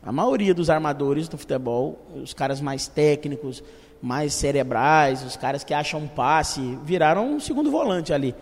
A 0.00 0.12
maioria 0.12 0.54
dos 0.54 0.70
armadores 0.70 1.28
do 1.28 1.36
futebol, 1.36 1.98
os 2.22 2.32
caras 2.32 2.60
mais 2.60 2.86
técnicos, 2.86 3.64
mais 4.00 4.32
cerebrais, 4.32 5.24
os 5.24 5.36
caras 5.36 5.64
que 5.64 5.74
acham 5.74 5.98
um 5.98 6.06
passe, 6.06 6.78
viraram 6.84 7.34
um 7.34 7.40
segundo 7.40 7.68
volante 7.68 8.12
ali. 8.12 8.32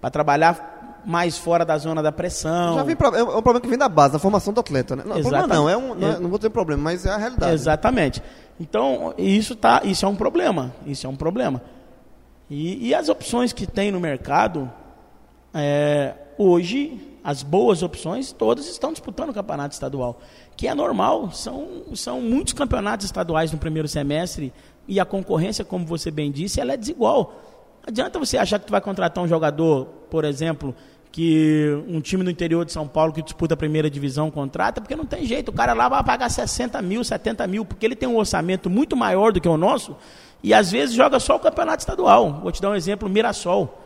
Para 0.00 0.10
trabalhar 0.10 0.77
mais 1.04 1.38
fora 1.38 1.64
da 1.64 1.76
zona 1.78 2.02
da 2.02 2.12
pressão. 2.12 2.74
Já 2.74 2.82
vem, 2.82 2.96
é 3.14 3.22
um 3.22 3.42
problema 3.42 3.60
que 3.60 3.68
vem 3.68 3.78
da 3.78 3.88
base, 3.88 4.12
da 4.12 4.18
formação 4.18 4.52
do 4.52 4.60
atleta. 4.60 4.96
Né? 4.96 5.02
Não, 5.06 5.18
Exatamente. 5.18 5.48
não, 5.48 5.68
é 5.68 5.76
um, 5.76 5.94
não, 5.94 6.08
é, 6.08 6.18
não 6.18 6.28
vou 6.28 6.38
ter 6.38 6.50
problema, 6.50 6.82
mas 6.82 7.06
é 7.06 7.10
a 7.10 7.16
realidade. 7.16 7.52
Exatamente. 7.52 8.22
Então, 8.60 9.14
isso, 9.16 9.54
tá, 9.54 9.82
isso 9.84 10.04
é 10.04 10.08
um 10.08 10.16
problema. 10.16 10.74
Isso 10.86 11.06
é 11.06 11.10
um 11.10 11.16
problema. 11.16 11.62
E, 12.50 12.88
e 12.88 12.94
as 12.94 13.08
opções 13.08 13.52
que 13.52 13.66
tem 13.66 13.92
no 13.92 14.00
mercado, 14.00 14.70
é, 15.54 16.14
hoje, 16.36 17.18
as 17.22 17.42
boas 17.42 17.82
opções, 17.82 18.32
todas 18.32 18.68
estão 18.68 18.92
disputando 18.92 19.30
o 19.30 19.34
campeonato 19.34 19.74
estadual. 19.74 20.20
Que 20.56 20.66
é 20.66 20.74
normal, 20.74 21.30
são, 21.30 21.84
são 21.94 22.20
muitos 22.20 22.52
campeonatos 22.52 23.06
estaduais 23.06 23.52
no 23.52 23.58
primeiro 23.58 23.86
semestre 23.86 24.52
e 24.88 24.98
a 24.98 25.04
concorrência, 25.04 25.64
como 25.64 25.84
você 25.84 26.10
bem 26.10 26.32
disse, 26.32 26.60
ela 26.60 26.72
é 26.72 26.76
desigual. 26.76 27.34
Adianta 27.86 28.18
você 28.18 28.38
achar 28.38 28.58
que 28.58 28.66
tu 28.66 28.70
vai 28.70 28.80
contratar 28.80 29.22
um 29.22 29.28
jogador, 29.28 29.88
por 30.10 30.24
exemplo, 30.24 30.74
que 31.10 31.82
um 31.88 32.00
time 32.00 32.22
no 32.22 32.30
interior 32.30 32.64
de 32.64 32.72
São 32.72 32.86
Paulo 32.86 33.12
que 33.12 33.22
disputa 33.22 33.54
a 33.54 33.56
primeira 33.56 33.90
divisão 33.90 34.30
contrata, 34.30 34.80
porque 34.80 34.94
não 34.94 35.06
tem 35.06 35.24
jeito. 35.24 35.48
O 35.48 35.52
cara 35.52 35.72
lá 35.72 35.88
vai 35.88 36.04
pagar 36.04 36.28
60 36.30 36.80
mil, 36.82 37.02
70 37.02 37.46
mil, 37.46 37.64
porque 37.64 37.84
ele 37.84 37.96
tem 37.96 38.08
um 38.08 38.16
orçamento 38.16 38.68
muito 38.70 38.96
maior 38.96 39.32
do 39.32 39.40
que 39.40 39.48
o 39.48 39.56
nosso 39.56 39.96
e 40.42 40.54
às 40.54 40.70
vezes 40.70 40.94
joga 40.94 41.18
só 41.18 41.36
o 41.36 41.40
campeonato 41.40 41.80
estadual. 41.80 42.40
Vou 42.42 42.52
te 42.52 42.62
dar 42.62 42.70
um 42.70 42.74
exemplo: 42.74 43.08
o 43.08 43.10
Mirassol. 43.10 43.84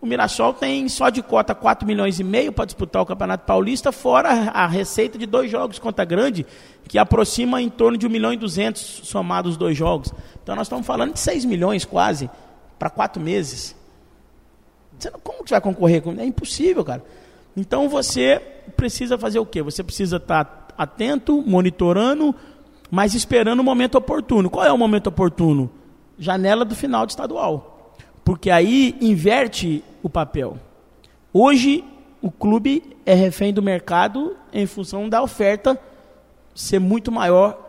O 0.00 0.06
Mirassol 0.06 0.52
tem 0.52 0.88
só 0.88 1.08
de 1.08 1.22
cota 1.22 1.54
4 1.54 1.86
milhões 1.86 2.20
e 2.20 2.24
meio 2.24 2.52
para 2.52 2.64
disputar 2.64 3.02
o 3.02 3.06
Campeonato 3.06 3.46
Paulista, 3.46 3.90
fora 3.90 4.50
a 4.50 4.66
receita 4.66 5.18
de 5.18 5.24
dois 5.24 5.50
jogos 5.50 5.78
conta 5.78 6.04
grande, 6.04 6.46
que 6.86 6.98
aproxima 6.98 7.62
em 7.62 7.68
torno 7.68 7.96
de 7.98 8.06
1 8.06 8.10
milhão 8.10 8.32
e 8.32 8.36
200 8.36 8.80
somados 9.04 9.52
os 9.52 9.56
dois 9.56 9.76
jogos. 9.76 10.12
Então 10.42 10.56
nós 10.56 10.66
estamos 10.66 10.86
falando 10.86 11.12
de 11.12 11.20
6 11.20 11.44
milhões 11.44 11.84
quase 11.84 12.30
para 12.78 12.88
quatro 12.88 13.22
meses. 13.22 13.75
Você 14.98 15.10
não, 15.10 15.20
como 15.20 15.44
que 15.44 15.50
vai 15.50 15.60
concorrer 15.60 16.02
com 16.02 16.12
É 16.12 16.24
impossível, 16.24 16.84
cara. 16.84 17.04
Então 17.56 17.88
você 17.88 18.40
precisa 18.76 19.16
fazer 19.16 19.38
o 19.38 19.46
quê? 19.46 19.62
Você 19.62 19.82
precisa 19.82 20.16
estar 20.16 20.44
tá 20.44 20.74
atento, 20.76 21.42
monitorando, 21.46 22.34
mas 22.90 23.14
esperando 23.14 23.60
o 23.60 23.64
momento 23.64 23.96
oportuno. 23.96 24.50
Qual 24.50 24.64
é 24.64 24.72
o 24.72 24.78
momento 24.78 25.08
oportuno? 25.08 25.70
Janela 26.18 26.64
do 26.64 26.74
final 26.74 27.06
de 27.06 27.12
estadual. 27.12 27.94
Porque 28.24 28.50
aí 28.50 28.96
inverte 29.00 29.82
o 30.02 30.10
papel. 30.10 30.58
Hoje 31.32 31.84
o 32.20 32.30
clube 32.30 32.96
é 33.04 33.14
refém 33.14 33.52
do 33.52 33.62
mercado 33.62 34.36
em 34.52 34.66
função 34.66 35.08
da 35.08 35.22
oferta 35.22 35.80
ser 36.54 36.78
muito 36.78 37.12
maior 37.12 37.62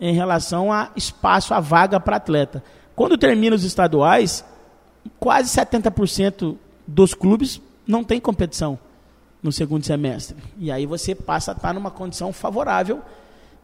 em 0.00 0.14
relação 0.14 0.72
a 0.72 0.90
espaço, 0.96 1.54
a 1.54 1.60
vaga 1.60 2.00
para 2.00 2.16
atleta. 2.16 2.64
Quando 2.96 3.16
termina 3.16 3.54
os 3.54 3.62
estaduais, 3.62 4.44
quase 5.18 5.48
70% 5.48 6.56
dos 6.86 7.14
clubes 7.14 7.60
não 7.86 8.04
tem 8.04 8.20
competição 8.20 8.78
no 9.42 9.50
segundo 9.50 9.84
semestre. 9.84 10.36
E 10.58 10.70
aí 10.70 10.86
você 10.86 11.14
passa 11.14 11.52
a 11.52 11.54
estar 11.54 11.74
numa 11.74 11.90
condição 11.90 12.32
favorável 12.32 13.02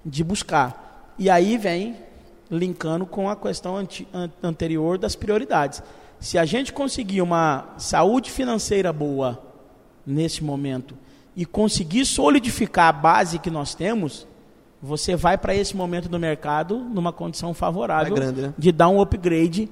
de 0.05 0.25
buscar. 0.25 1.15
E 1.19 1.31
aí 1.31 1.57
vem 1.57 1.97
linkando 2.51 3.07
com 3.07 3.29
a 3.29 3.37
questão 3.37 3.77
anti, 3.77 4.09
anterior 4.43 4.99
das 4.99 5.15
prioridades. 5.15 5.83
Se 6.19 6.39
a 6.39 6.45
gente 6.45 6.73
conseguir 6.73 7.23
uma 7.23 7.75
saúde 7.79 8.31
financeira 8.31 8.93
boa 8.93 9.41
nesse 10.07 10.43
momento 10.43 10.97
e 11.37 11.45
conseguir 11.45 12.05
solidificar 12.05 12.89
a 12.89 12.93
base 12.93 13.39
que 13.39 13.51
nós 13.51 13.75
temos, 13.75 14.27
você 14.83 15.15
vai 15.15 15.37
para 15.39 15.55
esse 15.55 15.77
momento 15.77 16.09
do 16.09 16.19
mercado 16.19 16.79
numa 16.79 17.13
condição 17.13 17.53
favorável 17.55 18.13
É 18.13 18.17
grande, 18.17 18.41
né? 18.41 18.55
de 18.57 18.73
dar 18.73 18.89
um 18.89 19.01
upgrade 19.01 19.69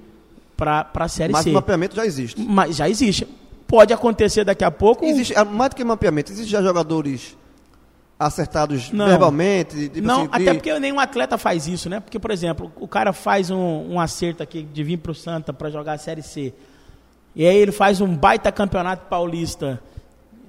para 0.57 0.89
a 0.95 1.09
Série 1.09 1.33
Mas 1.33 1.45
C. 1.45 1.51
o 1.51 1.55
mapeamento 1.55 1.95
já 1.95 2.07
existe. 2.07 2.41
Mas 2.41 2.77
já 2.77 2.89
existe. 2.89 3.27
Pode 3.67 3.93
acontecer 3.93 4.45
daqui 4.45 4.65
a 4.65 4.71
pouco. 4.71 5.05
Existe, 5.05 5.35
ah, 5.37 5.45
mais 5.45 5.71
do 5.71 5.77
que 5.77 5.85
mapeamento, 5.85 6.31
existem 6.33 6.51
já 6.51 6.63
jogadores 6.63 7.37
acertados 8.19 8.91
Não. 8.93 9.07
verbalmente? 9.07 9.89
Tipo 9.89 10.07
não, 10.07 10.21
assim, 10.23 10.29
de- 10.29 10.37
até 10.49 10.55
porque 10.55 10.79
nenhum 10.81 10.99
atleta 11.01 11.37
faz 11.37 11.67
isso, 11.67 11.89
né? 11.91 12.01
Porque, 12.01 12.19
por 12.19 12.31
exemplo, 12.31 12.73
o 12.77 12.89
cara 12.89 13.13
faz 13.13 13.51
um, 13.51 13.57
um 13.93 14.01
acerto 14.01 14.43
aqui 14.43 14.63
de 14.63 14.83
vir 14.83 14.97
para 14.99 15.13
o 15.13 15.15
Santa 15.15 15.53
para 15.53 15.69
jogar 15.71 15.93
a 15.95 15.99
Série 15.99 16.23
C. 16.23 16.55
E 17.35 17.47
aí 17.47 17.57
ele 17.57 17.73
faz 17.73 18.01
um 18.01 18.17
baita 18.17 18.51
campeonato 18.51 19.07
paulista. 19.07 19.81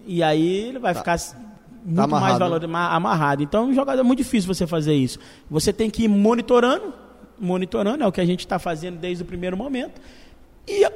E 0.06 0.24
aí 0.24 0.68
ele 0.70 0.80
vai 0.80 0.94
ficar 0.94 1.16
s- 1.16 1.36
muito 1.84 1.96
mais 2.10 2.24
amarrado. 2.24 2.40
valor, 2.40 2.68
ma- 2.68 2.90
amarrado. 2.96 3.44
Então, 3.44 3.64
é 3.64 3.68
um 3.68 3.74
jogador 3.74 4.00
é 4.00 4.04
muito 4.04 4.20
difícil 4.20 4.54
você 4.54 4.66
fazer 4.66 4.94
isso. 4.94 5.20
Você 5.52 5.74
tem 5.74 5.90
que 5.90 6.04
ir 6.04 6.08
monitorando, 6.08 6.94
monitorando, 7.40 8.04
é 8.04 8.08
o 8.08 8.12
que 8.12 8.22
a 8.22 8.26
gente 8.26 8.42
está 8.42 8.60
fazendo 8.60 8.98
desde 8.98 9.24
o 9.24 9.26
primeiro 9.26 9.56
momento, 9.56 10.02
e 10.68 10.90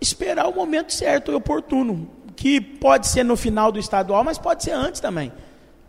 esperar 0.00 0.48
o 0.48 0.54
momento 0.54 0.92
certo 0.92 1.32
e 1.32 1.34
oportuno. 1.34 2.08
Que 2.36 2.60
pode 2.60 3.06
ser 3.06 3.22
no 3.22 3.36
final 3.36 3.70
do 3.70 3.78
estadual, 3.78 4.24
mas 4.24 4.38
pode 4.38 4.64
ser 4.64 4.70
antes 4.70 5.00
também. 5.00 5.30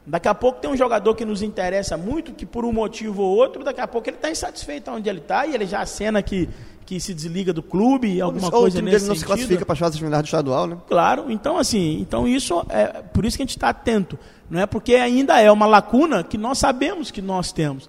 Daqui 0.05 0.27
a 0.27 0.33
pouco 0.33 0.59
tem 0.59 0.69
um 0.69 0.75
jogador 0.75 1.15
que 1.15 1.23
nos 1.23 1.41
interessa 1.41 1.95
muito, 1.95 2.33
que 2.33 2.45
por 2.45 2.65
um 2.65 2.73
motivo 2.73 3.21
ou 3.21 3.37
outro, 3.37 3.63
daqui 3.63 3.79
a 3.79 3.87
pouco 3.87 4.09
ele 4.09 4.17
está 4.17 4.31
insatisfeito 4.31 4.89
onde 4.91 5.07
ele 5.07 5.19
está 5.19 5.45
e 5.45 5.53
ele 5.53 5.65
já 5.65 5.81
acena 5.81 6.23
que, 6.23 6.49
que 6.85 6.99
se 6.99 7.13
desliga 7.13 7.53
do 7.53 7.61
clube, 7.61 8.19
alguma 8.19 8.47
ou 8.47 8.49
o 8.49 8.61
coisa 8.63 8.79
time 8.79 8.91
nesse 8.91 9.05
dele 9.05 9.09
não 9.09 9.15
se 9.15 9.21
sentido. 9.21 9.37
classifica 9.37 9.65
para 9.65 9.73
as 9.73 9.79
fases 9.79 9.99
finais 9.99 10.23
do 10.23 10.25
estadual, 10.25 10.67
né? 10.67 10.77
Claro, 10.87 11.31
então 11.31 11.57
assim, 11.57 11.99
então 12.01 12.27
isso 12.27 12.65
é 12.69 13.03
por 13.13 13.23
isso 13.25 13.37
que 13.37 13.43
a 13.43 13.45
gente 13.45 13.55
está 13.55 13.69
atento, 13.69 14.17
não 14.49 14.59
é 14.59 14.65
porque 14.65 14.95
ainda 14.95 15.39
é 15.39 15.51
uma 15.51 15.67
lacuna 15.67 16.23
que 16.23 16.37
nós 16.37 16.57
sabemos 16.57 17.11
que 17.11 17.21
nós 17.21 17.51
temos, 17.51 17.87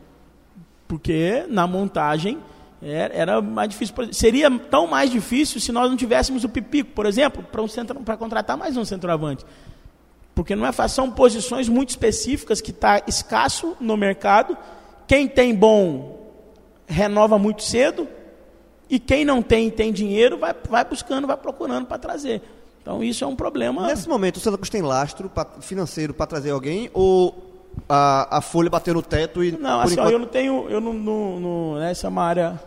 porque 0.92 1.46
na 1.48 1.66
montagem 1.66 2.38
era, 2.82 3.40
mais 3.40 3.70
difícil, 3.70 3.94
seria 4.12 4.50
tão 4.50 4.86
mais 4.86 5.10
difícil 5.10 5.58
se 5.58 5.72
nós 5.72 5.88
não 5.88 5.96
tivéssemos 5.96 6.44
o 6.44 6.50
Pipico, 6.50 6.90
por 6.90 7.06
exemplo, 7.06 7.42
para 7.42 7.62
um 7.62 7.66
centro, 7.66 7.98
para 8.00 8.14
contratar 8.14 8.58
mais 8.58 8.76
um 8.76 8.84
centroavante, 8.84 9.42
porque 10.34 10.54
não 10.54 10.66
é 10.66 10.70
fácil, 10.70 10.96
são 10.96 11.10
posições 11.10 11.66
muito 11.66 11.88
específicas 11.88 12.60
que 12.60 12.72
está 12.72 13.00
escasso 13.06 13.74
no 13.80 13.96
mercado, 13.96 14.54
quem 15.06 15.26
tem 15.26 15.54
bom 15.54 16.30
renova 16.86 17.38
muito 17.38 17.62
cedo 17.62 18.06
e 18.90 18.98
quem 18.98 19.24
não 19.24 19.40
tem 19.40 19.70
tem 19.70 19.90
dinheiro 19.94 20.36
vai, 20.36 20.54
vai 20.68 20.84
buscando, 20.84 21.26
vai 21.26 21.38
procurando 21.38 21.86
para 21.86 21.96
trazer. 21.96 22.42
Então 22.82 23.02
isso 23.02 23.24
é 23.24 23.26
um 23.26 23.34
problema. 23.34 23.86
Nesse 23.86 24.06
momento, 24.06 24.36
o 24.36 24.40
Santa 24.40 24.58
Cruz 24.58 24.68
tem 24.68 24.82
lastro 24.82 25.30
financeiro 25.62 26.12
para 26.12 26.26
trazer 26.26 26.50
alguém 26.50 26.90
ou 26.92 27.51
a, 27.88 28.38
a 28.38 28.40
folha 28.40 28.70
bateu 28.70 28.94
no 28.94 29.02
teto 29.02 29.42
e 29.44 29.52
Não, 29.52 29.80
assim, 29.80 29.92
ó, 29.92 30.02
enquanto- 30.02 30.12
eu 30.12 30.18
não 30.18 30.26
tenho, 30.26 30.66
eu 30.68 30.80
não, 30.80 30.92
não, 30.92 31.40
não- 31.40 31.82
essa 31.82 32.06
é 32.06 32.10
uma 32.10 32.22
área 32.24 32.60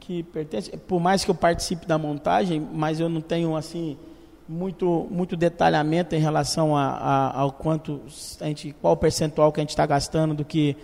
que 0.00 0.22
pertence, 0.22 0.70
por 0.76 1.00
mais 1.00 1.24
que 1.24 1.30
eu 1.30 1.34
participe 1.34 1.86
da 1.86 1.98
montagem, 1.98 2.66
mas 2.72 2.98
eu 3.00 3.08
não 3.08 3.20
tenho 3.20 3.54
assim 3.56 3.96
muito 4.48 5.06
muito 5.10 5.36
detalhamento 5.36 6.14
em 6.14 6.18
relação 6.18 6.74
a, 6.76 6.86
a- 6.86 7.40
ao 7.40 7.52
quanto 7.52 8.00
a 8.40 8.46
gente, 8.46 8.74
qual 8.80 8.94
o 8.94 8.96
percentual 8.96 9.52
que 9.52 9.60
a 9.60 9.62
gente 9.62 9.70
está 9.70 9.84
gastando 9.84 10.34
do 10.34 10.44
que 10.44 10.76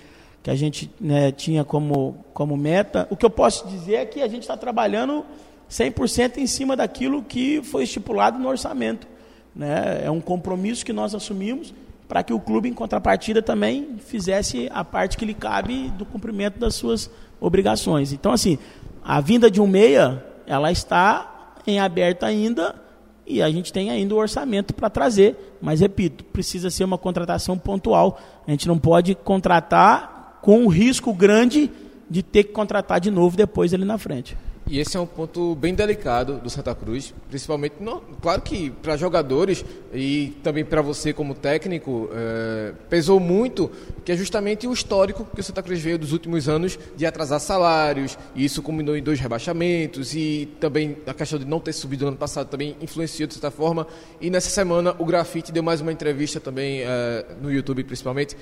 que 0.42 0.50
a 0.50 0.54
gente 0.54 0.90
né, 1.00 1.32
tinha 1.32 1.64
como 1.64 2.22
como 2.34 2.54
meta. 2.54 3.08
O 3.10 3.16
que 3.16 3.24
eu 3.24 3.30
posso 3.30 3.66
dizer 3.66 3.94
é 3.94 4.04
que 4.04 4.20
a 4.20 4.28
gente 4.28 4.42
está 4.42 4.58
trabalhando 4.58 5.24
100% 5.70 6.36
em 6.36 6.46
cima 6.46 6.76
daquilo 6.76 7.22
que 7.22 7.62
foi 7.62 7.84
estipulado 7.84 8.38
no 8.38 8.46
orçamento. 8.48 9.06
Né? 9.56 10.02
É 10.04 10.10
um 10.10 10.20
compromisso 10.20 10.84
que 10.84 10.92
nós 10.92 11.14
assumimos 11.14 11.72
para 12.08 12.22
que 12.22 12.32
o 12.32 12.40
clube, 12.40 12.68
em 12.68 12.72
contrapartida, 12.74 13.42
também 13.42 13.96
fizesse 13.98 14.68
a 14.72 14.84
parte 14.84 15.16
que 15.16 15.24
lhe 15.24 15.34
cabe 15.34 15.90
do 15.90 16.04
cumprimento 16.04 16.58
das 16.58 16.74
suas 16.74 17.10
obrigações. 17.40 18.12
Então, 18.12 18.32
assim, 18.32 18.58
a 19.02 19.20
vinda 19.20 19.50
de 19.50 19.60
um 19.60 19.66
meia, 19.66 20.24
ela 20.46 20.70
está 20.70 21.54
em 21.66 21.80
aberto 21.80 22.24
ainda 22.24 22.74
e 23.26 23.40
a 23.40 23.50
gente 23.50 23.72
tem 23.72 23.90
ainda 23.90 24.14
o 24.14 24.18
orçamento 24.18 24.74
para 24.74 24.90
trazer. 24.90 25.56
Mas, 25.60 25.80
repito, 25.80 26.24
precisa 26.24 26.70
ser 26.70 26.84
uma 26.84 26.98
contratação 26.98 27.56
pontual. 27.56 28.20
A 28.46 28.50
gente 28.50 28.68
não 28.68 28.78
pode 28.78 29.14
contratar 29.14 30.40
com 30.42 30.60
um 30.60 30.68
risco 30.68 31.12
grande 31.12 31.70
de 32.08 32.22
ter 32.22 32.44
que 32.44 32.52
contratar 32.52 33.00
de 33.00 33.10
novo 33.10 33.36
depois 33.36 33.72
ali 33.72 33.84
na 33.84 33.96
frente. 33.96 34.36
E 34.66 34.80
esse 34.80 34.96
é 34.96 35.00
um 35.00 35.06
ponto 35.06 35.54
bem 35.54 35.74
delicado 35.74 36.38
do 36.38 36.48
Santa 36.48 36.74
Cruz, 36.74 37.12
principalmente, 37.28 37.74
claro 38.22 38.40
que 38.40 38.70
para 38.70 38.96
jogadores 38.96 39.62
e 39.92 40.34
também 40.42 40.64
para 40.64 40.80
você 40.80 41.12
como 41.12 41.34
técnico, 41.34 42.08
eh, 42.10 42.72
pesou 42.88 43.20
muito, 43.20 43.70
que 44.06 44.10
é 44.10 44.16
justamente 44.16 44.66
o 44.66 44.72
histórico 44.72 45.28
que 45.34 45.40
o 45.40 45.44
Santa 45.44 45.62
Cruz 45.62 45.82
veio 45.82 45.98
dos 45.98 46.12
últimos 46.12 46.48
anos 46.48 46.78
de 46.96 47.04
atrasar 47.04 47.40
salários, 47.40 48.16
e 48.34 48.42
isso 48.42 48.62
culminou 48.62 48.96
em 48.96 49.02
dois 49.02 49.20
rebaixamentos, 49.20 50.14
e 50.14 50.48
também 50.58 50.96
a 51.06 51.12
questão 51.12 51.38
de 51.38 51.44
não 51.44 51.60
ter 51.60 51.74
subido 51.74 52.06
no 52.06 52.08
ano 52.08 52.16
passado 52.16 52.48
também 52.48 52.74
influenciou 52.80 53.26
de 53.26 53.34
certa 53.34 53.50
forma, 53.50 53.86
e 54.18 54.30
nessa 54.30 54.48
semana 54.48 54.96
o 54.98 55.04
Grafite 55.04 55.52
deu 55.52 55.62
mais 55.62 55.82
uma 55.82 55.92
entrevista 55.92 56.40
também 56.40 56.80
eh, 56.80 57.26
no 57.38 57.52
YouTube 57.52 57.84
principalmente, 57.84 58.34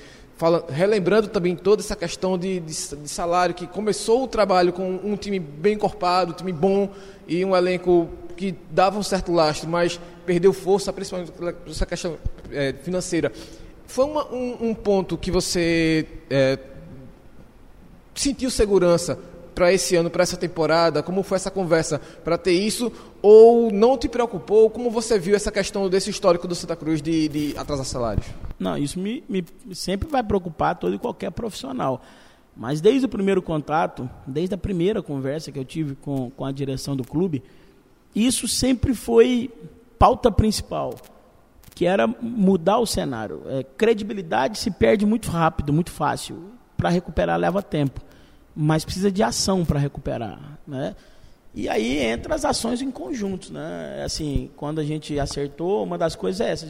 fala, 0.42 0.66
relembrando 0.68 1.28
também 1.28 1.54
toda 1.54 1.82
essa 1.82 1.94
questão 1.94 2.36
de, 2.36 2.58
de, 2.58 2.96
de 2.96 3.08
salário, 3.08 3.54
que 3.54 3.64
começou 3.64 4.24
o 4.24 4.26
trabalho 4.26 4.72
com 4.72 4.98
um 5.04 5.16
time 5.16 5.38
bem 5.38 5.74
encorpado, 5.74 6.32
um 6.32 6.34
time 6.34 6.52
bom 6.52 6.90
e 7.28 7.44
um 7.44 7.54
elenco 7.54 8.08
que 8.36 8.52
dava 8.68 8.98
um 8.98 9.04
certo 9.04 9.30
lastro, 9.32 9.70
mas 9.70 10.00
perdeu 10.26 10.52
força, 10.52 10.92
principalmente 10.92 11.30
por 11.30 11.54
essa 11.70 11.86
questão 11.86 12.16
eh, 12.50 12.74
financeira. 12.82 13.30
Foi 13.86 14.04
uma- 14.04 14.26
um, 14.34 14.70
um 14.70 14.74
ponto 14.74 15.16
que 15.16 15.30
você 15.30 16.08
eh, 16.28 16.58
sentiu 18.12 18.50
segurança 18.50 19.16
para 19.54 19.72
esse 19.72 19.94
ano, 19.96 20.10
para 20.10 20.22
essa 20.22 20.36
temporada? 20.36 21.02
Como 21.02 21.22
foi 21.22 21.36
essa 21.36 21.50
conversa 21.50 22.00
para 22.24 22.36
ter 22.38 22.52
isso? 22.52 22.90
Ou 23.20 23.70
não 23.70 23.96
te 23.96 24.08
preocupou? 24.08 24.68
Como 24.70 24.90
você 24.90 25.18
viu 25.18 25.34
essa 25.36 25.50
questão 25.52 25.88
desse 25.88 26.10
histórico 26.10 26.48
do 26.48 26.54
Santa 26.54 26.74
Cruz 26.76 27.00
de, 27.02 27.28
de 27.28 27.56
atrasar 27.58 27.84
salários? 27.84 28.26
Não, 28.58 28.76
isso 28.76 28.98
me, 28.98 29.22
me- 29.28 29.44
sempre 29.74 30.08
vai 30.08 30.22
preocupar 30.22 30.76
todo 30.76 30.94
e 30.94 30.98
qualquer 30.98 31.30
profissional. 31.30 32.02
Mas 32.56 32.80
desde 32.80 33.06
o 33.06 33.08
primeiro 33.08 33.40
contato, 33.40 34.08
desde 34.26 34.54
a 34.54 34.58
primeira 34.58 35.02
conversa 35.02 35.50
que 35.50 35.58
eu 35.58 35.64
tive 35.64 35.94
com, 35.94 36.30
com 36.30 36.44
a 36.44 36.52
direção 36.52 36.94
do 36.94 37.02
clube, 37.04 37.42
isso 38.14 38.46
sempre 38.46 38.94
foi 38.94 39.50
pauta 39.98 40.30
principal, 40.30 40.94
que 41.74 41.86
era 41.86 42.06
mudar 42.06 42.78
o 42.78 42.86
cenário. 42.86 43.42
É, 43.46 43.62
credibilidade 43.62 44.58
se 44.58 44.70
perde 44.70 45.06
muito 45.06 45.30
rápido, 45.30 45.72
muito 45.72 45.90
fácil. 45.90 46.50
Para 46.76 46.90
recuperar 46.90 47.38
leva 47.38 47.62
tempo, 47.62 48.00
mas 48.54 48.84
precisa 48.84 49.10
de 49.10 49.22
ação 49.22 49.64
para 49.64 49.78
recuperar, 49.78 50.58
né? 50.66 50.94
E 51.54 51.68
aí 51.68 51.98
entra 51.98 52.34
as 52.34 52.44
ações 52.44 52.80
em 52.80 52.90
conjunto, 52.90 53.52
né? 53.52 54.02
Assim, 54.04 54.50
quando 54.56 54.80
a 54.80 54.84
gente 54.84 55.18
acertou, 55.18 55.84
uma 55.84 55.98
das 55.98 56.16
coisas 56.16 56.40
é 56.40 56.50
essa, 56.50 56.66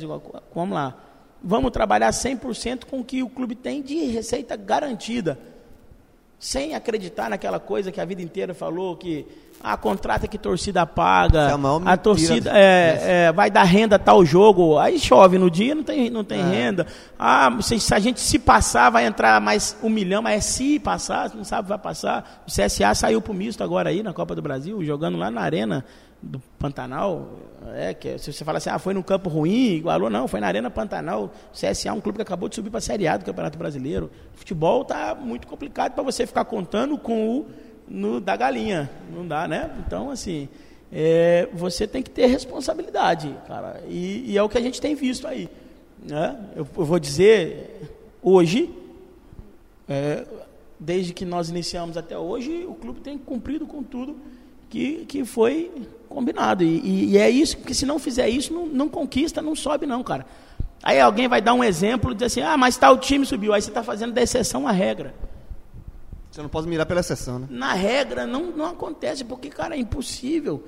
vamos 0.54 0.74
lá, 0.74 0.96
vamos 1.42 1.70
trabalhar 1.70 2.10
100% 2.10 2.84
com 2.86 3.00
o 3.00 3.04
que 3.04 3.22
o 3.22 3.28
clube 3.28 3.54
tem 3.54 3.82
de 3.82 4.06
receita 4.06 4.56
garantida 4.56 5.38
sem 6.42 6.74
acreditar 6.74 7.30
naquela 7.30 7.60
coisa 7.60 7.92
que 7.92 8.00
a 8.00 8.04
vida 8.04 8.20
inteira 8.20 8.52
falou 8.52 8.96
que 8.96 9.24
a 9.62 9.76
contrata 9.76 10.26
que 10.26 10.36
torcida 10.36 10.84
paga, 10.84 11.38
é 11.86 11.92
a 11.92 11.96
torcida 11.96 12.50
é, 12.52 13.26
é, 13.28 13.32
vai 13.32 13.48
dar 13.48 13.62
renda 13.62 13.96
tal 13.96 14.24
jogo, 14.24 14.76
aí 14.76 14.98
chove 14.98 15.38
no 15.38 15.48
dia 15.48 15.72
não 15.72 15.84
tem 15.84 16.10
não 16.10 16.24
tem 16.24 16.40
É. 16.40 16.42
renda. 16.42 16.84
Ah, 17.16 17.48
se, 17.60 17.78
se 17.78 17.94
a 17.94 18.00
gente 18.00 18.18
se 18.20 18.40
passar 18.40 18.90
vai 18.90 19.06
entrar 19.06 19.40
mais 19.40 19.76
um 19.84 19.88
milhão, 19.88 20.20
mas 20.20 20.34
é 20.34 20.40
se 20.40 20.80
passar, 20.80 21.32
não 21.32 21.44
sabe 21.44 21.68
vai 21.68 21.78
passar. 21.78 22.42
O 22.44 22.50
CSA 22.50 22.92
saiu 22.92 23.22
pro 23.22 23.32
misto 23.32 23.62
agora 23.62 23.90
aí 23.90 24.02
na 24.02 24.12
Copa 24.12 24.34
do 24.34 24.42
Brasil, 24.42 24.84
jogando 24.84 25.16
lá 25.16 25.30
na 25.30 25.42
arena 25.42 25.84
do 26.22 26.38
Pantanal, 26.58 27.30
é 27.74 27.92
que 27.92 28.16
se 28.18 28.32
você 28.32 28.44
fala 28.44 28.58
assim, 28.58 28.70
ah, 28.70 28.78
foi 28.78 28.94
num 28.94 29.02
campo 29.02 29.28
ruim, 29.28 29.74
igualou, 29.74 30.08
não, 30.08 30.28
foi 30.28 30.40
na 30.40 30.46
Arena 30.46 30.70
Pantanal. 30.70 31.32
CSA 31.52 31.88
é 31.88 31.92
um 31.92 32.00
clube 32.00 32.16
que 32.16 32.22
acabou 32.22 32.48
de 32.48 32.54
subir 32.54 32.70
para 32.70 32.78
a 32.78 32.82
Série 32.82 33.08
A 33.08 33.16
do 33.16 33.24
Campeonato 33.24 33.58
Brasileiro. 33.58 34.10
O 34.34 34.38
futebol 34.38 34.84
tá 34.84 35.14
muito 35.14 35.46
complicado 35.46 35.94
para 35.94 36.02
você 36.02 36.26
ficar 36.26 36.44
contando 36.44 36.96
com 36.96 37.38
o 37.38 37.46
no, 37.88 38.20
da 38.20 38.36
galinha, 38.36 38.88
não 39.12 39.26
dá, 39.26 39.48
né? 39.48 39.70
Então, 39.84 40.10
assim, 40.10 40.48
é, 40.90 41.48
você 41.52 41.86
tem 41.86 42.02
que 42.02 42.10
ter 42.10 42.26
responsabilidade, 42.26 43.34
cara, 43.46 43.82
e, 43.88 44.30
e 44.30 44.38
é 44.38 44.42
o 44.42 44.48
que 44.48 44.56
a 44.56 44.60
gente 44.60 44.80
tem 44.80 44.94
visto 44.94 45.26
aí, 45.26 45.48
né? 46.02 46.38
Eu, 46.54 46.66
eu 46.76 46.84
vou 46.84 46.98
dizer, 46.98 47.90
hoje, 48.22 48.72
é, 49.88 50.24
desde 50.78 51.12
que 51.12 51.24
nós 51.24 51.50
iniciamos 51.50 51.96
até 51.96 52.16
hoje, 52.16 52.64
o 52.66 52.74
clube 52.74 53.00
tem 53.00 53.18
cumprido 53.18 53.66
com 53.66 53.82
tudo 53.82 54.16
que, 54.70 55.04
que 55.04 55.24
foi 55.24 55.70
combinado. 56.12 56.62
E, 56.62 56.78
e- 56.80 57.04
e 57.12 57.18
é 57.18 57.28
isso, 57.30 57.56
porque 57.58 57.74
se 57.74 57.84
não 57.86 57.98
fizer 57.98 58.28
isso, 58.28 58.52
não, 58.52 58.66
não 58.66 58.88
conquista, 58.88 59.40
não 59.42 59.54
sobe, 59.54 59.86
não, 59.86 60.02
cara. 60.02 60.26
Aí 60.82 61.00
alguém 61.00 61.28
vai 61.28 61.40
dar 61.40 61.54
um 61.54 61.62
exemplo 61.62 62.10
e 62.10 62.14
dizer 62.14 62.26
assim: 62.26 62.40
ah, 62.42 62.56
mas 62.56 62.76
tal 62.76 62.98
time 62.98 63.24
subiu. 63.24 63.52
Aí 63.54 63.62
você 63.62 63.70
está 63.70 63.82
fazendo 63.82 64.12
da 64.12 64.20
exceção 64.22 64.66
a 64.66 64.72
regra. 64.72 65.14
Você 66.30 66.40
não 66.42 66.48
pode 66.48 66.66
mirar 66.66 66.86
pela 66.86 67.00
exceção, 67.00 67.38
né? 67.38 67.46
Na 67.50 67.74
regra, 67.74 68.26
não, 68.26 68.46
não 68.46 68.66
acontece, 68.66 69.22
porque, 69.22 69.48
cara, 69.50 69.76
é 69.76 69.78
impossível. 69.78 70.66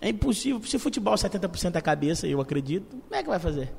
É 0.00 0.08
impossível. 0.08 0.60
Se 0.64 0.78
futebol 0.78 1.14
70% 1.14 1.70
da 1.70 1.80
cabeça, 1.82 2.26
eu 2.26 2.40
acredito, 2.40 2.86
como 2.90 3.14
é 3.14 3.22
que 3.22 3.28
vai 3.28 3.38
fazer? 3.38 3.72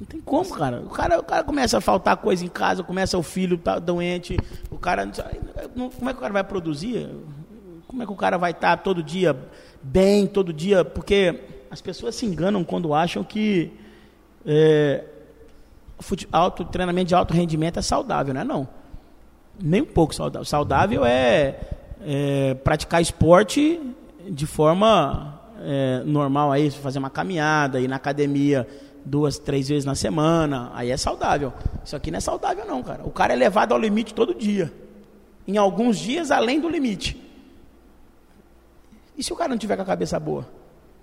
Não 0.00 0.06
tem 0.06 0.20
como, 0.20 0.48
cara. 0.50 0.80
O 0.80 0.88
cara, 0.88 1.18
o 1.20 1.22
cara 1.22 1.44
começa 1.44 1.78
a 1.78 1.80
faltar 1.80 2.16
coisa 2.16 2.44
em 2.44 2.48
casa, 2.48 2.82
começa 2.82 3.18
o 3.18 3.22
filho 3.22 3.58
tá 3.58 3.78
doente, 3.78 4.36
o 4.70 4.78
cara. 4.78 5.06
Como 5.74 6.08
é 6.08 6.12
que 6.12 6.18
o 6.18 6.20
cara 6.22 6.32
vai 6.32 6.44
produzir? 6.44 7.08
Como 7.86 8.02
é 8.02 8.06
que 8.06 8.12
o 8.12 8.16
cara 8.16 8.38
vai 8.38 8.52
estar 8.52 8.76
todo 8.78 9.02
dia 9.02 9.36
bem, 9.82 10.26
todo 10.26 10.52
dia. 10.52 10.84
Porque 10.84 11.40
as 11.70 11.80
pessoas 11.80 12.14
se 12.14 12.26
enganam 12.26 12.64
quando 12.64 12.94
acham 12.94 13.22
que 13.22 13.72
é, 14.46 15.04
alto, 16.32 16.64
treinamento 16.64 17.08
de 17.08 17.14
alto 17.14 17.34
rendimento 17.34 17.78
é 17.78 17.82
saudável, 17.82 18.32
não 18.32 18.40
é 18.40 18.44
não. 18.44 18.68
Nem 19.60 19.82
um 19.82 19.86
pouco 19.86 20.14
saudável. 20.14 20.44
Saudável 20.44 21.04
é, 21.04 21.58
é 22.06 22.54
praticar 22.54 23.02
esporte 23.02 23.80
de 24.28 24.46
forma 24.46 25.40
é, 25.62 26.02
normal 26.04 26.52
aí, 26.52 26.70
fazer 26.70 26.98
uma 26.98 27.10
caminhada, 27.10 27.80
ir 27.80 27.88
na 27.88 27.96
academia 27.96 28.66
duas, 29.04 29.38
três 29.38 29.68
vezes 29.68 29.84
na 29.84 29.94
semana, 29.94 30.70
aí 30.74 30.90
é 30.90 30.96
saudável. 30.96 31.52
Isso 31.84 31.96
aqui 31.96 32.10
não 32.10 32.18
é 32.18 32.20
saudável 32.20 32.64
não, 32.66 32.82
cara. 32.82 33.02
O 33.04 33.10
cara 33.10 33.32
é 33.32 33.36
levado 33.36 33.72
ao 33.72 33.78
limite 33.78 34.14
todo 34.14 34.34
dia. 34.34 34.72
Em 35.46 35.56
alguns 35.56 35.98
dias 35.98 36.30
além 36.30 36.60
do 36.60 36.68
limite. 36.68 37.27
E 39.18 39.22
se 39.24 39.32
o 39.32 39.36
cara 39.36 39.50
não 39.50 39.58
tiver 39.58 39.74
com 39.76 39.82
a 39.82 39.84
cabeça 39.84 40.18
boa? 40.20 40.46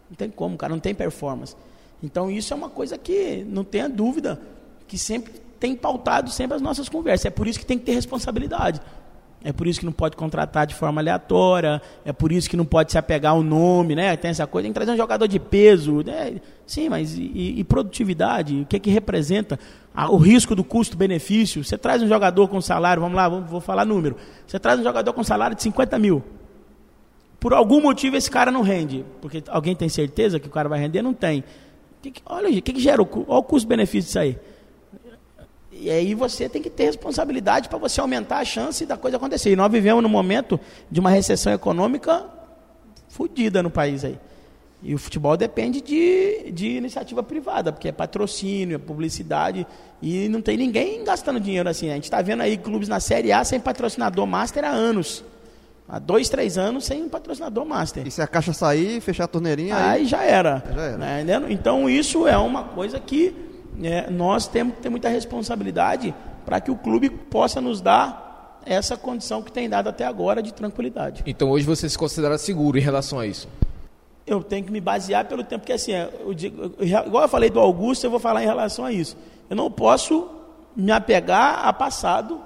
Não 0.10 0.16
tem 0.16 0.30
como, 0.30 0.56
o 0.56 0.58
cara 0.58 0.72
não 0.72 0.80
tem 0.80 0.96
performance. 0.96 1.56
Então 2.02 2.32
isso 2.32 2.54
é 2.54 2.56
uma 2.56 2.70
coisa 2.70 2.98
que 2.98 3.46
não 3.48 3.64
tenha 3.64 3.90
dúvida, 3.90 4.40
que 4.88 4.98
sempre 4.98 5.34
tem 5.60 5.76
pautado 5.76 6.30
sempre 6.30 6.56
as 6.56 6.62
nossas 6.62 6.88
conversas. 6.88 7.26
É 7.26 7.30
por 7.30 7.48
isso 7.48 7.60
que 7.60 7.66
tem 7.66 7.78
que 7.78 7.86
ter 7.86 7.94
responsabilidade. 7.94 8.82
É 9.44 9.54
por 9.54 9.68
isso 9.68 9.80
que 9.80 9.86
não 9.86 9.94
pode 9.94 10.16
contratar 10.16 10.66
de 10.66 10.74
forma 10.74 11.00
aleatória, 11.00 11.80
é 12.04 12.12
por 12.12 12.32
isso 12.32 12.50
que 12.50 12.58
não 12.58 12.66
pode 12.66 12.92
se 12.92 12.98
apegar 12.98 13.34
ao 13.34 13.44
nome, 13.44 13.94
né? 13.96 14.18
Tem 14.18 14.32
essa 14.32 14.48
coisa, 14.48 14.64
tem 14.64 14.72
que 14.72 14.76
trazer 14.76 14.92
um 14.92 14.98
jogador 14.98 15.28
de 15.28 15.40
peso, 15.40 16.02
né? 16.02 16.42
Sim, 16.66 16.90
mas 16.90 17.16
e, 17.16 17.54
e 17.58 17.64
produtividade? 17.64 18.62
O 18.62 18.66
que 18.66 18.78
é 18.78 18.80
que 18.80 18.90
representa? 18.90 19.60
O 20.10 20.18
risco 20.18 20.56
do 20.56 20.64
custo-benefício. 20.64 21.64
Você 21.64 21.78
traz 21.78 22.02
um 22.02 22.08
jogador 22.08 22.48
com 22.48 22.60
salário, 22.60 23.02
vamos 23.02 23.16
lá, 23.16 23.30
vou 23.30 23.62
falar 23.62 23.86
número. 23.86 24.16
Você 24.48 24.58
traz 24.58 24.80
um 24.80 24.84
jogador 24.84 25.14
com 25.14 25.24
salário 25.24 25.56
de 25.56 25.62
50 25.62 26.00
mil. 26.00 26.24
Por 27.46 27.54
algum 27.54 27.80
motivo 27.80 28.18
esse 28.18 28.32
cara 28.32 28.52
não 28.52 28.64
rende. 28.64 29.06
Porque 29.22 29.44
alguém 29.50 29.76
tem 29.76 29.88
certeza 29.88 30.40
que 30.40 30.48
o 30.48 30.50
cara 30.50 30.68
vai 30.68 30.80
render? 30.80 31.04
Não 31.04 31.14
tem. 31.14 31.44
Que 32.02 32.10
que- 32.10 32.22
olha, 32.26 32.50
o 32.50 32.60
que, 32.60 32.74
que 32.74 32.80
gera? 32.80 33.00
O, 33.04 33.08
olha 33.28 33.38
o 33.38 33.44
custo-benefício 33.44 34.08
disso 34.08 34.18
aí. 34.18 34.36
E 35.72 35.92
aí 35.92 36.16
você 36.16 36.50
tem 36.50 36.60
que 36.60 36.72
ter 36.72 36.86
responsabilidade 36.86 37.70
para 37.70 37.78
você 37.78 38.02
aumentar 38.02 38.40
a 38.40 38.44
chance 38.44 38.84
da 38.84 38.98
coisa 38.98 39.18
acontecer. 39.18 39.52
E 39.52 39.56
nós 39.56 39.72
vivemos 39.72 40.02
num 40.02 40.10
momento 40.10 40.60
de 40.90 41.00
uma 41.00 41.12
recessão 41.12 41.54
econômica 41.54 42.26
fodida 43.10 43.62
no 43.62 43.70
país 43.70 44.04
aí. 44.04 44.18
E 44.82 44.96
o 44.96 44.98
futebol 44.98 45.38
depende 45.38 45.82
de, 45.82 46.52
de 46.52 46.70
iniciativa 46.70 47.22
privada, 47.22 47.72
porque 47.72 47.90
é 47.90 47.92
patrocínio, 47.92 48.74
é 48.74 48.80
publicidade, 48.80 49.68
e 50.02 50.28
não 50.30 50.42
tem 50.42 50.58
ninguém 50.58 51.04
gastando 51.04 51.40
dinheiro 51.40 51.70
assim. 51.70 51.92
A 51.92 51.94
gente 51.94 52.06
está 52.06 52.24
vendo 52.24 52.42
aí 52.42 52.58
clubes 52.58 52.88
na 52.90 53.00
Série 53.00 53.32
A 53.32 53.44
sem 53.44 53.60
patrocinador 53.60 54.26
master 54.26 54.64
há 54.64 54.70
anos. 54.70 55.24
Há 55.88 56.00
dois, 56.00 56.30
três 56.30 56.58
anos 56.58 56.84
sem 56.86 57.04
um 57.04 57.10
patrocinador 57.10 57.64
master. 57.66 58.08
E 58.08 58.12
se 58.12 58.22
a 58.22 58.26
caixa 58.28 58.52
sair, 58.54 59.00
fechar 59.02 59.26
a 59.26 59.28
torneirinha, 59.28 59.76
Aí 59.76 60.00
aí... 60.02 60.06
já 60.06 60.24
era. 60.24 60.64
Já 60.74 60.82
era. 60.82 60.98
né? 60.98 61.26
Então 61.50 61.88
isso 61.90 62.28
é 62.28 62.36
uma 62.38 62.64
coisa 62.64 63.00
que 63.00 63.36
é, 63.84 64.10
nós 64.10 64.48
temos 64.48 64.76
que 64.76 64.82
ter 64.82 64.90
muita 64.90 65.10
responsabilidade 65.10 66.14
para 66.46 66.60
que 66.60 66.72
o 66.72 66.76
clube 66.76 67.10
possa 67.10 67.62
nos 67.62 67.82
dar 67.82 68.60
essa 68.66 68.98
condição 68.98 69.44
que 69.44 69.52
tem 69.52 69.70
dado 69.70 69.88
até 69.88 70.06
agora 70.06 70.42
de 70.42 70.52
tranquilidade. 70.54 71.22
Então 71.28 71.52
hoje 71.52 71.66
você 71.68 71.88
se 71.88 71.96
considera 71.98 72.36
seguro 72.40 72.78
em 72.80 72.82
relação 72.82 73.20
a 73.20 73.28
isso? 73.28 73.48
Eu 74.26 74.42
tenho 74.44 74.66
que 74.66 74.72
me 74.72 74.82
basear 74.82 75.26
pelo 75.26 75.44
tempo 75.44 75.64
que 75.68 75.72
assim, 75.74 75.92
eu 75.92 76.34
digo- 76.34 76.74
eu- 76.80 76.88
igual 77.06 77.24
eu 77.26 77.30
falei 77.30 77.52
do 77.52 77.60
Augusto, 77.60 78.04
eu 78.06 78.10
vou 78.10 78.20
falar 78.20 78.42
em 78.42 78.48
relação 78.48 78.86
a 78.86 78.92
isso. 78.92 79.16
Eu 79.48 79.56
não 79.56 79.70
posso 79.70 80.28
me 80.76 80.92
apegar 80.92 81.64
a 81.64 81.72
passado. 81.72 82.42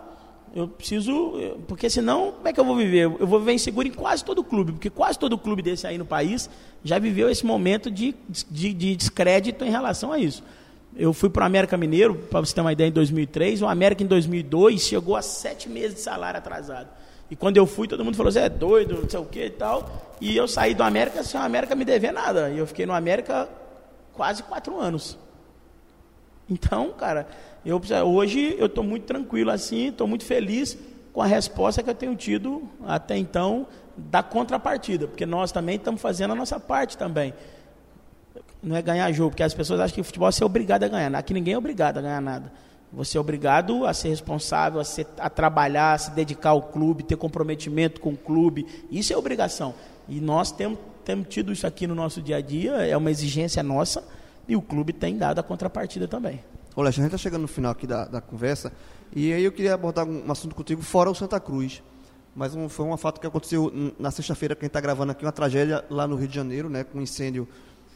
Eu 0.55 0.67
preciso, 0.67 1.33
porque 1.67 1.89
senão 1.89 2.31
como 2.31 2.47
é 2.47 2.53
que 2.53 2.59
eu 2.59 2.65
vou 2.65 2.75
viver? 2.75 3.03
Eu 3.03 3.27
vou 3.27 3.39
viver 3.39 3.53
inseguro 3.53 3.87
em 3.87 3.91
quase 3.91 4.25
todo 4.25 4.43
clube, 4.43 4.71
porque 4.71 4.89
quase 4.89 5.19
todo 5.19 5.37
clube 5.37 5.61
desse 5.61 5.85
aí 5.85 5.97
no 5.97 6.05
país 6.05 6.49
já 6.83 6.97
viveu 6.97 7.29
esse 7.29 7.45
momento 7.45 7.91
de, 7.91 8.15
de, 8.49 8.73
de 8.73 8.95
descrédito 8.95 9.63
em 9.63 9.69
relação 9.69 10.11
a 10.11 10.17
isso. 10.17 10.43
Eu 10.95 11.13
fui 11.13 11.29
para 11.29 11.43
o 11.43 11.45
América 11.45 11.77
Mineiro, 11.77 12.15
para 12.15 12.39
você 12.39 12.53
ter 12.53 12.61
uma 12.61 12.73
ideia, 12.73 12.89
em 12.89 12.91
2003. 12.91 13.61
O 13.61 13.67
América, 13.67 14.03
em 14.03 14.07
2002, 14.07 14.81
chegou 14.81 15.15
a 15.15 15.21
sete 15.21 15.69
meses 15.69 15.95
de 15.95 16.01
salário 16.01 16.39
atrasado. 16.39 16.89
E 17.29 17.35
quando 17.35 17.57
eu 17.57 17.67
fui, 17.67 17.87
todo 17.87 18.03
mundo 18.03 18.17
falou: 18.17 18.31
você 18.31 18.39
é 18.39 18.49
doido, 18.49 19.01
não 19.01 19.09
sei 19.09 19.19
o 19.19 19.25
que 19.25 19.45
e 19.45 19.49
tal. 19.49 20.15
E 20.19 20.35
eu 20.35 20.47
saí 20.47 20.73
do 20.73 20.81
América 20.81 21.23
sem 21.23 21.39
o 21.39 21.43
América 21.43 21.75
me 21.75 21.85
dever 21.85 22.11
nada. 22.11 22.49
E 22.49 22.57
eu 22.57 22.65
fiquei 22.65 22.85
no 22.85 22.93
América 22.93 23.47
quase 24.13 24.41
quatro 24.41 24.79
anos. 24.79 25.17
Então, 26.49 26.91
cara, 26.91 27.27
eu, 27.65 27.81
hoje 28.05 28.55
eu 28.57 28.67
estou 28.67 28.83
muito 28.83 29.03
tranquilo 29.03 29.51
assim, 29.51 29.87
estou 29.87 30.07
muito 30.07 30.25
feliz 30.25 30.77
com 31.13 31.21
a 31.21 31.25
resposta 31.25 31.83
que 31.83 31.89
eu 31.89 31.95
tenho 31.95 32.15
tido 32.15 32.63
até 32.85 33.17
então 33.17 33.67
da 33.97 34.23
contrapartida, 34.23 35.07
porque 35.07 35.25
nós 35.25 35.51
também 35.51 35.75
estamos 35.75 36.01
fazendo 36.01 36.31
a 36.31 36.35
nossa 36.35 36.59
parte 36.59 36.97
também. 36.97 37.33
Não 38.61 38.75
é 38.75 38.81
ganhar 38.81 39.11
jogo, 39.11 39.31
porque 39.31 39.43
as 39.43 39.53
pessoas 39.53 39.79
acham 39.79 39.95
que 39.95 40.01
o 40.01 40.03
futebol 40.03 40.29
é 40.29 40.45
obrigado 40.45 40.83
a 40.83 40.87
ganhar. 40.87 41.13
Aqui 41.15 41.33
ninguém 41.33 41.53
é 41.53 41.57
obrigado 41.57 41.97
a 41.97 42.01
ganhar 42.01 42.21
nada. 42.21 42.51
Você 42.91 43.17
é 43.17 43.21
obrigado 43.21 43.85
a 43.85 43.93
ser 43.93 44.09
responsável, 44.09 44.79
a, 44.79 44.83
ser- 44.83 45.07
a 45.17 45.29
trabalhar, 45.29 45.93
a 45.93 45.97
se 45.97 46.11
dedicar 46.11 46.49
ao 46.49 46.61
clube, 46.61 47.03
ter 47.03 47.15
comprometimento 47.15 48.01
com 48.01 48.11
o 48.11 48.17
clube. 48.17 48.65
Isso 48.89 49.13
é 49.13 49.17
obrigação. 49.17 49.75
E 50.07 50.19
nós 50.19 50.51
temos, 50.51 50.79
temos 51.05 51.27
tido 51.27 51.51
isso 51.51 51.67
aqui 51.67 51.85
no 51.85 51.93
nosso 51.93 52.21
dia 52.21 52.37
a 52.37 52.41
dia, 52.41 52.71
é 52.85 52.97
uma 52.97 53.11
exigência 53.11 53.61
nossa, 53.61 54.03
e 54.47 54.55
o 54.55 54.61
clube 54.61 54.91
tem 54.91 55.17
dado 55.17 55.39
a 55.39 55.43
contrapartida 55.43 56.07
também. 56.07 56.41
Leste, 56.81 56.99
a 56.99 57.03
gente 57.03 57.13
está 57.13 57.17
chegando 57.17 57.41
no 57.43 57.47
final 57.47 57.71
aqui 57.71 57.85
da, 57.87 58.05
da 58.05 58.21
conversa, 58.21 58.71
e 59.13 59.33
aí 59.33 59.43
eu 59.43 59.51
queria 59.51 59.73
abordar 59.73 60.05
um, 60.07 60.31
assunto 60.31 60.55
contigo 60.55 60.81
fora 60.81 61.09
o 61.09 61.15
Santa 61.15 61.39
Cruz. 61.39 61.81
Mas 62.35 62.55
um, 62.55 62.69
foi 62.69 62.85
um 62.85 62.95
fato 62.95 63.19
que 63.19 63.25
aconteceu 63.27 63.71
na 63.97 64.11
sexta-feira, 64.11 64.55
que 64.55 64.61
a 64.61 64.65
gente 64.65 64.69
está 64.69 64.79
gravando 64.79 65.11
aqui, 65.11 65.25
uma 65.25 65.31
tragédia 65.31 65.83
lá 65.89 66.07
no 66.07 66.15
Rio 66.15 66.27
de 66.27 66.35
Janeiro, 66.35 66.69
né, 66.69 66.83
com 66.83 66.99
um 66.99 67.01
incêndio 67.01 67.47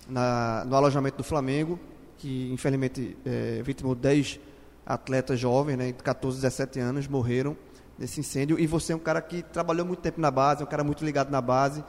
na- 0.09 0.65
no 0.65 0.75
alojamento 0.75 1.17
do 1.17 1.23
Flamengo, 1.23 1.79
que 2.17 2.51
infelizmente 2.51 3.15
é, 3.25 3.61
vitimou 3.63 3.95
10 3.95 4.39
atletas 4.85 5.39
jovens, 5.39 5.77
né, 5.77 5.87
de 5.87 5.93
14, 6.03 6.37
17 6.41 6.79
anos, 6.79 7.07
morreram 7.07 7.55
nesse 7.97 8.19
incêndio. 8.19 8.59
E 8.59 8.65
você 8.67 8.91
é 8.91 8.95
um 8.95 8.99
cara 8.99 9.21
que 9.21 9.43
trabalhou 9.43 9.85
muito 9.85 9.99
tempo 9.99 10.19
na 10.19 10.31
base, 10.31 10.61
é 10.61 10.65
um 10.65 10.69
cara 10.69 10.83
muito 10.83 11.05
ligado 11.05 11.29
na 11.29 11.39
base. 11.39 11.83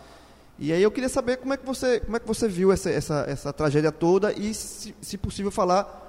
E 0.58 0.72
aí 0.72 0.82
eu 0.82 0.90
queria 0.90 1.08
saber 1.08 1.38
como 1.38 1.52
é 1.54 1.56
que 1.56 1.66
você, 1.66 1.98
como 2.00 2.16
é 2.16 2.20
que 2.20 2.26
você 2.28 2.46
viu 2.46 2.70
essa, 2.70 2.88
essa, 2.90 3.24
essa 3.26 3.52
tragédia 3.52 3.90
toda 3.90 4.32
e, 4.32 4.54
se, 4.54 4.94
se 5.00 5.18
possível, 5.18 5.50
falar 5.50 6.03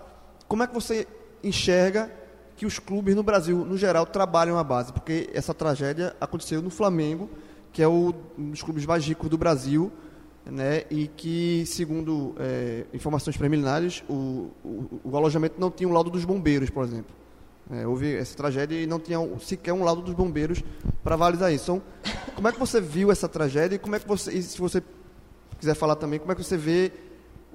como 0.48 0.64
é 0.64 0.68
que 0.68 0.74
você 0.74 1.08
enxerga 1.44 2.12
que 2.56 2.66
os 2.66 2.80
clubes 2.80 3.16
no 3.16 3.24
Brasil, 3.24 3.66
no 3.66 3.78
geral, 3.78 4.06
trabalham 4.06 4.58
a 4.58 4.64
base? 4.64 4.94
Porque 4.94 5.30
essa 5.34 5.54
tragédia 5.54 6.16
aconteceu 6.20 6.62
no 6.62 6.70
Flamengo, 6.70 7.30
que 7.72 7.82
é 7.82 7.88
um 7.88 8.14
dos 8.38 8.64
clubes 8.64 8.86
mais 8.86 9.06
ricos 9.06 9.30
do 9.30 9.38
Brasil, 9.38 9.92
né? 10.46 10.84
e 10.90 11.08
que, 11.08 11.66
segundo 11.66 12.36
eh, 12.40 12.86
informações 12.94 13.36
preliminares, 13.36 14.04
o, 14.08 14.52
o, 14.64 15.02
o 15.04 15.18
alojamento 15.18 15.60
não 15.60 15.72
tinha 15.72 15.90
um 15.90 15.92
laudo 15.92 16.10
dos 16.10 16.24
bombeiros, 16.24 16.70
por 16.70 16.84
exemplo. 16.84 17.14
É, 17.72 17.88
houve 17.88 18.16
essa 18.16 18.38
tragédia 18.38 18.80
e 18.80 18.86
não 18.86 19.00
tinha 19.00 19.18
sequer 19.40 19.74
um 19.74 19.84
laudo 19.84 20.04
dos 20.04 20.14
bombeiros 20.14 20.64
para 21.04 21.16
avalizar 21.16 21.52
isso. 21.52 21.64
Então, 21.64 21.82
como 22.36 22.48
é 22.48 22.52
que 22.52 22.60
você 22.60 22.80
viu 22.80 23.12
essa 23.12 23.28
tragédia 23.28 23.76
e 23.76 23.80
como 23.80 23.96
é 23.96 24.00
que 24.00 24.08
você, 24.08 24.40
se 24.40 24.60
você 24.60 24.84
quiser 25.58 25.74
falar 25.74 25.96
também, 25.96 26.20
como 26.20 26.32
é 26.32 26.36
que 26.36 26.44
você 26.44 26.58
vê 26.58 26.92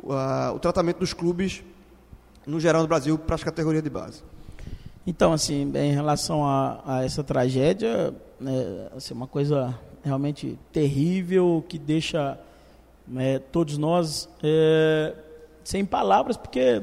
ah, 0.08 0.52
o 0.52 0.58
tratamento 0.58 0.98
dos 0.98 1.12
clubes 1.12 1.62
no 2.46 2.60
geral 2.60 2.82
no 2.82 2.88
Brasil 2.88 3.18
para 3.18 3.34
as 3.34 3.44
categorias 3.44 3.82
de 3.82 3.90
base? 3.90 4.22
Então, 5.06 5.32
assim, 5.32 5.72
em 5.74 5.92
relação 5.92 6.44
a, 6.44 6.82
a 6.84 7.04
essa 7.04 7.24
tragédia, 7.24 8.14
né, 8.38 8.88
assim, 8.94 9.14
uma 9.14 9.26
coisa 9.26 9.78
realmente 10.02 10.58
terrível 10.72 11.64
que 11.68 11.78
deixa 11.78 12.38
né, 13.06 13.38
todos 13.38 13.76
nós 13.76 14.28
é, 14.42 15.14
sem 15.64 15.84
palavras, 15.84 16.36
porque 16.36 16.82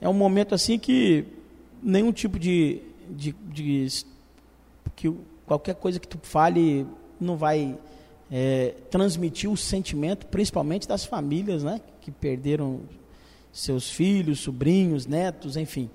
é 0.00 0.08
um 0.08 0.12
momento 0.12 0.54
assim 0.54 0.78
que 0.78 1.26
nenhum 1.82 2.12
tipo 2.12 2.38
de, 2.38 2.82
de, 3.08 3.34
de 3.50 3.88
que 4.94 5.12
qualquer 5.46 5.74
coisa 5.74 5.98
que 5.98 6.08
tu 6.08 6.18
fale 6.22 6.86
não 7.20 7.36
vai 7.36 7.78
é, 8.30 8.74
transmitir 8.90 9.50
o 9.50 9.56
sentimento, 9.56 10.26
principalmente 10.26 10.86
das 10.86 11.04
famílias, 11.04 11.62
né, 11.62 11.80
que 12.00 12.10
perderam 12.10 12.80
seus 13.54 13.88
filhos, 13.88 14.40
sobrinhos, 14.40 15.06
netos, 15.06 15.56
enfim. 15.56 15.88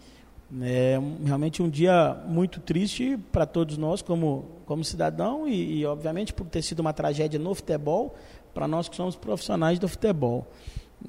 É 0.62 0.98
realmente 1.24 1.62
um 1.62 1.70
dia 1.70 2.18
muito 2.26 2.60
triste 2.62 3.20
para 3.32 3.46
todos 3.46 3.78
nós 3.78 4.02
como, 4.02 4.46
como 4.66 4.84
cidadão 4.84 5.48
e, 5.48 5.80
e, 5.80 5.86
obviamente, 5.86 6.34
por 6.34 6.48
ter 6.48 6.62
sido 6.62 6.80
uma 6.80 6.94
tragédia 6.94 7.38
no 7.38 7.54
futebol, 7.54 8.16
para 8.54 8.68
nós 8.68 8.88
que 8.88 8.96
somos 8.96 9.16
profissionais 9.16 9.78
do 9.78 9.88
futebol. 9.88 10.48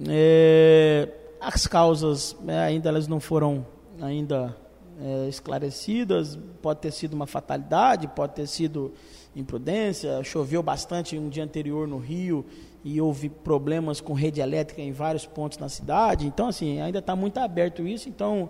É, 0.09 1.09
as 1.41 1.67
causas 1.67 2.37
né, 2.43 2.59
ainda 2.59 2.89
elas 2.89 3.07
não 3.07 3.21
foram 3.21 3.65
ainda 4.01 4.55
é, 5.01 5.29
esclarecidas. 5.29 6.37
Pode 6.61 6.81
ter 6.81 6.91
sido 6.91 7.15
uma 7.15 7.27
fatalidade, 7.27 8.09
pode 8.09 8.35
ter 8.35 8.47
sido 8.49 8.93
imprudência. 9.37 10.23
Choveu 10.25 10.63
bastante 10.65 11.17
um 11.17 11.29
dia 11.29 11.45
anterior 11.45 11.87
no 11.87 11.99
Rio 11.99 12.45
e 12.85 13.01
houve 13.01 13.29
problemas 13.29 14.01
com 14.01 14.13
rede 14.13 14.41
elétrica 14.41 14.81
em 14.81 14.93
vários 14.93 15.27
pontos 15.27 15.59
na 15.59 15.69
cidade. 15.69 16.27
Então, 16.27 16.49
assim, 16.49 16.81
ainda 16.81 16.99
está 16.99 17.15
muito 17.15 17.39
aberto 17.39 17.87
isso. 17.87 18.09
Então, 18.09 18.49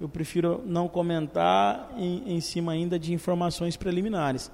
eu 0.00 0.08
prefiro 0.08 0.62
não 0.64 0.88
comentar 0.88 1.92
em, 1.96 2.36
em 2.36 2.40
cima 2.40 2.72
ainda 2.72 2.98
de 2.98 3.12
informações 3.12 3.76
preliminares. 3.76 4.50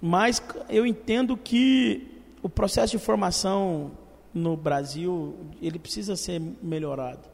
Mas 0.00 0.42
eu 0.68 0.86
entendo 0.86 1.36
que 1.36 2.22
o 2.42 2.48
processo 2.48 2.96
de 2.96 3.02
formação 3.02 3.90
no 4.32 4.56
Brasil 4.56 5.34
ele 5.60 5.78
precisa 5.78 6.16
ser 6.16 6.40
melhorado. 6.62 7.28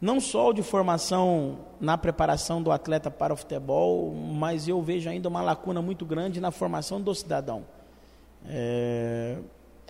Não 0.00 0.20
só 0.20 0.50
o 0.50 0.52
de 0.52 0.62
formação 0.62 1.58
na 1.80 1.98
preparação 1.98 2.62
do 2.62 2.70
atleta 2.70 3.10
para 3.10 3.34
o 3.34 3.36
futebol, 3.36 4.14
mas 4.14 4.68
eu 4.68 4.80
vejo 4.80 5.10
ainda 5.10 5.28
uma 5.28 5.42
lacuna 5.42 5.82
muito 5.82 6.06
grande 6.06 6.40
na 6.40 6.52
formação 6.52 7.00
do 7.00 7.12
cidadão. 7.12 7.64
É, 8.46 9.38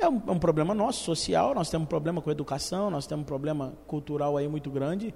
é 0.01 0.09
um, 0.09 0.23
é 0.27 0.31
um, 0.31 0.39
problema 0.39 0.75
nosso, 0.75 1.05
social, 1.05 1.55
nós 1.55 1.71
temos 1.71 1.87
um 1.87 1.89
problema 1.89 2.21
com 2.21 2.31
a 2.31 2.33
educação, 2.33 2.91
nós 2.91 3.07
temos 3.07 3.23
um 3.23 3.27
problema 3.27 3.75
cultural 3.87 4.37
aí 4.37 4.49
muito 4.49 4.71
grande. 4.71 5.15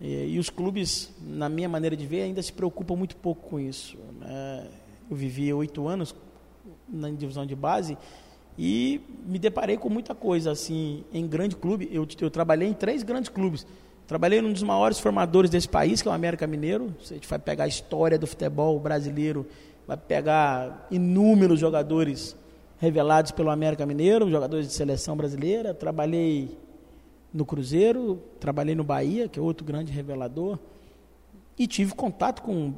E, 0.00 0.34
e 0.34 0.38
os 0.38 0.50
clubes, 0.50 1.12
na 1.20 1.48
minha 1.48 1.68
maneira 1.68 1.96
de 1.96 2.06
ver, 2.06 2.22
ainda 2.22 2.42
se 2.42 2.52
preocupam 2.52 2.96
muito 2.96 3.16
pouco 3.16 3.48
com 3.48 3.60
isso. 3.60 3.96
Né? 4.20 4.68
Eu 5.10 5.16
vivi 5.16 5.52
oito 5.52 5.86
anos 5.86 6.14
na 6.88 7.10
divisão 7.10 7.44
de 7.44 7.54
base 7.54 7.96
e 8.58 9.00
me 9.26 9.38
deparei 9.38 9.76
com 9.76 9.88
muita 9.88 10.14
coisa 10.14 10.52
assim 10.52 11.04
em 11.12 11.26
grande 11.26 11.56
clube. 11.56 11.88
Eu, 11.92 12.06
eu 12.20 12.30
trabalhei 12.30 12.68
em 12.68 12.72
três 12.72 13.02
grandes 13.02 13.28
clubes. 13.28 13.66
Trabalhei 14.06 14.40
num 14.42 14.52
dos 14.52 14.62
maiores 14.62 14.98
formadores 14.98 15.50
desse 15.50 15.68
país, 15.68 16.02
que 16.02 16.08
é 16.08 16.10
o 16.10 16.14
América 16.14 16.46
Mineiro. 16.46 16.94
Você 17.02 17.18
vai 17.26 17.38
pegar 17.38 17.64
a 17.64 17.68
história 17.68 18.18
do 18.18 18.26
futebol 18.26 18.78
brasileiro, 18.78 19.46
vai 19.86 19.96
pegar 19.96 20.86
inúmeros 20.90 21.58
jogadores 21.58 22.36
revelados 22.84 23.32
pelo 23.32 23.50
América 23.50 23.84
Mineiro, 23.84 24.30
jogadores 24.30 24.68
de 24.68 24.72
seleção 24.74 25.16
brasileira. 25.16 25.74
Trabalhei 25.74 26.56
no 27.32 27.44
Cruzeiro, 27.44 28.22
trabalhei 28.38 28.74
no 28.74 28.84
Bahia, 28.84 29.28
que 29.28 29.38
é 29.38 29.42
outro 29.42 29.64
grande 29.66 29.90
revelador, 29.90 30.58
e 31.58 31.66
tive 31.66 31.94
contato 31.94 32.42
com 32.42 32.74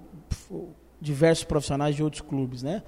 diversos 1.01 1.45
profissionais 1.45 1.95
de 1.95 2.03
outros 2.03 2.23
clubes, 2.23 2.63
né? 2.63 2.83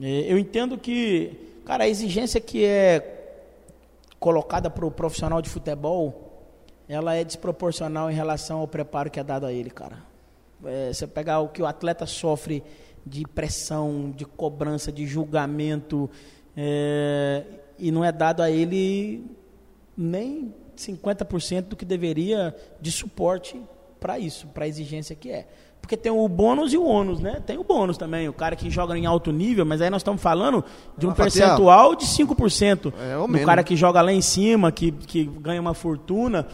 É, 0.00 0.32
eu 0.32 0.38
entendo 0.38 0.76
que, 0.76 1.32
cara, 1.64 1.84
a 1.84 1.88
exigência 1.88 2.40
que 2.40 2.64
é 2.64 3.12
colocada 4.18 4.68
para 4.68 4.84
o 4.84 4.90
profissional 4.90 5.40
de 5.40 5.48
futebol 5.48 6.24
ela 6.88 7.14
é 7.14 7.24
desproporcional 7.24 8.10
em 8.10 8.14
relação 8.14 8.58
ao 8.60 8.68
preparo 8.68 9.10
que 9.10 9.18
é 9.18 9.24
dado 9.24 9.46
a 9.46 9.52
ele, 9.52 9.70
cara. 9.70 9.98
É, 10.64 10.92
você 10.92 11.06
pegar 11.06 11.40
o 11.40 11.48
que 11.48 11.62
o 11.62 11.66
atleta 11.66 12.06
sofre 12.06 12.62
de 13.06 13.22
pressão, 13.26 14.12
de 14.14 14.24
cobrança, 14.24 14.90
de 14.90 15.06
julgamento, 15.06 16.10
é, 16.56 17.44
e 17.78 17.90
não 17.90 18.04
é 18.04 18.12
dado 18.12 18.42
a 18.42 18.50
ele 18.50 19.24
nem 19.96 20.54
50% 20.76 21.62
do 21.62 21.76
que 21.76 21.84
deveria 21.84 22.54
de 22.80 22.90
suporte 22.90 23.60
para 24.00 24.18
isso, 24.18 24.46
para 24.48 24.64
a 24.64 24.68
exigência 24.68 25.14
que 25.14 25.30
é. 25.30 25.46
Porque 25.80 25.98
tem 25.98 26.10
o 26.10 26.26
bônus 26.28 26.72
e 26.72 26.78
o 26.78 26.84
ônus, 26.84 27.20
né? 27.20 27.42
Tem 27.44 27.58
o 27.58 27.64
bônus 27.64 27.98
também, 27.98 28.26
o 28.26 28.32
cara 28.32 28.56
que 28.56 28.70
joga 28.70 28.96
em 28.96 29.04
alto 29.04 29.30
nível, 29.30 29.66
mas 29.66 29.82
aí 29.82 29.90
nós 29.90 30.00
estamos 30.00 30.22
falando 30.22 30.64
de 30.96 31.06
um 31.06 31.12
percentual 31.12 31.94
de 31.94 32.06
5%. 32.06 32.92
É, 32.98 33.18
o 33.18 33.46
cara 33.46 33.62
que 33.62 33.76
joga 33.76 34.00
lá 34.00 34.10
em 34.10 34.22
cima, 34.22 34.72
que, 34.72 34.90
que 34.92 35.24
ganha 35.24 35.60
uma 35.60 35.74
fortuna. 35.74 36.46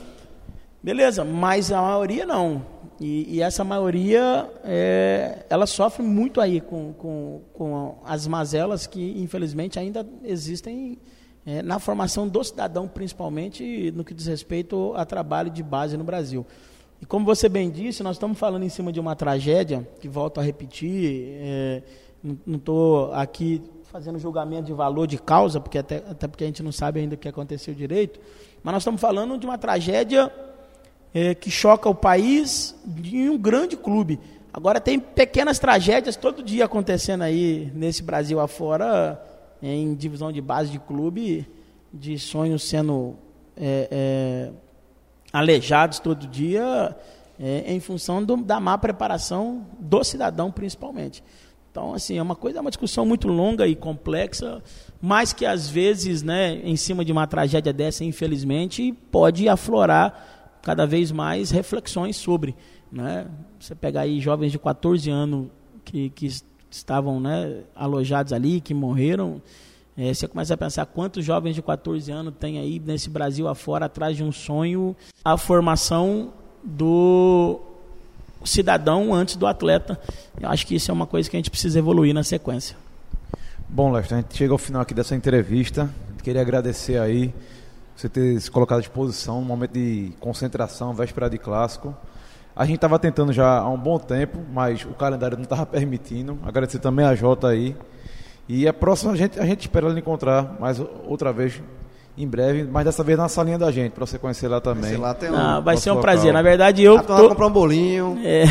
Beleza, 0.83 1.25
mas 1.25 1.71
a 1.71 1.83
maioria 1.83 2.25
não. 2.25 2.65
E, 2.99 3.37
e 3.37 3.43
essa 3.43 3.63
maioria, 3.63 4.51
é, 4.65 5.45
ela 5.51 5.67
sofre 5.67 6.03
muito 6.03 6.41
aí 6.41 6.61
com, 6.61 6.93
com, 6.95 7.41
com 7.53 7.99
as 8.05 8.27
mazelas 8.27 8.87
que, 8.87 9.21
infelizmente, 9.21 9.79
ainda 9.79 10.07
existem 10.25 10.99
é, 11.45 11.63
na 11.63 11.79
formação 11.79 12.27
do 12.27 12.43
cidadão, 12.43 12.89
principalmente 12.89 13.91
no 13.93 14.05
que 14.05 14.15
diz 14.15 14.27
respeito 14.27 14.93
a 14.97 15.05
trabalho 15.05 15.51
de 15.51 15.63
base 15.63 15.97
no 15.97 16.05
Brasil. 16.05 16.47
E 17.01 17.07
como 17.07 17.25
você 17.25 17.49
bem 17.49 17.71
disse, 17.71 18.03
nós 18.03 18.17
estamos 18.17 18.39
falando 18.39 18.63
em 18.63 18.69
cima 18.69 18.93
de 18.93 19.01
uma 19.01 19.17
tragédia, 19.17 19.87
que 20.01 20.09
volto 20.09 20.41
a 20.41 20.43
repetir, 20.43 21.35
é, 21.41 21.83
não 22.23 22.57
estou 22.57 23.13
aqui 23.13 23.63
fazendo 23.85 24.19
julgamento 24.19 24.65
de 24.65 24.73
valor 24.73 25.07
de 25.07 25.19
causa, 25.19 25.61
porque 25.61 25.79
até, 25.79 25.97
até 26.09 26.29
porque 26.29 26.45
a 26.45 26.47
gente 26.47 26.63
não 26.63 26.73
sabe 26.73 27.01
ainda 27.01 27.17
o 27.17 27.19
que 27.19 27.29
aconteceu 27.29 27.75
direito, 27.75 28.21
mas 28.63 28.73
nós 28.73 28.83
estamos 28.83 29.01
falando 29.01 29.37
de 29.39 29.47
uma 29.47 29.59
tragédia 29.59 30.33
é, 31.15 31.35
que 31.35 31.51
choca 31.51 31.89
o 31.89 31.95
país 31.95 32.75
em 33.05 33.29
um 33.29 33.39
grande 33.39 33.77
clube. 33.77 34.19
Agora 34.53 34.81
tem 34.81 34.99
pequenas 34.99 35.59
tragédias 35.59 36.17
todo 36.17 36.43
dia 36.43 36.65
acontecendo 36.65 37.23
aí 37.23 37.71
nesse 37.75 38.03
Brasil 38.03 38.41
afora, 38.41 39.21
em 39.63 39.95
divisão 39.95 40.33
de 40.33 40.41
base 40.41 40.71
de 40.71 40.79
clube, 40.79 41.47
de 41.93 42.19
sonhos 42.19 42.65
sendo 42.65 43.17
é, 43.57 43.89
é, 43.91 44.51
alejados 45.33 45.99
todo 45.99 46.27
dia, 46.27 46.97
é, 47.39 47.73
em 47.73 47.81
função 47.81 48.25
do, 48.25 48.37
da 48.39 48.59
má 48.59 48.77
preparação 48.77 49.67
do 49.79 50.03
cidadão, 50.03 50.51
principalmente. 50.51 51.23
Então, 51.71 51.95
assim, 51.95 52.19
é 52.19 52.23
uma 52.23 52.35
coisa, 52.35 52.59
é 52.59 52.61
uma 52.61 52.71
discussão 52.71 53.07
muito 53.07 53.29
longa 53.29 53.67
e 53.67 53.77
complexa, 53.77 54.61
mas 55.01 55.33
que 55.33 55.47
às 55.47 55.69
vezes, 55.69 56.23
né, 56.23 56.61
em 56.65 56.75
cima 56.75 57.05
de 57.05 57.13
uma 57.13 57.29
tragédia 57.29 57.73
dessa, 57.73 58.05
infelizmente, 58.05 58.93
pode 59.13 59.49
aflorar 59.49 60.40
cada 60.63 60.87
vez 60.87 61.11
mais 61.13 61.51
reflexões 61.51 62.17
sobre. 62.17 62.55
Né? 62.91 63.27
Você 63.59 63.75
pegar 63.75 64.03
aí 64.03 64.21
jovens 64.21 64.53
de 64.53 64.59
14 64.59 65.11
anos 65.11 65.49
que, 65.85 66.11
que 66.11 66.29
estavam 66.71 67.21
né, 67.21 67.63
alojados 67.75 68.33
ali, 68.33 68.61
que 68.61 68.75
morreram. 68.75 69.41
É, 69.97 70.13
você 70.15 70.27
começa 70.27 70.55
a 70.55 70.57
pensar 70.57 70.87
quantos 70.87 71.25
jovens 71.25 71.55
de 71.55 71.63
14 71.63 72.11
anos 72.11 72.35
tem 72.39 72.59
aí 72.59 72.81
nesse 72.85 73.11
Brasil 73.11 73.49
afora 73.49 73.87
atrás 73.87 74.17
de 74.17 74.25
um 74.25 74.33
sonho, 74.33 74.97
a 75.25 75.37
formação 75.37 76.33
do 76.63 77.61
cidadão 78.45 79.13
antes 79.13 79.37
do 79.37 79.47
atleta. 79.47 80.01
Eu 80.41 80.49
acho 80.49 80.67
que 80.67 80.75
isso 80.75 80.91
é 80.91 80.95
uma 80.95 81.07
coisa 81.07 81.29
que 81.29 81.37
a 81.37 81.39
gente 81.39 81.51
precisa 81.51 81.79
evoluir 81.79 82.15
na 82.15 82.23
sequência. 82.23 82.77
Bom, 83.69 83.93
Lester, 83.93 84.19
a 84.19 84.21
gente 84.21 84.37
chega 84.37 84.53
ao 84.53 84.59
final 84.59 84.83
aqui 84.83 84.95
dessa 84.95 85.15
entrevista. 85.15 85.91
Queria 86.23 86.41
agradecer 86.41 86.99
aí 86.99 87.33
você 88.01 88.09
ter 88.09 88.41
se 88.41 88.51
colocado 88.51 88.79
à 88.79 88.81
disposição, 88.81 89.41
um 89.41 89.45
momento 89.45 89.73
de 89.73 90.13
concentração, 90.21 90.95
véspera 90.95 91.29
de 91.29 91.37
clássico. 91.37 91.95
A 92.57 92.65
gente 92.65 92.77
estava 92.77 92.99
tentando 92.99 93.31
já 93.31 93.59
há 93.59 93.69
um 93.69 93.79
bom 93.79 93.99
tempo, 93.99 94.39
mas 94.53 94.85
o 94.85 94.95
calendário 94.95 95.37
não 95.37 95.45
estava 95.45 95.67
permitindo. 95.67 96.39
Agradecer 96.43 96.79
também 96.79 97.05
a 97.05 97.15
Jota 97.15 97.49
aí. 97.49 97.77
E 98.49 98.67
a 98.67 98.73
próxima 98.73 99.13
a 99.13 99.17
gente, 99.17 99.39
a 99.39 99.45
gente 99.45 99.61
espera 99.61 99.89
lhe 99.91 100.01
encontrar 100.01 100.59
mais 100.59 100.81
outra 100.81 101.31
vez 101.31 101.63
em 102.23 102.29
breve, 102.29 102.65
mas 102.65 102.85
dessa 102.85 103.03
vez 103.03 103.17
na 103.17 103.29
salinha 103.29 103.59
da 103.59 103.71
gente, 103.71 103.93
para 103.93 104.05
você 104.05 104.19
conhecer 104.19 104.49
lá 104.49 104.61
também. 104.61 104.97
Lá 104.97 105.15
tem 105.15 105.31
um, 105.31 105.37
ah, 105.37 105.61
vai 105.61 105.77
ser 105.77 105.91
um 105.91 105.95
local. 105.95 106.03
prazer. 106.03 106.33
Na 106.33 106.43
verdade, 106.43 106.83
eu. 106.83 107.03
tô... 107.03 107.29
comprar 107.29 107.47
um 107.47 107.53
bolinho. 107.53 108.19
É. 108.23 108.45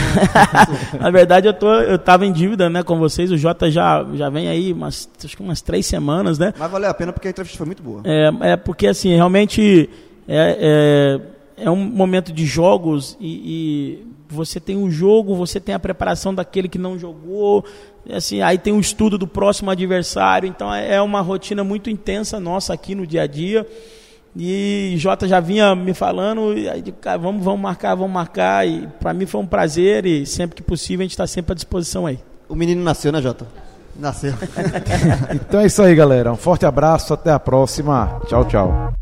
na 0.99 1.11
verdade, 1.11 1.47
eu, 1.47 1.53
tô, 1.53 1.71
eu 1.73 1.99
tava 1.99 2.25
em 2.25 2.31
dívida 2.31 2.69
né, 2.69 2.83
com 2.83 2.97
vocês. 2.97 3.31
O 3.31 3.37
Jota 3.37 3.69
já, 3.69 4.05
já 4.13 4.29
vem 4.29 4.47
aí 4.47 4.73
umas, 4.73 5.09
acho 5.23 5.37
que 5.37 5.43
umas 5.43 5.61
três 5.61 5.85
semanas, 5.85 6.39
né? 6.39 6.53
Mas 6.57 6.71
valeu 6.71 6.89
a 6.89 6.93
pena 6.93 7.13
porque 7.13 7.27
a 7.27 7.31
entrevista 7.31 7.57
foi 7.57 7.65
muito 7.65 7.83
boa. 7.83 8.01
É, 8.03 8.31
é 8.51 8.57
porque, 8.57 8.87
assim, 8.87 9.15
realmente 9.15 9.89
é, 10.27 11.19
é, 11.57 11.65
é 11.65 11.69
um 11.69 11.75
momento 11.75 12.31
de 12.31 12.45
jogos 12.45 13.17
e, 13.19 13.27
e 13.27 14.07
você 14.29 14.59
tem 14.59 14.77
o 14.77 14.89
jogo, 14.89 15.35
você 15.35 15.59
tem 15.59 15.73
a 15.73 15.79
preparação 15.79 16.33
daquele 16.33 16.69
que 16.69 16.77
não 16.77 16.97
jogou, 16.97 17.65
assim, 18.11 18.41
aí 18.41 18.57
tem 18.57 18.71
o 18.71 18.79
estudo 18.79 19.17
do 19.17 19.27
próximo 19.27 19.71
adversário, 19.71 20.47
então 20.47 20.73
é, 20.73 20.95
é 20.95 21.01
uma 21.01 21.21
rotina 21.21 21.63
muito 21.63 21.89
intensa 21.89 22.39
nossa 22.39 22.73
aqui 22.73 22.93
no 22.93 23.07
dia 23.07 23.23
a 23.23 23.27
dia. 23.27 23.65
E 24.35 24.93
Jota 24.97 25.27
já 25.27 25.39
vinha 25.39 25.75
me 25.75 25.93
falando, 25.93 26.51
aí, 26.51 26.83
vamos, 27.19 27.43
vamos 27.43 27.59
marcar, 27.59 27.95
vamos 27.95 28.13
marcar. 28.13 28.67
E 28.67 28.87
para 28.99 29.13
mim 29.13 29.25
foi 29.25 29.41
um 29.41 29.47
prazer 29.47 30.05
e 30.05 30.25
sempre 30.25 30.55
que 30.55 30.61
possível 30.61 31.01
a 31.01 31.05
gente 31.05 31.11
está 31.11 31.25
sempre 31.25 31.53
à 31.53 31.55
disposição 31.55 32.05
aí. 32.05 32.19
O 32.47 32.55
menino 32.55 32.83
nasceu, 32.83 33.11
né, 33.11 33.21
Jota? 33.21 33.47
Nasceu. 33.95 34.33
então 35.33 35.59
é 35.59 35.65
isso 35.65 35.81
aí, 35.81 35.95
galera. 35.95 36.31
Um 36.31 36.37
forte 36.37 36.65
abraço, 36.65 37.13
até 37.13 37.31
a 37.31 37.39
próxima. 37.39 38.21
Tchau, 38.27 38.45
tchau. 38.45 38.93